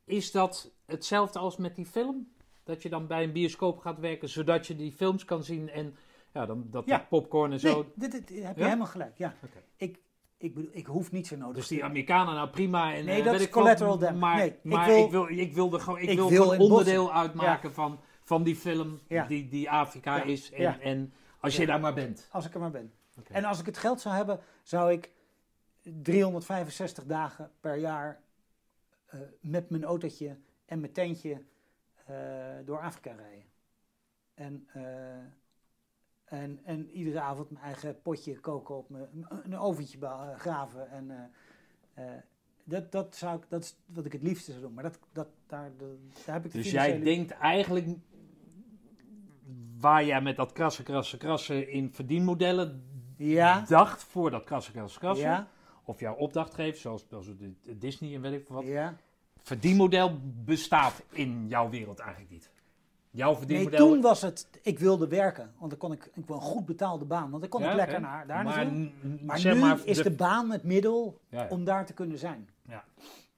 [0.05, 2.32] is dat hetzelfde als met die film?
[2.62, 5.97] Dat je dan bij een bioscoop gaat werken, zodat je die films kan zien en
[6.32, 6.98] ja, dan, dat Ja.
[6.98, 7.86] popcorn en zo.
[7.94, 8.52] Nee, dit, heb je Ja?
[8.55, 9.19] helemaal gelijk.
[9.19, 9.35] Ja.
[9.77, 9.98] Ik,
[10.43, 11.56] ik, bedoel, ik hoef niet zo nodig.
[11.56, 12.94] Dus die Amerikanen, nou prima.
[12.94, 14.56] En, Nee, eh, dat is collateral damage.
[14.62, 16.59] Maar, Nee, ik wil- ik wil, ik wil er gewoon, ik ik wil, bossen.
[16.59, 19.27] onderdeel uitmaken van, van die film Ja.
[19.27, 20.23] die, die Afrika Ja.
[20.23, 20.51] is.
[20.52, 22.28] En, en als je daar maar bent.
[22.31, 22.93] Als ik er maar ben.
[23.31, 25.10] En als ik het geld zou hebben, zou ik
[25.82, 28.20] 365 dagen per jaar
[29.06, 30.36] eh, met mijn autootje
[30.66, 31.43] en mijn tentje
[32.06, 32.16] eh,
[32.64, 33.44] door Afrika rijden.
[34.35, 34.69] En,
[36.32, 40.90] en, en iedere avond mijn eigen potje koken op mijn, een oventje ba- graven.
[40.90, 41.10] En,
[41.94, 42.20] eh, eh,
[42.64, 44.74] dat, dat, zou ik, dat is wat ik het liefste zou doen.
[44.74, 45.70] Maar dat, dat, daar,
[46.26, 47.86] daar heb ik Dus jij denkt eigenlijk
[49.78, 52.84] waar jij met dat krassen, krassen, krassen in verdienmodellen
[53.16, 55.28] Ja, dacht voor dat krassen, krassen, krassen.
[55.28, 55.48] ja,
[55.84, 57.26] Of jouw opdrachtgever, zoals, zoals
[57.64, 58.64] Disney en weet ik wat.
[58.64, 58.96] ja.
[59.42, 62.50] Verdienmodel bestaat in jouw wereld eigenlijk niet.
[63.12, 63.78] Jouw Nee, verdienmodel...
[63.78, 65.52] toen was het, ik wilde werken.
[65.59, 67.30] Want dan kon ik, ik wil een goed betaalde baan.
[67.30, 68.90] Want dan kon Ja, ik lekker naar daar maar, naartoe.
[69.22, 71.48] Maar zeg nu maar, is de, baan het middel Ja, ja.
[71.48, 72.48] om daar te kunnen zijn.
[72.62, 72.84] Ja.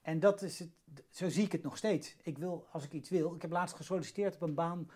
[0.03, 0.69] En dat is het,
[1.11, 2.17] zo zie ik het nog steeds.
[2.23, 4.91] Ik wil, als ik iets wil, ik heb laatst gesolliciteerd op een baan.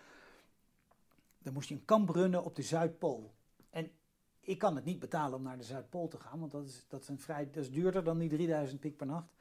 [1.37, 3.33] Dan moest je een kamp runnen op de Zuidpool.
[3.69, 3.91] En
[4.39, 7.01] ik kan het niet betalen om naar de Zuidpool te gaan, want dat is, dat
[7.01, 9.33] is, een vrij, dat is duurder dan die 3000 piek per nacht.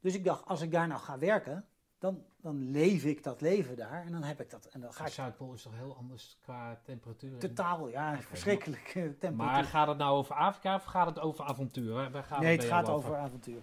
[0.00, 1.66] Dus ik dacht, als ik daar nou ga werken,
[1.98, 4.64] dan, dan leef ik dat leven daar en dan heb ik dat.
[4.66, 7.38] En dan ga De ik Zuidpool is toch heel anders qua temperatuur?
[7.38, 9.34] totaal, ja, verschrikkelijk eh, temperatuur.
[9.36, 11.92] Maar gaat het nou over Afrika of gaat het over avontuur?
[11.92, 13.62] Waar- Waar gaat nee, het gaat over avontuur.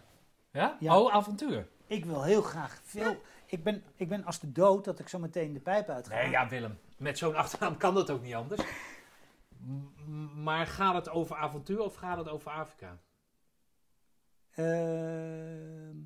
[0.51, 0.77] Ja?
[0.79, 0.99] Ja.
[0.99, 1.67] Oh, avontuur.
[1.87, 3.21] Ik wil heel graag veel.
[3.45, 6.15] Ik ben, ik ben als de dood dat ik zo meteen de pijp uitga.
[6.15, 6.79] Nee, ja, Willem.
[6.97, 8.61] Met zo'n achternaam kan dat ook niet anders.
[10.05, 12.97] M- maar gaat het over avontuur of gaat het over Afrika?
[14.51, 15.97] Ehm,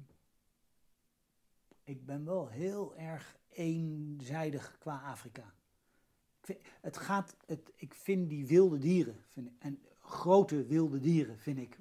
[1.88, 5.54] ik ben wel heel erg eenzijdig qua Afrika.
[6.40, 11.40] Ik vind, het gaat, het, ik vind die wilde dieren, vind en grote wilde dieren,
[11.40, 11.80] vind ik,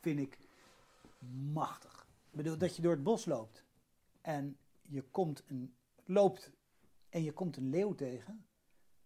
[0.00, 0.38] vind ik
[1.52, 2.06] machtig.
[2.30, 3.64] Ik bedoel, dat je door het bos loopt
[4.20, 5.74] en je komt een,
[6.04, 6.50] loopt
[7.08, 8.46] en je komt een leeuw tegen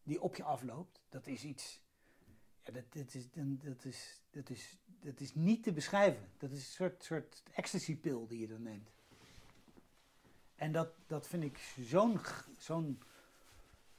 [0.02, 1.80] die op je afloopt, dat is iets.
[2.62, 6.30] Ja, dat, dat, is, dat, is, dat, is, dat is niet te beschrijven.
[6.36, 8.94] Dat is een soort, soort ecstasy-pil die je dan neemt.
[10.56, 12.18] En dat, dat vind ik zo'n
[12.56, 13.02] zo'n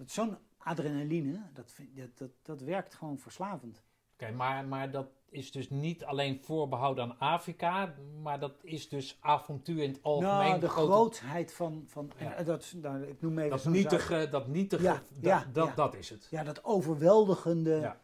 [0.05, 1.41] zo'n adrenaline.
[1.53, 3.84] Dat, vind, dat, dat, dat werkt gewoon verslavend.
[4.13, 9.17] Oké, maar, maar dat is dus niet alleen voorbehouden aan Afrika, maar dat is dus
[9.21, 10.31] avontuur in het algemeen.
[10.47, 11.84] nou, de grote- grootheid van.
[11.88, 12.43] van Ja.
[12.43, 16.27] dat, nou, ik noem even Dat nietige, dat nietige, Ja, dat, ja, dat, is het.
[16.31, 17.95] Ja, dat overweldigende.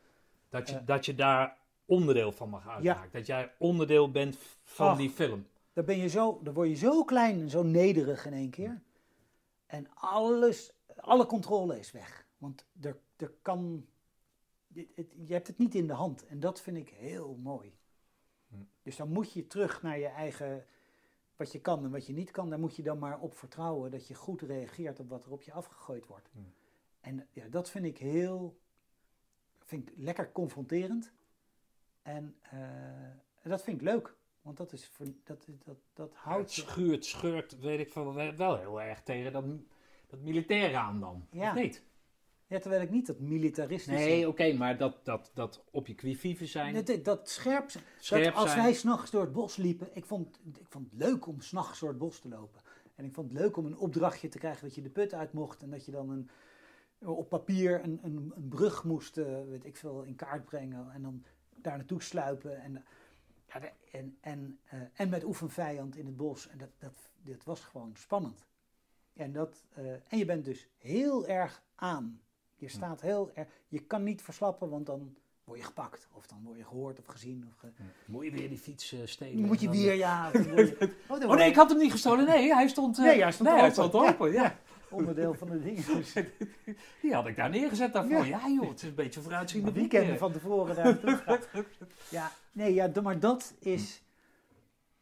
[0.50, 0.86] Dat je, Eh.
[0.86, 3.10] dat je daar onderdeel van mag uitmaken.
[3.12, 4.98] Dat jij onderdeel bent van Ach.
[4.98, 5.48] die film.
[5.74, 8.82] Dan, ben je zo, dan word je zo klein en zo nederig in één keer.
[9.66, 12.28] En alles, alle controle is weg.
[12.38, 13.86] Want er, er kan.
[14.68, 16.26] Je, het- je hebt het niet in de hand.
[16.26, 17.78] En dat vind ik heel mooi.
[18.48, 18.56] Hm.
[18.84, 20.66] Dus dan moet je terug naar je eigen.
[21.36, 22.50] Wat je kan en wat je niet kan.
[22.50, 25.42] Daar moet je dan maar op vertrouwen dat je goed reageert op wat er op
[25.42, 26.30] je afgegooid wordt.
[26.34, 26.40] Hm.
[27.02, 28.60] En ja, dat vind ik heel.
[29.64, 31.12] Vind ik lekker confronterend.
[32.02, 32.60] En eh,
[33.44, 34.16] dat vind ik leuk.
[34.44, 36.62] Want dat, is voor, dat, dat, dat Het houdt je.
[36.62, 39.46] schuurt, scheurt, weet ik veel, wel heel erg tegen dat,
[40.08, 41.28] dat militaire aan dan.
[41.32, 41.50] Ja.
[41.50, 41.84] Of niet?
[42.48, 44.00] Ja, terwijl ik niet dat militaristische...
[44.00, 46.86] Nee, oké, maar dat, dat, dat op je quivive zijn.
[46.86, 47.30] Dat, dat.
[47.30, 47.72] Scherp
[48.10, 48.64] dat als zijn.
[48.64, 51.90] wij s'nachts door het bos liepen, ik vond, ik vond het leuk om s'nachts door
[51.90, 52.62] het bos te lopen.
[52.96, 55.34] En ik vond het leuk om een opdrachtje te krijgen dat je de put uit
[55.34, 56.30] mocht en dat je dan een,
[57.10, 61.02] op papier een, een, een brug moest, eh, weet ik veel, in kaart brengen en
[61.02, 61.24] dan
[61.56, 62.62] daar naartoe sluipen.
[62.62, 62.84] En,
[63.54, 66.48] ja, en, en, eh, en met oefenvijand in het bos.
[66.48, 68.46] En dat, dat, dat was gewoon spannend.
[69.14, 72.22] En, dat, eh, en je bent dus heel erg aan.
[72.56, 76.08] Je staat heel erg, je kan niet verslappen, want dan word je gepakt.
[76.12, 77.46] Of dan word je gehoord of gezien.
[77.54, 79.46] Of ge- Moet je weer die fiets eh, stelen?
[79.46, 80.32] moet je dan- weer, ja.
[80.32, 80.46] word
[80.80, 82.26] je- Oh, Oh nee, ik had hem niet gestolen.
[82.26, 83.72] Nee, hij stond, eh, Nee, hij stond nee, open.
[83.72, 84.32] stond open.
[84.32, 84.58] Ja.
[84.90, 85.84] onderdeel van de dingen.
[85.86, 86.14] Dus
[87.02, 88.26] Die had ik daar neergezet daarvoor.
[88.26, 88.40] Ja.
[88.48, 90.20] Ja, joh, het is een beetje vooruitziende een blik, weekend eh.
[90.20, 91.00] van tevoren daar.
[92.10, 94.02] Ja, nee, ja, maar dat is...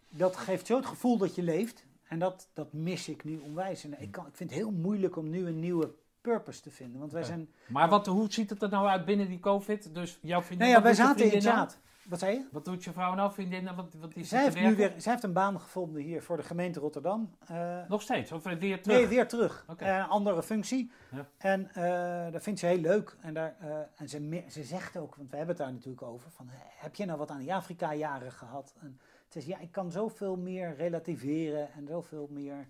[0.09, 1.83] Dat geeft zo het gevoel dat je leeft.
[2.07, 3.83] En dat, dat mis ik nu onwijs.
[3.83, 6.99] En ik, kan, ik vind het heel moeilijk om nu een nieuwe purpose te vinden.
[6.99, 7.49] Want wij zijn...
[7.67, 9.93] Maar wat, hoe ziet het er nou uit binnen die COVID?
[9.95, 10.67] Dus jouw vriendin...
[10.67, 11.69] Nou ja, wij zaten in nou?
[12.11, 12.47] Wat zei je?
[12.51, 13.75] Wat doet je vrouw nou, vriendin?
[13.75, 16.43] Wat, wat is Zij heeft, nu weer, zij heeft een baan gevonden hier voor de
[16.43, 17.35] gemeente Rotterdam.
[17.47, 18.31] Eh, Nog steeds?
[18.31, 18.97] Of weer terug?
[18.97, 19.65] Nee, weer terug.
[19.77, 20.91] Eh, Een andere functie.
[21.11, 21.27] Ja.
[21.37, 23.17] En eh, dat vindt ze heel leuk.
[23.21, 26.31] En, daar, eh, en ze, ze zegt ook, want we hebben het daar natuurlijk over,
[26.31, 28.73] van, heb je nou wat aan die Afrika-jaren gehad?
[28.79, 32.69] En ze zegt, ja, ik kan zoveel meer relativeren en zoveel meer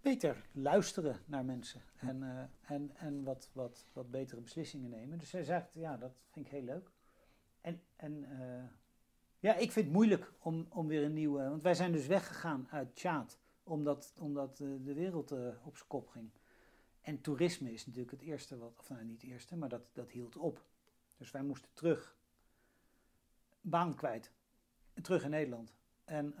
[0.00, 1.82] beter luisteren naar mensen.
[1.96, 5.18] En, eh, en, en wat, wat, wat betere beslissingen nemen.
[5.18, 6.90] Dus zij zegt, ja, dat vind ik heel leuk.
[7.60, 8.64] En, en eh,
[9.38, 11.48] ja, ik vind het moeilijk om, om weer een nieuwe...
[11.48, 15.32] Want wij zijn dus weggegaan uit Tjaat omdat, omdat eh, de wereld
[15.64, 16.30] op zijn kop ging.
[17.00, 20.10] En toerisme is natuurlijk het eerste wat, of nou niet het eerste, maar dat, dat
[20.10, 20.64] hield op.
[21.16, 22.16] Dus wij moesten terug,
[23.60, 24.32] baan kwijt,
[25.02, 25.74] terug in Nederland.
[26.04, 26.34] En,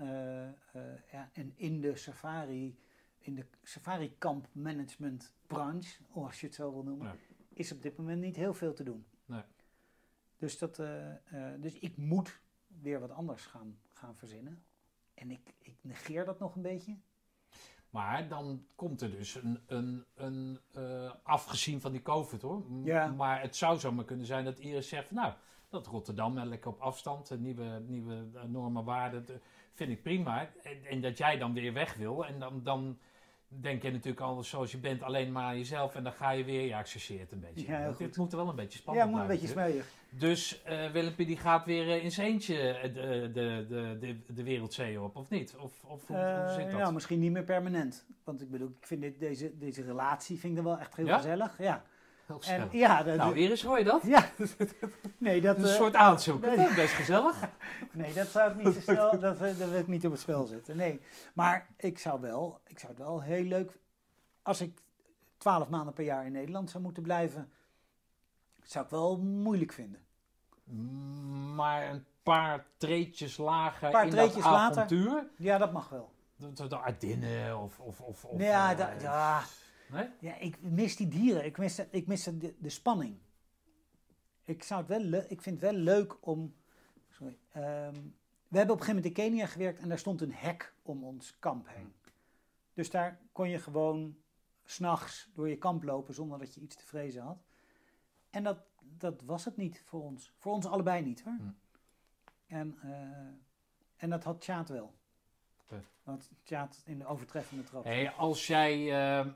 [1.10, 2.78] ja, en in de safari,
[3.20, 7.16] in de safari kamp management branche, of als je het zo wil noemen, Ja.
[7.52, 9.06] is op dit moment niet heel veel te doen.
[9.24, 9.42] Nee.
[10.38, 14.62] Dus, dat, eh, eh, dus ik moet weer wat anders gaan, gaan verzinnen.
[15.14, 16.96] En ik, ik negeer dat nog een beetje.
[17.90, 22.64] Maar dan komt er dus een, een, een eh, afgezien van die COVID hoor.
[22.84, 23.06] Ja.
[23.10, 25.32] Maar het zou zomaar kunnen zijn dat Iris zegt van nou,
[25.68, 29.26] dat Rotterdam lekker op afstand, nieuwe, nieuwe normen, waarden,
[29.72, 30.50] vind ik prima.
[30.62, 32.98] En, en dat jij dan weer weg wil en dan, dan
[33.58, 36.44] denk je natuurlijk al zoals je bent alleen maar aan jezelf en dan ga je
[36.44, 37.66] weer, ja ik chargeer het een beetje.
[37.66, 39.86] Ja, Want moet er wel een beetje Ja, spannend moet een beetje smeuig.
[40.10, 43.66] Dus eh Willempje die gaat weer eh, in zijn eentje eh, de, de,
[44.00, 45.56] de, de, wereldzee op, of niet?
[45.56, 46.80] Of, of hoe, hoe zit dat?
[46.80, 48.04] nou, misschien niet meer permanent.
[48.24, 51.06] Want ik bedoel, ik vind dit, deze, deze relatie vind ik dan wel echt heel
[51.06, 51.16] Ja?
[51.16, 51.58] gezellig.
[51.58, 51.84] Ja.
[52.38, 54.02] Heel En ja, dat, nou, Iris, hoor je dat?
[54.02, 54.30] ja.
[55.18, 56.40] nee, dat, een eh, soort aanzoek.
[56.40, 56.56] nee.
[56.56, 57.36] Dat is best gezellig.
[57.92, 60.44] nee, dat zou ik niet te snel, dat, dat wil ik niet op het spel
[60.44, 60.76] zetten.
[60.76, 61.00] Nee,
[61.34, 63.78] maar ik zou wel, ik zou het wel heel leuk,
[64.42, 64.80] als ik
[65.38, 67.50] twaalf maanden per jaar in Nederland zou moeten blijven,
[68.62, 70.00] zou ik wel moeilijk vinden.
[71.54, 74.82] Maar een paar treetjes lager Paar in treetjes dat later.
[74.82, 75.26] avontuur.
[75.36, 76.12] Ja, dat mag wel.
[76.36, 77.78] De, de, de Ardennen of...
[77.78, 79.42] of, of, of ja, eh, ja,
[79.92, 80.08] Nee?
[80.20, 81.44] ja, ik mis die dieren.
[81.44, 83.18] Ik mis, ik mis de, de spanning.
[84.44, 86.54] Ik, zou het wel ik vind het wel leuk om.
[87.08, 87.38] Sorry.
[87.52, 87.94] ehm,
[88.48, 91.04] we hebben op een gegeven moment in Kenia gewerkt en daar stond een hek om
[91.04, 91.92] ons kamp heen.
[92.74, 94.16] Dus daar kon je gewoon
[94.64, 97.44] s'nachts door je kamp lopen zonder dat je iets te vrezen had.
[98.30, 100.32] En dat, dat was het niet voor ons.
[100.38, 101.36] Voor ons allebei niet hoor.
[101.38, 101.48] Hm.
[102.46, 104.98] En, eh, en dat had Tjaat wel.
[106.02, 107.84] Want Tjaat in de overtreffende trap.
[107.84, 109.26] Hey, als jij eh, eh,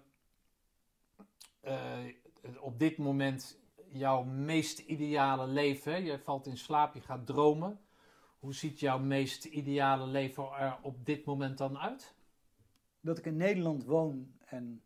[2.60, 3.58] op dit moment
[3.88, 7.80] jouw meest ideale leven, je valt in slaap, je gaat dromen.
[8.38, 12.14] Hoe ziet jouw meest ideale leven er op dit moment dan uit?
[13.04, 14.82] dat ik in Nederland woon en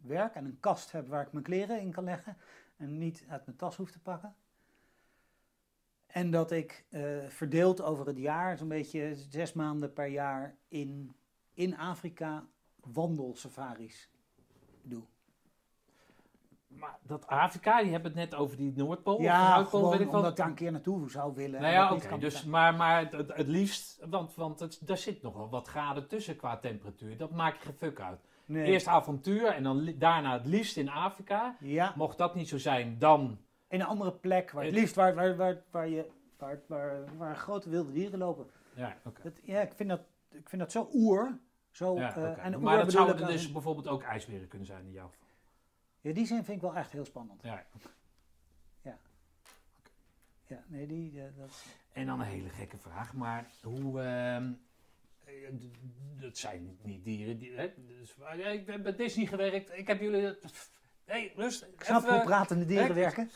[0.00, 2.36] werk en een kast heb waar ik mijn kleren in kan leggen
[2.76, 4.34] en niet uit mijn tas hoef te pakken.
[6.06, 11.12] En dat ik eh, verdeeld over het jaar, zo'n beetje zes maanden per jaar in,
[11.54, 12.46] in Afrika
[12.80, 14.10] wandelsafaris
[14.82, 15.04] doe.
[16.78, 19.14] Maar dat Afrika, je hebt het net over die Noordpool.
[19.14, 21.60] of ja, gewoon weet ik omdat ik daar een keer naartoe zou willen.
[21.60, 22.18] Nou ja, oké.
[22.18, 26.36] dus, maar, maar het, het liefst, want, want het, daar zit nogal wat graden tussen
[26.36, 27.16] qua temperatuur.
[27.16, 28.20] Dat maakt je geen fuck uit.
[28.44, 28.64] Nee.
[28.64, 31.56] Eerst avontuur en dan daarna het liefst in Afrika.
[31.60, 35.14] Ja, Mocht dat niet zo zijn, dan in een andere plek, waar het liefst waar,
[35.14, 36.06] waar, waar, waar, je,
[36.38, 38.46] waar, waar, waar grote wilde dieren lopen.
[38.74, 39.22] Ja, oké.
[39.22, 41.38] Dat, ja, ik vind dat, ik vind dat zo oer.
[41.70, 44.92] Zo, Ja, eh, en oer maar dat zouden dus bijvoorbeeld ook ijsberen kunnen zijn in
[44.92, 45.21] jouw geval.
[46.02, 47.42] Ja, die zin vind ik wel echt heel spannend.
[47.42, 47.66] Ja.
[50.52, 51.64] Ja, nee, die, eh, dat...
[51.92, 54.00] En dan een hele gekke vraag, maar hoe...
[54.00, 54.52] ehm,
[55.24, 55.48] eh,
[56.20, 57.52] dat zijn niet dieren die...
[57.52, 60.20] Hè, dus, ja, ik ben bij Disney gewerkt, ik heb jullie...
[60.20, 60.34] Hé,
[61.04, 61.62] hey, rust.
[61.62, 63.30] Ik snap even, hoe pratende dieren hè, werken.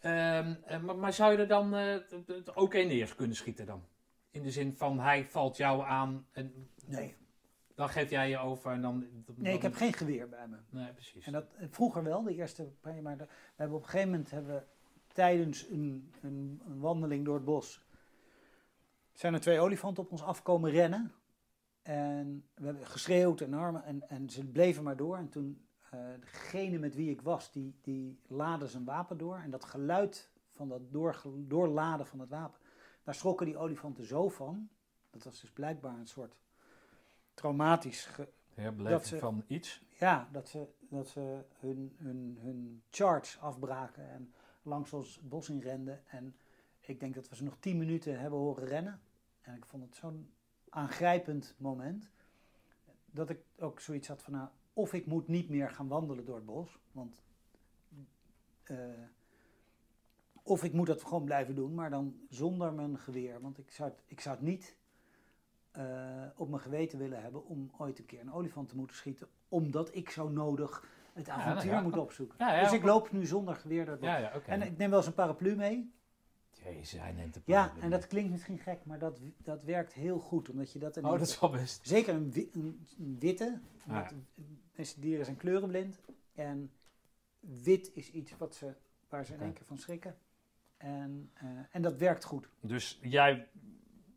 [0.00, 1.74] Ehm, eh, maar, maar zou je er dan
[2.54, 3.84] ook een neer kunnen schieten dan?
[4.30, 7.16] In de zin van, hij valt jou aan en Nee.
[7.80, 9.06] Dan geef jij je over en dan...
[9.34, 10.56] Nee, ik heb geen geweer bij me.
[10.70, 11.26] Nee, precies.
[11.26, 13.88] En dat, eh, vroeger wel, de eerste paar jaar, maar de- we hebben op een
[13.88, 14.62] gegeven moment hebben we
[15.12, 17.82] tijdens een, een, een wandeling door het bos
[19.12, 21.12] zijn er twee olifanten op ons afkomen rennen.
[21.82, 25.16] En we hebben geschreeuwd en armen en, en ze bleven maar door.
[25.16, 29.36] En toen eh, degene met wie ik was, die, die laadde zijn wapen door.
[29.36, 32.60] En dat geluid van dat doorge- doorladen van het wapen,
[33.04, 34.68] daar schrokken die olifanten zo van.
[35.10, 36.36] Dat was dus blijkbaar een soort
[37.40, 38.28] traumatisch ge-
[39.06, 39.82] ze- van iets.
[39.98, 45.60] ja, dat ze, dat ze hun, hun, hun charge afbraken en langs ons bos in
[45.60, 46.02] renden.
[46.08, 46.36] En
[46.80, 49.00] ik denk dat we ze nog tien minuten hebben horen rennen.
[49.40, 50.30] En ik vond het zo'n
[50.68, 52.10] aangrijpend moment.
[53.06, 56.36] Dat ik ook zoiets had van, nou, of ik moet niet meer gaan wandelen door
[56.36, 56.78] het bos.
[56.92, 57.22] Want,
[58.62, 58.76] eh,
[60.42, 63.40] of ik moet dat gewoon blijven doen, maar dan zonder mijn geweer.
[63.40, 64.76] Want ik zou het, ik zou het niet
[65.70, 65.84] eh,
[66.36, 69.28] op mijn geweten willen hebben om ooit een keer een olifant te moeten schieten.
[69.48, 71.80] Omdat ik zo nodig het avontuur ja.
[71.80, 72.36] moet opzoeken.
[72.38, 73.98] Ja, dus ik loop nu zonder geweer door.
[74.46, 75.92] En ik neem wel eens een paraplu mee.
[76.64, 80.18] Jezus, hij neemt de Ja, en dat klinkt misschien gek, maar dat, dat werkt heel
[80.18, 80.48] goed.
[80.50, 81.86] Omdat je dat Oh, dat is wel best.
[81.86, 83.60] Zeker een, wi- een, een witte.
[83.86, 84.10] Ja.
[84.74, 86.00] Meeste dieren zijn kleurenblind.
[86.34, 86.72] En
[87.40, 88.74] wit is iets wat ze,
[89.08, 90.16] waar ze in één keer van schrikken.
[90.76, 92.48] En, eh, en dat werkt goed.
[92.60, 93.48] Dus jij,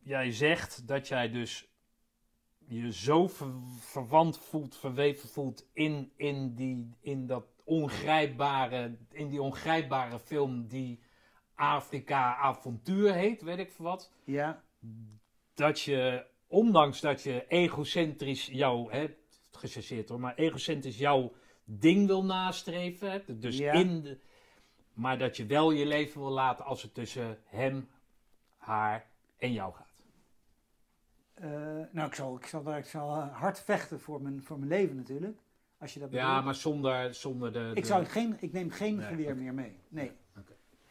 [0.04, 1.68] jij zegt dat jij dus
[2.68, 9.42] je zo ver- verwant voelt, verweven voelt in, in, die, in dat ongrijpbare, in die
[9.42, 11.00] ongrijpbare film die
[11.56, 14.12] Afrika Avontuur heet, weet ik veel wat.
[14.24, 14.64] Ja,
[15.54, 19.16] Dat je, ondanks dat je egocentrisch jouw, hè,
[19.52, 21.34] gechargeerd hoor, maar egocentrisch jouw
[21.66, 23.12] ding wil nastreven.
[23.12, 23.72] hè, Dus Ja.
[23.74, 24.20] in de,
[24.94, 27.90] maar dat je wel je leven wil laten als het tussen hem,
[28.58, 29.06] haar
[29.38, 29.83] en jou gaat.
[31.34, 31.50] Eh,
[31.92, 34.96] nou ik zal, ik, zal, ik zal eh, hard vechten voor mijn, voor mijn leven
[34.96, 35.38] natuurlijk.
[35.78, 36.46] Als je dat Ja, bedoelt.
[36.46, 37.72] maar zonder, zonder de...
[37.74, 39.78] Ik, zou geen, ik neem geen Nee, geweer meer mee.
[39.90, 40.12] Nee,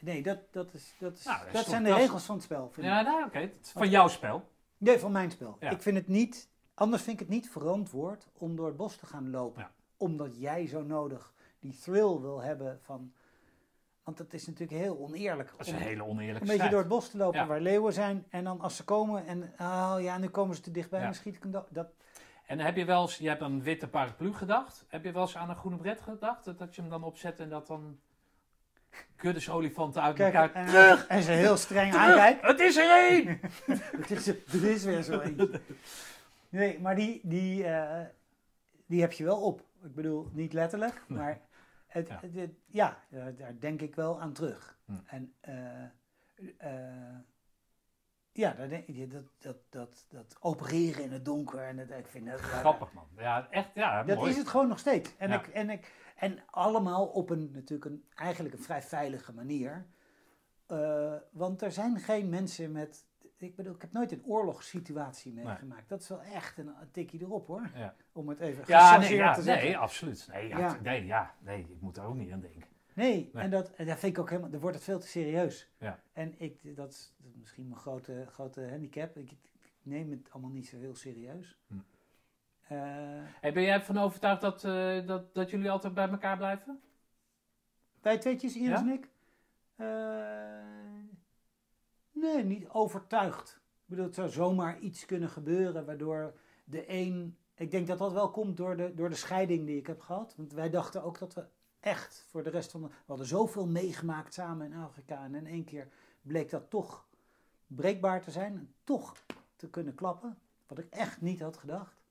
[0.01, 2.71] nee dat, dat, is, dat, is, Nou, dat zijn de is- regels van het spel.
[2.73, 3.51] Vind Ja, nou, oké.
[3.63, 4.49] Van jouw spel.
[4.79, 5.57] Nee, van mijn spel.
[5.61, 5.71] Ja.
[5.71, 9.07] Ik vind het niet, anders vind ik het niet verantwoord om door het bos te
[9.07, 9.63] gaan lopen.
[9.63, 9.71] Ja.
[9.97, 13.13] Omdat jij zo nodig die thrill wil hebben van...
[14.05, 16.71] Want het is natuurlijk heel oneerlijk Dat is een hele oneerlijke een beetje strijd.
[16.71, 17.47] door het bos te lopen Ja.
[17.47, 18.25] waar leeuwen zijn.
[18.31, 21.05] En dan als ze komen en, oh ja, nu komen ze te dichtbij, Ja.
[21.05, 21.67] dan schiet ik hem dood.
[21.71, 21.87] Dat,
[22.47, 24.85] En heb je wel eens, je hebt een witte paraplu gedacht.
[24.89, 26.45] Heb je wel eens aan een groene bret gedacht?
[26.45, 27.99] Dat, dat je hem dan opzet en dat dan
[29.17, 30.55] kuddes-olifanten uit Kijk, elkaar.
[30.55, 31.07] en, Terug!
[31.07, 32.47] en ze heel streng aankijkt.
[32.47, 33.41] Het is er één!
[34.01, 35.61] Het is, er is weer zo eentje.
[36.49, 38.07] Nee, maar die, die, eh,
[38.87, 39.61] die heb je wel op.
[39.85, 41.41] Ik bedoel, niet letterlijk, maar
[41.93, 42.19] het, Ja.
[42.21, 44.79] het- het- ja, daar, denk ik wel aan terug.
[44.85, 44.93] Hm.
[45.07, 45.83] En eh,
[46.59, 47.19] eh,
[48.33, 51.59] ja, daar denk je, dat, dat, dat, dat opereren in het donker.
[51.59, 53.07] En het, ik vind dat, Grappig man.
[53.17, 54.31] Ja, echt, ja, Dat mooi.
[54.31, 55.17] is het gewoon nog steeds.
[55.17, 55.39] En, Ja.
[55.41, 59.87] ik, en, ik, en allemaal op een natuurlijk een, eigenlijk een vrij veilige manier.
[60.67, 63.07] Eh, want er zijn geen mensen met.
[63.43, 65.89] Ik bedoel, ik heb nooit een oorlogssituatie meegemaakt.
[65.89, 67.71] Dat is wel echt een, een tikje erop hoor.
[67.75, 67.95] Ja.
[68.13, 69.65] Om het even Ja, nee, ja, te zeggen.
[69.67, 70.29] nee, absoluut.
[70.33, 70.79] Nee, ja, Ja.
[70.83, 72.63] nee, ja, nee, ik moet er ook niet aan denken.
[72.95, 73.43] Nee, Nee.
[73.45, 74.51] en dat, en dat vind ik ook helemaal.
[74.51, 75.71] Dan wordt het veel te serieus.
[75.79, 75.99] Ja.
[76.13, 79.17] En ik, dat is, misschien mijn grote, grote handicap.
[79.17, 79.39] Ik, ik
[79.83, 81.59] neem het allemaal niet zo heel serieus.
[81.67, 81.75] Hm.
[81.75, 82.79] Eh,
[83.41, 86.81] Hey, ben jij ervan overtuigd dat, eh, dat, dat jullie altijd bij elkaar blijven?
[88.03, 89.09] Wij tweetjes, Iris en ik?
[89.77, 89.87] Eh,
[92.13, 93.61] nee, niet overtuigd.
[93.83, 96.35] Ik bedoel, het zou zomaar iets kunnen gebeuren waardoor
[96.65, 97.37] de een...
[97.55, 100.35] Ik denk dat dat wel komt door de, door de scheiding die ik heb gehad.
[100.37, 101.45] Want wij dachten ook dat we
[101.81, 102.87] echt voor de rest van de...
[102.89, 105.25] We hadden zoveel meegemaakt samen in Afrika.
[105.25, 105.89] En in één keer
[106.23, 107.07] bleek dat toch
[107.67, 108.57] breekbaar te zijn.
[108.57, 109.17] En toch
[109.57, 110.39] te kunnen klappen.
[110.67, 112.03] Wat ik echt niet had gedacht.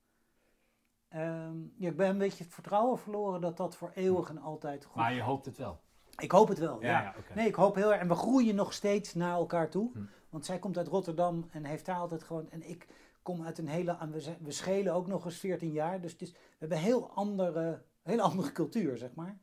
[1.07, 4.85] Ehm, ja, ik ben een beetje het vertrouwen verloren dat dat voor eeuwig en altijd
[4.85, 5.81] goed Maar je hoopt het wel.
[6.17, 6.91] Ik hoop het wel, ja.
[6.91, 7.33] Ja, ja, oké.
[7.33, 8.01] Nee, ik hoop heel erg.
[8.01, 9.89] En we groeien nog steeds naar elkaar toe.
[9.93, 9.99] Hm.
[10.29, 12.49] Want zij komt uit Rotterdam en heeft daar altijd gewoon...
[12.51, 12.87] En ik
[13.21, 13.97] kom uit een hele...
[14.39, 16.01] We, schelen ook nog eens 14 jaar.
[16.01, 19.37] Dus het is, we hebben een heel andere, hele andere cultuur, zeg maar.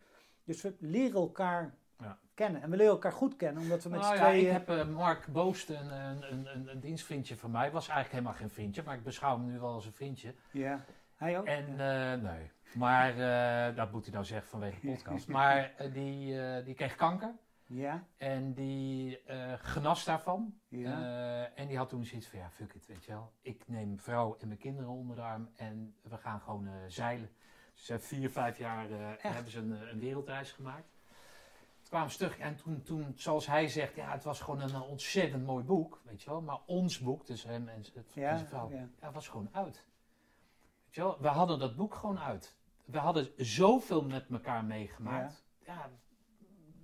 [0.45, 2.19] Dus we leren elkaar Ja.
[2.35, 2.63] kennen.
[2.63, 4.89] En we leren elkaar goed kennen, omdat we met Nou z'n ja, ik heb eh,
[4.89, 5.93] Mark Boost, een,
[6.33, 7.71] een, een, van mij.
[7.71, 10.35] Was eigenlijk helemaal geen vriendje, maar ik beschouw hem nu wel als een vriendje.
[10.53, 10.85] Ja,
[11.17, 11.47] hij ook?
[11.47, 15.29] En eh, nee, maar eh, dat moet hij nou zeggen vanwege de podcast.
[15.39, 17.35] Maar eh, die, eh, die kreeg kanker
[17.67, 19.21] ja, en die
[19.59, 20.55] genas daarvan.
[20.69, 21.51] ja.
[21.55, 23.33] En die had toen zoiets van, ja, fuck it, weet je wel.
[23.41, 27.31] Ik neem vrouw en mijn kinderen onder de arm en we gaan gewoon zeilen.
[27.75, 28.87] Dus ze hebben vier, vijf jaar
[29.19, 30.97] hebben ze een, een wereldreis gemaakt.
[31.81, 34.81] Toen kwamen ze terug en toen, toen, zoals hij zegt, ja, het was gewoon een,
[34.81, 36.41] ontzettend mooi boek, weet je wel.
[36.41, 38.89] Maar ons boek, dus hem en, en zijn vrouw, ja.
[39.01, 39.87] ja, was gewoon uit.
[40.85, 42.58] Weet je wel, we hadden dat boek gewoon uit.
[42.89, 45.45] We hadden zoveel met elkaar meegemaakt.
[45.67, 45.91] Ja,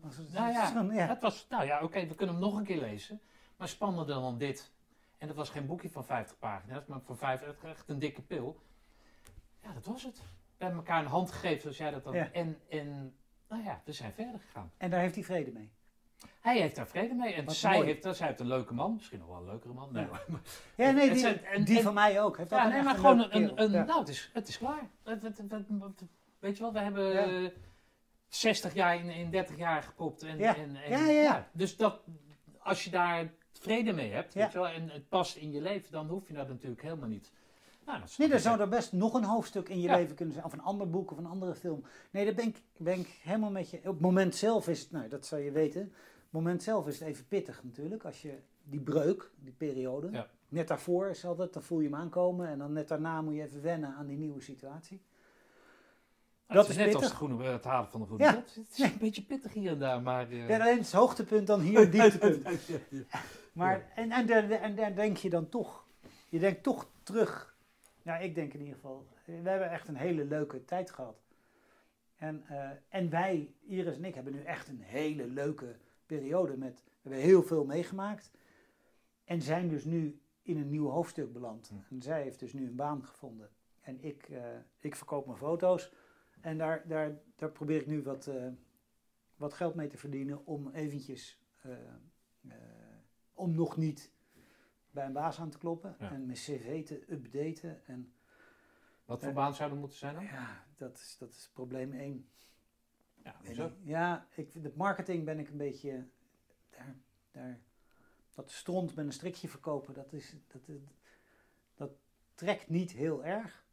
[0.01, 0.61] Was het- nou ja,
[1.07, 3.21] het was, nou ja, oké, we kunnen hem nog een keer lezen.
[3.57, 4.73] Maar spannender dan dit.
[5.19, 8.61] En dat was geen boekje van 50 pagina's, maar van 5, echt een dikke pil.
[9.63, 10.17] Ja, dat was het.
[10.57, 12.15] We hebben elkaar een hand gegeven, zoals jij dat dan.
[12.15, 12.33] Ja.
[12.33, 13.15] En, en,
[13.49, 14.73] nou ja, we zijn verder gegaan.
[14.77, 15.73] En daar heeft hij vrede mee.
[16.41, 17.33] Hij heeft daar vrede mee.
[17.35, 17.87] En Wat zij mooi.
[17.87, 18.95] heeft, zij heeft een leuke man.
[18.95, 19.93] Misschien nog wel een leukere man.
[19.93, 20.09] Nee, Ja.
[20.09, 20.25] hoor.
[20.33, 20.41] Maar-
[20.77, 22.37] Ja, nee, die, zijn- en- die en- van mij ook.
[22.37, 24.91] Heeft Ja, nee, maar gewoon een, een, nou, het is, het is klaar.
[25.05, 26.03] Het, het, het- het-
[26.39, 27.25] weet je wel, we hebben Ja.
[27.45, 27.51] eh,
[28.29, 30.23] 60 jaar in, in 30 jaar gepropt.
[30.23, 30.57] En, Ja.
[30.57, 31.49] en, en, Ja, ja, ja.
[31.53, 32.01] Dus dat,
[32.59, 34.41] als je daar vrede mee hebt, Ja.
[34.43, 37.09] weet je wel, en het past in je leven, dan hoef je dat natuurlijk helemaal
[37.09, 37.33] niet.
[37.87, 39.97] Nou, dat Nee, er zou er best nog een hoofdstuk in je Ja.
[39.97, 40.47] leven kunnen zijn.
[40.47, 41.85] Of een ander boek of een andere film.
[42.11, 43.77] Nee, daar ben ik, ben ik helemaal met je.
[43.77, 45.83] Op het moment zelf is het, nou dat zou je weten.
[45.83, 45.91] Op
[46.41, 48.05] het moment zelf is het even pittig natuurlijk.
[48.05, 50.09] Als je die breuk, die periode.
[50.13, 50.27] Ja.
[50.49, 52.49] Net daarvoor is altijd, dan voel je hem aankomen.
[52.49, 55.03] En dan net daarna moet je even wennen aan die nieuwe situatie.
[56.47, 58.35] Nou, dat is net als het, groene, het halen van de groene Ja.
[58.35, 60.31] Het is een beetje pittig hier en daar, maar...
[60.31, 62.47] eh, Ja, alleen het hoogtepunt, dan hier het dieptepunt.
[63.53, 64.29] Maar, en, en,
[64.61, 65.85] en daar denk je dan toch.
[66.29, 67.54] Je denkt toch terug.
[68.05, 69.07] Ja, ik denk in ieder geval.
[69.25, 71.25] We hebben echt een hele leuke tijd gehad.
[72.17, 75.77] En, eh, en wij, Iris en ik, hebben nu echt een hele leuke
[76.07, 76.57] periode.
[76.57, 78.31] Met, we hebben heel veel meegemaakt.
[79.25, 81.69] En zijn dus nu in een nieuw hoofdstuk beland.
[81.69, 81.95] Hm.
[81.95, 83.51] En zij heeft dus nu een baan gevonden.
[83.81, 84.45] En ik, eh,
[84.79, 85.93] ik verkoop mijn foto's.
[86.45, 88.49] En daar, daar, daar probeer ik nu wat, eh,
[89.37, 91.73] wat geld mee te verdienen om eventjes, eh,
[92.49, 92.57] eh,
[93.33, 94.13] om nog niet
[94.95, 96.11] bij een baas aan te kloppen Ja.
[96.11, 97.87] en mijn cv te updaten.
[97.87, 98.13] En
[99.05, 100.25] Wat voor Eh, baan zou er moeten zijn dan?
[100.25, 102.29] ja, dat is, dat is probleem één.
[103.25, 103.67] Ja, hoezo?
[103.67, 103.73] ik.
[103.83, 106.05] Ja, ik, de marketing ben ik een beetje,
[106.71, 106.97] daar,
[107.31, 107.59] daar,
[108.35, 110.77] dat stront met een strikje verkopen, dat, is, dat, dat,
[111.75, 111.91] dat
[112.35, 113.65] trekt niet heel erg.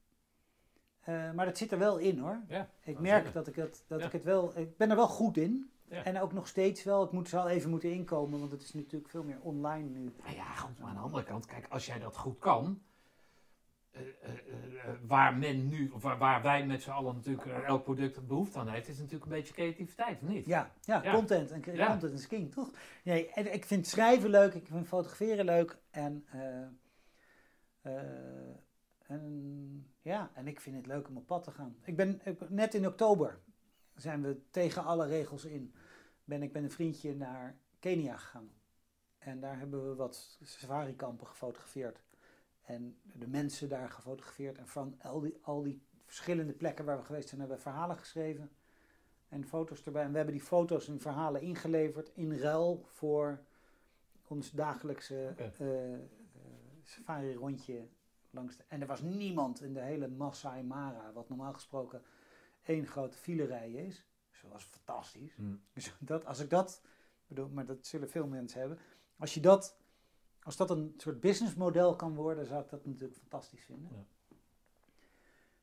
[1.02, 2.42] Eh, maar dat zit er wel in hoor.
[2.48, 4.06] Ja, Ik dat merk dat ik, het, dat Ja.
[4.06, 4.58] ik het wel.
[4.58, 5.72] Ik ben er wel goed in.
[5.92, 6.04] Ja.
[6.04, 7.04] En ook nog steeds wel.
[7.04, 10.14] Ik moet zal even moeten inkomen, want het is natuurlijk veel meer online nu.
[10.24, 12.82] Nou ja, goed, maar aan de andere kant, kijk, als jij dat goed kan,
[13.92, 14.32] eh, eh,
[14.88, 18.60] eh, waar men nu, of waar, waar wij met z'n allen natuurlijk elk product behoefte
[18.60, 20.46] aan heeft, is natuurlijk een beetje creativiteit, of niet?
[20.46, 21.14] Ja, ja, Ja.
[21.14, 21.52] content.
[21.52, 21.88] En Ja.
[21.88, 22.72] content is king, toch?
[23.04, 25.78] Nee, en ik vind schrijven leuk, ik vind fotograferen leuk.
[25.90, 26.62] En, eh,
[27.82, 28.56] eh,
[29.08, 31.76] en, ja, en ik vind het leuk om op pad te gaan.
[31.84, 33.40] Ik ben ik- net in oktober
[33.96, 35.74] zijn we tegen alle regels in
[36.32, 38.52] ben ik met een vriendje naar Kenia gegaan.
[39.18, 42.02] En daar hebben we wat safari-kampen gefotografeerd.
[42.62, 44.58] En de mensen daar gefotografeerd.
[44.58, 47.98] En van al die, al die verschillende plekken waar we geweest zijn, hebben we verhalen
[47.98, 48.52] geschreven.
[49.30, 50.04] En foto's erbij.
[50.04, 53.40] En we hebben die foto's en verhalen ingeleverd in ruil voor
[54.28, 56.00] ons dagelijkse eh, eh,
[56.84, 57.88] safari-rondje.
[58.30, 62.02] Langs de, en er was niemand in de hele Masai Mara, wat normaal gesproken
[62.64, 64.06] één grote filerij is.
[64.42, 65.36] Dus dat was fantastisch.
[65.36, 65.56] Hm.
[65.74, 66.82] Dus dat, als ik dat,
[67.28, 68.80] bedoel, maar dat zullen veel mensen hebben.
[69.18, 69.78] Als je dat,
[70.44, 73.90] als dat een soort businessmodel kan worden, zou ik dat natuurlijk fantastisch vinden.
[73.94, 74.06] Ja.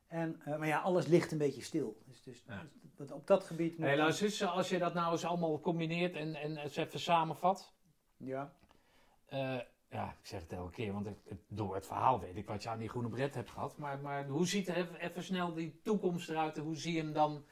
[0.07, 2.03] En, eh, maar ja, alles ligt een beetje stil.
[2.07, 2.67] Dus, dus Ja.
[2.97, 6.15] dus op dat gebied moet Hey, luister eens, als je dat nou eens allemaal combineert
[6.15, 7.73] en, en eens even samenvat.
[8.17, 8.53] Ja.
[9.27, 11.17] Eh, ja, ik zeg het elke keer, want ik,
[11.49, 13.79] door het verhaal weet ik wat je aan die groene bret hebt gehad.
[13.79, 17.03] Maar, maar hoe ziet er even, even snel die toekomst eruit en hoe zie je
[17.03, 17.45] hem dan,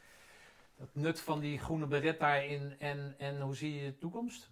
[0.76, 4.50] het nut van die groene beret daarin en, en hoe zie je de toekomst?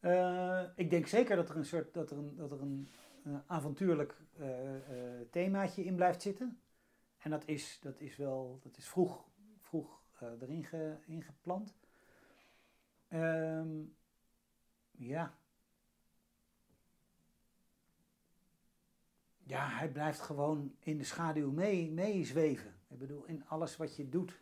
[0.00, 2.88] Eh, ik denk zeker dat er een soort dat er een, dat er een
[3.24, 4.48] eh, avontuurlijk eh,
[5.30, 6.60] themaatje in blijft zitten.
[7.18, 9.24] En dat is, dat is wel dat is vroeg,
[9.58, 10.00] vroeg
[10.40, 11.74] erin ge, ingeplant.
[13.08, 13.68] Ehm,
[14.90, 15.34] ja.
[19.44, 22.74] Ja, hij blijft gewoon in de schaduw mee, meezweven.
[22.88, 24.40] Ik bedoel, in alles wat je doet.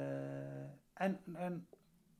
[0.00, 0.62] Eh,
[0.92, 1.66] en, en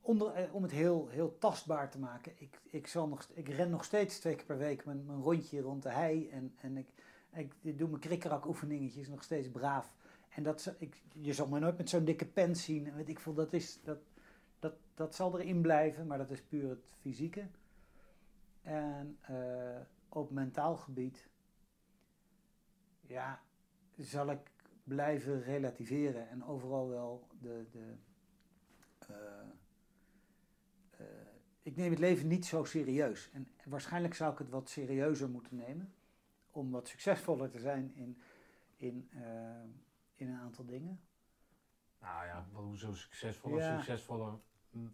[0.01, 2.31] onder, eh, om het heel, heel tastbaar te maken.
[2.37, 5.83] Ik, ik, nog, ik ren nog steeds twee keer per week mijn, mijn rondje rond
[5.83, 6.29] de hei.
[6.29, 6.87] En, en ik,
[7.33, 9.95] ik, doe mijn krikkerak oefeningetjes nog steeds braaf.
[10.29, 12.87] En dat, ik, je zal me nooit met zo'n dikke pen zien.
[12.87, 13.99] En weet ik veel, dat, is, dat,
[14.59, 16.07] dat, dat zal erin blijven.
[16.07, 17.47] Maar dat is puur het fysieke.
[18.61, 21.29] En eh, op mentaal gebied...
[23.07, 23.41] Ja,
[23.97, 24.50] zal ik
[24.95, 26.29] blijven relativeren.
[26.29, 27.65] En overal wel de...
[27.71, 27.95] de
[29.07, 29.15] eh,
[30.91, 31.05] eh,
[31.61, 33.29] ik neem het leven niet zo serieus.
[33.33, 35.93] En waarschijnlijk zou ik het wat serieuzer moeten nemen.
[36.51, 38.21] Om wat succesvoller te zijn in,
[38.77, 39.63] in, eh,
[40.15, 41.01] in een aantal dingen.
[41.99, 43.59] Nou ja, hoezo succesvoller?
[43.59, 43.75] Ja.
[43.75, 44.39] Succesvoller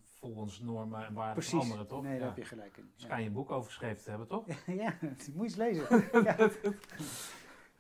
[0.04, 1.52] volgens normen en waarden Precies.
[1.52, 2.02] van anderen, toch?
[2.02, 2.28] Nee, daar ja.
[2.28, 2.92] heb je gelijk in.
[2.96, 4.48] Je een boek over geschreven te hebben, toch?
[4.48, 5.88] Ja, ja die moet je eens lezen.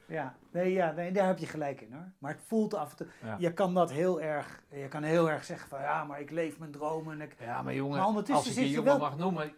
[0.07, 0.35] ja.
[0.51, 2.11] Nee, ja, nee, daar heb je gelijk in hoor.
[2.17, 3.07] Maar het voelt af en toe.
[3.23, 3.35] Ja.
[3.39, 4.63] Je kan dat heel erg.
[4.71, 7.13] Je kan heel erg zeggen van ja, maar ik leef mijn dromen.
[7.13, 9.53] En ik, Ja, maar jongen, Maar ondertussen als ik je jongen wel- mag noemen.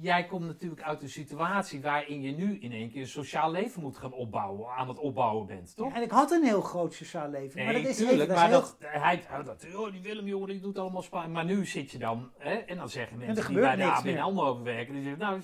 [0.00, 3.82] Jij komt natuurlijk uit een situatie waarin je nu in één keer een sociaal leven
[3.82, 5.88] moet gaan opbouwen, aan het opbouwen bent, toch?
[5.88, 7.64] Ja, en ik had een heel groot sociaal leven.
[7.64, 8.60] maar dat is tuurlijk, even, dat maar is heel-
[8.92, 11.32] dat, hij, oh, dat, oh, die Willem, jongen, die doet allemaal spannend.
[11.34, 14.16] Maar nu zit je dan, hè, en dan zeggen mensen die bij de ABN.
[14.18, 15.40] AMRO werken, die zeggen, nou,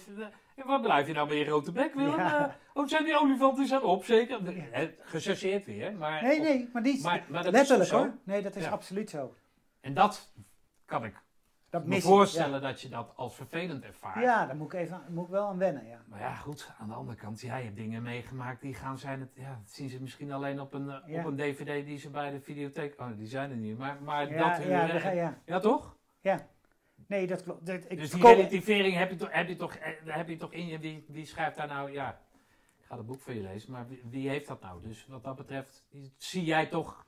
[0.66, 2.16] waar blijf je nou met je grote bek, Willem?
[2.18, 2.48] Ja.
[2.48, 4.38] Eh, oh, zijn die olifanten zijn op, zeker?
[4.70, 6.22] Hè, Gechargeerd weer, maar...
[6.22, 8.14] Nee, nee, maar die Maar, letterlijk hoor.
[8.24, 8.70] Nee, dat is Ja.
[8.70, 9.34] absoluut zo.
[9.80, 10.32] En dat
[10.84, 11.22] kan ik
[11.70, 14.22] Dat me voorstellen dat je dat als vervelend ervaart.
[14.22, 15.86] Ja, daar moet ik, even, moet ik wel aan wennen.
[15.86, 15.98] Ja.
[16.08, 19.30] Maar ja, goed, aan de andere kant, jij hebt dingen meegemaakt die gaan zijn, het,
[19.34, 22.30] ja, dat zien ze misschien alleen op een, eh, op een dvd die ze bij
[22.30, 25.96] de videotheek, oh die zijn er niet, maar, maar Ja, dat ja, ja, ja toch?
[26.20, 26.46] ja.
[27.08, 27.66] Nee, dat klopt.
[27.66, 30.36] Dat- Ik dus die verkoop- relativering heb je, toch, heb, je toch, eh, heb je
[30.36, 32.20] toch in je, wie, wie schrijft daar nou, ja,
[32.80, 34.82] ik ga het boek voor je lezen, maar wie, wie heeft dat nou?
[34.82, 35.84] Dus wat dat betreft,
[36.16, 37.06] zie jij toch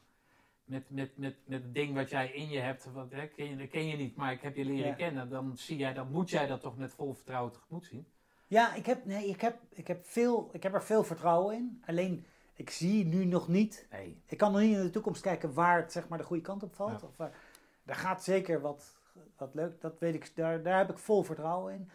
[0.65, 3.57] met, met, met, met het ding wat jij in je hebt, wat, hè, ken, je,
[3.57, 4.95] dat ken je niet, maar ik heb je leren Ja.
[4.95, 8.07] kennen, dan zie jij, dan moet jij dat toch met vol vertrouwen tegemoet zien?
[8.47, 11.83] Ja, ik heb, nee, ik, heb, ik, heb veel, ik heb er veel vertrouwen in.
[11.87, 13.87] Alleen, ik zie nu nog niet...
[13.91, 14.23] Nee.
[14.27, 16.63] Ik kan nog niet in de toekomst kijken waar het zeg maar, de goede kant
[16.63, 17.01] op valt.
[17.01, 17.07] Ja.
[17.07, 17.33] Of waar,
[17.83, 18.99] daar gaat zeker wat,
[19.37, 19.81] wat leuk.
[19.81, 21.91] Dat weet ik, daar, daar heb ik vol vertrouwen in.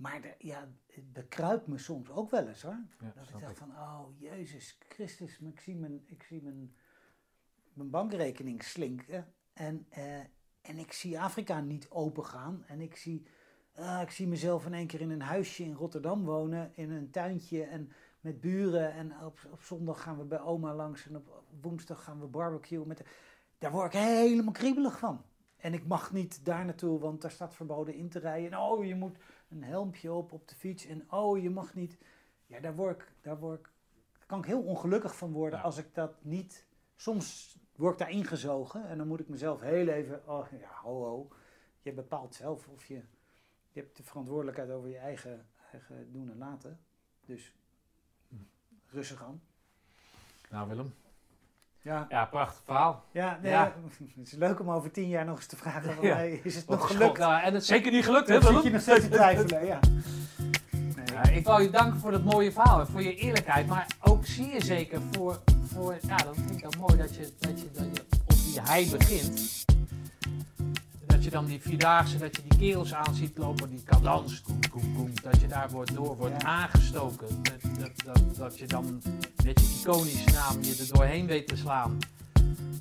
[0.00, 2.80] Maar de, ja, het bekruipt me soms ook wel eens hoor.
[3.00, 6.74] Ja, Dat ik dacht van, oh Jezus Christus, maar ik zie mijn, ik zie mijn,
[7.72, 9.32] mijn bankrekening slinken.
[9.52, 10.18] En, eh,
[10.60, 12.64] en ik zie Afrika niet open gaan.
[12.66, 13.26] En ik zie,
[13.74, 16.70] ah, ik zie mezelf in één keer in een huisje in Rotterdam wonen.
[16.74, 18.92] In een tuintje en met buren.
[18.92, 21.06] En op, op zondag gaan we bij oma langs.
[21.06, 22.86] En op woensdag gaan we barbecuen.
[22.86, 23.04] Met de,
[23.58, 25.24] daar word ik helemaal kriebelig van.
[25.60, 28.52] En ik mag niet daar naartoe, want daar staat verboden in te rijden.
[28.52, 29.16] En oh, je moet
[29.48, 30.86] een helmpje op op de fiets.
[30.86, 31.98] En oh, je mag niet.
[32.46, 33.70] Ja, daar, word ik, daar, word ik,
[34.18, 35.64] daar kan ik heel ongelukkig van worden Ja.
[35.64, 36.66] als ik dat niet.
[36.96, 40.28] Soms word ik daar ingezogen en dan moet ik mezelf heel even.
[40.28, 41.28] Oh ja, ho, ho.
[41.82, 43.02] Je bepaalt zelf of je.
[43.72, 46.80] Je hebt de verantwoordelijkheid over je eigen, eigen doen en laten.
[47.24, 47.54] Dus
[48.86, 49.42] rustig aan.
[50.50, 50.92] Nou Willem.
[51.82, 53.04] Ja, Ja, prachtig verhaal.
[53.12, 53.72] ja, nee, Ja.
[54.18, 56.14] het is leuk om over tien jaar nog eens te vragen: van, Ja.
[56.14, 57.18] hey, is het Wat nog gelukt?
[57.18, 59.66] Nou, en het is zeker niet gelukt, hè Dan zit je nog steeds te twijfelen,
[59.66, 59.78] ja.
[60.70, 61.04] Nee.
[61.14, 63.66] Ja, ik wil je danken voor dat mooie verhaal en voor je eerlijkheid.
[63.66, 65.38] Maar ook zie je zeker voor,
[65.74, 68.60] voor ja, dat vind ik dan mooi dat je, dat je, dat je op die
[68.62, 69.64] hei begint.
[71.20, 74.58] Dat je dan die vierdaagse, dat je die kerels aan ziet lopen, die cadans, koem,
[74.70, 76.48] koem, koem, dat je daar wordt, door wordt Ja.
[76.48, 77.26] aangestoken.
[77.42, 79.02] Dat, dat, dat, dat je dan
[79.44, 81.98] met je iconische naam je er doorheen weet te slaan.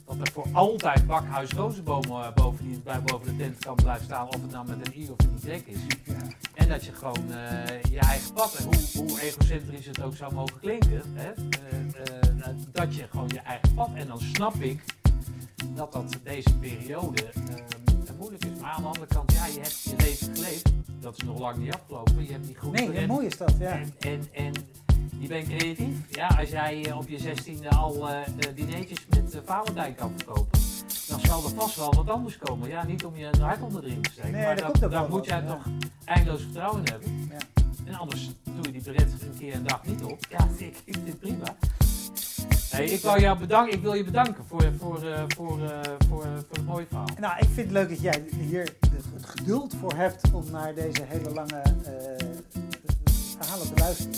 [0.06, 4.28] Dat er voor altijd bakhuis rozenbomen eh, boven, die, boven de tent kan blijven staan,
[4.28, 5.80] of het nou met een i of een y is.
[6.04, 6.14] Ja.
[6.54, 10.34] En dat je gewoon eh, je eigen pad, en hoe, hoe egocentrisch het ook zou
[10.34, 13.90] mogen klinken, hè, eh, dat je gewoon je eigen pad.
[13.94, 14.84] En dan snap ik
[15.76, 17.30] dat dat deze periode
[18.20, 18.60] moeilijk is.
[18.62, 20.72] Maar aan de andere kant, ja, je hebt je leven geleefd.
[21.00, 22.26] Dat is nog lang niet afgelopen.
[22.26, 23.72] Je hebt die groep Nee, ja, mooi is dat, ja.
[23.72, 24.54] En, en, en
[25.20, 25.96] je bent creatief.
[26.10, 28.16] Ja, als jij eh, op je zestiende al eh,
[28.56, 30.60] dineetjes met uh, Valentijn kan verkopen,
[31.08, 32.70] dan zal er vast wel wat anders komen.
[32.70, 34.92] Ja, niet om je een hart onder de riem te steken, Nee, maar dat dat-
[34.92, 35.48] daar moet jij ja.
[35.48, 35.64] toch
[36.06, 37.28] eindeloos vertrouwen in hebben.
[37.32, 37.38] Ja.
[37.86, 40.20] En anders doe je die beret een keer een dag niet op.
[40.30, 41.56] Ja, ik, ik vind het prima.
[42.70, 46.24] Hey, ik, wil jou bedanken, ik wil je bedanken voor, voor, eh, voor, eh, voor,
[46.24, 47.08] voor het mooie verhaal.
[47.20, 51.04] Nou, ik vind het leuk dat jij hier het geduld voor hebt om naar deze
[51.06, 52.28] hele lange eh,
[53.38, 54.16] verhalen te luisteren.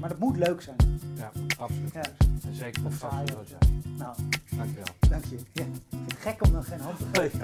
[0.00, 0.76] Maar dat moet leuk zijn.
[1.14, 1.92] Ja, absoluut.
[1.92, 2.02] Ja.
[2.46, 3.56] En zeker vast saai, zo.
[3.96, 4.14] Nou,
[4.56, 4.84] Dankjewel.
[5.08, 5.36] dank je.
[5.52, 7.40] Ja, ik vind het gek om dan geen hand te geven.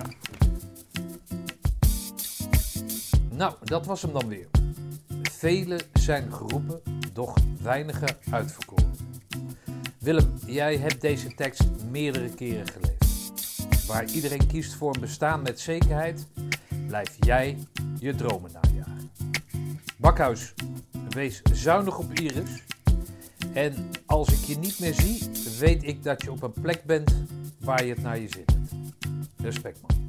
[3.31, 4.47] Nou, dat was hem dan weer.
[5.23, 6.81] Velen zijn geroepen,
[7.13, 9.08] doch weinigen uitverkoren.
[9.99, 12.97] Willem, jij hebt deze tekst meerdere keren gelezen.
[13.87, 16.27] Waar iedereen kiest voor een bestaan met zekerheid,
[16.87, 17.59] blijf jij
[17.99, 19.11] je dromen najagen.
[19.97, 20.55] Bakhuis,
[21.09, 22.63] wees zuinig op Iris.
[23.53, 27.15] En als ik je niet meer zie, weet ik dat je op een plek bent
[27.61, 28.73] waar je het naar je zin hebt.
[29.37, 30.08] Respect man.